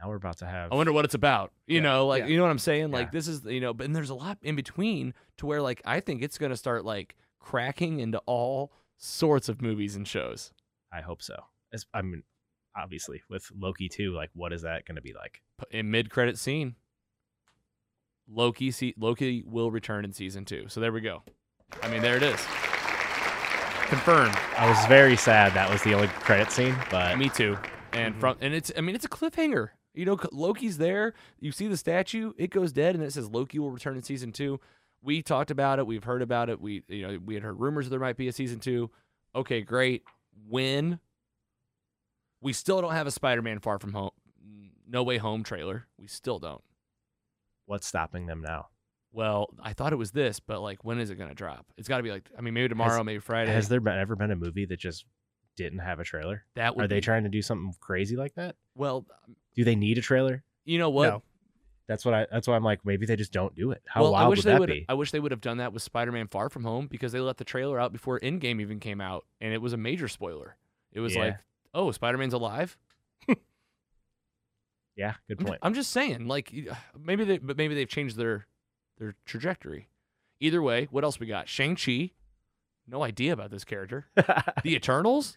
Now 0.00 0.08
we're 0.08 0.16
about 0.16 0.38
to 0.38 0.46
have. 0.46 0.70
I 0.72 0.76
wonder 0.76 0.92
what 0.92 1.04
it's 1.04 1.14
about. 1.14 1.52
You 1.66 1.76
Yeah, 1.76 1.82
know, 1.82 2.06
like 2.06 2.22
yeah. 2.22 2.28
you 2.28 2.36
know 2.36 2.44
what 2.44 2.50
I'm 2.50 2.58
saying? 2.60 2.92
Like 2.92 3.06
Yeah. 3.06 3.10
this 3.12 3.26
is 3.26 3.44
you 3.44 3.60
know, 3.60 3.74
but 3.74 3.86
and 3.86 3.96
there's 3.96 4.10
a 4.10 4.14
lot 4.14 4.38
in 4.42 4.54
between 4.54 5.12
to 5.38 5.46
where 5.46 5.60
like 5.60 5.82
I 5.84 5.98
think 6.00 6.22
it's 6.22 6.38
gonna 6.38 6.56
start 6.56 6.84
like 6.84 7.16
cracking 7.40 7.98
into 7.98 8.18
all 8.26 8.72
sorts 8.98 9.48
of 9.48 9.62
movies 9.62 9.96
and 9.96 10.06
shows. 10.06 10.52
I 10.92 11.00
hope 11.00 11.22
so. 11.22 11.44
It's, 11.72 11.86
I 11.94 12.02
mean, 12.02 12.22
obviously 12.76 13.22
with 13.30 13.50
Loki 13.56 13.88
too. 13.88 14.12
Like, 14.12 14.30
what 14.34 14.52
is 14.52 14.62
that 14.62 14.84
going 14.84 14.96
to 14.96 15.02
be 15.02 15.14
like? 15.14 15.40
In 15.70 15.90
mid 15.90 16.10
credit 16.10 16.38
scene, 16.38 16.74
Loki 18.30 18.70
see 18.70 18.94
Loki 18.98 19.42
will 19.46 19.70
return 19.70 20.04
in 20.04 20.12
season 20.12 20.44
two. 20.44 20.66
So 20.68 20.80
there 20.80 20.92
we 20.92 21.00
go. 21.00 21.22
I 21.82 21.88
mean, 21.88 22.02
there 22.02 22.16
it 22.16 22.22
is. 22.22 22.40
confirmed. 23.88 24.34
I 24.58 24.68
was 24.68 24.84
very 24.86 25.16
sad 25.16 25.54
that 25.54 25.70
was 25.70 25.82
the 25.82 25.94
only 25.94 26.08
credit 26.08 26.50
scene, 26.50 26.76
but 26.90 27.16
Me 27.16 27.30
too. 27.30 27.56
And 27.94 28.14
Mhm. 28.14 28.20
from 28.20 28.36
and 28.42 28.52
it's 28.52 28.70
I 28.76 28.82
mean 28.82 28.94
it's 28.94 29.06
a 29.06 29.08
cliffhanger. 29.08 29.70
You 29.94 30.04
know, 30.04 30.18
Loki's 30.30 30.76
there. 30.76 31.14
You 31.40 31.52
see 31.52 31.66
the 31.68 31.76
statue. 31.76 32.32
It 32.36 32.50
goes 32.50 32.70
dead, 32.70 32.94
and 32.94 33.02
it 33.02 33.12
says 33.14 33.30
Loki 33.30 33.58
will 33.58 33.70
return 33.70 33.96
in 33.96 34.02
season 34.02 34.30
two. 34.32 34.60
We 35.02 35.22
talked 35.22 35.50
about 35.50 35.78
it. 35.78 35.86
We've 35.86 36.04
heard 36.04 36.22
about 36.22 36.50
it. 36.50 36.60
We 36.60 36.82
you 36.88 37.06
know 37.06 37.18
we 37.24 37.34
had 37.34 37.42
heard 37.42 37.60
rumors 37.60 37.88
there 37.88 38.00
might 38.00 38.16
be 38.16 38.28
a 38.28 38.32
season 38.32 38.60
two. 38.60 38.90
Okay, 39.34 39.60
great. 39.62 40.02
When 40.48 40.98
we 42.40 42.52
still 42.52 42.80
don't 42.80 42.92
have 42.92 43.06
a 43.06 43.10
Spider-Man 43.10 43.60
Far 43.60 43.78
From 43.78 43.92
Home, 43.92 44.10
No 44.88 45.02
Way 45.02 45.18
Home 45.18 45.42
trailer. 45.42 45.86
We 45.98 46.06
still 46.06 46.38
don't. 46.38 46.62
what's 47.66 47.86
stopping 47.86 48.26
them 48.26 48.40
now? 48.40 48.68
Well, 49.12 49.48
I 49.62 49.72
thought 49.72 49.92
it 49.92 49.96
was 49.96 50.10
this, 50.12 50.38
but 50.40 50.60
like, 50.60 50.84
when 50.84 50.98
is 50.98 51.10
it 51.10 51.16
gonna 51.16 51.34
drop? 51.34 51.66
It's 51.76 51.88
got 51.88 51.96
to 51.98 52.02
be 52.02 52.10
like, 52.10 52.28
I 52.36 52.40
mean, 52.40 52.54
maybe 52.54 52.68
tomorrow, 52.68 53.02
maybe 53.02 53.20
Friday. 53.20 53.52
Has 53.52 53.68
there 53.68 53.80
been, 53.80 53.98
ever 53.98 54.16
been 54.16 54.30
a 54.30 54.36
movie 54.36 54.66
that 54.66 54.78
just 54.78 55.04
didn't 55.56 55.80
have 55.80 55.98
a 55.98 56.04
trailer? 56.04 56.44
that 56.54 56.76
would 56.76 56.84
Are 56.84 56.88
they 56.88 57.00
trying 57.00 57.24
to 57.24 57.28
do 57.28 57.42
something 57.42 57.72
crazy 57.80 58.16
like 58.16 58.34
that? 58.34 58.56
Well, 58.74 59.06
Do 59.54 59.64
they 59.64 59.74
need 59.76 59.98
a 59.98 60.02
trailer? 60.02 60.44
you 60.64 60.78
know 60.78 60.90
what? 60.90 61.08
No. 61.08 61.22
That's 61.88 62.04
what 62.04 62.14
I. 62.14 62.26
That's 62.30 62.46
why 62.46 62.54
I'm 62.54 62.62
like, 62.62 62.84
maybe 62.84 63.06
they 63.06 63.16
just 63.16 63.32
don't 63.32 63.54
do 63.54 63.70
it. 63.72 63.82
How 63.86 64.02
well, 64.02 64.12
wild 64.12 64.26
I 64.26 64.28
wish 64.28 64.38
would 64.38 64.44
they 64.44 64.50
that 64.52 64.60
would. 64.60 64.68
be? 64.68 64.86
I 64.88 64.94
wish 64.94 65.10
they 65.10 65.20
would 65.20 65.30
have 65.32 65.40
done 65.40 65.56
that 65.56 65.72
with 65.72 65.82
Spider-Man: 65.82 66.28
Far 66.28 66.48
From 66.50 66.64
Home 66.64 66.86
because 66.86 67.12
they 67.12 67.20
let 67.20 67.38
the 67.38 67.44
trailer 67.44 67.80
out 67.80 67.92
before 67.92 68.20
Endgame 68.20 68.60
even 68.60 68.78
came 68.78 69.00
out, 69.00 69.24
and 69.40 69.52
it 69.54 69.62
was 69.62 69.72
a 69.72 69.76
major 69.78 70.06
spoiler. 70.06 70.56
It 70.92 71.00
was 71.00 71.14
Yeah. 71.14 71.22
like, 71.24 71.36
oh, 71.74 71.90
Spider-Man's 71.90 72.34
alive. 72.34 72.76
yeah, 74.96 75.14
good 75.28 75.40
I'm, 75.40 75.46
point. 75.46 75.58
I'm 75.62 75.74
just 75.74 75.90
saying, 75.90 76.26
like, 76.26 76.52
maybe 76.98 77.24
they, 77.24 77.38
but 77.38 77.56
maybe 77.56 77.74
they've 77.74 77.88
changed 77.88 78.16
their 78.16 78.46
their 78.98 79.14
trajectory. 79.24 79.88
Either 80.40 80.62
way, 80.62 80.88
what 80.90 81.04
else 81.04 81.18
we 81.18 81.26
got? 81.26 81.48
Shang 81.48 81.74
Chi. 81.76 82.10
No 82.86 83.02
idea 83.02 83.32
about 83.32 83.50
this 83.50 83.64
character. 83.64 84.06
the 84.16 84.74
Eternals. 84.74 85.36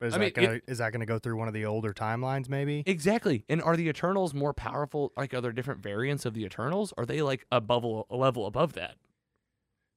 But 0.00 0.06
is 0.06 0.14
I 0.14 0.18
that 0.18 0.36
mean, 0.36 0.46
gonna 0.46 0.60
is 0.66 0.78
that 0.78 0.92
gonna 0.92 1.06
go 1.06 1.18
through 1.18 1.36
one 1.36 1.46
of 1.46 1.54
the 1.54 1.66
older 1.66 1.92
timelines? 1.92 2.48
Maybe. 2.48 2.82
Exactly. 2.86 3.44
And 3.50 3.62
are 3.62 3.76
the 3.76 3.86
Eternals 3.88 4.32
more 4.34 4.54
powerful? 4.54 5.12
Like, 5.16 5.34
are 5.34 5.42
there 5.42 5.52
different 5.52 5.82
variants 5.82 6.24
of 6.24 6.32
the 6.34 6.42
Eternals? 6.44 6.92
Are 6.96 7.04
they 7.04 7.20
like 7.20 7.46
above 7.52 7.84
a 7.84 8.16
level 8.16 8.46
above 8.46 8.72
that? 8.72 8.96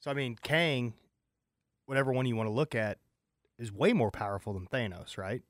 So 0.01 0.11
I 0.11 0.13
mean, 0.13 0.35
Kang, 0.43 0.93
whatever 1.85 2.11
one 2.11 2.25
you 2.25 2.35
want 2.35 2.47
to 2.47 2.53
look 2.53 2.75
at, 2.75 2.97
is 3.57 3.71
way 3.71 3.93
more 3.93 4.11
powerful 4.11 4.51
than 4.53 4.67
Thanos, 4.67 5.17
right? 5.17 5.41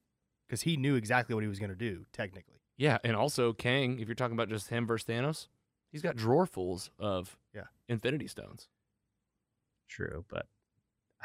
Because 0.48 0.62
he 0.62 0.78
knew 0.78 0.96
exactly 0.96 1.34
what 1.34 1.42
he 1.44 1.48
was 1.48 1.58
going 1.58 1.72
to 1.72 1.76
do, 1.76 2.06
technically. 2.14 2.60
Yeah, 2.78 3.00
and 3.04 3.16
also 3.16 3.54
Kang, 3.54 4.00
if 4.00 4.08
you're 4.08 4.14
talking 4.14 4.36
about 4.36 4.50
just 4.50 4.70
him 4.70 4.86
versus 4.86 5.08
Thanos, 5.08 5.48
he's 5.92 6.04
got 6.04 6.16
drawerfuls 6.16 6.90
of 7.00 7.38
Yeah. 7.56 7.64
Infinity 7.90 8.28
Stones. 8.28 8.68
True, 9.88 10.26
but 10.30 10.46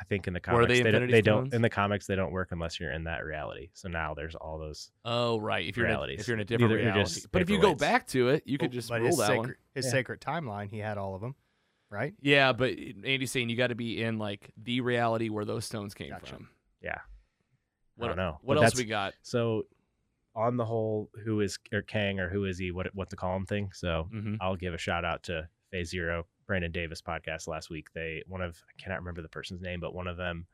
I 0.01 0.05
think 0.05 0.29
in 0.29 0.33
the 0.33 0.41
comics 0.41 0.69
they 0.69 0.83
they, 0.83 0.91
don't, 0.93 1.11
they 1.11 1.21
don't. 1.23 1.53
In 1.53 1.61
the 1.61 1.69
comics, 1.71 2.07
they 2.07 2.15
don't 2.15 2.31
work 2.31 2.49
unless 2.53 2.79
you're 2.79 2.93
in 2.93 3.05
that 3.05 3.25
reality. 3.25 3.71
So 3.73 3.89
now 3.89 4.15
there's 4.15 4.37
all 4.37 4.57
those. 4.59 4.91
Oh, 5.05 5.39
right. 5.41 5.67
If 5.67 5.77
you're 5.77 5.87
in 5.87 5.93
a, 5.95 6.03
if 6.05 6.29
you're 6.29 6.37
in 6.37 6.41
a 6.41 6.45
different 6.45 6.73
Either 6.73 6.81
you're 6.83 6.93
reality, 6.93 7.21
but 7.33 7.43
if 7.43 7.51
you 7.51 7.61
go 7.61 7.75
back 7.75 8.07
to 8.09 8.29
it, 8.29 8.45
you 8.47 8.59
could 8.59 8.71
Well, 8.71 8.75
just 8.75 8.89
but 8.91 9.01
rule 9.01 9.09
his 9.11 9.19
that 9.19 9.27
sacred, 9.27 9.39
one. 9.41 9.55
His 9.75 9.87
Yeah. 9.87 9.91
sacred 9.91 10.21
timeline, 10.21 10.71
he 10.71 10.79
had 10.79 10.99
all 10.99 11.17
of 11.17 11.21
them, 11.21 11.35
right? 11.91 12.15
Yeah, 12.21 12.53
but 12.53 12.71
Andy's 13.05 13.33
saying 13.33 13.49
you 13.49 13.57
got 13.57 13.69
to 13.69 13.75
be 13.75 14.01
in 14.03 14.19
like 14.19 14.53
the 14.57 14.81
reality 14.83 15.31
where 15.31 15.45
those 15.45 15.65
stones 15.65 15.95
came 15.95 16.11
Gotcha. 16.11 16.35
from. 16.37 16.49
Yeah, 16.81 16.99
What, 17.97 18.05
I 18.05 18.09
don't 18.09 18.17
know. 18.19 18.39
What 18.43 18.55
But 18.55 18.65
else 18.65 18.77
we 18.77 18.85
got? 18.85 19.15
So 19.23 19.65
on 20.37 20.57
the 20.57 20.65
whole, 20.65 21.11
who 21.25 21.41
is 21.41 21.59
or 21.73 21.83
Kang 21.83 22.21
or 22.21 22.29
who 22.29 22.45
is 22.45 22.57
he? 22.57 22.71
What 22.71 22.95
what 22.95 23.11
to 23.11 23.17
call 23.17 23.35
him 23.35 23.47
thing? 23.47 23.71
So 23.75 24.07
hmm 24.13 24.37
I'll 24.41 24.55
give 24.55 24.75
a 24.75 24.79
shout 24.79 25.05
out 25.05 25.25
to 25.25 25.49
Phase 25.73 25.91
Zero, 25.91 26.25
Brandon 26.49 26.73
Davis 26.73 27.01
podcast 27.03 27.47
last 27.47 27.71
week. 27.71 27.93
They 27.95 28.25
one 28.27 28.43
of 28.43 28.59
I 28.69 28.83
cannot 28.83 28.99
remember 29.01 29.23
the 29.23 29.29
person's 29.29 29.63
name, 29.63 29.81
but 29.81 29.95
one 29.95 30.09
of 30.09 30.17
them 30.17 30.49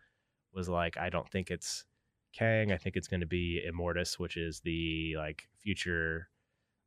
was 0.53 0.69
like, 0.69 0.99
I 0.99 1.09
don't 1.11 1.31
think 1.31 1.51
it's 1.51 1.87
Kang. 2.35 2.73
I 2.73 2.77
think 2.77 2.97
it's 2.97 3.09
going 3.09 3.21
to 3.23 3.27
be 3.27 3.63
Immortus, 3.67 4.19
which 4.19 4.37
is 4.37 4.61
the 4.61 5.15
like 5.17 5.49
future, 5.63 6.29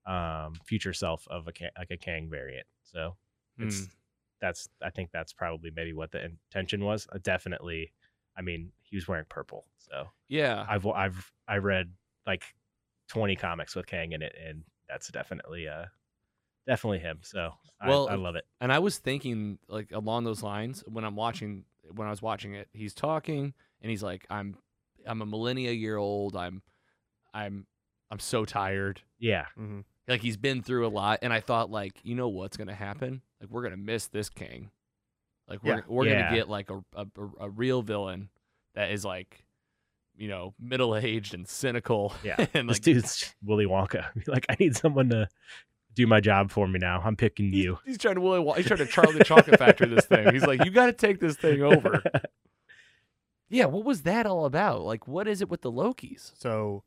um, 0.05 0.55
future 0.65 0.93
self 0.93 1.27
of 1.29 1.47
a 1.47 1.53
like 1.79 1.91
a 1.91 1.97
Kang 1.97 2.29
variant. 2.29 2.67
So 2.83 3.17
it's 3.59 3.79
Hmm. 3.79 3.85
that's 4.41 4.69
I 4.83 4.89
think 4.91 5.11
that's 5.11 5.33
probably 5.33 5.71
maybe 5.75 5.93
what 5.93 6.11
the 6.11 6.23
intention 6.25 6.83
was. 6.85 7.07
Uh, 7.11 7.19
definitely, 7.23 7.93
I 8.37 8.41
mean, 8.41 8.71
he 8.83 8.95
was 8.97 9.07
wearing 9.07 9.25
purple, 9.29 9.67
so 9.77 10.07
Yeah. 10.29 10.65
I've 10.69 10.85
I've 10.85 11.31
I 11.47 11.57
read 11.57 11.93
like 12.27 12.43
twenty 13.09 13.35
comics 13.35 13.75
with 13.75 13.87
Kang 13.87 14.11
in 14.11 14.21
it, 14.21 14.35
and 14.41 14.63
that's 14.89 15.09
definitely 15.09 15.67
uh 15.67 15.85
definitely 16.67 16.99
him. 16.99 17.19
So 17.23 17.51
Well, 17.85 18.07
I, 18.09 18.13
I 18.13 18.15
love 18.15 18.35
it. 18.35 18.45
and 18.61 18.71
I 18.71 18.79
was 18.79 18.97
thinking 18.97 19.57
like 19.67 19.91
along 19.91 20.25
those 20.25 20.43
lines 20.43 20.83
when 20.87 21.03
I'm 21.05 21.15
watching 21.15 21.63
when 21.95 22.07
I 22.07 22.11
was 22.11 22.21
watching 22.21 22.53
it. 22.53 22.67
He's 22.73 22.93
talking 22.93 23.53
and 23.81 23.89
he's 23.89 24.03
like, 24.03 24.25
"I'm 24.29 24.57
I'm 25.05 25.21
a 25.21 25.25
millennia 25.25 25.71
year 25.71 25.97
old. 25.97 26.35
I'm 26.35 26.61
I'm 27.33 27.65
I'm 28.11 28.19
so 28.19 28.45
tired." 28.45 29.01
Yeah, 29.19 29.45
Mm-hmm. 29.57 29.79
Like 30.07 30.21
he's 30.21 30.37
been 30.37 30.61
through 30.63 30.87
a 30.87 30.89
lot, 30.89 31.19
and 31.21 31.33
I 31.33 31.39
thought 31.41 31.69
like, 31.71 31.99
you 32.03 32.15
know 32.15 32.29
what's 32.29 32.55
gonna 32.57 32.75
happen? 32.75 33.21
Like 33.41 33.49
we're 33.49 33.63
gonna 33.63 33.77
miss 33.77 34.07
this 34.07 34.29
King. 34.29 34.71
Like 35.49 35.63
we're 35.63 35.75
Yeah. 35.77 35.81
we're 35.87 36.05
Yeah. 36.05 36.23
gonna 36.23 36.35
get 36.35 36.49
like 36.49 36.69
a, 36.69 36.81
a 36.95 37.05
a 37.41 37.49
real 37.49 37.81
villain 37.81 38.29
that 38.75 38.91
is 38.91 39.03
like, 39.05 39.43
you 40.15 40.27
know, 40.27 40.53
middle 40.59 40.95
aged 40.95 41.33
and 41.33 41.47
cynical. 41.47 42.13
yeah. 42.23 42.45
and 42.53 42.69
this 42.69 42.79
dude's 42.79 43.33
Willy 43.43 43.65
Wonka. 43.65 44.05
like 44.27 44.45
I 44.49 44.55
need 44.59 44.75
someone 44.75 45.09
to 45.09 45.27
do 45.97 46.07
my 46.07 46.21
job 46.21 46.49
for 46.51 46.67
me 46.67 46.79
now. 46.79 47.01
I'm 47.03 47.15
picking 47.17 47.51
you. 47.51 47.79
he's 47.85 47.97
trying 47.97 48.15
to 48.15 48.21
Willy 48.21 48.39
Won- 48.39 48.55
he's 48.57 48.67
trying 48.67 48.77
to 48.79 48.85
Charlie 48.85 49.17
the 49.17 49.23
Chocolate 49.25 49.59
Factory 49.59 49.87
this 49.89 50.05
thing. 50.05 50.31
He's 50.31 50.45
like, 50.45 50.63
you 50.63 50.71
got 50.71 50.85
to 50.85 50.93
take 50.93 51.19
this 51.19 51.35
thing 51.35 51.61
over. 51.61 52.01
Yeah, 53.49 53.63
what 53.65 53.85
was 53.85 54.01
that 54.01 54.25
all 54.25 54.43
about? 54.43 54.81
Like, 54.81 55.07
what 55.07 55.25
is 55.25 55.41
it 55.41 55.47
with 55.47 55.61
the 55.61 55.71
Lokis? 55.71 56.33
So, 56.37 56.83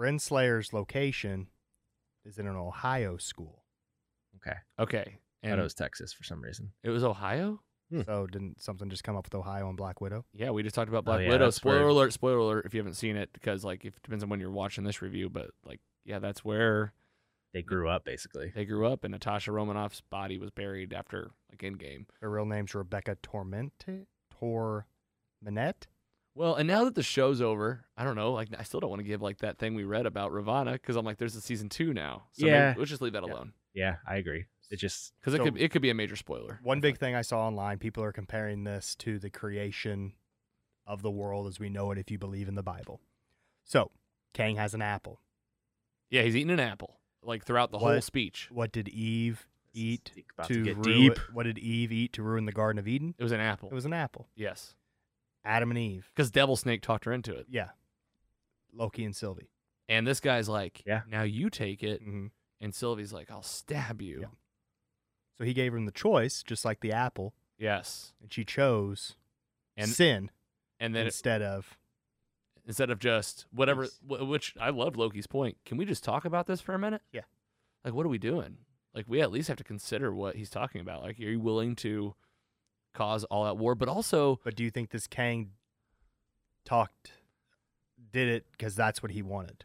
Renslayer's 0.00 0.72
location 0.72 1.48
is 2.24 2.38
in 2.38 2.46
an 2.46 2.56
Ohio 2.56 3.16
school. 3.18 3.64
okay, 4.36 4.56
Okay, 4.78 5.18
I 5.44 5.48
and 5.48 5.58
know 5.58 5.64
it's 5.64 5.74
Texas 5.74 6.12
for 6.12 6.24
some 6.24 6.40
reason. 6.40 6.72
it 6.82 6.90
was 6.90 7.04
Ohio. 7.04 7.60
Hmm. 7.90 8.02
So, 8.06 8.26
didn't 8.26 8.62
something 8.62 8.88
just 8.90 9.04
come 9.04 9.16
up 9.16 9.24
with 9.26 9.34
Ohio 9.34 9.68
and 9.68 9.76
Black 9.76 10.00
Widow? 10.00 10.24
Yeah, 10.32 10.50
we 10.50 10.62
just 10.62 10.74
talked 10.74 10.88
about 10.88 11.00
Oh, 11.00 11.02
Black 11.12 11.20
yeah, 11.20 11.28
Widow. 11.30 11.44
that's 11.46 11.56
Spoiler 11.56 11.80
where- 11.80 11.88
alert! 11.88 12.12
Spoiler 12.12 12.38
alert! 12.38 12.64
If 12.66 12.72
you 12.74 12.80
haven't 12.80 12.94
seen 12.94 13.16
it, 13.16 13.30
because 13.34 13.62
like 13.64 13.84
it 13.84 13.94
depends 14.02 14.22
on 14.24 14.30
when 14.30 14.40
you're 14.40 14.50
watching 14.50 14.84
this 14.84 15.02
review, 15.02 15.28
but 15.28 15.50
like, 15.64 15.80
yeah, 16.04 16.18
that's 16.18 16.42
where 16.44 16.92
They 17.54 17.62
grew 17.62 17.88
up 17.88 18.04
basically. 18.04 18.52
they 18.54 18.64
grew 18.64 18.86
up, 18.86 19.04
and 19.04 19.12
Natasha 19.12 19.50
Romanoff's 19.50 20.02
body 20.02 20.38
was 20.38 20.50
buried 20.50 20.92
after 20.92 21.30
like 21.50 21.60
Endgame. 21.60 22.06
Her 22.20 22.30
real 22.30 22.44
name's 22.46 22.74
Rebecca 22.74 23.16
Tormente. 23.22 24.06
Tormenette. 24.40 25.86
Well, 26.34 26.54
and 26.54 26.68
now 26.68 26.84
that 26.84 26.94
the 26.94 27.02
show's 27.02 27.40
over, 27.40 27.86
I 27.96 28.04
don't 28.04 28.14
know. 28.14 28.32
Like, 28.32 28.48
I 28.56 28.62
still 28.62 28.78
don't 28.80 28.90
want 28.90 29.00
to 29.00 29.04
give 29.08 29.20
like 29.22 29.38
that 29.38 29.58
thing 29.58 29.74
we 29.74 29.82
read 29.84 30.06
about 30.06 30.30
Ravonna 30.30 30.72
because 30.74 30.94
I'm 30.94 31.04
like, 31.04 31.18
there's 31.18 31.34
a 31.34 31.40
season 31.40 31.68
two 31.68 31.92
now. 31.92 32.24
So 32.32 32.44
maybe- 32.46 32.52
Yeah. 32.54 32.74
let's 32.76 32.90
just 32.90 33.02
leave 33.02 33.14
that 33.14 33.24
Yeah. 33.26 33.32
alone 33.32 33.52
Yeah, 33.74 33.96
I 34.06 34.16
agree. 34.16 34.44
It 34.70 34.76
just 34.76 35.14
because 35.18 35.34
it 35.34 35.42
could 35.42 35.56
it 35.60 35.70
could 35.70 35.82
be 35.82 35.90
a 35.90 35.94
major 35.94 36.14
spoiler. 36.16 36.60
One 36.62 36.80
big 36.80 36.98
thing 36.98 37.14
I 37.14 37.22
saw 37.22 37.46
online, 37.46 37.78
people 37.78 38.04
are 38.04 38.12
comparing 38.12 38.64
this 38.64 38.94
to 38.96 39.18
the 39.18 39.30
creation 39.30 40.12
of 40.86 41.00
the 41.02 41.10
world 41.10 41.46
as 41.48 41.58
we 41.58 41.70
know 41.70 41.90
it 41.90 41.98
if 41.98 42.10
you 42.10 42.18
believe 42.18 42.48
in 42.48 42.54
the 42.54 42.62
Bible. 42.62 43.00
So, 43.64 43.90
Kang 44.34 44.56
has 44.56 44.74
an 44.74 44.82
apple. 44.82 45.20
Yeah, 46.10 46.22
he's 46.22 46.36
eating 46.36 46.50
an 46.50 46.60
apple 46.60 46.97
like 47.22 47.44
throughout 47.44 47.70
the 47.70 47.78
whole 47.78 48.00
speech. 48.00 48.48
What 48.52 48.72
did 48.72 48.88
Eve 48.88 49.46
eat 49.74 50.12
to, 50.42 50.54
to 50.54 50.64
get 50.64 50.76
ruin, 50.76 50.98
deep. 51.12 51.18
What 51.32 51.44
did 51.44 51.58
Eve 51.58 51.92
eat 51.92 52.12
to 52.14 52.22
ruin 52.22 52.46
the 52.46 52.52
Garden 52.52 52.78
of 52.78 52.88
Eden? 52.88 53.14
It 53.18 53.22
was 53.22 53.32
an 53.32 53.40
apple. 53.40 53.68
It 53.70 53.74
was 53.74 53.84
an 53.84 53.92
apple. 53.92 54.28
yes, 54.34 54.74
Adam 55.44 55.70
and 55.70 55.78
Eve. 55.78 56.10
because 56.14 56.30
Devil 56.30 56.56
Snake 56.56 56.82
talked 56.82 57.04
her 57.04 57.12
into 57.12 57.34
it, 57.34 57.46
Yeah. 57.48 57.68
Loki 58.72 59.04
and 59.04 59.14
Sylvie. 59.16 59.50
and 59.88 60.06
this 60.06 60.20
guy's 60.20 60.48
like, 60.48 60.82
Yeah. 60.86 61.02
now 61.08 61.22
you 61.22 61.50
take 61.50 61.82
it, 61.82 62.02
hmm 62.02 62.26
and 62.60 62.74
Sylvie's 62.74 63.12
like, 63.12 63.30
I'll 63.30 63.42
stab 63.44 64.02
you. 64.02 64.20
Yeah. 64.22 64.26
So 65.38 65.44
he 65.44 65.54
gave 65.54 65.72
him 65.72 65.86
the 65.86 65.92
choice, 65.92 66.42
just 66.42 66.64
like 66.64 66.80
the 66.80 66.90
apple, 66.92 67.34
Yes, 67.56 68.12
and 68.20 68.32
she 68.32 68.44
chose 68.44 69.14
and 69.76 69.88
sin 69.90 70.30
and 70.80 70.94
then 70.94 71.02
it, 71.04 71.06
instead 71.06 71.40
of. 71.42 71.77
Instead 72.68 72.90
of 72.90 73.00
just 73.00 73.46
whatever, 73.50 73.82
Yes. 73.84 73.98
wh- 74.06 74.28
which 74.28 74.54
I 74.60 74.70
love 74.70 74.96
Loki's 74.96 75.26
point. 75.26 75.56
Can 75.64 75.76
we 75.76 75.84
just 75.84 76.04
talk 76.04 76.24
about 76.24 76.46
this 76.46 76.60
for 76.60 76.74
a 76.74 76.78
minute? 76.78 77.02
Yeah. 77.12 77.22
Like, 77.84 77.94
what 77.94 78.06
are 78.06 78.10
we 78.10 78.18
doing? 78.18 78.58
Like, 78.94 79.06
we 79.08 79.20
at 79.20 79.32
least 79.32 79.48
have 79.48 79.56
to 79.56 79.64
consider 79.64 80.14
what 80.14 80.36
he's 80.36 80.50
talking 80.50 80.80
about. 80.80 81.02
Like, 81.02 81.18
are 81.18 81.22
you 81.22 81.40
willing 81.40 81.74
to 81.76 82.14
cause 82.94 83.24
all 83.24 83.44
that 83.44 83.56
war, 83.56 83.74
but 83.74 83.88
also 83.88 84.38
But 84.44 84.54
do 84.54 84.62
you 84.62 84.70
think 84.70 84.90
this 84.90 85.06
Kang 85.08 85.52
talked, 86.64 87.12
did 88.12 88.28
it 88.28 88.46
because 88.52 88.74
that's 88.74 89.02
what 89.02 89.12
he 89.12 89.22
wanted? 89.22 89.64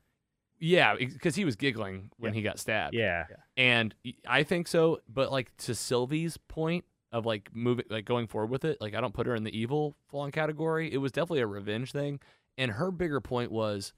Yeah, 0.60 0.96
because 0.96 1.36
he 1.36 1.44
was 1.44 1.56
giggling 1.58 2.10
when 2.18 2.34
Yeah. 2.34 2.38
he 2.38 2.42
got 2.44 2.60
stabbed. 2.60 2.94
yeah. 2.96 3.26
and 3.58 3.94
y- 4.06 4.14
I 4.26 4.44
think 4.44 4.68
so. 4.68 5.02
But 5.10 5.32
like 5.32 5.56
to 5.58 5.76
Sylvie's 5.76 6.38
point 6.38 6.86
of 7.12 7.26
like 7.26 7.54
moving, 7.54 7.86
like 7.90 8.06
going 8.06 8.28
forward 8.28 8.50
with 8.50 8.64
it, 8.66 8.80
like 8.80 8.94
I 8.96 9.02
don't 9.02 9.14
put 9.14 9.28
her 9.28 9.36
in 9.36 9.44
the 9.44 9.56
evil 9.58 9.96
full-on 10.08 10.32
category. 10.32 10.92
It 10.92 10.98
was 10.98 11.12
definitely 11.12 11.42
a 11.42 11.48
revenge 11.48 11.92
thing, 11.92 12.20
and 12.58 12.72
her 12.72 12.92
bigger 12.92 13.22
point 13.22 13.52
was, 13.52 13.94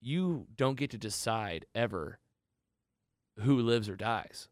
you 0.00 0.46
don't 0.56 0.76
get 0.76 0.90
to 0.90 0.98
decide 0.98 1.66
ever 1.74 2.18
who 3.40 3.60
lives 3.60 3.88
or 3.88 3.96
dies. 3.96 4.48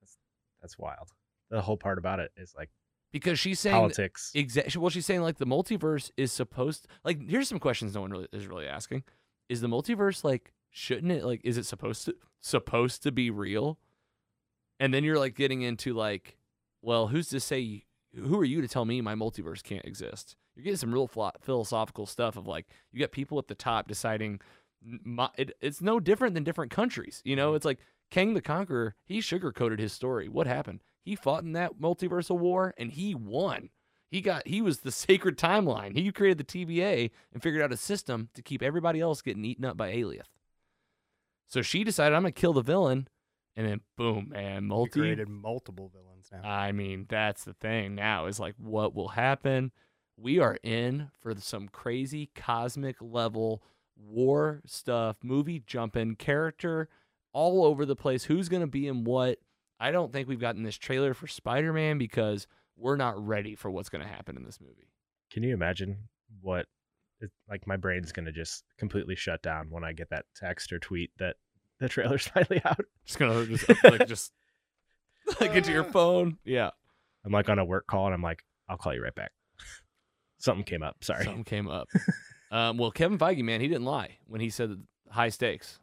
That's 0.00 0.18
that's 0.60 0.78
wild. 0.78 1.10
The 1.50 1.60
whole 1.60 1.76
part 1.76 1.98
about 1.98 2.20
it 2.20 2.30
is 2.36 2.54
like 2.56 2.70
because 3.12 3.38
she's 3.38 3.60
saying 3.60 3.76
Politics. 3.76 4.32
Exactly. 4.34 4.80
Well, 4.80 4.90
she's 4.90 5.06
saying 5.06 5.20
like 5.20 5.38
the 5.38 5.46
multiverse 5.46 6.10
is 6.16 6.32
supposed. 6.32 6.88
Like, 7.04 7.28
here's 7.28 7.48
some 7.48 7.58
questions 7.58 7.94
no 7.94 8.00
one 8.00 8.10
really 8.10 8.28
is 8.32 8.46
really 8.46 8.66
asking: 8.66 9.04
Is 9.48 9.60
the 9.60 9.68
multiverse 9.68 10.24
like? 10.24 10.52
Shouldn't 10.70 11.12
it 11.12 11.24
like? 11.24 11.42
Is 11.44 11.58
it 11.58 11.66
supposed 11.66 12.06
to 12.06 12.14
supposed 12.40 13.02
to 13.02 13.12
be 13.12 13.30
real? 13.30 13.78
And 14.80 14.92
then 14.92 15.04
you're 15.04 15.18
like 15.18 15.36
getting 15.36 15.62
into 15.62 15.92
like, 15.92 16.38
well, 16.80 17.08
who's 17.08 17.28
to 17.28 17.40
say? 17.40 17.84
Who 18.14 18.38
are 18.38 18.44
you 18.44 18.62
to 18.62 18.68
tell 18.68 18.84
me 18.84 19.00
my 19.00 19.14
multiverse 19.14 19.62
can't 19.62 19.84
exist? 19.84 20.36
You're 20.54 20.64
getting 20.64 20.76
some 20.76 20.92
real 20.92 21.06
philo- 21.06 21.32
philosophical 21.40 22.06
stuff 22.06 22.36
of 22.36 22.46
like 22.46 22.66
you 22.92 23.00
got 23.00 23.12
people 23.12 23.38
at 23.38 23.48
the 23.48 23.54
top 23.54 23.88
deciding. 23.88 24.40
My, 24.84 25.28
it, 25.38 25.52
it's 25.60 25.80
no 25.80 26.00
different 26.00 26.34
than 26.34 26.44
different 26.44 26.72
countries. 26.72 27.22
You 27.24 27.36
know, 27.36 27.48
mm-hmm. 27.48 27.56
it's 27.56 27.64
like 27.64 27.78
Kang 28.10 28.34
the 28.34 28.40
Conqueror. 28.40 28.94
He 29.04 29.20
sugarcoated 29.20 29.78
his 29.78 29.92
story. 29.92 30.28
What 30.28 30.46
happened? 30.46 30.82
He 31.04 31.16
fought 31.16 31.44
in 31.44 31.52
that 31.52 31.80
multiversal 31.80 32.38
war 32.38 32.74
and 32.76 32.92
he 32.92 33.14
won. 33.14 33.70
He 34.10 34.20
got 34.20 34.46
he 34.46 34.60
was 34.60 34.80
the 34.80 34.92
sacred 34.92 35.38
timeline. 35.38 35.96
He 35.96 36.12
created 36.12 36.38
the 36.38 36.44
TVA 36.44 37.10
and 37.32 37.42
figured 37.42 37.62
out 37.62 37.72
a 37.72 37.76
system 37.76 38.28
to 38.34 38.42
keep 38.42 38.62
everybody 38.62 39.00
else 39.00 39.22
getting 39.22 39.44
eaten 39.44 39.64
up 39.64 39.76
by 39.76 39.92
Alioth. 39.92 40.28
So 41.48 41.62
she 41.62 41.84
decided 41.84 42.14
I'm 42.14 42.22
gonna 42.22 42.32
kill 42.32 42.52
the 42.52 42.62
villain, 42.62 43.08
and 43.56 43.66
then 43.66 43.80
boom, 43.96 44.28
man, 44.30 44.62
He 44.62 44.68
multi. 44.68 45.00
created 45.00 45.28
multiple 45.28 45.90
villains 45.92 46.28
now. 46.30 46.48
I 46.48 46.72
mean, 46.72 47.06
that's 47.08 47.44
the 47.44 47.54
thing 47.54 47.94
now 47.94 48.26
is 48.26 48.38
like 48.38 48.54
what 48.58 48.94
will 48.94 49.08
happen. 49.08 49.72
We 50.16 50.38
are 50.38 50.58
in 50.62 51.10
for 51.20 51.34
some 51.36 51.68
crazy 51.68 52.30
cosmic 52.34 52.96
level 53.00 53.62
war 53.96 54.62
stuff, 54.66 55.16
movie 55.22 55.62
jumping, 55.66 56.16
character 56.16 56.88
all 57.32 57.64
over 57.64 57.86
the 57.86 57.96
place. 57.96 58.24
Who's 58.24 58.48
going 58.48 58.62
to 58.62 58.66
be 58.66 58.86
in 58.88 59.04
what? 59.04 59.38
I 59.80 59.90
don't 59.90 60.12
think 60.12 60.28
we've 60.28 60.40
gotten 60.40 60.62
this 60.62 60.78
trailer 60.78 61.14
for 61.14 61.26
Spider 61.26 61.72
Man 61.72 61.98
because 61.98 62.46
we're 62.76 62.96
not 62.96 63.24
ready 63.24 63.54
for 63.54 63.70
what's 63.70 63.88
going 63.88 64.04
to 64.04 64.08
happen 64.08 64.36
in 64.36 64.44
this 64.44 64.60
movie. 64.60 64.92
Can 65.30 65.42
you 65.42 65.54
imagine 65.54 66.08
what? 66.40 66.66
It, 67.20 67.30
like 67.48 67.66
my 67.66 67.76
brain's 67.76 68.12
gonna 68.12 68.32
just 68.32 68.64
completely 68.78 69.14
shut 69.14 69.42
down 69.42 69.68
when 69.70 69.84
I 69.84 69.92
get 69.92 70.10
that 70.10 70.24
text 70.34 70.72
or 70.72 70.78
tweet 70.78 71.10
that 71.18 71.36
the 71.78 71.88
trailer's 71.88 72.26
finally 72.34 72.60
out. 72.64 72.84
Just 73.06 73.18
gonna 73.18 73.46
just 73.56 73.84
like 73.84 74.06
just 74.06 74.32
like 75.40 75.54
get 75.54 75.64
to 75.64 75.72
your 75.72 75.84
phone. 75.92 76.36
Yeah, 76.44 76.70
I'm 77.24 77.32
like 77.32 77.48
on 77.48 77.58
a 77.58 77.64
work 77.64 77.86
call 77.86 78.06
and 78.06 78.14
I'm 78.14 78.22
like, 78.22 78.42
I'll 78.68 78.76
call 78.76 78.92
you 78.92 79.02
right 79.02 79.14
back. 79.14 79.32
Something 80.42 80.64
came 80.64 80.82
up. 80.82 81.04
Sorry. 81.04 81.24
something 81.24 81.44
came 81.44 81.68
up. 81.68 81.88
um, 82.50 82.76
well, 82.76 82.90
Kevin 82.90 83.16
Feige, 83.16 83.44
man, 83.44 83.60
he 83.60 83.68
didn't 83.68 83.84
lie 83.84 84.18
when 84.26 84.40
he 84.40 84.50
said 84.50 84.82
high 85.08 85.28
stakes. 85.28 85.78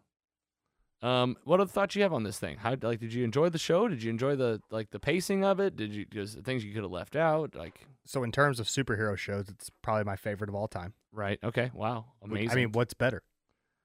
Um, 1.02 1.38
what 1.46 1.62
other 1.62 1.72
thoughts 1.72 1.96
you 1.96 2.04
have 2.04 2.12
on 2.12 2.24
this 2.24 2.38
thing? 2.38 2.58
How 2.58 2.76
like 2.82 3.00
did 3.00 3.14
you 3.14 3.24
enjoy 3.24 3.48
the 3.48 3.58
show? 3.58 3.88
Did 3.88 4.04
you 4.04 4.10
enjoy 4.10 4.36
the 4.36 4.62
like 4.70 4.90
the 4.90 5.00
pacing 5.00 5.46
of 5.46 5.62
it? 5.62 5.78
Did 5.78 5.94
you 5.94 6.04
just 6.04 6.40
things 6.42 6.66
you 6.66 6.74
could 6.74 6.84
have 6.84 6.92
left 6.92 7.16
out? 7.16 7.56
Like 7.56 7.88
So 8.06 8.22
in 8.24 8.34
terms 8.34 8.60
of 8.60 8.68
superhero 8.68 9.18
shows, 9.18 9.48
it's 9.48 9.72
probably 9.82 10.04
my 10.04 10.18
favorite 10.18 10.50
of 10.50 10.56
all 10.56 10.68
time. 10.68 10.94
right? 11.14 11.40
Okay, 11.42 11.72
wow, 11.74 12.06
amazing. 12.22 12.52
I 12.52 12.56
mean, 12.56 12.74
what's 12.74 12.94
better? 12.94 13.24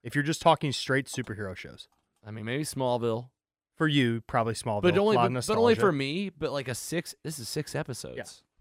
If 0.02 0.16
you're 0.16 0.24
just 0.24 0.42
talking 0.42 0.72
straight 0.72 1.06
superhero 1.06 1.56
shows, 1.56 1.86
I 2.26 2.32
mean, 2.32 2.46
maybe 2.46 2.64
Smallville, 2.64 3.28
for 3.76 3.86
you, 3.86 4.22
probably 4.26 4.54
Smallville. 4.54 4.82
but 4.82 4.98
only 4.98 5.16
but, 5.16 5.46
but 5.46 5.56
only 5.56 5.76
for 5.76 5.92
me. 5.92 6.30
But 6.36 6.50
like 6.50 6.66
a 6.66 6.74
six. 6.74 7.14
This 7.22 7.38
is 7.38 7.48
six 7.48 7.76
episodes. 7.76 8.16
I 8.16 8.53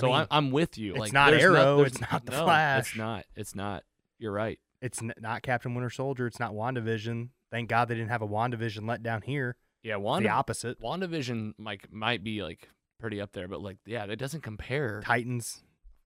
So 0.00 0.06
mean, 0.08 0.16
I'm 0.16 0.26
I'm 0.30 0.50
with 0.50 0.78
you. 0.78 0.92
it's 0.92 1.00
like 1.00 1.12
not 1.12 1.34
Arrow, 1.34 1.76
there's 1.78 1.92
it's 1.92 2.00
not 2.00 2.24
The 2.24 2.32
no, 2.32 2.78
It's 2.78 2.96
not. 2.96 3.24
It's 3.36 3.54
not. 3.54 3.84
You're 4.18 4.32
right. 4.32 4.58
It's 4.80 5.02
n- 5.02 5.12
not 5.20 5.42
Captain 5.42 5.74
Winter 5.74 5.90
Soldier. 5.90 6.26
It's 6.26 6.40
not 6.40 6.52
WandaVision. 6.52 7.28
Thank 7.50 7.68
God 7.68 7.88
they 7.88 7.94
didn't 7.94 8.08
have 8.10 8.22
a 8.22 8.28
WandaVision 8.28 8.80
letdown 8.80 9.22
here. 9.22 9.56
Yeah, 9.82 9.94
It's 9.96 10.02
Wanda, 10.02 10.28
the 10.28 10.34
opposite. 10.34 10.80
WandaVision 10.80 11.52
like 11.58 11.92
might 11.92 12.24
be 12.24 12.42
like 12.42 12.68
pretty 13.00 13.20
up 13.20 13.32
there, 13.32 13.48
but 13.48 13.60
like 13.60 13.78
yeah, 13.86 14.06
that 14.06 14.16
doesn't 14.16 14.42
compare. 14.42 15.00
Titans. 15.04 15.62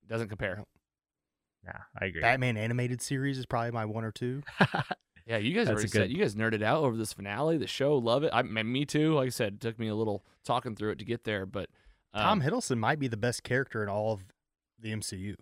Doesn't 0.09 0.29
compare. 0.29 0.65
Yeah, 1.65 1.79
I 2.01 2.07
agree. 2.07 2.21
Batman 2.21 2.57
animated 2.57 3.03
series 3.03 3.39
is 3.39 3.47
probably 3.47 3.73
my 3.73 3.85
one 3.85 4.05
or 4.05 4.13
two. 4.13 4.43
Yeah, 5.29 5.39
you 5.39 5.55
guys 5.55 5.67
That's 5.67 5.75
already 5.75 5.87
a 5.87 5.91
said 5.91 5.99
good- 6.03 6.11
you 6.13 6.19
guys 6.19 6.37
nerded 6.37 6.63
out 6.63 6.85
over 6.85 6.97
this 6.97 7.13
finale. 7.13 7.59
The 7.59 7.67
show, 7.67 7.97
love 7.97 8.23
it. 8.23 8.31
I 8.33 8.43
man, 8.43 8.71
me 8.71 8.85
too. 8.85 9.13
Like 9.15 9.27
I 9.27 9.31
said, 9.31 9.55
it 9.55 9.61
took 9.61 9.77
me 9.77 9.89
a 9.89 9.95
little 9.97 10.25
talking 10.45 10.77
through 10.77 10.93
it 10.93 10.99
to 11.01 11.05
get 11.05 11.25
there, 11.25 11.45
but 11.45 11.69
um, 12.15 12.23
Tom 12.23 12.43
Hiddleston 12.43 12.79
might 12.79 12.99
be 12.99 13.09
the 13.09 13.17
best 13.17 13.43
character 13.43 13.83
in 13.83 13.89
all 13.89 14.13
of 14.13 14.21
the 14.79 14.93
MCU. 14.93 15.35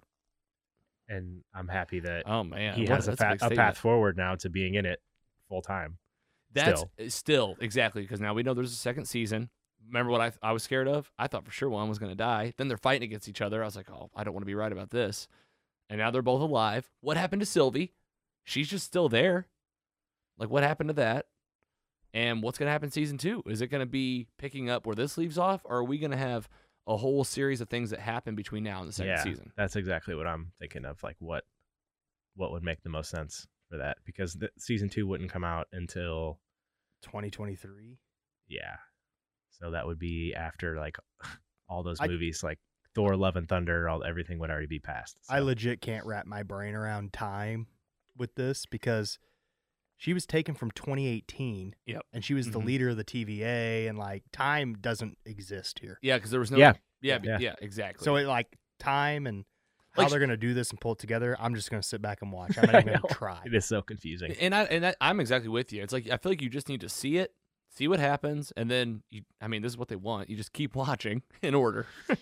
and 1.08 1.42
I'm 1.54 1.68
happy 1.68 2.00
that 2.00 2.22
Oh 2.26 2.44
man, 2.44 2.74
he 2.74 2.86
has 2.86 3.08
a, 3.08 3.16
fa- 3.16 3.36
a 3.40 3.50
path 3.50 3.76
forward 3.78 4.16
now 4.16 4.34
to 4.36 4.48
being 4.48 4.74
in 4.74 4.86
it 4.86 5.00
full 5.48 5.62
time. 5.62 5.98
That's 6.52 6.80
still. 6.80 6.90
uh, 7.00 7.08
still 7.08 7.56
exactly 7.60 8.02
because 8.02 8.20
now 8.20 8.32
we 8.34 8.42
know 8.42 8.54
there's 8.54 8.72
a 8.72 8.76
second 8.76 9.06
season. 9.06 9.50
Remember 9.86 10.10
what 10.12 10.20
I 10.20 10.32
I 10.42 10.52
was 10.52 10.62
scared 10.62 10.88
of? 10.88 11.10
I 11.18 11.26
thought 11.26 11.44
for 11.44 11.50
sure 11.50 11.68
one 11.68 11.88
was 11.88 11.98
going 11.98 12.12
to 12.12 12.16
die. 12.16 12.54
Then 12.56 12.68
they're 12.68 12.76
fighting 12.78 13.02
against 13.08 13.28
each 13.28 13.40
other. 13.42 13.62
I 13.62 13.66
was 13.66 13.76
like, 13.76 13.90
oh, 13.90 14.10
I 14.14 14.24
don't 14.24 14.32
want 14.32 14.42
to 14.42 14.46
be 14.46 14.54
right 14.54 14.72
about 14.72 14.90
this. 14.90 15.28
And 15.90 15.98
now 15.98 16.10
they're 16.10 16.22
both 16.22 16.40
alive. 16.40 16.88
What 17.02 17.16
happened 17.18 17.40
to 17.40 17.46
Sylvie? 17.46 17.92
She's 18.44 18.68
just 18.68 18.86
still 18.86 19.08
there. 19.10 19.48
Like, 20.38 20.48
what 20.48 20.62
happened 20.62 20.88
to 20.88 20.94
that? 20.94 21.26
And 22.14 22.42
what's 22.44 22.58
going 22.58 22.68
to 22.68 22.72
happen 22.72 22.92
season 22.92 23.18
two? 23.18 23.42
Is 23.44 23.60
it 23.60 23.66
going 23.66 23.80
to 23.80 23.86
be 23.86 24.28
picking 24.38 24.70
up 24.70 24.86
where 24.86 24.94
this 24.94 25.18
leaves 25.18 25.36
off, 25.36 25.62
or 25.64 25.78
are 25.78 25.84
we 25.84 25.98
going 25.98 26.12
to 26.12 26.16
have 26.16 26.48
a 26.86 26.96
whole 26.96 27.24
series 27.24 27.60
of 27.60 27.68
things 27.68 27.90
that 27.90 27.98
happen 27.98 28.36
between 28.36 28.62
now 28.62 28.78
and 28.78 28.88
the 28.88 28.92
second 28.92 29.10
yeah, 29.10 29.22
season? 29.22 29.52
that's 29.56 29.74
exactly 29.74 30.14
what 30.14 30.26
I'm 30.26 30.52
thinking 30.58 30.84
of. 30.84 31.02
Like 31.02 31.16
what 31.18 31.42
what 32.36 32.52
would 32.52 32.62
make 32.62 32.82
the 32.82 32.88
most 32.88 33.10
sense 33.10 33.46
for 33.68 33.78
that? 33.78 33.98
Because 34.06 34.34
the, 34.34 34.48
season 34.58 34.88
two 34.88 35.06
wouldn't 35.08 35.30
come 35.30 35.44
out 35.44 35.66
until 35.72 36.38
2023. 37.02 37.98
yeah, 38.48 38.76
so 39.50 39.72
that 39.72 39.84
would 39.84 39.98
be 39.98 40.34
after 40.36 40.76
like 40.76 40.96
all 41.68 41.82
those 41.82 41.98
I- 42.00 42.06
movies 42.06 42.44
like 42.44 42.60
Thor: 42.94 43.16
Love 43.16 43.34
and 43.34 43.48
Thunder. 43.48 43.88
All 43.88 44.04
everything 44.04 44.38
would 44.38 44.50
already 44.50 44.68
be 44.68 44.78
passed. 44.78 45.16
I 45.28 45.40
legit 45.40 45.80
can't 45.80 46.06
wrap 46.06 46.26
my 46.26 46.44
brain 46.44 46.76
around 46.76 47.12
time 47.12 47.66
with 48.16 48.36
this 48.36 48.66
because 48.66 49.18
she 50.04 50.12
was 50.12 50.26
taken 50.26 50.54
from 50.54 50.70
2018. 50.72 51.74
Yep. 51.86 52.02
And 52.12 52.22
she 52.22 52.34
was 52.34 52.50
the 52.50 52.60
Mhm. 52.60 52.64
leader 52.66 52.88
of 52.90 52.98
the 52.98 53.04
TVA, 53.04 53.88
and 53.88 53.96
like 53.96 54.22
time 54.32 54.74
doesn't 54.74 55.16
exist 55.24 55.78
here. 55.78 55.98
Yeah, 56.02 56.18
because 56.18 56.30
there 56.30 56.40
was 56.40 56.50
no. 56.50 56.58
Yeah. 56.58 56.74
Yeah. 57.00 57.20
Yeah. 57.22 57.38
Yeah. 57.40 57.54
exactly. 57.62 58.04
So 58.04 58.16
it 58.16 58.26
like 58.26 58.54
time 58.78 59.26
and 59.26 59.46
how 59.92 60.02
Like- 60.02 60.10
they're 60.10 60.20
gonna 60.20 60.36
do 60.36 60.52
this 60.52 60.68
and 60.70 60.78
pull 60.78 60.92
it 60.92 60.98
together. 60.98 61.34
I'm 61.40 61.54
just 61.54 61.70
gonna 61.70 61.82
sit 61.82 62.02
back 62.02 62.20
and 62.20 62.30
watch. 62.30 62.56
I'm 62.58 62.66
not 62.70 62.74
even 62.82 62.86
gonna 62.94 62.98
know. 63.08 63.14
try. 63.14 63.40
It 63.46 63.54
is 63.54 63.64
so 63.64 63.80
confusing. 63.80 64.32
And 64.40 64.54
I 64.54 64.64
and 64.64 64.84
I, 64.88 64.94
I'm 65.00 65.20
exactly 65.20 65.48
with 65.48 65.72
you. 65.72 65.82
It's 65.82 65.92
like 65.94 66.10
I 66.10 66.18
feel 66.18 66.32
like 66.32 66.42
you 66.42 66.50
just 66.50 66.68
need 66.68 66.82
to 66.82 66.88
see 66.90 67.16
it, 67.16 67.32
see 67.70 67.88
what 67.88 67.98
happens, 67.98 68.52
and 68.58 68.70
then 68.70 69.04
you. 69.10 69.22
I 69.40 69.48
mean, 69.48 69.62
this 69.62 69.72
is 69.72 69.78
what 69.78 69.88
they 69.88 69.96
want. 69.96 70.28
You 70.28 70.36
just 70.36 70.52
keep 70.52 70.74
watching 70.76 71.22
in 71.42 71.54
order. 71.54 71.86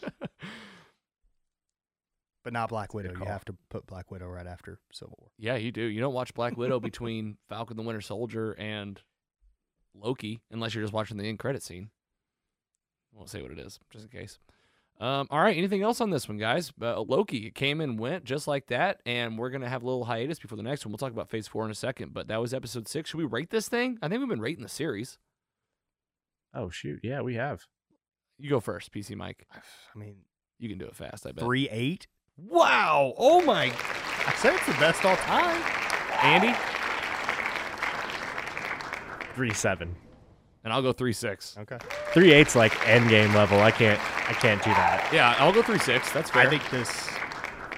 But 2.44 2.52
not 2.52 2.68
Black 2.70 2.92
Widow. 2.92 3.12
You 3.18 3.24
have 3.26 3.44
to 3.44 3.54
put 3.70 3.86
Black 3.86 4.10
Widow 4.10 4.26
right 4.26 4.46
after 4.46 4.80
Civil 4.92 5.16
War. 5.20 5.30
yeah, 5.38 5.54
you 5.56 5.70
do. 5.70 5.82
You 5.82 6.00
don't 6.00 6.14
watch 6.14 6.34
Black 6.34 6.56
Widow 6.56 6.80
between 6.80 7.36
Falcon 7.48 7.76
the 7.76 7.82
Winter 7.84 8.00
Soldier 8.00 8.52
and 8.52 9.00
Loki 9.94 10.40
unless 10.50 10.74
you're 10.74 10.82
just 10.82 10.92
watching 10.94 11.16
the 11.18 11.28
end 11.28 11.38
credit 11.38 11.62
scene. 11.62 11.90
I 13.14 13.18
won't 13.18 13.30
say 13.30 13.42
what 13.42 13.52
it 13.52 13.58
is, 13.58 13.78
just 13.90 14.04
in 14.06 14.10
case. 14.10 14.38
Um, 15.00 15.26
all 15.30 15.40
right, 15.40 15.56
anything 15.56 15.82
else 15.82 16.00
on 16.00 16.10
this 16.10 16.28
one, 16.28 16.38
guys? 16.38 16.72
Uh, 16.80 17.00
Loki 17.00 17.46
it 17.46 17.54
came 17.54 17.80
and 17.80 17.98
went 17.98 18.24
just 18.24 18.46
like 18.48 18.66
that, 18.68 19.00
and 19.06 19.38
we're 19.38 19.50
gonna 19.50 19.68
have 19.68 19.82
a 19.82 19.86
little 19.86 20.04
hiatus 20.04 20.38
before 20.38 20.56
the 20.56 20.62
next 20.62 20.84
one. 20.84 20.92
We'll 20.92 20.98
talk 20.98 21.12
about 21.12 21.28
Phase 21.30 21.46
Four 21.46 21.64
in 21.64 21.70
a 21.70 21.74
second, 21.74 22.12
but 22.14 22.28
that 22.28 22.40
was 22.40 22.54
Episode 22.54 22.88
Six. 22.88 23.10
Should 23.10 23.18
we 23.18 23.24
rate 23.24 23.50
this 23.50 23.68
thing? 23.68 23.98
I 24.02 24.08
think 24.08 24.20
we've 24.20 24.28
been 24.28 24.40
rating 24.40 24.62
the 24.62 24.68
series. 24.68 25.18
oh 26.54 26.70
shoot, 26.70 27.00
yeah, 27.02 27.20
we 27.20 27.34
have. 27.34 27.66
You 28.38 28.50
go 28.50 28.60
first, 28.60 28.92
PC 28.92 29.14
Mike. 29.16 29.46
I 29.54 29.98
mean, 29.98 30.16
You 30.58 30.68
can 30.68 30.78
do 30.78 30.86
it 30.86 30.96
fast. 30.96 31.26
I 31.26 31.32
bet. 31.32 31.44
three 31.44 31.68
eight. 31.70 32.06
Wow! 32.38 33.14
Oh 33.18 33.42
my, 33.42 33.64
I 34.26 34.32
said 34.36 34.54
it's 34.54 34.66
the 34.66 34.72
best 34.74 35.04
all 35.04 35.16
time. 35.16 35.62
Andy, 36.22 36.54
Three 39.34 39.52
seven. 39.54 39.94
and 40.64 40.72
I'll 40.72 40.82
go 40.82 40.92
three 40.92 41.12
six. 41.12 41.56
Okay. 41.58 41.78
Three 42.12 42.32
eight's 42.32 42.54
like 42.54 42.86
end 42.88 43.08
game 43.08 43.34
level. 43.34 43.60
I 43.60 43.70
can't 43.70 43.98
I 44.28 44.32
can't 44.34 44.62
do 44.62 44.70
that. 44.70 45.08
Yeah, 45.12 45.34
I'll 45.38 45.52
go 45.52 45.62
three 45.62 45.78
six. 45.78 46.12
That's 46.12 46.30
fair. 46.30 46.42
I 46.46 46.50
think 46.50 46.68
this 46.70 47.08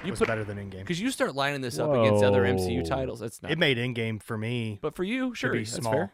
you 0.03 0.11
was 0.11 0.19
put 0.19 0.27
better 0.27 0.43
than 0.43 0.57
Endgame. 0.57 0.79
because 0.79 0.99
you 1.01 1.09
start 1.11 1.33
lining 1.35 1.61
this 1.61 1.79
up 1.79 1.91
against 1.91 2.23
other 2.23 2.43
MCU 2.43 2.85
titles. 2.87 3.21
It's 3.21 3.41
not. 3.41 3.51
It 3.51 3.57
made 3.57 3.77
Endgame 3.77 4.21
for 4.21 4.37
me. 4.37 4.77
but 4.81 4.95
for 4.95 5.03
you, 5.03 5.33
sure, 5.33 5.51
be 5.51 5.59
that's 5.59 5.71
small. 5.73 6.11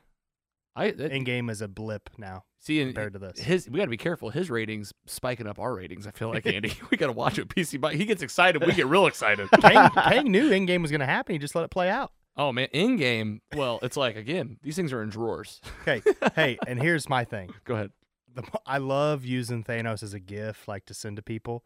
I 0.76 0.92
that, 0.92 1.12
Endgame 1.12 1.50
is 1.50 1.62
a 1.62 1.68
blip 1.68 2.10
now 2.18 2.44
see 2.62 2.84
compared 2.84 3.14
to 3.14 3.20
this. 3.20 3.40
his. 3.40 3.70
We 3.70 3.78
got 3.78 3.86
to 3.86 3.90
be 3.90 3.98
careful. 3.98 4.30
His 4.30 4.50
ratings 4.50 4.94
spiking 5.06 5.48
up 5.48 5.60
our 5.60 5.74
ratings. 5.74 6.08
I 6.08 6.12
feel 6.12 6.30
like 6.30 6.46
Andy. 6.46 6.74
we 6.92 6.98
got 6.98 7.08
to 7.08 7.14
watch 7.14 7.38
it. 7.38 7.50
PC 7.50 7.82
Mike. 7.82 7.98
He 7.98 8.06
gets 8.06 8.22
excited. 8.22 8.66
We 8.66 8.74
get 8.74 8.88
real 8.88 9.08
excited. 9.08 9.50
Kang, 9.62 9.90
Kang 9.90 10.32
knew 10.32 10.50
Endgame 10.50 10.82
was 10.82 10.92
going 10.92 11.02
to 11.02 11.06
happen. 11.06 11.34
He 11.34 11.40
just 11.40 11.56
let 11.56 11.66
it 11.66 11.72
play 11.72 11.90
out. 11.90 12.12
oh 12.38 12.52
man, 12.52 12.70
Endgame. 12.74 13.42
Well, 13.54 13.80
it's 13.82 13.98
like 13.98 14.16
again, 14.16 14.58
these 14.64 14.76
things 14.76 14.94
are 14.94 15.02
in 15.02 15.10
drawers. 15.10 15.62
Okay. 15.82 16.02
hey, 16.36 16.58
and 16.68 16.82
here's 16.82 17.10
my 17.10 17.26
thing. 17.26 17.54
go 17.66 17.76
ahead. 17.76 17.92
The, 18.34 18.44
I 18.66 18.78
love 18.78 19.26
using 19.26 19.64
Thanos 19.64 20.04
as 20.04 20.14
a 20.14 20.20
gift, 20.20 20.68
like 20.68 20.86
to 20.86 20.94
send 20.94 21.18
to 21.18 21.22
people. 21.22 21.66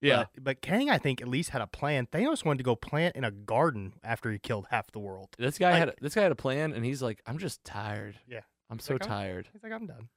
Yeah. 0.00 0.24
But, 0.34 0.44
but 0.44 0.62
Kang, 0.62 0.88
I 0.90 0.98
think, 0.98 1.20
at 1.20 1.28
least 1.28 1.50
had 1.50 1.60
a 1.62 1.66
plan. 1.66 2.06
Thanos 2.06 2.44
wanted 2.44 2.58
to 2.58 2.64
go 2.64 2.74
plant 2.76 3.16
in 3.16 3.24
a 3.24 3.30
garden 3.30 3.94
after 4.02 4.30
he 4.30 4.38
killed 4.38 4.66
half 4.70 4.90
the 4.92 4.98
world. 4.98 5.28
this 5.38 5.58
guy 5.58 5.72
had 5.76 5.88
like- 5.88 6.00
this 6.00 6.14
guy 6.14 6.22
had 6.22 6.32
a 6.32 6.36
plan, 6.36 6.72
and 6.72 6.84
he's 6.84 7.02
like, 7.02 7.20
I'm 7.26 7.38
just 7.38 7.62
tired. 7.64 8.18
Yeah. 8.26 8.40
I'm 8.70 8.78
so 8.78 8.94
like, 8.94 9.02
I'm- 9.02 9.08
tired. 9.10 9.48
He's 9.52 9.62
like, 9.62 9.72
I'm 9.72 9.86
done. 9.86 10.08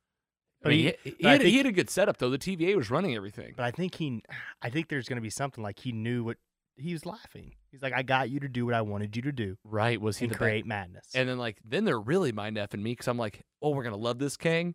I 0.65 0.69
mean, 0.69 0.77
he- 0.79 0.83
he, 1.03 1.09
he, 1.09 1.15
but 1.23 1.27
I 1.27 1.31
had, 1.33 1.41
he 1.41 1.57
had 1.57 1.65
a 1.65 1.71
good 1.73 1.89
setup 1.89 2.17
though. 2.17 2.29
The 2.29 2.37
TVA 2.37 2.75
was 2.77 2.89
running 2.89 3.15
everything. 3.15 3.53
But 3.57 3.63
I 3.65 3.71
think 3.71 3.95
he, 3.95 4.23
I 4.61 4.69
think 4.69 4.87
there's 4.87 5.09
going 5.09 5.17
to 5.17 5.21
be 5.21 5.29
something 5.29 5.61
like 5.61 5.79
he 5.79 5.91
knew 5.91 6.23
what 6.23 6.37
he 6.77 6.93
was 6.93 7.05
laughing. 7.05 7.53
He's 7.71 7.81
like, 7.81 7.91
I 7.93 8.01
got 8.03 8.29
you 8.29 8.39
to 8.39 8.47
do 8.47 8.65
what 8.65 8.73
I 8.73 8.81
wanted 8.81 9.15
you 9.15 9.21
to 9.23 9.31
do 9.31 9.57
Right? 9.65 9.99
Was 9.99 10.17
he 10.17 10.25
and 10.25 10.33
the 10.33 10.37
create 10.37 10.65
madness. 10.65 11.07
And 11.13 11.27
then 11.27 11.37
like 11.37 11.57
then 11.65 11.83
they're 11.83 11.99
really 11.99 12.31
mind 12.31 12.55
effing 12.57 12.81
me 12.81 12.91
because 12.93 13.07
I'm 13.09 13.17
like, 13.17 13.41
oh, 13.61 13.71
we're 13.71 13.83
gonna 13.83 13.97
love 13.97 14.19
this 14.19 14.37
Kang. 14.37 14.73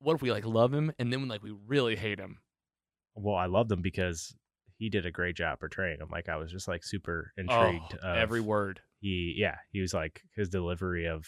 What 0.00 0.14
if 0.14 0.22
we 0.22 0.30
like 0.32 0.46
love 0.46 0.72
him 0.72 0.92
and 0.98 1.12
then 1.12 1.28
like 1.28 1.42
we 1.42 1.52
really 1.66 1.96
hate 1.96 2.18
him? 2.18 2.38
Well, 3.14 3.34
I 3.34 3.46
loved 3.46 3.70
him 3.70 3.82
because 3.82 4.34
he 4.78 4.88
did 4.90 5.06
a 5.06 5.10
great 5.10 5.36
job 5.36 5.58
portraying 5.60 6.00
him. 6.00 6.08
Like 6.10 6.28
I 6.28 6.36
was 6.36 6.50
just 6.52 6.68
like 6.68 6.84
super 6.84 7.32
intrigued. 7.36 7.98
oh, 8.02 8.08
of 8.08 8.16
every 8.18 8.40
word. 8.40 8.80
he, 9.00 9.34
yeah, 9.36 9.56
he 9.72 9.80
was 9.80 9.94
like 9.94 10.22
his 10.34 10.48
delivery 10.48 11.06
of 11.06 11.26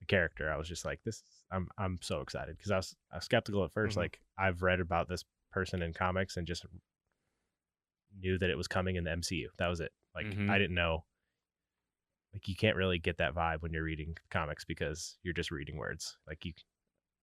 the 0.00 0.06
character. 0.06 0.50
I 0.52 0.56
was 0.56 0.68
just 0.68 0.84
like, 0.84 1.00
this. 1.04 1.22
I'm 1.50 1.68
I'm 1.78 1.98
so 2.02 2.20
excited 2.20 2.56
because 2.58 2.70
I 2.70 2.76
was 2.76 2.94
I 3.12 3.16
was 3.16 3.24
skeptical 3.24 3.64
at 3.64 3.72
1st 3.72 3.92
Mhm. 3.94 3.96
Like 3.96 4.20
I've 4.38 4.62
read 4.62 4.80
about 4.80 5.08
this 5.08 5.24
person 5.50 5.80
in 5.82 5.94
comics 5.94 6.36
and 6.36 6.46
just 6.46 6.66
knew 8.20 8.38
that 8.38 8.50
it 8.50 8.56
was 8.56 8.68
coming 8.68 8.96
in 8.96 9.04
the 9.04 9.10
MCU. 9.10 9.46
That 9.58 9.68
was 9.68 9.80
it. 9.80 9.92
Like 10.14 10.26
Mhm. 10.26 10.50
I 10.50 10.58
didn't 10.58 10.74
know. 10.74 11.04
Like 12.34 12.46
you 12.48 12.54
can't 12.56 12.76
really 12.76 12.98
get 12.98 13.16
that 13.18 13.34
vibe 13.34 13.62
when 13.62 13.72
you're 13.72 13.82
reading 13.82 14.16
comics 14.30 14.64
because 14.64 15.16
you're 15.22 15.32
just 15.34 15.50
reading 15.50 15.76
words. 15.76 16.18
Like 16.26 16.44
you, 16.44 16.52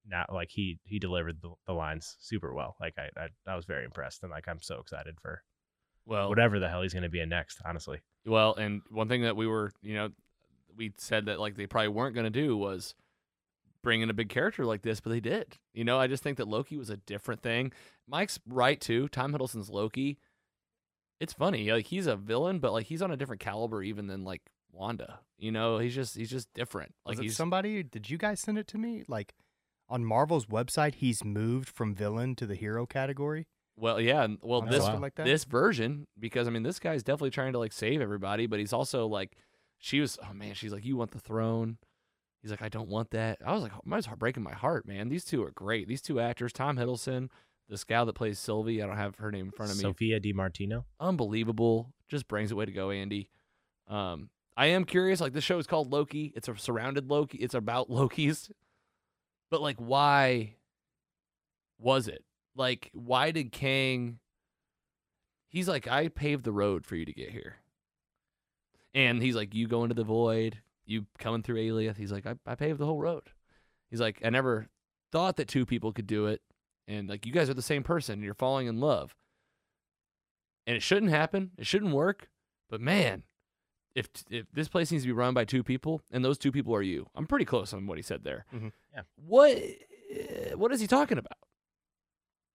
not 0.07 0.33
like 0.33 0.49
he 0.51 0.79
he 0.83 0.99
delivered 0.99 1.41
the, 1.41 1.51
the 1.65 1.73
lines 1.73 2.15
super 2.19 2.53
well. 2.53 2.75
Like 2.79 2.95
I, 2.97 3.09
I 3.19 3.27
I 3.47 3.55
was 3.55 3.65
very 3.65 3.85
impressed 3.85 4.23
and 4.23 4.31
like 4.31 4.47
I'm 4.47 4.61
so 4.61 4.79
excited 4.79 5.15
for 5.21 5.41
Well, 6.05 6.29
whatever 6.29 6.59
the 6.59 6.69
hell 6.69 6.81
he's 6.81 6.93
gonna 6.93 7.09
be 7.09 7.21
in 7.21 7.29
next. 7.29 7.59
Honestly, 7.65 7.99
Well, 8.25 8.55
and 8.55 8.81
one 8.89 9.07
thing 9.07 9.23
that 9.23 9.35
we 9.35 9.47
were, 9.47 9.71
you 9.81 9.95
know, 9.95 10.09
we 10.75 10.93
said 10.97 11.25
that 11.25 11.39
like 11.39 11.55
they 11.55 11.67
probably 11.67 11.89
weren't 11.89 12.15
going 12.15 12.25
to 12.25 12.29
do 12.29 12.57
was 12.57 12.95
bring 13.81 14.01
in 14.01 14.09
a 14.09 14.13
big 14.13 14.29
character 14.29 14.65
like 14.65 14.81
this, 14.81 14.99
but 14.99 15.11
they 15.11 15.19
did. 15.19 15.57
You 15.73 15.83
know, 15.83 15.99
I 15.99 16.07
just 16.07 16.23
think 16.23 16.37
that 16.37 16.47
Loki 16.47 16.75
was 16.75 16.89
a 16.89 16.97
different 16.97 17.41
thing. 17.41 17.71
Mike's 18.07 18.39
right 18.47 18.79
too. 18.81 19.07
Tom 19.07 19.31
Hiddleston's 19.31 19.69
Loki. 19.69 20.17
It's 21.19 21.33
funny, 21.33 21.71
like 21.71 21.85
he's 21.85 22.07
a 22.07 22.17
villain, 22.17 22.59
but 22.59 22.73
like 22.73 22.87
he's 22.87 23.01
on 23.01 23.11
a 23.11 23.15
different 23.15 23.39
caliber 23.39 23.81
even 23.81 24.07
than 24.07 24.25
like 24.25 24.41
Wanda. 24.71 25.19
You 25.37 25.51
know, 25.51 25.77
he's 25.77 25.95
just 25.95 26.15
he's 26.17 26.29
just 26.29 26.53
different. 26.53 26.93
Like 27.05 27.13
was 27.13 27.19
it 27.19 27.23
he's 27.23 27.37
somebody? 27.37 27.83
Did 27.83 28.09
you 28.09 28.17
guys 28.17 28.41
send 28.41 28.57
it 28.57 28.67
to 28.67 28.77
me? 28.77 29.03
Like 29.07 29.33
on 29.89 30.03
Marvel's 30.05 30.45
website, 30.47 30.95
he's 30.95 31.23
moved 31.23 31.69
from 31.69 31.93
villain 31.93 32.35
to 32.35 32.45
the 32.45 32.55
hero 32.55 32.85
category. 32.85 33.47
well, 33.77 33.99
yeah. 34.01 34.27
Well, 34.41 34.63
Or 34.63 34.69
this 34.69 34.83
something 34.83 35.01
like 35.01 35.15
that. 35.15 35.25
this 35.25 35.43
version 35.43 36.07
because 36.19 36.47
I 36.47 36.51
mean 36.51 36.63
this 36.63 36.79
guy's 36.79 37.03
definitely 37.03 37.31
trying 37.31 37.53
to 37.53 37.59
like 37.59 37.73
save 37.73 38.01
everybody, 38.01 38.47
but 38.47 38.59
he's 38.59 38.73
also 38.73 39.05
like 39.07 39.37
she 39.77 39.99
was 39.99 40.17
oh 40.23 40.33
man, 40.33 40.53
she's 40.53 40.71
like 40.73 40.85
you 40.85 40.95
want 40.97 41.11
the 41.11 41.19
throne. 41.19 41.77
He's 42.41 42.51
like 42.51 42.61
I 42.61 42.69
don't 42.69 42.89
want 42.89 43.11
that. 43.11 43.39
I 43.45 43.53
was 43.53 43.63
like 43.63 43.73
my 43.85 43.99
heart 44.01 44.19
breaking 44.19 44.43
my 44.43 44.53
heart, 44.53 44.87
man. 44.87 45.09
These 45.09 45.25
two 45.25 45.43
are 45.43 45.51
great. 45.51 45.87
These 45.87 46.01
two 46.01 46.19
actors, 46.19 46.53
Tom 46.53 46.77
Hiddleston, 46.77 47.29
this 47.69 47.83
gal 47.83 48.05
that 48.05 48.13
plays 48.13 48.37
Sylvie, 48.39 48.81
I 48.81 48.87
don't 48.87 48.97
have 48.97 49.15
her 49.17 49.31
name 49.31 49.47
in 49.47 49.51
front 49.51 49.71
of 49.71 49.77
me. 49.77 49.81
Sophia 49.81 50.19
Di 50.19 50.31
Martino. 50.33 50.85
Unbelievable. 50.99 51.91
Just 52.07 52.27
brings 52.27 52.51
it 52.51 52.55
way 52.55 52.65
to 52.65 52.71
go, 52.71 52.91
Andy. 52.91 53.29
Um 53.87 54.29
I 54.57 54.67
am 54.67 54.85
curious 54.85 55.19
like 55.19 55.33
this 55.33 55.43
show 55.43 55.57
is 55.59 55.67
called 55.67 55.91
Loki. 55.91 56.31
It's 56.35 56.47
a 56.47 56.57
surrounded 56.57 57.09
Loki. 57.09 57.37
It's 57.39 57.53
about 57.53 57.89
Lokis. 57.89 58.49
But 59.51 59.61
like 59.61 59.77
why 59.77 60.55
was 61.79 62.07
it? 62.07 62.23
Like 62.55 62.89
why 62.93 63.31
did 63.31 63.51
Kang 63.51 64.19
He's 65.49 65.67
like 65.69 65.87
I 65.87 66.09
paved 66.09 66.43
the 66.43 66.51
road 66.51 66.85
for 66.85 66.95
you 66.95 67.05
to 67.05 67.13
get 67.13 67.29
here. 67.31 67.57
And 68.93 69.21
he's 69.21 69.35
like 69.35 69.53
you 69.53 69.67
go 69.67 69.83
into 69.83 69.95
the 69.95 70.03
void, 70.03 70.59
you 70.85 71.05
coming 71.19 71.43
through 71.43 71.57
Alioth. 71.57 71.97
He's 71.97 72.11
like 72.11 72.25
I, 72.25 72.35
I 72.45 72.55
paved 72.55 72.79
the 72.79 72.85
whole 72.85 72.99
road. 73.01 73.23
He's 73.89 73.99
like 74.01 74.21
I 74.23 74.29
never 74.29 74.67
thought 75.11 75.37
that 75.37 75.47
two 75.47 75.65
people 75.65 75.91
could 75.93 76.07
do 76.07 76.25
it 76.27 76.41
and 76.87 77.07
like 77.09 77.25
you 77.25 77.31
guys 77.31 77.49
are 77.49 77.53
the 77.53 77.61
same 77.61 77.83
person 77.83 78.21
you're 78.21 78.33
falling 78.33 78.67
in 78.67 78.79
love. 78.79 79.15
And 80.67 80.75
it 80.75 80.81
shouldn't 80.81 81.11
happen. 81.11 81.51
It 81.57 81.67
shouldn't 81.67 81.93
work. 81.93 82.27
But 82.69 82.81
man, 82.81 83.23
if 83.93 84.07
if 84.29 84.47
this 84.51 84.67
place 84.67 84.91
needs 84.91 85.03
to 85.03 85.07
be 85.07 85.13
run 85.13 85.33
by 85.33 85.45
two 85.45 85.63
people 85.63 86.01
and 86.11 86.25
those 86.25 86.37
two 86.37 86.51
people 86.51 86.75
are 86.75 86.81
you, 86.81 87.07
I'm 87.15 87.27
pretty 87.27 87.45
close 87.45 87.73
on 87.73 87.85
what 87.87 87.97
he 87.97 88.01
said 88.01 88.23
there. 88.23 88.45
Mhm. 88.53 88.71
Yeah. 88.95 89.01
What 89.15 89.51
eh, 89.57 90.53
what 90.55 90.71
is 90.71 90.79
he 90.81 90.87
talking 90.87 91.17
about? 91.17 91.37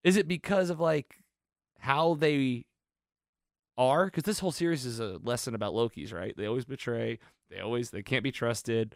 Is 0.02 0.16
it 0.16 0.26
because 0.26 0.70
of 0.70 0.80
like 0.80 1.16
how 1.78 2.14
they 2.14 2.64
are? 3.76 4.06
Because 4.06 4.24
this 4.24 4.38
whole 4.38 4.52
series 4.52 4.86
is 4.86 4.98
a 4.98 5.18
lesson 5.22 5.54
about 5.54 5.74
Loki's, 5.74 6.12
right? 6.12 6.34
They 6.36 6.46
always 6.46 6.64
betray. 6.64 7.18
They 7.50 7.60
always 7.60 7.90
they 7.90 8.02
can't 8.02 8.24
be 8.24 8.32
trusted. 8.32 8.94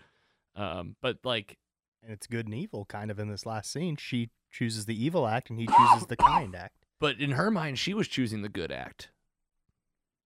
Um, 0.57 0.97
but 1.03 1.19
like 1.25 1.59
And 2.03 2.13
it's 2.13 2.27
good 2.27 2.47
and 2.47 2.55
evil, 2.55 2.85
kind 2.87 3.11
of 3.11 3.19
in 3.19 3.29
this 3.29 3.45
last 3.45 3.71
scene. 3.71 3.97
She 3.97 4.31
chooses 4.51 4.87
the 4.87 5.05
evil 5.05 5.27
act, 5.27 5.51
and 5.51 5.59
he 5.59 5.67
chooses 5.67 6.07
the 6.07 6.17
kind 6.17 6.55
act 6.57 6.85
but 7.05 7.21
in 7.21 7.33
her 7.33 7.51
mind, 7.51 7.79
she 7.79 7.93
was 7.93 8.09
choosing 8.09 8.41
the 8.41 8.49
good 8.49 8.73
act. 8.73 9.11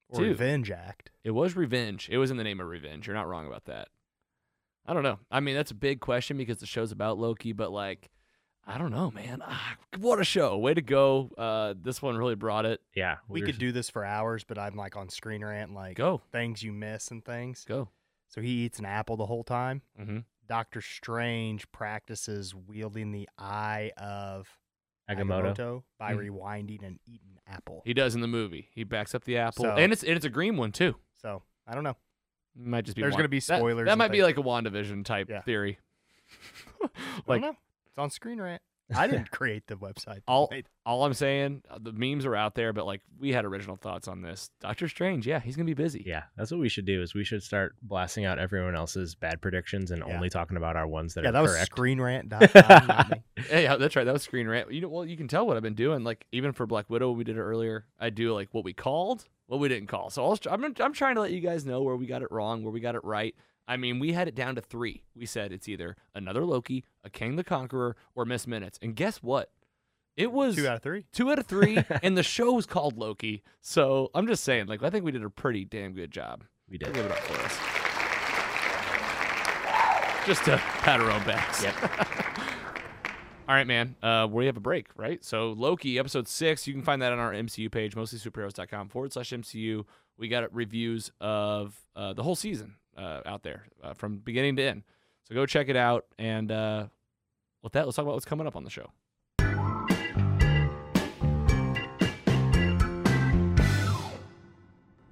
or 0.08 0.20
Dude. 0.20 0.28
revenge 0.28 0.70
act. 0.70 1.10
It 1.24 1.32
was 1.32 1.56
revenge. 1.56 2.08
It 2.08 2.18
was 2.18 2.30
in 2.30 2.36
the 2.36 2.44
name 2.44 2.60
of 2.60 2.68
revenge. 2.68 3.06
You're 3.06 3.16
not 3.16 3.26
wrong 3.26 3.48
about 3.48 3.64
that. 3.64 3.88
I 4.88 4.94
don't 4.94 5.02
know. 5.02 5.18
I 5.30 5.40
mean, 5.40 5.54
that's 5.54 5.70
a 5.70 5.74
big 5.74 6.00
question 6.00 6.36
because 6.38 6.56
the 6.58 6.66
show's 6.66 6.90
about 6.92 7.18
Loki, 7.18 7.52
but 7.52 7.70
like, 7.70 8.08
I 8.66 8.78
don't 8.78 8.90
know, 8.90 9.10
man. 9.10 9.42
Ah, 9.46 9.76
what 9.98 10.18
a 10.20 10.24
show! 10.24 10.56
Way 10.58 10.74
to 10.74 10.82
go. 10.82 11.30
Uh, 11.38 11.74
this 11.80 12.02
one 12.02 12.16
really 12.16 12.34
brought 12.34 12.64
it. 12.66 12.80
Yeah, 12.94 13.16
We 13.28 13.40
were- 13.40 13.46
could 13.46 13.58
do 13.58 13.70
this 13.72 13.88
for 13.90 14.04
hours, 14.04 14.44
but 14.44 14.58
I'm 14.58 14.74
like 14.76 14.96
on 14.96 15.08
Screen 15.10 15.44
Rant, 15.44 15.72
like 15.74 15.96
Go, 15.96 16.22
things 16.32 16.62
you 16.62 16.72
miss 16.72 17.10
and 17.10 17.24
things. 17.24 17.64
go. 17.66 17.88
So 18.28 18.40
he 18.40 18.64
eats 18.64 18.78
an 18.78 18.84
apple 18.86 19.16
the 19.16 19.26
whole 19.26 19.44
time. 19.44 19.82
hmm 19.96 20.18
Doctor 20.46 20.80
Strange 20.80 21.70
practices 21.72 22.54
wielding 22.54 23.12
the 23.12 23.28
eye 23.38 23.92
of 23.98 24.48
Agamotto. 25.10 25.82
by 25.98 26.14
Mm. 26.14 26.30
rewinding 26.30 26.82
an 26.86 26.98
eaten 27.06 27.38
apple. 27.46 27.82
He 27.84 27.94
does 27.94 28.14
in 28.14 28.20
the 28.22 28.26
movie. 28.28 28.68
He 28.72 28.84
backs 28.84 29.14
up 29.14 29.24
the 29.24 29.36
apple, 29.38 29.64
So- 29.66 29.76
and 29.76 29.92
it's 29.92 30.02
and 30.02 30.12
it's 30.12 30.24
a 30.24 30.30
green 30.30 30.56
one 30.56 30.72
too. 30.72 30.96
So 31.14 31.42
I 31.66 31.74
don't 31.74 31.84
know. 31.84 31.96
Might 32.56 32.84
just 32.84 32.96
be. 32.96 33.02
There's 33.02 33.12
Wan- 33.12 33.20
gonna 33.20 33.28
be 33.28 33.40
spoilers 33.40 33.86
That, 33.86 33.92
and 33.92 33.98
might 33.98 34.12
be 34.12 34.22
like 34.22 34.38
a 34.38 34.42
Wandavision 34.42 35.04
type 35.04 35.28
Yeah. 35.30 35.42
theory. 35.42 35.78
I 36.82 36.86
like 37.26 37.42
don't 37.42 37.52
know. 37.52 37.56
It's 37.88 37.98
on 37.98 38.10
Screen 38.10 38.40
Rant. 38.40 38.62
I 38.94 39.06
didn't 39.08 39.30
create 39.30 39.66
the 39.66 39.74
website. 39.74 40.20
All- 40.26 40.50
all 40.86 41.04
I'm 41.04 41.12
saying, 41.12 41.62
uh, 41.70 41.78
the 41.78 41.92
memes 41.92 42.24
are 42.24 42.34
out 42.34 42.54
there, 42.54 42.72
but 42.72 42.86
like 42.86 43.02
we 43.18 43.32
had 43.32 43.44
original 43.44 43.76
thoughts 43.76 44.08
on 44.08 44.22
this. 44.22 44.50
Doctor 44.60 44.88
Strange, 44.88 45.26
yeah, 45.26 45.38
he's 45.40 45.54
gonna 45.56 45.66
be 45.66 45.74
busy. 45.74 46.02
Yeah, 46.06 46.22
that's 46.36 46.50
what 46.50 46.58
we 46.60 46.70
should 46.70 46.86
do. 46.86 47.02
Is 47.02 47.14
we 47.14 47.24
should 47.24 47.42
start 47.42 47.74
blasting 47.82 48.24
out 48.24 48.38
everyone 48.38 48.74
else's 48.74 49.14
bad 49.14 49.42
predictions 49.42 49.90
and 49.90 50.02
Yeah. 50.06 50.14
only 50.16 50.30
talking 50.30 50.56
about 50.56 50.76
our 50.76 50.86
ones 50.86 51.12
that 51.14 51.24
yeah, 51.24 51.28
are 51.28 51.32
that 51.32 51.42
was 51.42 51.52
correct. 51.52 51.76
screenrant.com, 51.76 52.86
not 52.86 53.10
me. 53.10 53.22
Yeah, 53.50 53.58
yeah, 53.60 53.76
that's 53.76 53.94
right. 53.94 54.04
That 54.04 54.12
was 54.14 54.22
Screen 54.22 54.48
Rant. 54.48 54.72
You 54.72 54.80
know, 54.80 54.88
well, 54.88 55.04
you 55.04 55.18
can 55.18 55.28
tell 55.28 55.46
what 55.46 55.56
I've 55.58 55.62
been 55.62 55.74
doing. 55.74 56.02
Like 56.02 56.24
even 56.32 56.52
for 56.52 56.66
Black 56.66 56.88
Widow, 56.88 57.10
we 57.12 57.24
did 57.24 57.36
it 57.36 57.40
earlier. 57.42 57.84
I 58.00 58.08
do 58.08 58.32
like 58.32 58.48
what 58.52 58.64
we 58.64 58.72
called, 58.72 59.26
what 59.48 59.58
we 59.58 59.68
didn't 59.68 59.88
call. 59.88 60.10
So 60.10 60.24
I 60.24 60.28
was, 60.28 60.40
I'm, 60.48 60.64
I'm 60.78 60.92
trying 60.92 61.16
to 61.16 61.20
let 61.20 61.32
you 61.32 61.40
guys 61.40 61.66
know 61.66 61.82
where 61.82 61.96
we 61.96 62.06
got 62.06 62.22
it 62.22 62.30
wrong, 62.30 62.62
where 62.62 62.72
we 62.72 62.78
got 62.80 62.94
it 62.94 63.02
right. 63.04 63.34
I 63.66 63.76
mean, 63.76 63.98
we 63.98 64.12
had 64.12 64.28
it 64.28 64.34
down 64.34 64.54
to 64.54 64.60
three. 64.62 65.02
We 65.16 65.26
said 65.26 65.52
it's 65.52 65.68
either 65.68 65.96
another 66.14 66.44
Loki, 66.44 66.84
a 67.04 67.10
King 67.10 67.36
the 67.36 67.44
Conqueror, 67.44 67.96
or 68.14 68.24
Miss 68.24 68.46
Minutes. 68.46 68.78
And 68.80 68.94
guess 68.94 69.18
what? 69.18 69.50
It 70.16 70.32
was 70.32 70.56
Two 70.56 70.66
out 70.66 70.76
of 70.76 70.82
three. 70.82 71.04
two 71.12 71.30
out 71.30 71.38
of 71.38 71.46
three, 71.46 71.78
and 72.02 72.16
the 72.16 72.22
show 72.22 72.52
was 72.52 72.66
called 72.66 72.96
Loki. 72.98 73.42
So 73.60 74.10
I'm 74.14 74.26
just 74.26 74.42
saying, 74.44 74.66
like, 74.66 74.82
I 74.82 74.90
think 74.90 75.04
we 75.04 75.12
did 75.12 75.22
a 75.22 75.30
pretty 75.30 75.64
damn 75.64 75.92
good 75.92 76.10
job. 76.10 76.44
we 76.68 76.78
did. 76.78 76.92
Give 76.94 77.04
it 77.04 77.10
up 77.12 77.18
for 77.18 77.40
us. 77.42 77.58
Just 80.26 80.44
to 80.46 80.56
pat 80.58 81.00
our 81.00 81.10
own 81.10 81.22
backs. 81.24 81.62
Yep. 81.62 81.74
All 83.48 83.54
right, 83.54 83.66
man. 83.66 83.96
Uh, 84.02 84.28
we 84.30 84.44
have 84.44 84.58
a 84.58 84.60
break, 84.60 84.88
right? 84.94 85.24
So 85.24 85.52
Loki, 85.52 85.98
episode 85.98 86.28
six. 86.28 86.66
You 86.66 86.74
can 86.74 86.82
find 86.82 87.00
that 87.00 87.14
on 87.14 87.18
our 87.18 87.32
MCU 87.32 87.72
page, 87.72 87.94
mostlysuperheroes.com 87.94 88.90
forward 88.90 89.14
slash 89.14 89.30
MCU. 89.30 89.86
We 90.18 90.28
got 90.28 90.54
reviews 90.54 91.10
of 91.18 91.74
uh, 91.96 92.12
the 92.12 92.22
whole 92.22 92.36
season 92.36 92.74
uh, 92.94 93.22
out 93.24 93.44
there 93.44 93.64
uh, 93.82 93.94
from 93.94 94.18
beginning 94.18 94.56
to 94.56 94.62
end. 94.64 94.82
So 95.26 95.34
go 95.34 95.46
check 95.46 95.70
it 95.70 95.76
out. 95.76 96.04
And 96.18 96.52
uh, 96.52 96.88
with 97.62 97.72
that, 97.72 97.86
let's 97.86 97.96
talk 97.96 98.02
about 98.02 98.16
what's 98.16 98.26
coming 98.26 98.46
up 98.46 98.54
on 98.54 98.64
the 98.64 98.70
show. 98.70 98.90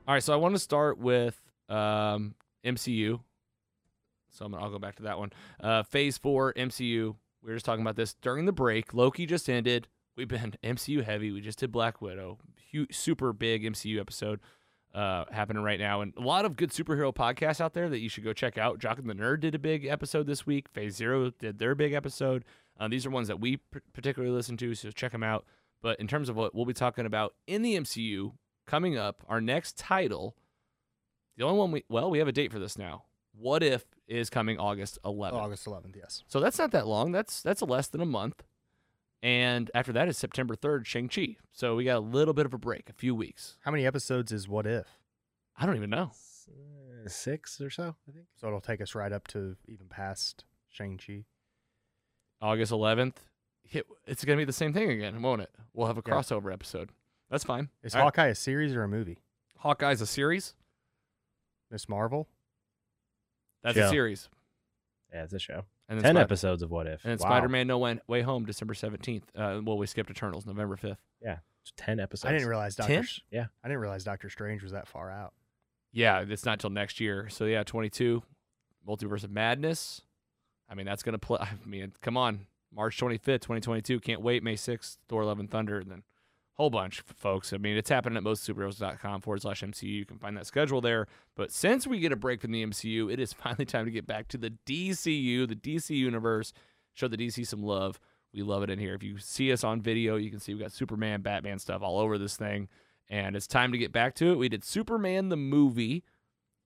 All 0.06 0.14
right, 0.14 0.22
so 0.22 0.34
I 0.34 0.36
want 0.36 0.54
to 0.54 0.58
start 0.58 0.98
with 0.98 1.40
um, 1.70 2.34
MCU. 2.66 3.18
So 4.28 4.44
I'm 4.44 4.52
gonna, 4.52 4.62
I'll 4.62 4.70
go 4.70 4.78
back 4.78 4.96
to 4.96 5.04
that 5.04 5.18
one. 5.18 5.32
Uh, 5.58 5.84
phase 5.84 6.18
four 6.18 6.52
MCU. 6.52 7.14
We 7.46 7.52
were 7.52 7.56
just 7.56 7.64
talking 7.64 7.82
about 7.82 7.94
this 7.94 8.14
during 8.14 8.44
the 8.44 8.52
break. 8.52 8.92
Loki 8.92 9.24
just 9.24 9.48
ended. 9.48 9.86
We've 10.16 10.26
been 10.26 10.56
MCU 10.64 11.04
heavy. 11.04 11.30
We 11.30 11.40
just 11.40 11.60
did 11.60 11.70
Black 11.70 12.02
Widow. 12.02 12.38
Huge, 12.72 12.92
super 12.92 13.32
big 13.32 13.62
MCU 13.62 14.00
episode 14.00 14.40
uh, 14.92 15.26
happening 15.30 15.62
right 15.62 15.78
now, 15.78 16.00
and 16.00 16.12
a 16.16 16.22
lot 16.22 16.44
of 16.44 16.56
good 16.56 16.70
superhero 16.70 17.14
podcasts 17.14 17.60
out 17.60 17.72
there 17.72 17.88
that 17.88 18.00
you 18.00 18.08
should 18.08 18.24
go 18.24 18.32
check 18.32 18.58
out. 18.58 18.80
Jock 18.80 18.98
and 18.98 19.08
the 19.08 19.14
Nerd 19.14 19.40
did 19.40 19.54
a 19.54 19.60
big 19.60 19.86
episode 19.86 20.26
this 20.26 20.44
week. 20.44 20.68
Phase 20.70 20.96
Zero 20.96 21.30
did 21.38 21.60
their 21.60 21.76
big 21.76 21.92
episode. 21.92 22.44
Uh, 22.80 22.88
these 22.88 23.06
are 23.06 23.10
ones 23.10 23.28
that 23.28 23.38
we 23.38 23.60
particularly 23.92 24.34
listen 24.34 24.56
to, 24.56 24.74
so 24.74 24.90
check 24.90 25.12
them 25.12 25.22
out. 25.22 25.44
But 25.82 26.00
in 26.00 26.08
terms 26.08 26.28
of 26.28 26.34
what 26.34 26.52
we'll 26.52 26.64
be 26.64 26.72
talking 26.72 27.06
about 27.06 27.34
in 27.46 27.62
the 27.62 27.76
MCU 27.76 28.32
coming 28.66 28.98
up, 28.98 29.22
our 29.28 29.40
next 29.40 29.78
title, 29.78 30.34
the 31.36 31.44
only 31.44 31.58
one 31.58 31.70
we 31.70 31.84
well, 31.88 32.10
we 32.10 32.18
have 32.18 32.28
a 32.28 32.32
date 32.32 32.50
for 32.50 32.58
this 32.58 32.76
now. 32.76 33.04
What 33.38 33.62
if 33.62 33.84
is 34.08 34.30
coming 34.30 34.58
August 34.58 34.98
11th. 35.04 35.32
August 35.32 35.66
11th, 35.66 35.96
yes. 35.96 36.22
So 36.28 36.40
that's 36.40 36.58
not 36.58 36.70
that 36.72 36.86
long. 36.86 37.12
That's 37.12 37.42
that's 37.42 37.62
less 37.62 37.88
than 37.88 38.00
a 38.00 38.06
month. 38.06 38.42
And 39.22 39.70
after 39.74 39.92
that 39.94 40.08
is 40.08 40.16
September 40.18 40.54
3rd, 40.54 40.84
Shang-Chi. 40.86 41.36
So 41.52 41.74
we 41.74 41.84
got 41.84 41.96
a 41.96 42.00
little 42.00 42.34
bit 42.34 42.46
of 42.46 42.54
a 42.54 42.58
break, 42.58 42.88
a 42.90 42.92
few 42.92 43.14
weeks. 43.14 43.56
How 43.64 43.70
many 43.70 43.86
episodes 43.86 44.30
is 44.30 44.46
What 44.46 44.66
If? 44.66 44.86
I 45.56 45.66
don't 45.66 45.76
even 45.76 45.90
know. 45.90 46.10
Six 47.08 47.60
or 47.60 47.70
so, 47.70 47.96
I 48.08 48.12
think. 48.12 48.26
So 48.38 48.46
it'll 48.48 48.60
take 48.60 48.80
us 48.80 48.94
right 48.94 49.12
up 49.12 49.26
to 49.28 49.56
even 49.66 49.86
past 49.88 50.44
Shang-Chi. 50.68 51.24
August 52.42 52.72
11th. 52.72 53.14
It's 54.06 54.24
going 54.24 54.36
to 54.36 54.40
be 54.40 54.44
the 54.44 54.52
same 54.52 54.72
thing 54.72 54.90
again, 54.90 55.20
won't 55.22 55.40
it? 55.42 55.50
We'll 55.72 55.86
have 55.88 55.96
a 55.98 56.02
Yeah. 56.06 56.14
crossover 56.14 56.52
episode. 56.52 56.90
That's 57.30 57.42
fine. 57.44 57.70
Is 57.82 57.94
All 57.94 58.00
right. 58.00 58.04
Hawkeye 58.04 58.26
a 58.28 58.34
series 58.34 58.74
or 58.74 58.82
a 58.84 58.88
movie? 58.88 59.18
Hawkeye's 59.58 60.00
a 60.00 60.06
series? 60.06 60.54
Miss 61.70 61.88
Marvel? 61.88 62.28
That's 63.74 63.86
a 63.86 63.88
series. 63.90 64.28
Yeah, 65.12 65.24
it's 65.24 65.32
a 65.32 65.38
show. 65.38 65.64
And 65.88 65.98
then 65.98 66.04
Ten 66.04 66.14
Spi- 66.16 66.22
episodes 66.22 66.62
of 66.62 66.70
What 66.70 66.86
If. 66.86 67.04
And 67.04 67.12
then 67.12 67.18
wow. 67.22 67.36
Spider-Man 67.36 67.66
No 67.66 67.78
Way, 67.78 68.00
Way 68.08 68.22
Home, 68.22 68.44
December 68.44 68.74
17th. 68.74 69.22
Uh, 69.36 69.60
well, 69.64 69.78
we 69.78 69.86
skipped 69.86 70.10
Eternals, 70.10 70.46
November 70.46 70.76
5th. 70.76 70.96
It's 71.22 71.72
Ten 71.76 71.98
episodes. 71.98 72.28
I 72.28 72.32
didn't 72.32 72.48
realize 72.48 72.76
Doctor. 72.76 72.94
Ten? 72.94 73.06
Yeah. 73.30 73.46
I 73.64 73.68
didn't 73.68 73.80
realize 73.80 74.04
Doctor 74.04 74.30
Strange 74.30 74.62
was 74.62 74.72
that 74.72 74.86
far 74.86 75.10
out. 75.10 75.32
Yeah, 75.92 76.24
it's 76.28 76.44
not 76.44 76.60
till 76.60 76.70
next 76.70 77.00
year. 77.00 77.28
So 77.28 77.44
yeah, 77.44 77.64
22, 77.64 78.22
Multiverse 78.86 79.24
of 79.24 79.30
Madness. 79.30 80.02
I 80.68 80.74
mean, 80.74 80.86
that's 80.86 81.02
gonna 81.02 81.18
play. 81.18 81.38
I 81.40 81.48
mean, 81.64 81.92
come 82.02 82.16
on, 82.16 82.46
March 82.72 82.98
25th, 82.98 83.40
2022. 83.40 84.00
Can't 84.00 84.20
wait. 84.20 84.42
May 84.42 84.54
6th, 84.54 84.98
Thor: 85.08 85.24
Love 85.24 85.40
and 85.40 85.50
Thunder, 85.50 85.78
and 85.78 85.90
then 85.90 86.02
whole 86.56 86.70
bunch, 86.70 87.02
folks. 87.02 87.52
I 87.52 87.58
mean, 87.58 87.76
it's 87.76 87.90
happening 87.90 88.16
at 88.16 88.24
mostsuperheroes.com 88.24 89.20
forward 89.20 89.42
slash 89.42 89.62
MCU. 89.62 89.82
You 89.82 90.06
can 90.06 90.18
find 90.18 90.36
that 90.36 90.46
schedule 90.46 90.80
there. 90.80 91.06
But 91.34 91.52
since 91.52 91.86
we 91.86 92.00
get 92.00 92.12
a 92.12 92.16
break 92.16 92.40
from 92.40 92.52
the 92.52 92.64
MCU, 92.64 93.12
it 93.12 93.20
is 93.20 93.32
finally 93.34 93.66
time 93.66 93.84
to 93.84 93.90
get 93.90 94.06
back 94.06 94.28
to 94.28 94.38
the 94.38 94.52
DCU, 94.66 95.46
the 95.48 95.56
DC 95.56 95.90
universe. 95.90 96.52
Show 96.94 97.08
the 97.08 97.16
DC 97.16 97.46
some 97.46 97.62
love. 97.62 98.00
We 98.32 98.42
love 98.42 98.62
it 98.62 98.70
in 98.70 98.78
here. 98.78 98.94
If 98.94 99.02
you 99.02 99.18
see 99.18 99.52
us 99.52 99.64
on 99.64 99.80
video, 99.80 100.16
you 100.16 100.30
can 100.30 100.40
see 100.40 100.54
we 100.54 100.60
got 100.60 100.72
Superman, 100.72 101.22
Batman 101.22 101.58
stuff 101.58 101.82
all 101.82 101.98
over 101.98 102.18
this 102.18 102.36
thing. 102.36 102.68
And 103.08 103.36
it's 103.36 103.46
time 103.46 103.70
to 103.72 103.78
get 103.78 103.92
back 103.92 104.14
to 104.16 104.32
it. 104.32 104.38
We 104.38 104.48
did 104.48 104.64
Superman 104.64 105.28
the 105.28 105.36
movie, 105.36 106.04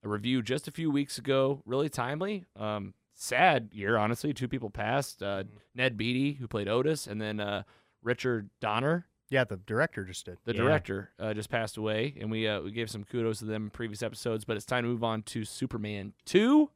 a 0.03 0.09
review 0.09 0.43
just 0.43 0.69
a 0.69 0.73
few 0.73 0.91
weeks 0.91 1.19
ago. 1.19 1.62
Really 1.67 1.89
timely. 1.89 2.45
Um, 2.57 2.95
sad 3.15 3.71
year, 3.73 3.97
honestly. 3.99 4.33
Two 4.33 4.49
people 4.49 4.71
passed. 4.71 5.23
Uh, 5.23 5.45
Ned 5.75 5.97
Beatty, 5.97 6.35
who 6.35 6.49
played 6.49 6.69
Otis, 6.69 7.07
and 7.07 7.21
then 7.21 7.41
uh, 7.41 7.65
Richard 8.03 8.51
Donner, 8.61 9.07
Yeah, 9.31 9.44
the 9.44 9.57
director 9.57 10.05
just 10.05 10.27
did. 10.27 10.39
the 10.44 10.52
Yeah. 10.55 10.62
director, 10.62 11.11
uh, 11.19 11.32
just 11.35 11.48
passed 11.51 11.77
away. 11.77 12.15
And 12.20 12.31
we 12.31 12.47
uh, 12.48 12.61
we 12.61 12.73
gave 12.73 12.90
some 12.90 13.05
kudos 13.05 13.39
to 13.39 13.44
them 13.47 13.65
in 13.65 13.70
previous 13.70 14.02
episodes. 14.02 14.44
But 14.44 14.57
it's 14.57 14.66
time 14.66 14.82
to 14.85 14.89
move 14.89 15.05
on 15.05 15.23
to 15.24 15.44
Superman 15.44 16.12
2. 16.27 16.69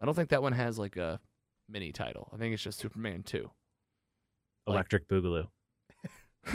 I 0.00 0.04
don't 0.06 0.14
think 0.14 0.30
that 0.30 0.42
one 0.42 0.52
has 0.54 0.78
like 0.78 0.96
a 0.96 1.20
mini 1.68 1.92
title. 1.92 2.28
I 2.34 2.38
think 2.38 2.54
it's 2.54 2.62
just 2.62 2.78
Superman 2.80 3.22
2. 3.22 3.50
Electric 4.66 5.06
Boogaloo. 5.08 5.48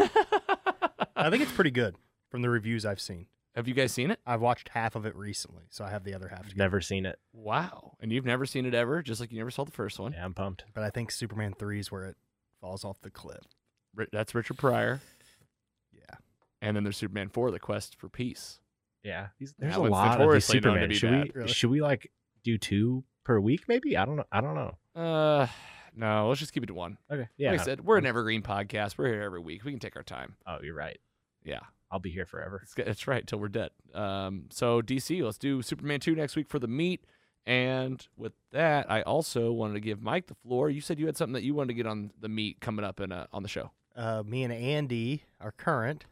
I 1.15 1.29
think 1.29 1.41
it's 1.43 1.51
pretty 1.51 1.71
good 1.71 1.95
from 2.29 2.41
the 2.41 2.49
reviews 2.49 2.85
I've 2.85 2.99
seen. 3.01 3.27
Have 3.55 3.67
you 3.67 3.73
guys 3.73 3.91
seen 3.91 4.11
it? 4.11 4.19
I've 4.25 4.41
watched 4.41 4.69
half 4.69 4.95
of 4.95 5.05
it 5.05 5.15
recently, 5.15 5.63
so 5.71 5.83
I 5.83 5.89
have 5.89 6.03
the 6.03 6.13
other 6.13 6.27
half 6.27 6.47
to. 6.47 6.55
Never 6.55 6.79
seen 6.79 7.05
it. 7.07 7.17
Wow. 7.33 7.93
And 7.99 8.11
you've 8.11 8.25
never 8.25 8.45
seen 8.45 8.65
it 8.67 8.75
ever, 8.75 9.01
just 9.01 9.19
like 9.19 9.31
you 9.31 9.37
never 9.39 9.49
saw 9.49 9.63
the 9.63 9.71
first 9.71 9.97
one. 9.99 10.13
Yeah, 10.13 10.23
I'm 10.25 10.35
pumped. 10.35 10.65
But 10.75 10.83
I 10.83 10.89
think 10.91 11.09
Superman 11.11 11.53
3 11.57 11.79
is 11.79 11.91
where 11.91 12.05
it 12.05 12.17
falls 12.61 12.85
off 12.85 13.01
the 13.01 13.09
cliff. 13.09 13.43
That's 14.11 14.35
Richard 14.35 14.57
Pryor. 14.59 15.01
Yeah. 16.67 16.69
And 16.69 16.75
then 16.75 16.83
there's 16.83 16.97
Superman 16.97 17.29
4, 17.29 17.51
The 17.51 17.59
Quest 17.59 17.95
for 17.99 18.09
Peace. 18.09 18.59
Yeah, 19.03 19.27
these, 19.39 19.53
there's 19.57 19.73
That 19.75 19.79
a 19.79 19.83
lot 19.83 20.07
of 20.07 20.11
these 20.13 20.19
notoriously 20.49 20.59
known 20.59 20.75
to 20.75 20.79
Superman. 20.79 20.89
be 20.89 20.95
Should 20.95 21.11
bad, 21.11 21.23
we 21.35 21.39
really. 21.41 21.53
should 21.53 21.69
we 21.69 21.81
like 21.81 22.11
do 22.43 22.57
two 22.57 23.03
per 23.23 23.39
week? 23.39 23.63
Maybe 23.67 23.95
I 23.95 24.05
don't 24.05 24.17
know. 24.17 24.25
I 24.31 24.41
don't 24.41 24.55
know. 24.55 24.77
Uh, 25.01 25.47
no, 25.95 26.27
let's 26.27 26.39
just 26.41 26.51
keep 26.53 26.63
it 26.63 26.67
to 26.67 26.73
one. 26.73 26.97
Okay. 27.11 27.27
Yeah. 27.37 27.51
Like 27.51 27.61
I 27.61 27.63
said, 27.63 27.85
we're 27.85 27.97
an 27.97 28.05
evergreen 28.05 28.41
podcast. 28.41 28.97
We're 28.97 29.07
here 29.07 29.21
every 29.21 29.39
week. 29.39 29.63
We 29.63 29.71
can 29.71 29.79
take 29.79 29.95
our 29.95 30.03
time. 30.03 30.35
oh, 30.45 30.57
you're 30.61 30.75
right. 30.75 30.97
Yeah, 31.43 31.59
I'll 31.89 31.99
be 31.99 32.09
here 32.09 32.25
forever. 32.25 32.61
that's, 32.63 32.73
that's 32.87 33.07
right 33.07 33.25
till 33.25 33.39
we're 33.39 33.47
dead. 33.47 33.69
Um, 33.93 34.45
so 34.49 34.81
DC, 34.81 35.23
let's 35.23 35.37
do 35.37 35.61
Superman 35.61 35.99
2 36.01 36.13
next 36.15 36.35
week 36.35 36.49
for 36.49 36.59
the 36.59 36.67
meet. 36.67 37.05
And 37.45 38.05
with 38.17 38.33
that, 38.51 38.91
I 38.91 39.03
also 39.03 39.53
wanted 39.53 39.75
to 39.75 39.79
give 39.79 40.01
Mike 40.01 40.27
the 40.27 40.35
floor. 40.35 40.69
You 40.69 40.81
said 40.81 40.99
you 40.99 41.05
had 41.05 41.15
something 41.15 41.33
that 41.33 41.43
you 41.43 41.53
wanted 41.53 41.69
to 41.69 41.73
get 41.75 41.87
on 41.87 42.11
the 42.19 42.27
meet 42.27 42.59
coming 42.59 42.83
up 42.83 42.99
in, 42.99 43.13
uh, 43.13 43.27
on 43.31 43.41
the 43.43 43.47
show. 43.49 43.71
Uh, 43.95 44.21
me 44.25 44.43
and 44.43 44.51
Andy 44.51 45.23
are 45.39 45.53
current. 45.53 46.03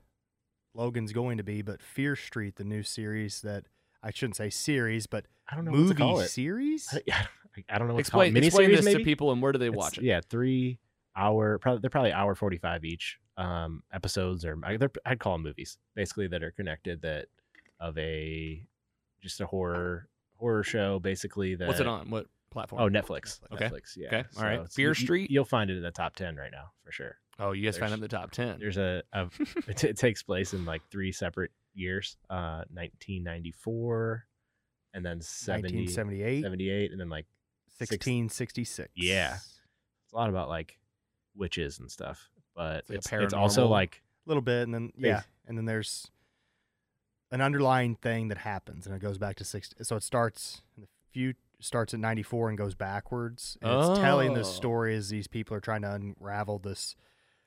Logan's 0.75 1.13
going 1.13 1.37
to 1.37 1.43
be, 1.43 1.61
but 1.61 1.81
Fear 1.81 2.15
Street, 2.15 2.55
the 2.57 2.63
new 2.63 2.83
series 2.83 3.41
that 3.41 3.65
I 4.03 4.11
shouldn't 4.11 4.35
say 4.35 4.49
series, 4.49 5.07
but 5.07 5.25
I 5.49 5.55
don't 5.55 5.65
know 5.65 5.71
what 5.71 5.77
to 5.77 5.83
movie 5.83 5.95
call 5.95 6.19
it. 6.19 6.27
series. 6.29 6.87
I, 7.07 7.23
I 7.69 7.77
don't 7.77 7.87
know 7.87 7.93
what 7.93 8.01
Explain, 8.01 8.33
to 8.33 8.39
call 8.39 8.43
it. 8.43 8.47
explain 8.47 8.71
this 8.71 8.85
maybe? 8.85 8.99
to 8.99 9.03
people 9.05 9.31
and 9.31 9.41
where 9.41 9.51
do 9.51 9.57
they 9.59 9.67
It's- 9.67 9.77
watch 9.77 9.97
it? 9.97 10.03
Yeah, 10.03 10.19
three 10.29 10.77
hour. 11.15 11.57
Probably 11.59 11.79
they're 11.81 11.89
probably 11.89 12.11
hour 12.11 12.35
forty 12.35 12.57
five 12.57 12.83
each. 12.85 13.17
Um, 13.37 13.83
episodes 13.91 14.45
or 14.45 14.57
I- 14.63 14.77
they're- 14.77 14.91
I'd 15.05 15.19
call 15.19 15.33
them 15.33 15.43
movies, 15.43 15.77
basically 15.95 16.27
that 16.27 16.41
are 16.43 16.51
connected. 16.51 17.01
That 17.01 17.27
of 17.79 17.97
a 17.97 18.65
just 19.21 19.41
a 19.41 19.45
horror 19.45 20.07
horror 20.37 20.63
show, 20.63 20.99
basically. 20.99 21.55
That 21.55 21.67
What's 21.67 21.79
it 21.79 21.87
on? 21.87 22.09
What 22.09 22.27
platform? 22.51 22.81
Oh, 22.81 22.89
Netflix. 22.89 23.39
Okay. 23.51 23.65
Netflix. 23.69 23.97
Yeah. 23.97 24.07
Okay, 24.07 24.23
all 24.37 24.43
right. 24.43 24.53
it's- 24.55 24.73
Fear 24.75 24.89
you- 24.89 24.93
Street? 24.93 25.31
You'll 25.31 25.45
find 25.45 25.69
it 25.69 25.77
in 25.77 25.83
the 25.83 25.91
top 25.91 26.15
ten 26.15 26.35
right 26.35 26.51
now 26.51 26.71
for 26.83 26.91
sure. 26.91 27.17
Oh, 27.37 27.51
you 27.51 27.63
guys 27.65 27.77
found 27.77 27.91
it 27.91 27.95
in 27.95 27.99
the 28.01 28.07
top 28.07 28.31
10. 28.31 28.59
There's 28.59 28.77
a, 28.77 29.03
a 29.13 29.27
it, 29.67 29.83
it 29.83 29.97
takes 29.97 30.23
place 30.23 30.53
in 30.53 30.63
like 30.65 30.81
three 30.89 31.11
separate 31.11 31.51
years. 31.73 32.15
Uh, 32.29 32.63
1994, 32.71 34.25
and 34.93 35.05
then 35.05 35.21
70, 35.21 35.63
1978, 35.85 36.43
78, 36.43 36.91
and 36.91 36.99
then 36.99 37.09
like 37.09 37.25
1666. 37.77 38.89
Yeah. 38.95 39.33
it's 39.35 40.13
a 40.13 40.15
lot 40.15 40.29
about 40.29 40.47
like 40.49 40.79
witches 41.35 41.79
and 41.79 41.91
stuff. 41.91 42.29
But 42.55 42.85
It's 42.89 43.11
like 43.11 43.21
it's, 43.21 43.25
it's 43.25 43.33
also 43.33 43.67
like 43.67 44.01
a 44.25 44.29
little 44.29 44.41
bit, 44.41 44.63
and 44.63 44.73
then 44.73 44.91
yeah, 44.97 45.23
and 45.47 45.57
then 45.57 45.65
there's 45.65 46.09
an 47.31 47.41
underlying 47.41 47.95
thing 47.95 48.29
that 48.29 48.37
happens, 48.39 48.85
and 48.87 48.95
it 48.95 48.99
goes 49.01 49.17
back 49.17 49.35
to 49.37 49.43
60. 49.43 49.83
So 49.83 49.97
it 49.97 50.03
starts 50.03 50.61
in 50.77 50.83
the 50.83 50.87
few 51.11 51.33
starts 51.59 51.93
at 51.93 51.99
94 51.99 52.49
and 52.49 52.57
goes 52.57 52.75
backwards. 52.75 53.57
And 53.61 53.71
it's 53.71 53.99
telling 53.99 54.31
Oh. 54.31 54.35
the 54.35 54.43
story 54.45 54.95
as 54.95 55.09
these 55.09 55.27
people 55.27 55.55
are 55.55 55.61
trying 55.61 55.81
to 55.81 55.91
unravel 55.93 56.59
this 56.59 56.95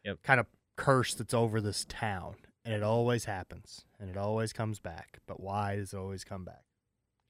Yep. 0.09 0.23
kind 0.23 0.41
of 0.41 0.47
curse 0.77 1.15
that's 1.15 1.35
over 1.35 1.61
this 1.61 1.85
town, 1.89 2.35
and 2.65 2.75
it 2.75 2.83
always 2.83 3.25
happens, 3.27 3.85
and 4.01 4.09
it 4.11 4.17
always 4.17 4.53
comes 4.53 4.81
back. 4.81 5.19
But 5.27 5.41
why 5.41 5.77
does 5.77 5.93
it 5.93 5.97
always 5.99 6.25
come 6.25 6.45
back? 6.45 6.65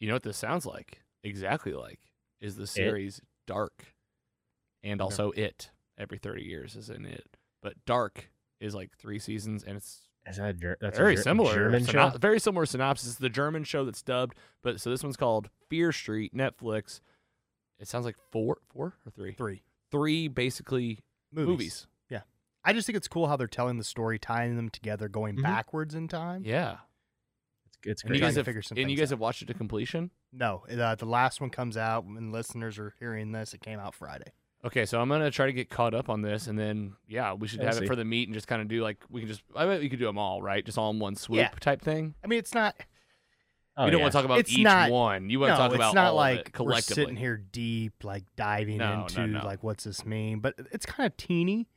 You 0.01 0.09
know 0.09 0.15
what 0.15 0.23
this 0.23 0.37
sounds 0.39 0.65
like? 0.65 1.03
Exactly 1.25 1.73
like 1.73 2.01
is 2.41 2.57
the 2.57 2.67
series 2.67 3.21
Dark, 3.47 3.95
and 4.83 5.01
also 5.01 5.31
It. 5.33 5.71
Every 5.99 6.19
thirty 6.19 6.45
years 6.45 6.77
is 6.77 6.91
in 6.91 7.05
It, 7.05 7.37
but 7.63 7.75
Dark 7.85 8.31
is 8.61 8.75
like 8.75 8.97
three 8.97 9.19
seasons, 9.19 9.65
and 9.65 9.77
it's 9.77 10.03
is 10.29 10.37
that 10.37 10.51
a, 10.51 10.53
Ger- 10.53 10.77
that's 10.81 10.97
very 10.99 11.15
a 11.15 11.17
Ger- 11.17 11.23
similar. 11.23 11.55
German 11.55 11.85
syno- 11.85 12.13
show. 12.13 12.19
Very 12.19 12.39
similar 12.39 12.67
synopsis. 12.67 13.15
The 13.17 13.29
German 13.31 13.65
show 13.65 13.85
that's 13.85 14.03
dubbed, 14.03 14.37
but 14.63 14.81
so 14.81 14.91
this 14.91 15.03
one's 15.03 15.17
called 15.17 15.49
Fear 15.69 15.91
Street, 15.91 16.35
Netflix. 16.35 17.01
It 17.81 17.89
sounds 17.89 18.05
like 18.05 18.17
four, 18.31 18.59
four 18.73 18.95
or 19.07 19.11
three, 19.11 19.33
Three 19.33 19.63
three 19.91 20.29
basically 20.29 21.01
movies. 21.33 21.49
movies. 21.49 21.87
I 22.65 22.73
just 22.73 22.87
think 22.87 22.97
it's 22.97 23.09
cool 23.09 23.27
how 23.29 23.37
they're 23.37 23.47
telling 23.47 23.79
the 23.79 23.85
story, 23.85 24.19
tying 24.19 24.57
them 24.57 24.69
together, 24.69 25.09
going 25.09 25.37
Mhm. 25.37 25.43
backwards 25.43 25.95
in 25.95 26.09
time. 26.09 26.43
Yeah, 26.45 26.79
It's, 27.67 27.79
it's 27.85 28.03
And 28.03 28.11
and 28.11 28.17
you 28.17 28.23
guys 28.25 28.35
to 28.35 28.41
have 28.41 28.47
figure 28.47 28.63
some 28.63 28.77
and 28.79 28.91
you 28.91 28.97
guys 28.97 29.11
have 29.11 29.21
watched 29.21 29.43
it 29.43 29.47
to 29.47 29.55
completion. 29.55 30.11
No, 30.33 30.65
uh, 30.71 30.95
the 30.95 31.07
last 31.07 31.41
one 31.41 31.51
comes 31.51 31.77
out 31.77 32.05
when 32.05 32.31
listeners 32.33 32.79
are 32.79 32.95
hearing 32.99 33.33
this. 33.33 33.55
It 33.55 33.61
came 33.61 33.79
out 33.79 33.95
Friday. 33.95 34.33
Okay, 34.65 34.85
so 34.87 35.01
I'm 35.01 35.09
gonna 35.09 35.31
try 35.31 35.47
to 35.47 35.53
get 35.53 35.71
caught 35.71 35.95
up 35.95 36.09
on 36.11 36.21
this, 36.23 36.49
and 36.49 36.59
then 36.59 36.97
yeah, 37.07 37.33
we 37.33 37.47
should 37.47 37.61
Yeah, 37.61 37.67
have 37.67 37.77
see. 37.77 37.85
it 37.85 37.87
for 37.87 37.95
the 37.95 38.05
meet 38.05 38.27
and 38.29 38.35
just 38.35 38.49
kind 38.49 38.61
of 38.61 38.67
do 38.69 38.83
like 38.83 38.99
we 39.09 39.21
can 39.21 39.29
just 39.29 39.43
I 39.55 39.65
bet 39.67 39.81
we 39.81 39.89
could 39.89 40.01
do 40.01 40.05
them 40.07 40.19
all 40.19 40.43
right, 40.43 40.65
just 40.65 40.77
all 40.77 40.91
in 40.91 40.99
one 40.99 41.15
swoop 41.15 41.39
Yeah. 41.39 41.51
type 41.61 41.81
thing. 41.81 42.15
I 42.25 42.27
mean, 42.27 42.41
it's 42.41 42.53
not. 42.55 42.75
Oh, 43.77 43.85
you 43.85 43.93
don't 43.93 44.01
yeah. 44.01 44.05
want 44.07 44.13
to 44.13 44.19
talk 44.19 44.25
about 44.25 44.39
It's 44.41 44.53
each 44.53 44.65
not- 44.65 44.91
one. 44.91 45.31
You 45.31 45.39
want 45.39 45.51
no, 45.51 45.55
to 45.55 45.59
talk 45.63 45.75
about 45.77 45.87
it's 45.91 45.95
not 45.95 46.09
all 46.09 46.17
like 46.17 46.33
of 46.41 46.41
it 46.41 46.47
we're 46.47 46.57
collectively. 46.57 46.95
sitting 47.05 47.17
here 47.17 47.37
deep, 47.37 48.03
like 48.03 48.25
diving 48.35 48.79
No, 48.79 48.97
no, 48.97 49.03
into 49.03 49.27
no. 49.29 49.45
like 49.47 49.63
what's 49.63 49.85
this 49.85 50.05
mean. 50.05 50.41
But 50.41 50.57
it's 50.73 50.85
kind 50.85 51.07
of 51.07 51.17
teeny. 51.17 51.69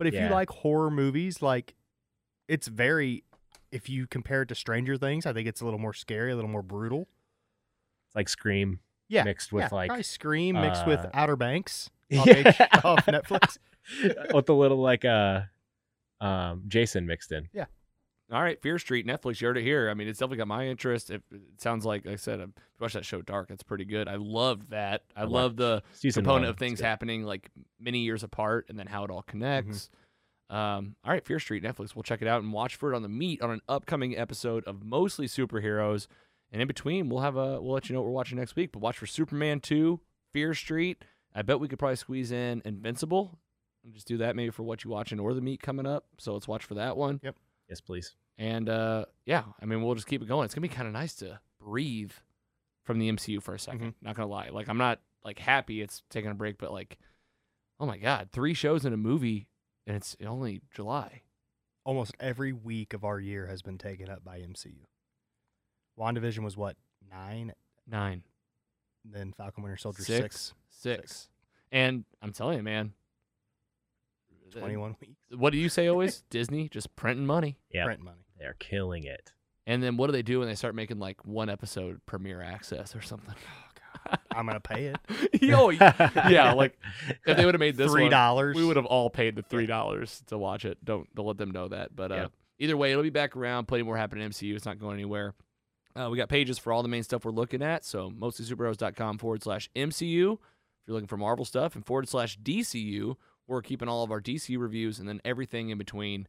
But 0.00 0.06
if 0.06 0.14
you 0.14 0.28
like 0.30 0.48
horror 0.48 0.90
movies, 0.90 1.42
like 1.42 1.74
it's 2.48 2.68
very. 2.68 3.22
If 3.70 3.90
you 3.90 4.06
compare 4.06 4.40
it 4.42 4.48
to 4.48 4.54
Stranger 4.54 4.96
Things, 4.96 5.26
I 5.26 5.34
think 5.34 5.46
it's 5.46 5.60
a 5.60 5.64
little 5.64 5.78
more 5.78 5.92
scary, 5.92 6.32
a 6.32 6.34
little 6.34 6.50
more 6.50 6.62
brutal. 6.62 7.02
It's 8.06 8.16
like 8.16 8.30
Scream 8.30 8.80
Yeah, 9.08 9.24
mixed 9.24 9.52
with 9.52 9.64
yeah, 9.70 9.76
like 9.76 10.04
Scream 10.06 10.58
mixed 10.58 10.86
with 10.86 11.00
uh, 11.00 11.10
Outer 11.14 11.36
Banks 11.36 11.90
off, 12.18 12.26
H- 12.26 12.46
off 12.82 13.04
Netflix. 13.04 13.58
with 14.34 14.48
a 14.48 14.54
little 14.54 14.78
like 14.78 15.04
uh 15.04 15.42
um 16.22 16.62
Jason 16.66 17.06
mixed 17.06 17.30
in. 17.30 17.50
All 18.32 18.42
right, 18.42 18.60
Fear 18.62 18.78
Street, 18.78 19.06
Netflix. 19.06 19.40
You 19.40 19.48
heard 19.48 19.58
it 19.58 19.62
here. 19.62 19.90
I 19.90 19.94
mean, 19.94 20.06
it's 20.06 20.18
definitely 20.20 20.38
got 20.38 20.48
my 20.48 20.66
interest. 20.68 21.10
It, 21.10 21.22
it 21.32 21.60
sounds 21.60 21.84
like, 21.84 22.06
like 22.06 22.12
I 22.12 22.16
said, 22.16 22.40
I 22.40 22.46
watched 22.78 22.94
that 22.94 23.04
show 23.04 23.22
Dark. 23.22 23.50
It's 23.50 23.64
pretty 23.64 23.84
good. 23.84 24.06
I 24.06 24.16
loved 24.16 24.70
that. 24.70 25.02
I 25.16 25.22
I 25.22 25.24
love 25.24 25.56
the 25.56 25.82
Season 25.94 26.22
component 26.22 26.44
one, 26.44 26.50
of 26.50 26.56
things 26.56 26.80
happening 26.80 27.24
like 27.24 27.50
many 27.80 28.00
years 28.00 28.22
apart, 28.22 28.66
and 28.68 28.78
then 28.78 28.86
how 28.86 29.04
it 29.04 29.10
all 29.10 29.22
connects. 29.22 29.90
Mm-hmm. 30.50 30.56
Um, 30.56 30.96
all 31.04 31.12
right, 31.12 31.24
Fear 31.24 31.38
Street, 31.38 31.62
Netflix. 31.62 31.94
We'll 31.94 32.02
check 32.02 32.22
it 32.22 32.28
out 32.28 32.42
and 32.42 32.52
watch 32.52 32.76
for 32.76 32.92
it 32.92 32.96
on 32.96 33.02
the 33.02 33.08
meet 33.08 33.42
on 33.42 33.50
an 33.50 33.60
upcoming 33.68 34.16
episode 34.16 34.64
of 34.64 34.84
mostly 34.84 35.26
superheroes. 35.26 36.06
And 36.52 36.60
in 36.60 36.66
between, 36.66 37.08
we'll 37.08 37.22
have 37.22 37.36
a 37.36 37.60
we'll 37.60 37.74
let 37.74 37.88
you 37.88 37.94
know 37.94 38.00
what 38.00 38.06
we're 38.06 38.14
watching 38.14 38.38
next 38.38 38.56
week. 38.56 38.72
But 38.72 38.80
watch 38.80 38.98
for 38.98 39.06
Superman 39.06 39.60
two, 39.60 40.00
Fear 40.32 40.54
Street. 40.54 41.04
I 41.34 41.42
bet 41.42 41.60
we 41.60 41.68
could 41.68 41.78
probably 41.78 41.96
squeeze 41.96 42.32
in 42.32 42.62
Invincible 42.64 43.38
And 43.84 43.94
just 43.94 44.06
do 44.06 44.18
that 44.18 44.36
maybe 44.36 44.50
for 44.50 44.62
what 44.62 44.84
you 44.84 44.90
watching 44.90 45.20
or 45.20 45.34
the 45.34 45.40
meet 45.40 45.62
coming 45.62 45.86
up. 45.86 46.06
So 46.18 46.32
let's 46.32 46.48
watch 46.48 46.64
for 46.64 46.74
that 46.74 46.96
one. 46.96 47.20
Yep. 47.22 47.36
Yes, 47.68 47.80
please. 47.80 48.16
And 48.40 48.70
uh, 48.70 49.04
yeah, 49.26 49.42
I 49.60 49.66
mean, 49.66 49.82
we'll 49.82 49.94
just 49.94 50.06
keep 50.06 50.22
it 50.22 50.26
going. 50.28 50.46
It's 50.46 50.54
gonna 50.54 50.62
be 50.66 50.74
kind 50.74 50.88
of 50.88 50.94
nice 50.94 51.14
to 51.16 51.38
breathe 51.60 52.12
from 52.84 52.98
the 52.98 53.12
MCU 53.12 53.42
for 53.42 53.54
a 53.54 53.58
2nd 53.58 53.92
Not 54.00 54.16
gonna 54.16 54.28
lie. 54.28 54.48
Like, 54.50 54.66
I'm 54.66 54.78
not 54.78 54.98
like 55.22 55.38
happy 55.38 55.82
it's 55.82 56.02
taking 56.08 56.30
a 56.30 56.34
break, 56.34 56.56
but 56.56 56.72
like, 56.72 56.96
oh 57.78 57.84
my 57.84 57.98
god, 57.98 58.30
three 58.32 58.54
shows 58.54 58.86
in 58.86 58.94
a 58.94 58.96
movie, 58.96 59.46
and 59.86 59.94
it's 59.94 60.16
only 60.26 60.62
July. 60.74 61.20
Almost 61.84 62.14
every 62.18 62.54
week 62.54 62.94
of 62.94 63.04
our 63.04 63.20
year 63.20 63.46
has 63.46 63.60
been 63.60 63.76
taken 63.76 64.08
up 64.08 64.24
by 64.24 64.38
MCU. 64.38 64.86
WandaVision 65.98 66.42
was 66.42 66.56
what 66.56 66.76
nine, 67.10 67.52
Nine, 67.86 68.22
then 69.04 69.34
Falcon 69.36 69.62
Winter 69.62 69.76
Soldier 69.76 70.02
six, 70.02 70.18
six. 70.24 70.54
six. 70.70 71.28
And 71.70 72.04
I'm 72.22 72.32
telling 72.32 72.56
you, 72.56 72.62
man. 72.62 72.94
21 74.50 74.96
weeks. 75.00 75.12
What 75.36 75.52
do 75.52 75.58
you 75.58 75.68
say 75.68 75.86
always? 75.88 76.22
Disney 76.30 76.68
just 76.68 76.96
printing 76.96 77.26
money. 77.26 77.58
Yeah, 77.70 77.84
Print 77.84 78.02
money. 78.02 78.24
They're 78.40 78.56
killing 78.58 79.04
it. 79.04 79.32
And 79.66 79.82
then 79.82 79.96
what 79.96 80.06
do 80.06 80.12
they 80.12 80.22
do 80.22 80.40
when 80.40 80.48
they 80.48 80.54
start 80.56 80.74
making 80.74 80.98
like 80.98 81.24
one 81.24 81.48
episode 81.48 82.00
premiere 82.06 82.42
access 82.42 82.96
or 82.96 83.02
something? 83.02 83.34
Oh 83.92 84.08
God. 84.12 84.18
I'm 84.30 84.46
gonna 84.46 84.60
pay 84.60 84.86
it. 84.86 84.98
Yo, 85.42 85.70
yeah, 85.70 86.52
like 86.56 86.78
if 87.26 87.36
they 87.36 87.44
would 87.44 87.54
have 87.54 87.60
made 87.60 87.76
this 87.76 87.90
Three 87.90 88.08
dollars, 88.08 88.54
dollars. 88.54 88.56
we 88.56 88.64
would 88.64 88.76
have 88.76 88.86
all 88.86 89.10
paid 89.10 89.34
the 89.34 89.42
three 89.42 89.66
dollars 89.66 90.22
to 90.28 90.38
watch 90.38 90.64
it. 90.64 90.82
Don't 90.84 91.12
don't 91.14 91.26
let 91.26 91.38
them 91.38 91.50
know 91.50 91.66
that. 91.68 91.94
But 91.94 92.12
uh, 92.12 92.14
Yep. 92.14 92.32
either 92.60 92.76
way, 92.76 92.92
it'll 92.92 93.02
be 93.02 93.10
back 93.10 93.36
around. 93.36 93.66
Plenty 93.66 93.82
more 93.82 93.96
happening 93.96 94.24
in 94.24 94.30
MCU. 94.30 94.54
It's 94.54 94.64
not 94.64 94.78
going 94.78 94.94
anywhere. 94.94 95.34
Uh, 95.96 96.08
we 96.08 96.16
got 96.16 96.28
pages 96.28 96.56
for 96.56 96.72
all 96.72 96.82
the 96.82 96.88
main 96.88 97.02
stuff 97.02 97.24
we're 97.24 97.32
looking 97.32 97.62
at. 97.62 97.84
So 97.84 98.10
mostlysuperheroes.com 98.10 99.18
forward 99.18 99.42
slash 99.42 99.68
MCU 99.74 100.34
if 100.34 100.38
you're 100.86 100.94
looking 100.94 101.08
for 101.08 101.16
Marvel 101.16 101.44
stuff, 101.44 101.74
and 101.74 101.84
forward 101.84 102.08
slash 102.08 102.38
DCU. 102.38 103.16
We're 103.48 103.60
keeping 103.62 103.88
all 103.88 104.04
of 104.04 104.12
our 104.12 104.20
DC 104.20 104.56
reviews 104.56 105.00
and 105.00 105.08
then 105.08 105.20
everything 105.24 105.70
in 105.70 105.78
between. 105.78 106.28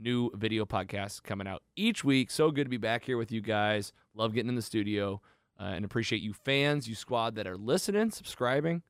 New 0.00 0.30
video 0.34 0.64
podcasts 0.64 1.22
coming 1.22 1.46
out 1.46 1.62
each 1.76 2.02
week. 2.02 2.30
So 2.30 2.50
good 2.50 2.64
to 2.64 2.70
be 2.70 2.78
back 2.78 3.04
here 3.04 3.18
with 3.18 3.30
you 3.30 3.40
guys. 3.40 3.92
Love 4.14 4.32
getting 4.32 4.48
in 4.48 4.54
the 4.54 4.62
studio 4.62 5.20
uh, 5.60 5.64
and 5.64 5.84
appreciate 5.84 6.22
you 6.22 6.32
fans, 6.32 6.88
you 6.88 6.94
squad 6.94 7.34
that 7.34 7.46
are 7.46 7.56
listening, 7.56 8.10
subscribing. 8.10 8.82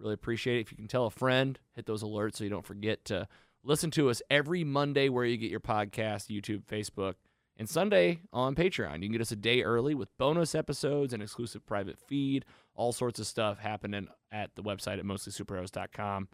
Really 0.00 0.14
appreciate 0.14 0.58
it. 0.58 0.60
If 0.62 0.72
you 0.72 0.76
can 0.76 0.88
tell 0.88 1.06
a 1.06 1.10
friend, 1.10 1.58
hit 1.74 1.86
those 1.86 2.02
alerts 2.02 2.36
so 2.36 2.44
you 2.44 2.50
don't 2.50 2.66
forget 2.66 3.04
to 3.06 3.28
listen 3.62 3.90
to 3.92 4.10
us 4.10 4.20
every 4.30 4.64
Monday 4.64 5.08
where 5.08 5.24
you 5.24 5.36
get 5.36 5.50
your 5.50 5.60
podcast, 5.60 6.28
YouTube, 6.28 6.64
Facebook, 6.64 7.14
and 7.56 7.68
Sunday 7.68 8.20
on 8.32 8.54
Patreon. 8.54 8.94
You 8.96 9.08
can 9.08 9.12
get 9.12 9.20
us 9.20 9.32
a 9.32 9.36
day 9.36 9.62
early 9.62 9.94
with 9.94 10.16
bonus 10.18 10.54
episodes 10.54 11.12
and 11.12 11.22
exclusive 11.22 11.66
private 11.66 11.98
feed, 11.98 12.44
all 12.74 12.92
sorts 12.92 13.18
of 13.18 13.26
stuff 13.26 13.58
happening 13.58 14.08
at 14.30 14.54
the 14.54 14.62
website 14.62 14.98
at 14.98 15.04
mostlysuperheroes.com. 15.04 16.28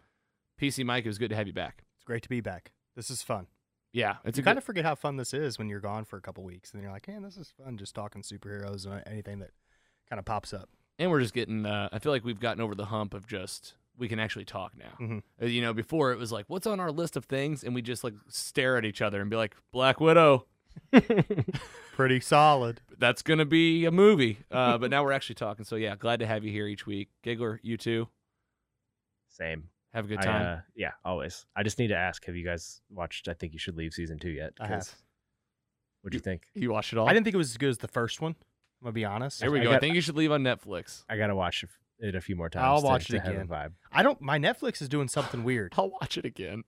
PC 0.61 0.85
Mike, 0.85 1.05
it 1.05 1.09
was 1.09 1.17
good 1.17 1.29
to 1.29 1.35
have 1.35 1.47
you 1.47 1.53
back. 1.53 1.83
It's 1.97 2.05
great 2.05 2.23
to 2.23 2.29
be 2.29 2.41
back. 2.41 2.71
This 2.95 3.09
is 3.09 3.21
fun. 3.21 3.47
Yeah, 3.95 4.15
it's 4.25 4.37
you 4.37 4.41
a 4.41 4.43
kind 4.43 4.55
good, 4.55 4.59
of 4.59 4.63
forget 4.65 4.83
how 4.85 4.95
fun 4.95 5.15
this 5.15 5.33
is 5.33 5.57
when 5.57 5.69
you're 5.69 5.79
gone 5.79 6.03
for 6.05 6.17
a 6.17 6.21
couple 6.21 6.43
weeks, 6.43 6.73
and 6.73 6.81
you're 6.83 6.91
like, 6.91 7.07
"Man, 7.07 7.23
this 7.23 7.37
is 7.37 7.53
fun." 7.63 7.77
Just 7.77 7.95
talking 7.95 8.21
superheroes 8.21 8.85
and 8.85 9.01
anything 9.07 9.39
that 9.39 9.51
kind 10.09 10.19
of 10.19 10.25
pops 10.25 10.53
up. 10.53 10.69
and 10.99 11.09
we're 11.09 11.21
just 11.21 11.33
getting. 11.33 11.65
Uh, 11.65 11.87
I 11.93 11.99
feel 11.99 12.11
like 12.11 12.23
we've 12.25 12.39
gotten 12.39 12.61
over 12.61 12.75
the 12.75 12.85
hump 12.85 13.13
of 13.13 13.25
just 13.25 13.75
we 13.97 14.09
can 14.09 14.19
actually 14.19 14.43
talk 14.45 14.73
now. 14.77 14.97
Mhm. 14.99 15.23
Uh, 15.41 15.45
You 15.45 15.61
know, 15.61 15.73
before 15.73 16.11
it 16.11 16.17
was 16.19 16.29
like, 16.31 16.45
what's 16.49 16.67
on 16.67 16.81
our 16.81 16.91
list 16.91 17.15
of 17.15 17.23
things, 17.25 17.63
and 17.63 17.73
we 17.73 17.81
just 17.81 18.03
like 18.03 18.13
stare 18.27 18.75
at 18.77 18.83
each 18.83 19.01
other 19.01 19.21
and 19.21 19.29
be 19.29 19.37
like, 19.37 19.55
Black 19.71 20.01
Widow. 20.01 20.45
Pretty 21.93 22.19
solid. 22.19 22.81
That's 22.97 23.21
gonna 23.21 23.45
be 23.45 23.85
a 23.85 23.91
movie. 23.91 24.39
Uh, 24.51 24.77
but 24.77 24.91
now 24.91 25.03
we're 25.05 25.13
actually 25.13 25.35
talking. 25.35 25.63
So 25.63 25.77
yeah, 25.77 25.95
glad 25.95 26.19
to 26.19 26.25
have 26.27 26.43
you 26.43 26.51
here 26.51 26.67
each 26.67 26.85
week. 26.85 27.07
Giggler, 27.23 27.59
you 27.63 27.77
too. 27.77 28.09
Same. 29.29 29.69
Have 29.95 30.05
a 30.05 30.07
good 30.09 30.19
I, 30.19 30.23
time. 30.23 30.57
uh, 30.57 30.61
yeah, 30.75 30.91
always. 31.03 31.45
I 31.55 31.63
just 31.63 31.79
need 31.79 31.87
to 31.87 31.95
ask: 31.95 32.23
Have 32.25 32.35
you 32.35 32.45
guys 32.45 32.81
watched? 32.89 33.27
I 33.27 33.33
think 33.33 33.53
you 33.53 33.59
should 33.59 33.75
leave 33.75 33.93
season 33.93 34.19
two 34.19 34.29
yet. 34.29 34.53
I 34.59 34.67
have. 34.67 34.79
'Cause 34.81 34.95
What 36.01 36.11
do 36.11 36.17
you 36.17 36.21
think? 36.21 36.43
you 36.53 36.71
watched 36.71 36.93
it 36.93 36.99
all. 36.99 37.07
I 37.09 37.13
didn't 37.13 37.23
think 37.23 37.33
it 37.33 37.37
was 37.37 37.49
as 37.51 37.57
good 37.57 37.69
as 37.69 37.77
the 37.79 37.87
first 37.87 38.21
one. 38.21 38.35
I'm 38.81 38.85
gonna 38.85 38.93
be 38.93 39.05
honest. 39.05 39.39
There 39.39 39.49
we 39.51 39.61
I 39.61 39.63
go. 39.63 39.71
I 39.71 39.79
think 39.79 39.95
you 39.95 40.01
should 40.01 40.15
leave 40.15 40.31
on 40.31 40.43
Netflix. 40.43 41.03
I 41.09 41.17
gotta 41.17 41.35
watch 41.35 41.65
it 41.99 42.13
a 42.13 42.21
few 42.21 42.35
more 42.35 42.49
times. 42.49 42.63
I'll 42.65 42.81
to- 42.81 42.85
watch 42.87 43.09
it 43.09 43.13
to 43.13 43.19
have 43.21 43.29
a 43.29 43.41
again. 43.41 43.47
vibe. 43.47 43.71
I 43.91 44.03
don't. 44.03 44.19
My 44.21 44.37
Netflix 44.37 44.81
is 44.81 44.89
doing 44.89 45.07
something 45.07 45.43
weird. 45.45 45.73
I'll 45.77 45.89
watch 45.89 46.17
it 46.17 46.25
again. 46.25 46.63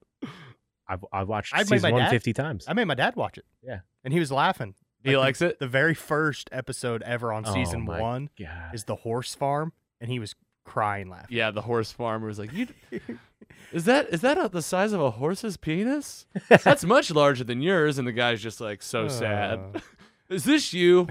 I've 0.88 1.04
I've 1.12 1.28
watched 1.28 1.54
I've 1.54 1.70
made 1.70 1.78
season 1.78 1.92
my 1.92 1.94
one 1.94 2.04
dad- 2.04 2.12
50 2.12 2.34
times. 2.34 2.66
I 2.68 2.74
made 2.74 2.86
my 2.86 2.96
dad 2.96 3.16
watch 3.18 3.38
it. 3.38 3.46
Yeah. 3.62 3.80
and 4.04 4.14
he 4.14 4.20
was 4.20 4.32
laughing. 4.32 4.74
He 5.04 5.10
Like, 5.10 5.14
the- 5.16 5.20
likes 5.20 5.42
it. 5.42 5.60
The 5.60 5.68
very 5.68 5.94
first 5.94 6.50
episode 6.52 7.02
ever 7.04 7.32
on 7.34 7.44
Oh 7.46 7.54
season 7.54 7.86
one 7.86 8.30
God. 8.40 8.74
is 8.74 8.86
the 8.86 8.96
horse 8.96 9.36
farm, 9.36 9.74
and 10.02 10.10
he 10.10 10.18
was 10.18 10.34
crying 10.68 11.10
laughing. 11.10 11.36
Yeah, 11.36 11.50
the 11.52 11.62
horse 11.62 11.92
farmer 11.92 12.28
was 12.28 12.38
like, 12.38 12.54
"You 12.54 12.68
is 13.72 13.86
that 13.86 14.10
is 14.10 14.22
that 14.22 14.38
a, 14.38 14.50
the 14.50 14.62
size 14.62 14.94
of 14.94 15.02
a 15.02 15.10
horse's 15.12 15.58
penis? 15.58 16.26
That's 16.50 16.84
much 16.84 17.10
larger 17.10 17.44
than 17.44 17.62
yours." 17.62 17.98
And 17.98 18.08
the 18.08 18.12
guy's 18.12 18.42
just 18.42 18.62
like 18.62 18.84
so 18.84 19.08
sad. 19.08 19.60
Uh, 19.60 19.80
Is 20.30 20.44
this 20.44 20.74
you? 20.74 21.08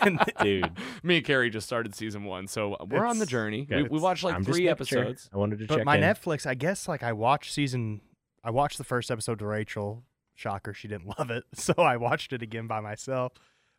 and 0.00 0.18
Dude. 0.40 0.70
Me 1.02 1.18
and 1.18 1.26
Carrie 1.26 1.50
just 1.50 1.66
started 1.66 1.94
season 1.94 2.24
one, 2.24 2.46
so 2.46 2.74
we're 2.88 3.04
on 3.04 3.18
the 3.18 3.26
journey. 3.26 3.68
Okay. 3.70 3.82
We, 3.82 3.88
we 3.90 4.00
watched 4.00 4.24
like 4.24 4.34
I'm 4.34 4.44
three 4.44 4.64
making 4.64 4.86
sure. 4.86 5.00
episodes. 5.00 5.28
I 5.30 5.36
wanted 5.36 5.58
to 5.58 5.66
but 5.66 5.76
check 5.76 5.84
my 5.84 5.96
in. 5.98 6.02
Netflix, 6.02 6.46
I 6.46 6.54
guess, 6.54 6.88
like 6.88 7.02
I 7.02 7.12
watched 7.12 7.52
season, 7.52 8.00
I 8.42 8.50
watched 8.50 8.78
the 8.78 8.84
first 8.84 9.10
episode 9.10 9.40
to 9.40 9.46
Rachel. 9.46 10.04
Shocker, 10.34 10.72
she 10.72 10.88
didn't 10.88 11.18
love 11.18 11.30
it, 11.30 11.44
so 11.52 11.74
I 11.76 11.98
watched 11.98 12.32
it 12.32 12.40
again 12.40 12.66
by 12.66 12.80
myself. 12.80 13.32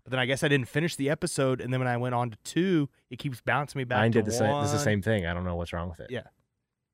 But 0.05 0.11
then 0.11 0.19
I 0.19 0.25
guess 0.27 0.43
I 0.43 0.47
didn't 0.47 0.67
finish 0.69 0.95
the 0.95 1.09
episode, 1.09 1.59
and 1.59 1.73
then 1.73 1.79
when 1.81 1.87
I 1.87 1.97
went 1.97 2.13
on 2.15 2.29
to 2.29 2.37
two, 2.43 2.89
it 3.09 3.17
keeps 3.19 3.41
bouncing 3.41 3.79
me 3.79 3.83
back. 3.85 3.97
Mine 3.99 4.11
to 4.13 4.19
did 4.19 4.25
the 4.25 4.31
same. 4.31 4.55
It's 4.63 4.71
the 4.71 4.77
same 4.79 5.01
thing. 5.01 5.25
I 5.25 5.33
don't 5.33 5.43
know 5.43 5.55
what's 5.55 5.73
wrong 5.73 5.89
with 5.89 5.99
it. 5.99 6.11
Yeah. 6.11 6.21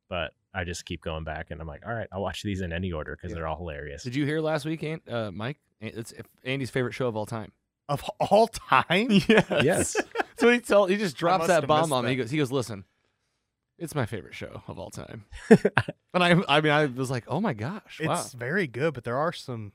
But 0.10 0.34
I 0.54 0.64
just 0.64 0.86
keep 0.86 1.02
going 1.02 1.26
back, 1.26 1.52
and 1.52 1.60
I'm 1.62 1.68
like, 1.68 1.86
all 1.86 1.94
right, 1.94 2.08
I'll 2.12 2.22
watch 2.22 2.42
these 2.42 2.62
in 2.62 2.72
any 2.74 2.92
order 2.94 3.16
because 3.16 3.32
Yeah. 3.32 3.36
they're 3.36 3.48
all 3.48 3.58
hilarious. 3.58 4.04
Did 4.04 4.16
you 4.16 4.26
hear 4.26 4.40
last 4.40 4.66
week, 4.66 4.82
Ant, 4.84 5.04
uh, 5.10 5.30
Mike? 5.32 5.58
It's 5.82 6.14
Andy's 6.46 6.70
favorite 6.70 6.94
show 6.94 7.08
of 7.08 7.16
all 7.18 7.26
time. 7.26 7.52
of 7.90 8.02
all 8.20 8.48
time. 8.48 9.08
Yes. 9.28 9.46
Yes. 9.64 9.98
so 10.38 10.50
he 10.50 10.60
tell 10.62 10.86
he 10.86 10.96
just 10.96 11.18
drops 11.18 11.40
must 11.40 11.48
that 11.50 11.64
have 11.64 11.68
bomb 11.68 11.82
missed 11.90 11.92
on 11.94 12.04
me. 12.06 12.12
He 12.12 12.16
that. 12.16 12.24
goes, 12.24 12.32
he 12.32 12.38
goes, 12.38 12.52
listen, 12.52 12.86
it's 13.78 13.94
my 13.96 14.06
favorite 14.06 14.36
show 14.36 14.62
of 14.70 14.80
all 14.80 14.90
time. 14.90 15.26
and 15.50 16.24
I, 16.24 16.42
I 16.48 16.62
mean, 16.62 16.72
I 16.72 16.86
was 16.86 17.12
like, 17.12 17.26
oh 17.28 17.42
my 17.42 17.54
gosh, 17.54 18.00
wow. 18.02 18.14
It's 18.14 18.32
very 18.34 18.68
good, 18.68 18.94
but 18.94 19.04
there 19.04 19.18
are 19.18 19.34
some 19.34 19.74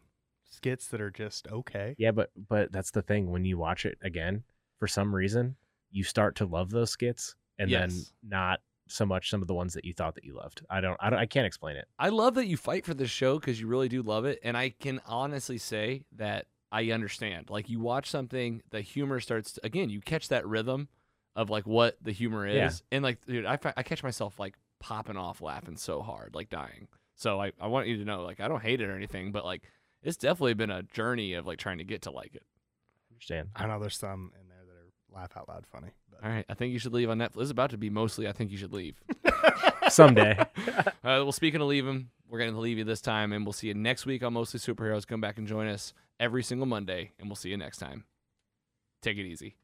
skits 0.57 0.89
that 0.89 1.01
are 1.01 1.11
just 1.11 1.47
okay. 1.49 1.95
Yeah, 1.99 2.11
but 2.11 2.31
but 2.49 2.73
that's 2.73 2.91
the 2.91 3.03
thing. 3.03 3.31
When 3.31 3.45
you 3.45 3.59
watch 3.59 3.87
it 3.87 3.99
again, 4.03 4.43
for 4.79 4.87
some 4.89 5.15
reason, 5.15 5.57
you 5.91 6.03
start 6.05 6.37
to 6.37 6.47
love 6.47 6.71
those 6.71 6.91
skits, 6.91 7.35
and 7.59 7.71
then 7.73 7.91
not 8.27 8.61
so 8.89 9.05
much 9.05 9.31
some 9.31 9.43
of 9.43 9.49
the 9.49 9.55
ones 9.55 9.75
that 9.75 9.85
you 9.85 9.93
thought 9.93 10.15
that 10.15 10.25
you 10.25 10.35
loved. 10.35 10.63
I 10.71 10.81
don't. 10.81 10.97
I 11.01 11.11
don't. 11.11 11.19
I 11.19 11.27
can't 11.27 11.47
explain 11.47 11.77
it. 11.77 11.87
I 11.99 12.09
love 12.11 12.35
that 12.35 12.47
you 12.47 12.57
fight 12.57 12.85
for 12.85 12.95
this 12.95 13.11
show 13.11 13.39
because 13.39 13.61
you 13.61 13.67
really 13.67 13.89
do 13.89 14.03
love 14.03 14.25
it, 14.25 14.39
and 14.43 14.57
I 14.57 14.71
can 14.71 15.01
honestly 15.07 15.59
say 15.59 16.05
that 16.17 16.47
I 16.73 16.91
understand. 16.91 17.51
Like 17.51 17.69
you 17.69 17.81
watch 17.81 18.11
something, 18.11 18.63
the 18.71 18.81
humor 18.81 19.21
starts 19.21 19.53
to, 19.53 19.61
again. 19.67 19.91
You 19.91 20.01
catch 20.01 20.29
that 20.29 20.47
rhythm 20.47 20.89
of 21.35 21.51
like 21.51 21.67
what 21.67 21.97
the 22.03 22.13
humor 22.13 22.47
is, 22.47 22.55
Yeah. 22.57 22.71
and 22.97 23.05
like, 23.05 23.25
dude, 23.27 23.45
I, 23.45 23.57
fi- 23.59 23.75
I 23.77 23.83
catch 23.83 24.03
myself 24.03 24.39
like 24.41 24.55
popping 24.81 25.17
off, 25.19 25.43
laughing 25.43 25.77
so 25.77 26.01
hard, 26.01 26.35
like 26.35 26.49
dying. 26.49 26.89
So 27.15 27.41
I, 27.41 27.53
I 27.61 27.67
want 27.67 27.89
you 27.89 27.97
to 27.99 28.05
know, 28.05 28.23
like, 28.23 28.41
I 28.41 28.49
don't 28.49 28.63
hate 28.63 28.81
it 28.81 28.89
or 28.89 28.95
anything, 28.97 29.33
but 29.33 29.45
like, 29.45 29.63
it's 30.07 30.17
definitely 30.17 30.55
been 30.55 30.71
a 30.71 30.83
journey 30.83 31.35
of 31.35 31.47
like 31.47 31.59
trying 31.59 31.79
to 31.79 31.85
get 31.85 32.03
to 32.03 32.11
like 32.11 32.35
it. 32.35 32.45
I 33.11 33.15
Understand? 33.15 33.49
I 33.57 33.67
know 33.67 33.81
there's 33.81 33.99
some 33.99 34.31
in 34.41 34.49
there 34.49 34.59
that 34.65 34.73
are 34.73 35.21
laugh 35.21 35.37
out 35.37 35.49
loud 35.49 35.67
funny. 35.67 35.89
But 36.11 36.25
All 36.25 36.31
right, 36.31 36.45
I 36.49 36.55
think 36.55 36.73
you 36.73 36.79
should 36.79 36.93
leave 36.95 37.11
on 37.11 37.19
Netflix. 37.19 37.43
It's 37.43 37.51
about 37.51 37.71
to 37.71 37.77
be 37.79 37.91
mostly. 37.91 38.29
I 38.29 38.33
think 38.33 38.51
you 38.51 38.57
should 38.57 38.73
leave. 38.73 39.01
Someday. 39.89 40.39
Uh, 41.07 41.23
well, 41.23 41.31
speaking 41.31 41.61
of 41.61 41.69
leaving, 41.69 42.09
we're 42.29 42.41
going 42.41 42.53
to 42.53 42.59
leave 42.59 42.79
you 42.79 42.85
this 42.85 43.01
time, 43.01 43.33
and 43.33 43.47
we'll 43.47 43.53
see 43.53 43.69
you 43.69 43.75
next 43.75 44.07
week 44.07 44.25
on 44.25 44.33
Mostly 44.33 44.59
Superheroes. 44.59 45.07
Come 45.07 45.21
back 45.21 45.39
and 45.39 45.47
join 45.47 45.69
us 45.69 45.93
every 46.19 46.43
single 46.43 46.67
Monday, 46.67 47.13
and 47.21 47.29
we'll 47.29 47.37
see 47.37 47.51
you 47.51 47.57
next 47.57 47.79
time. 47.79 48.03
Take 49.03 49.19
it 49.19 49.25
easy. 49.25 49.55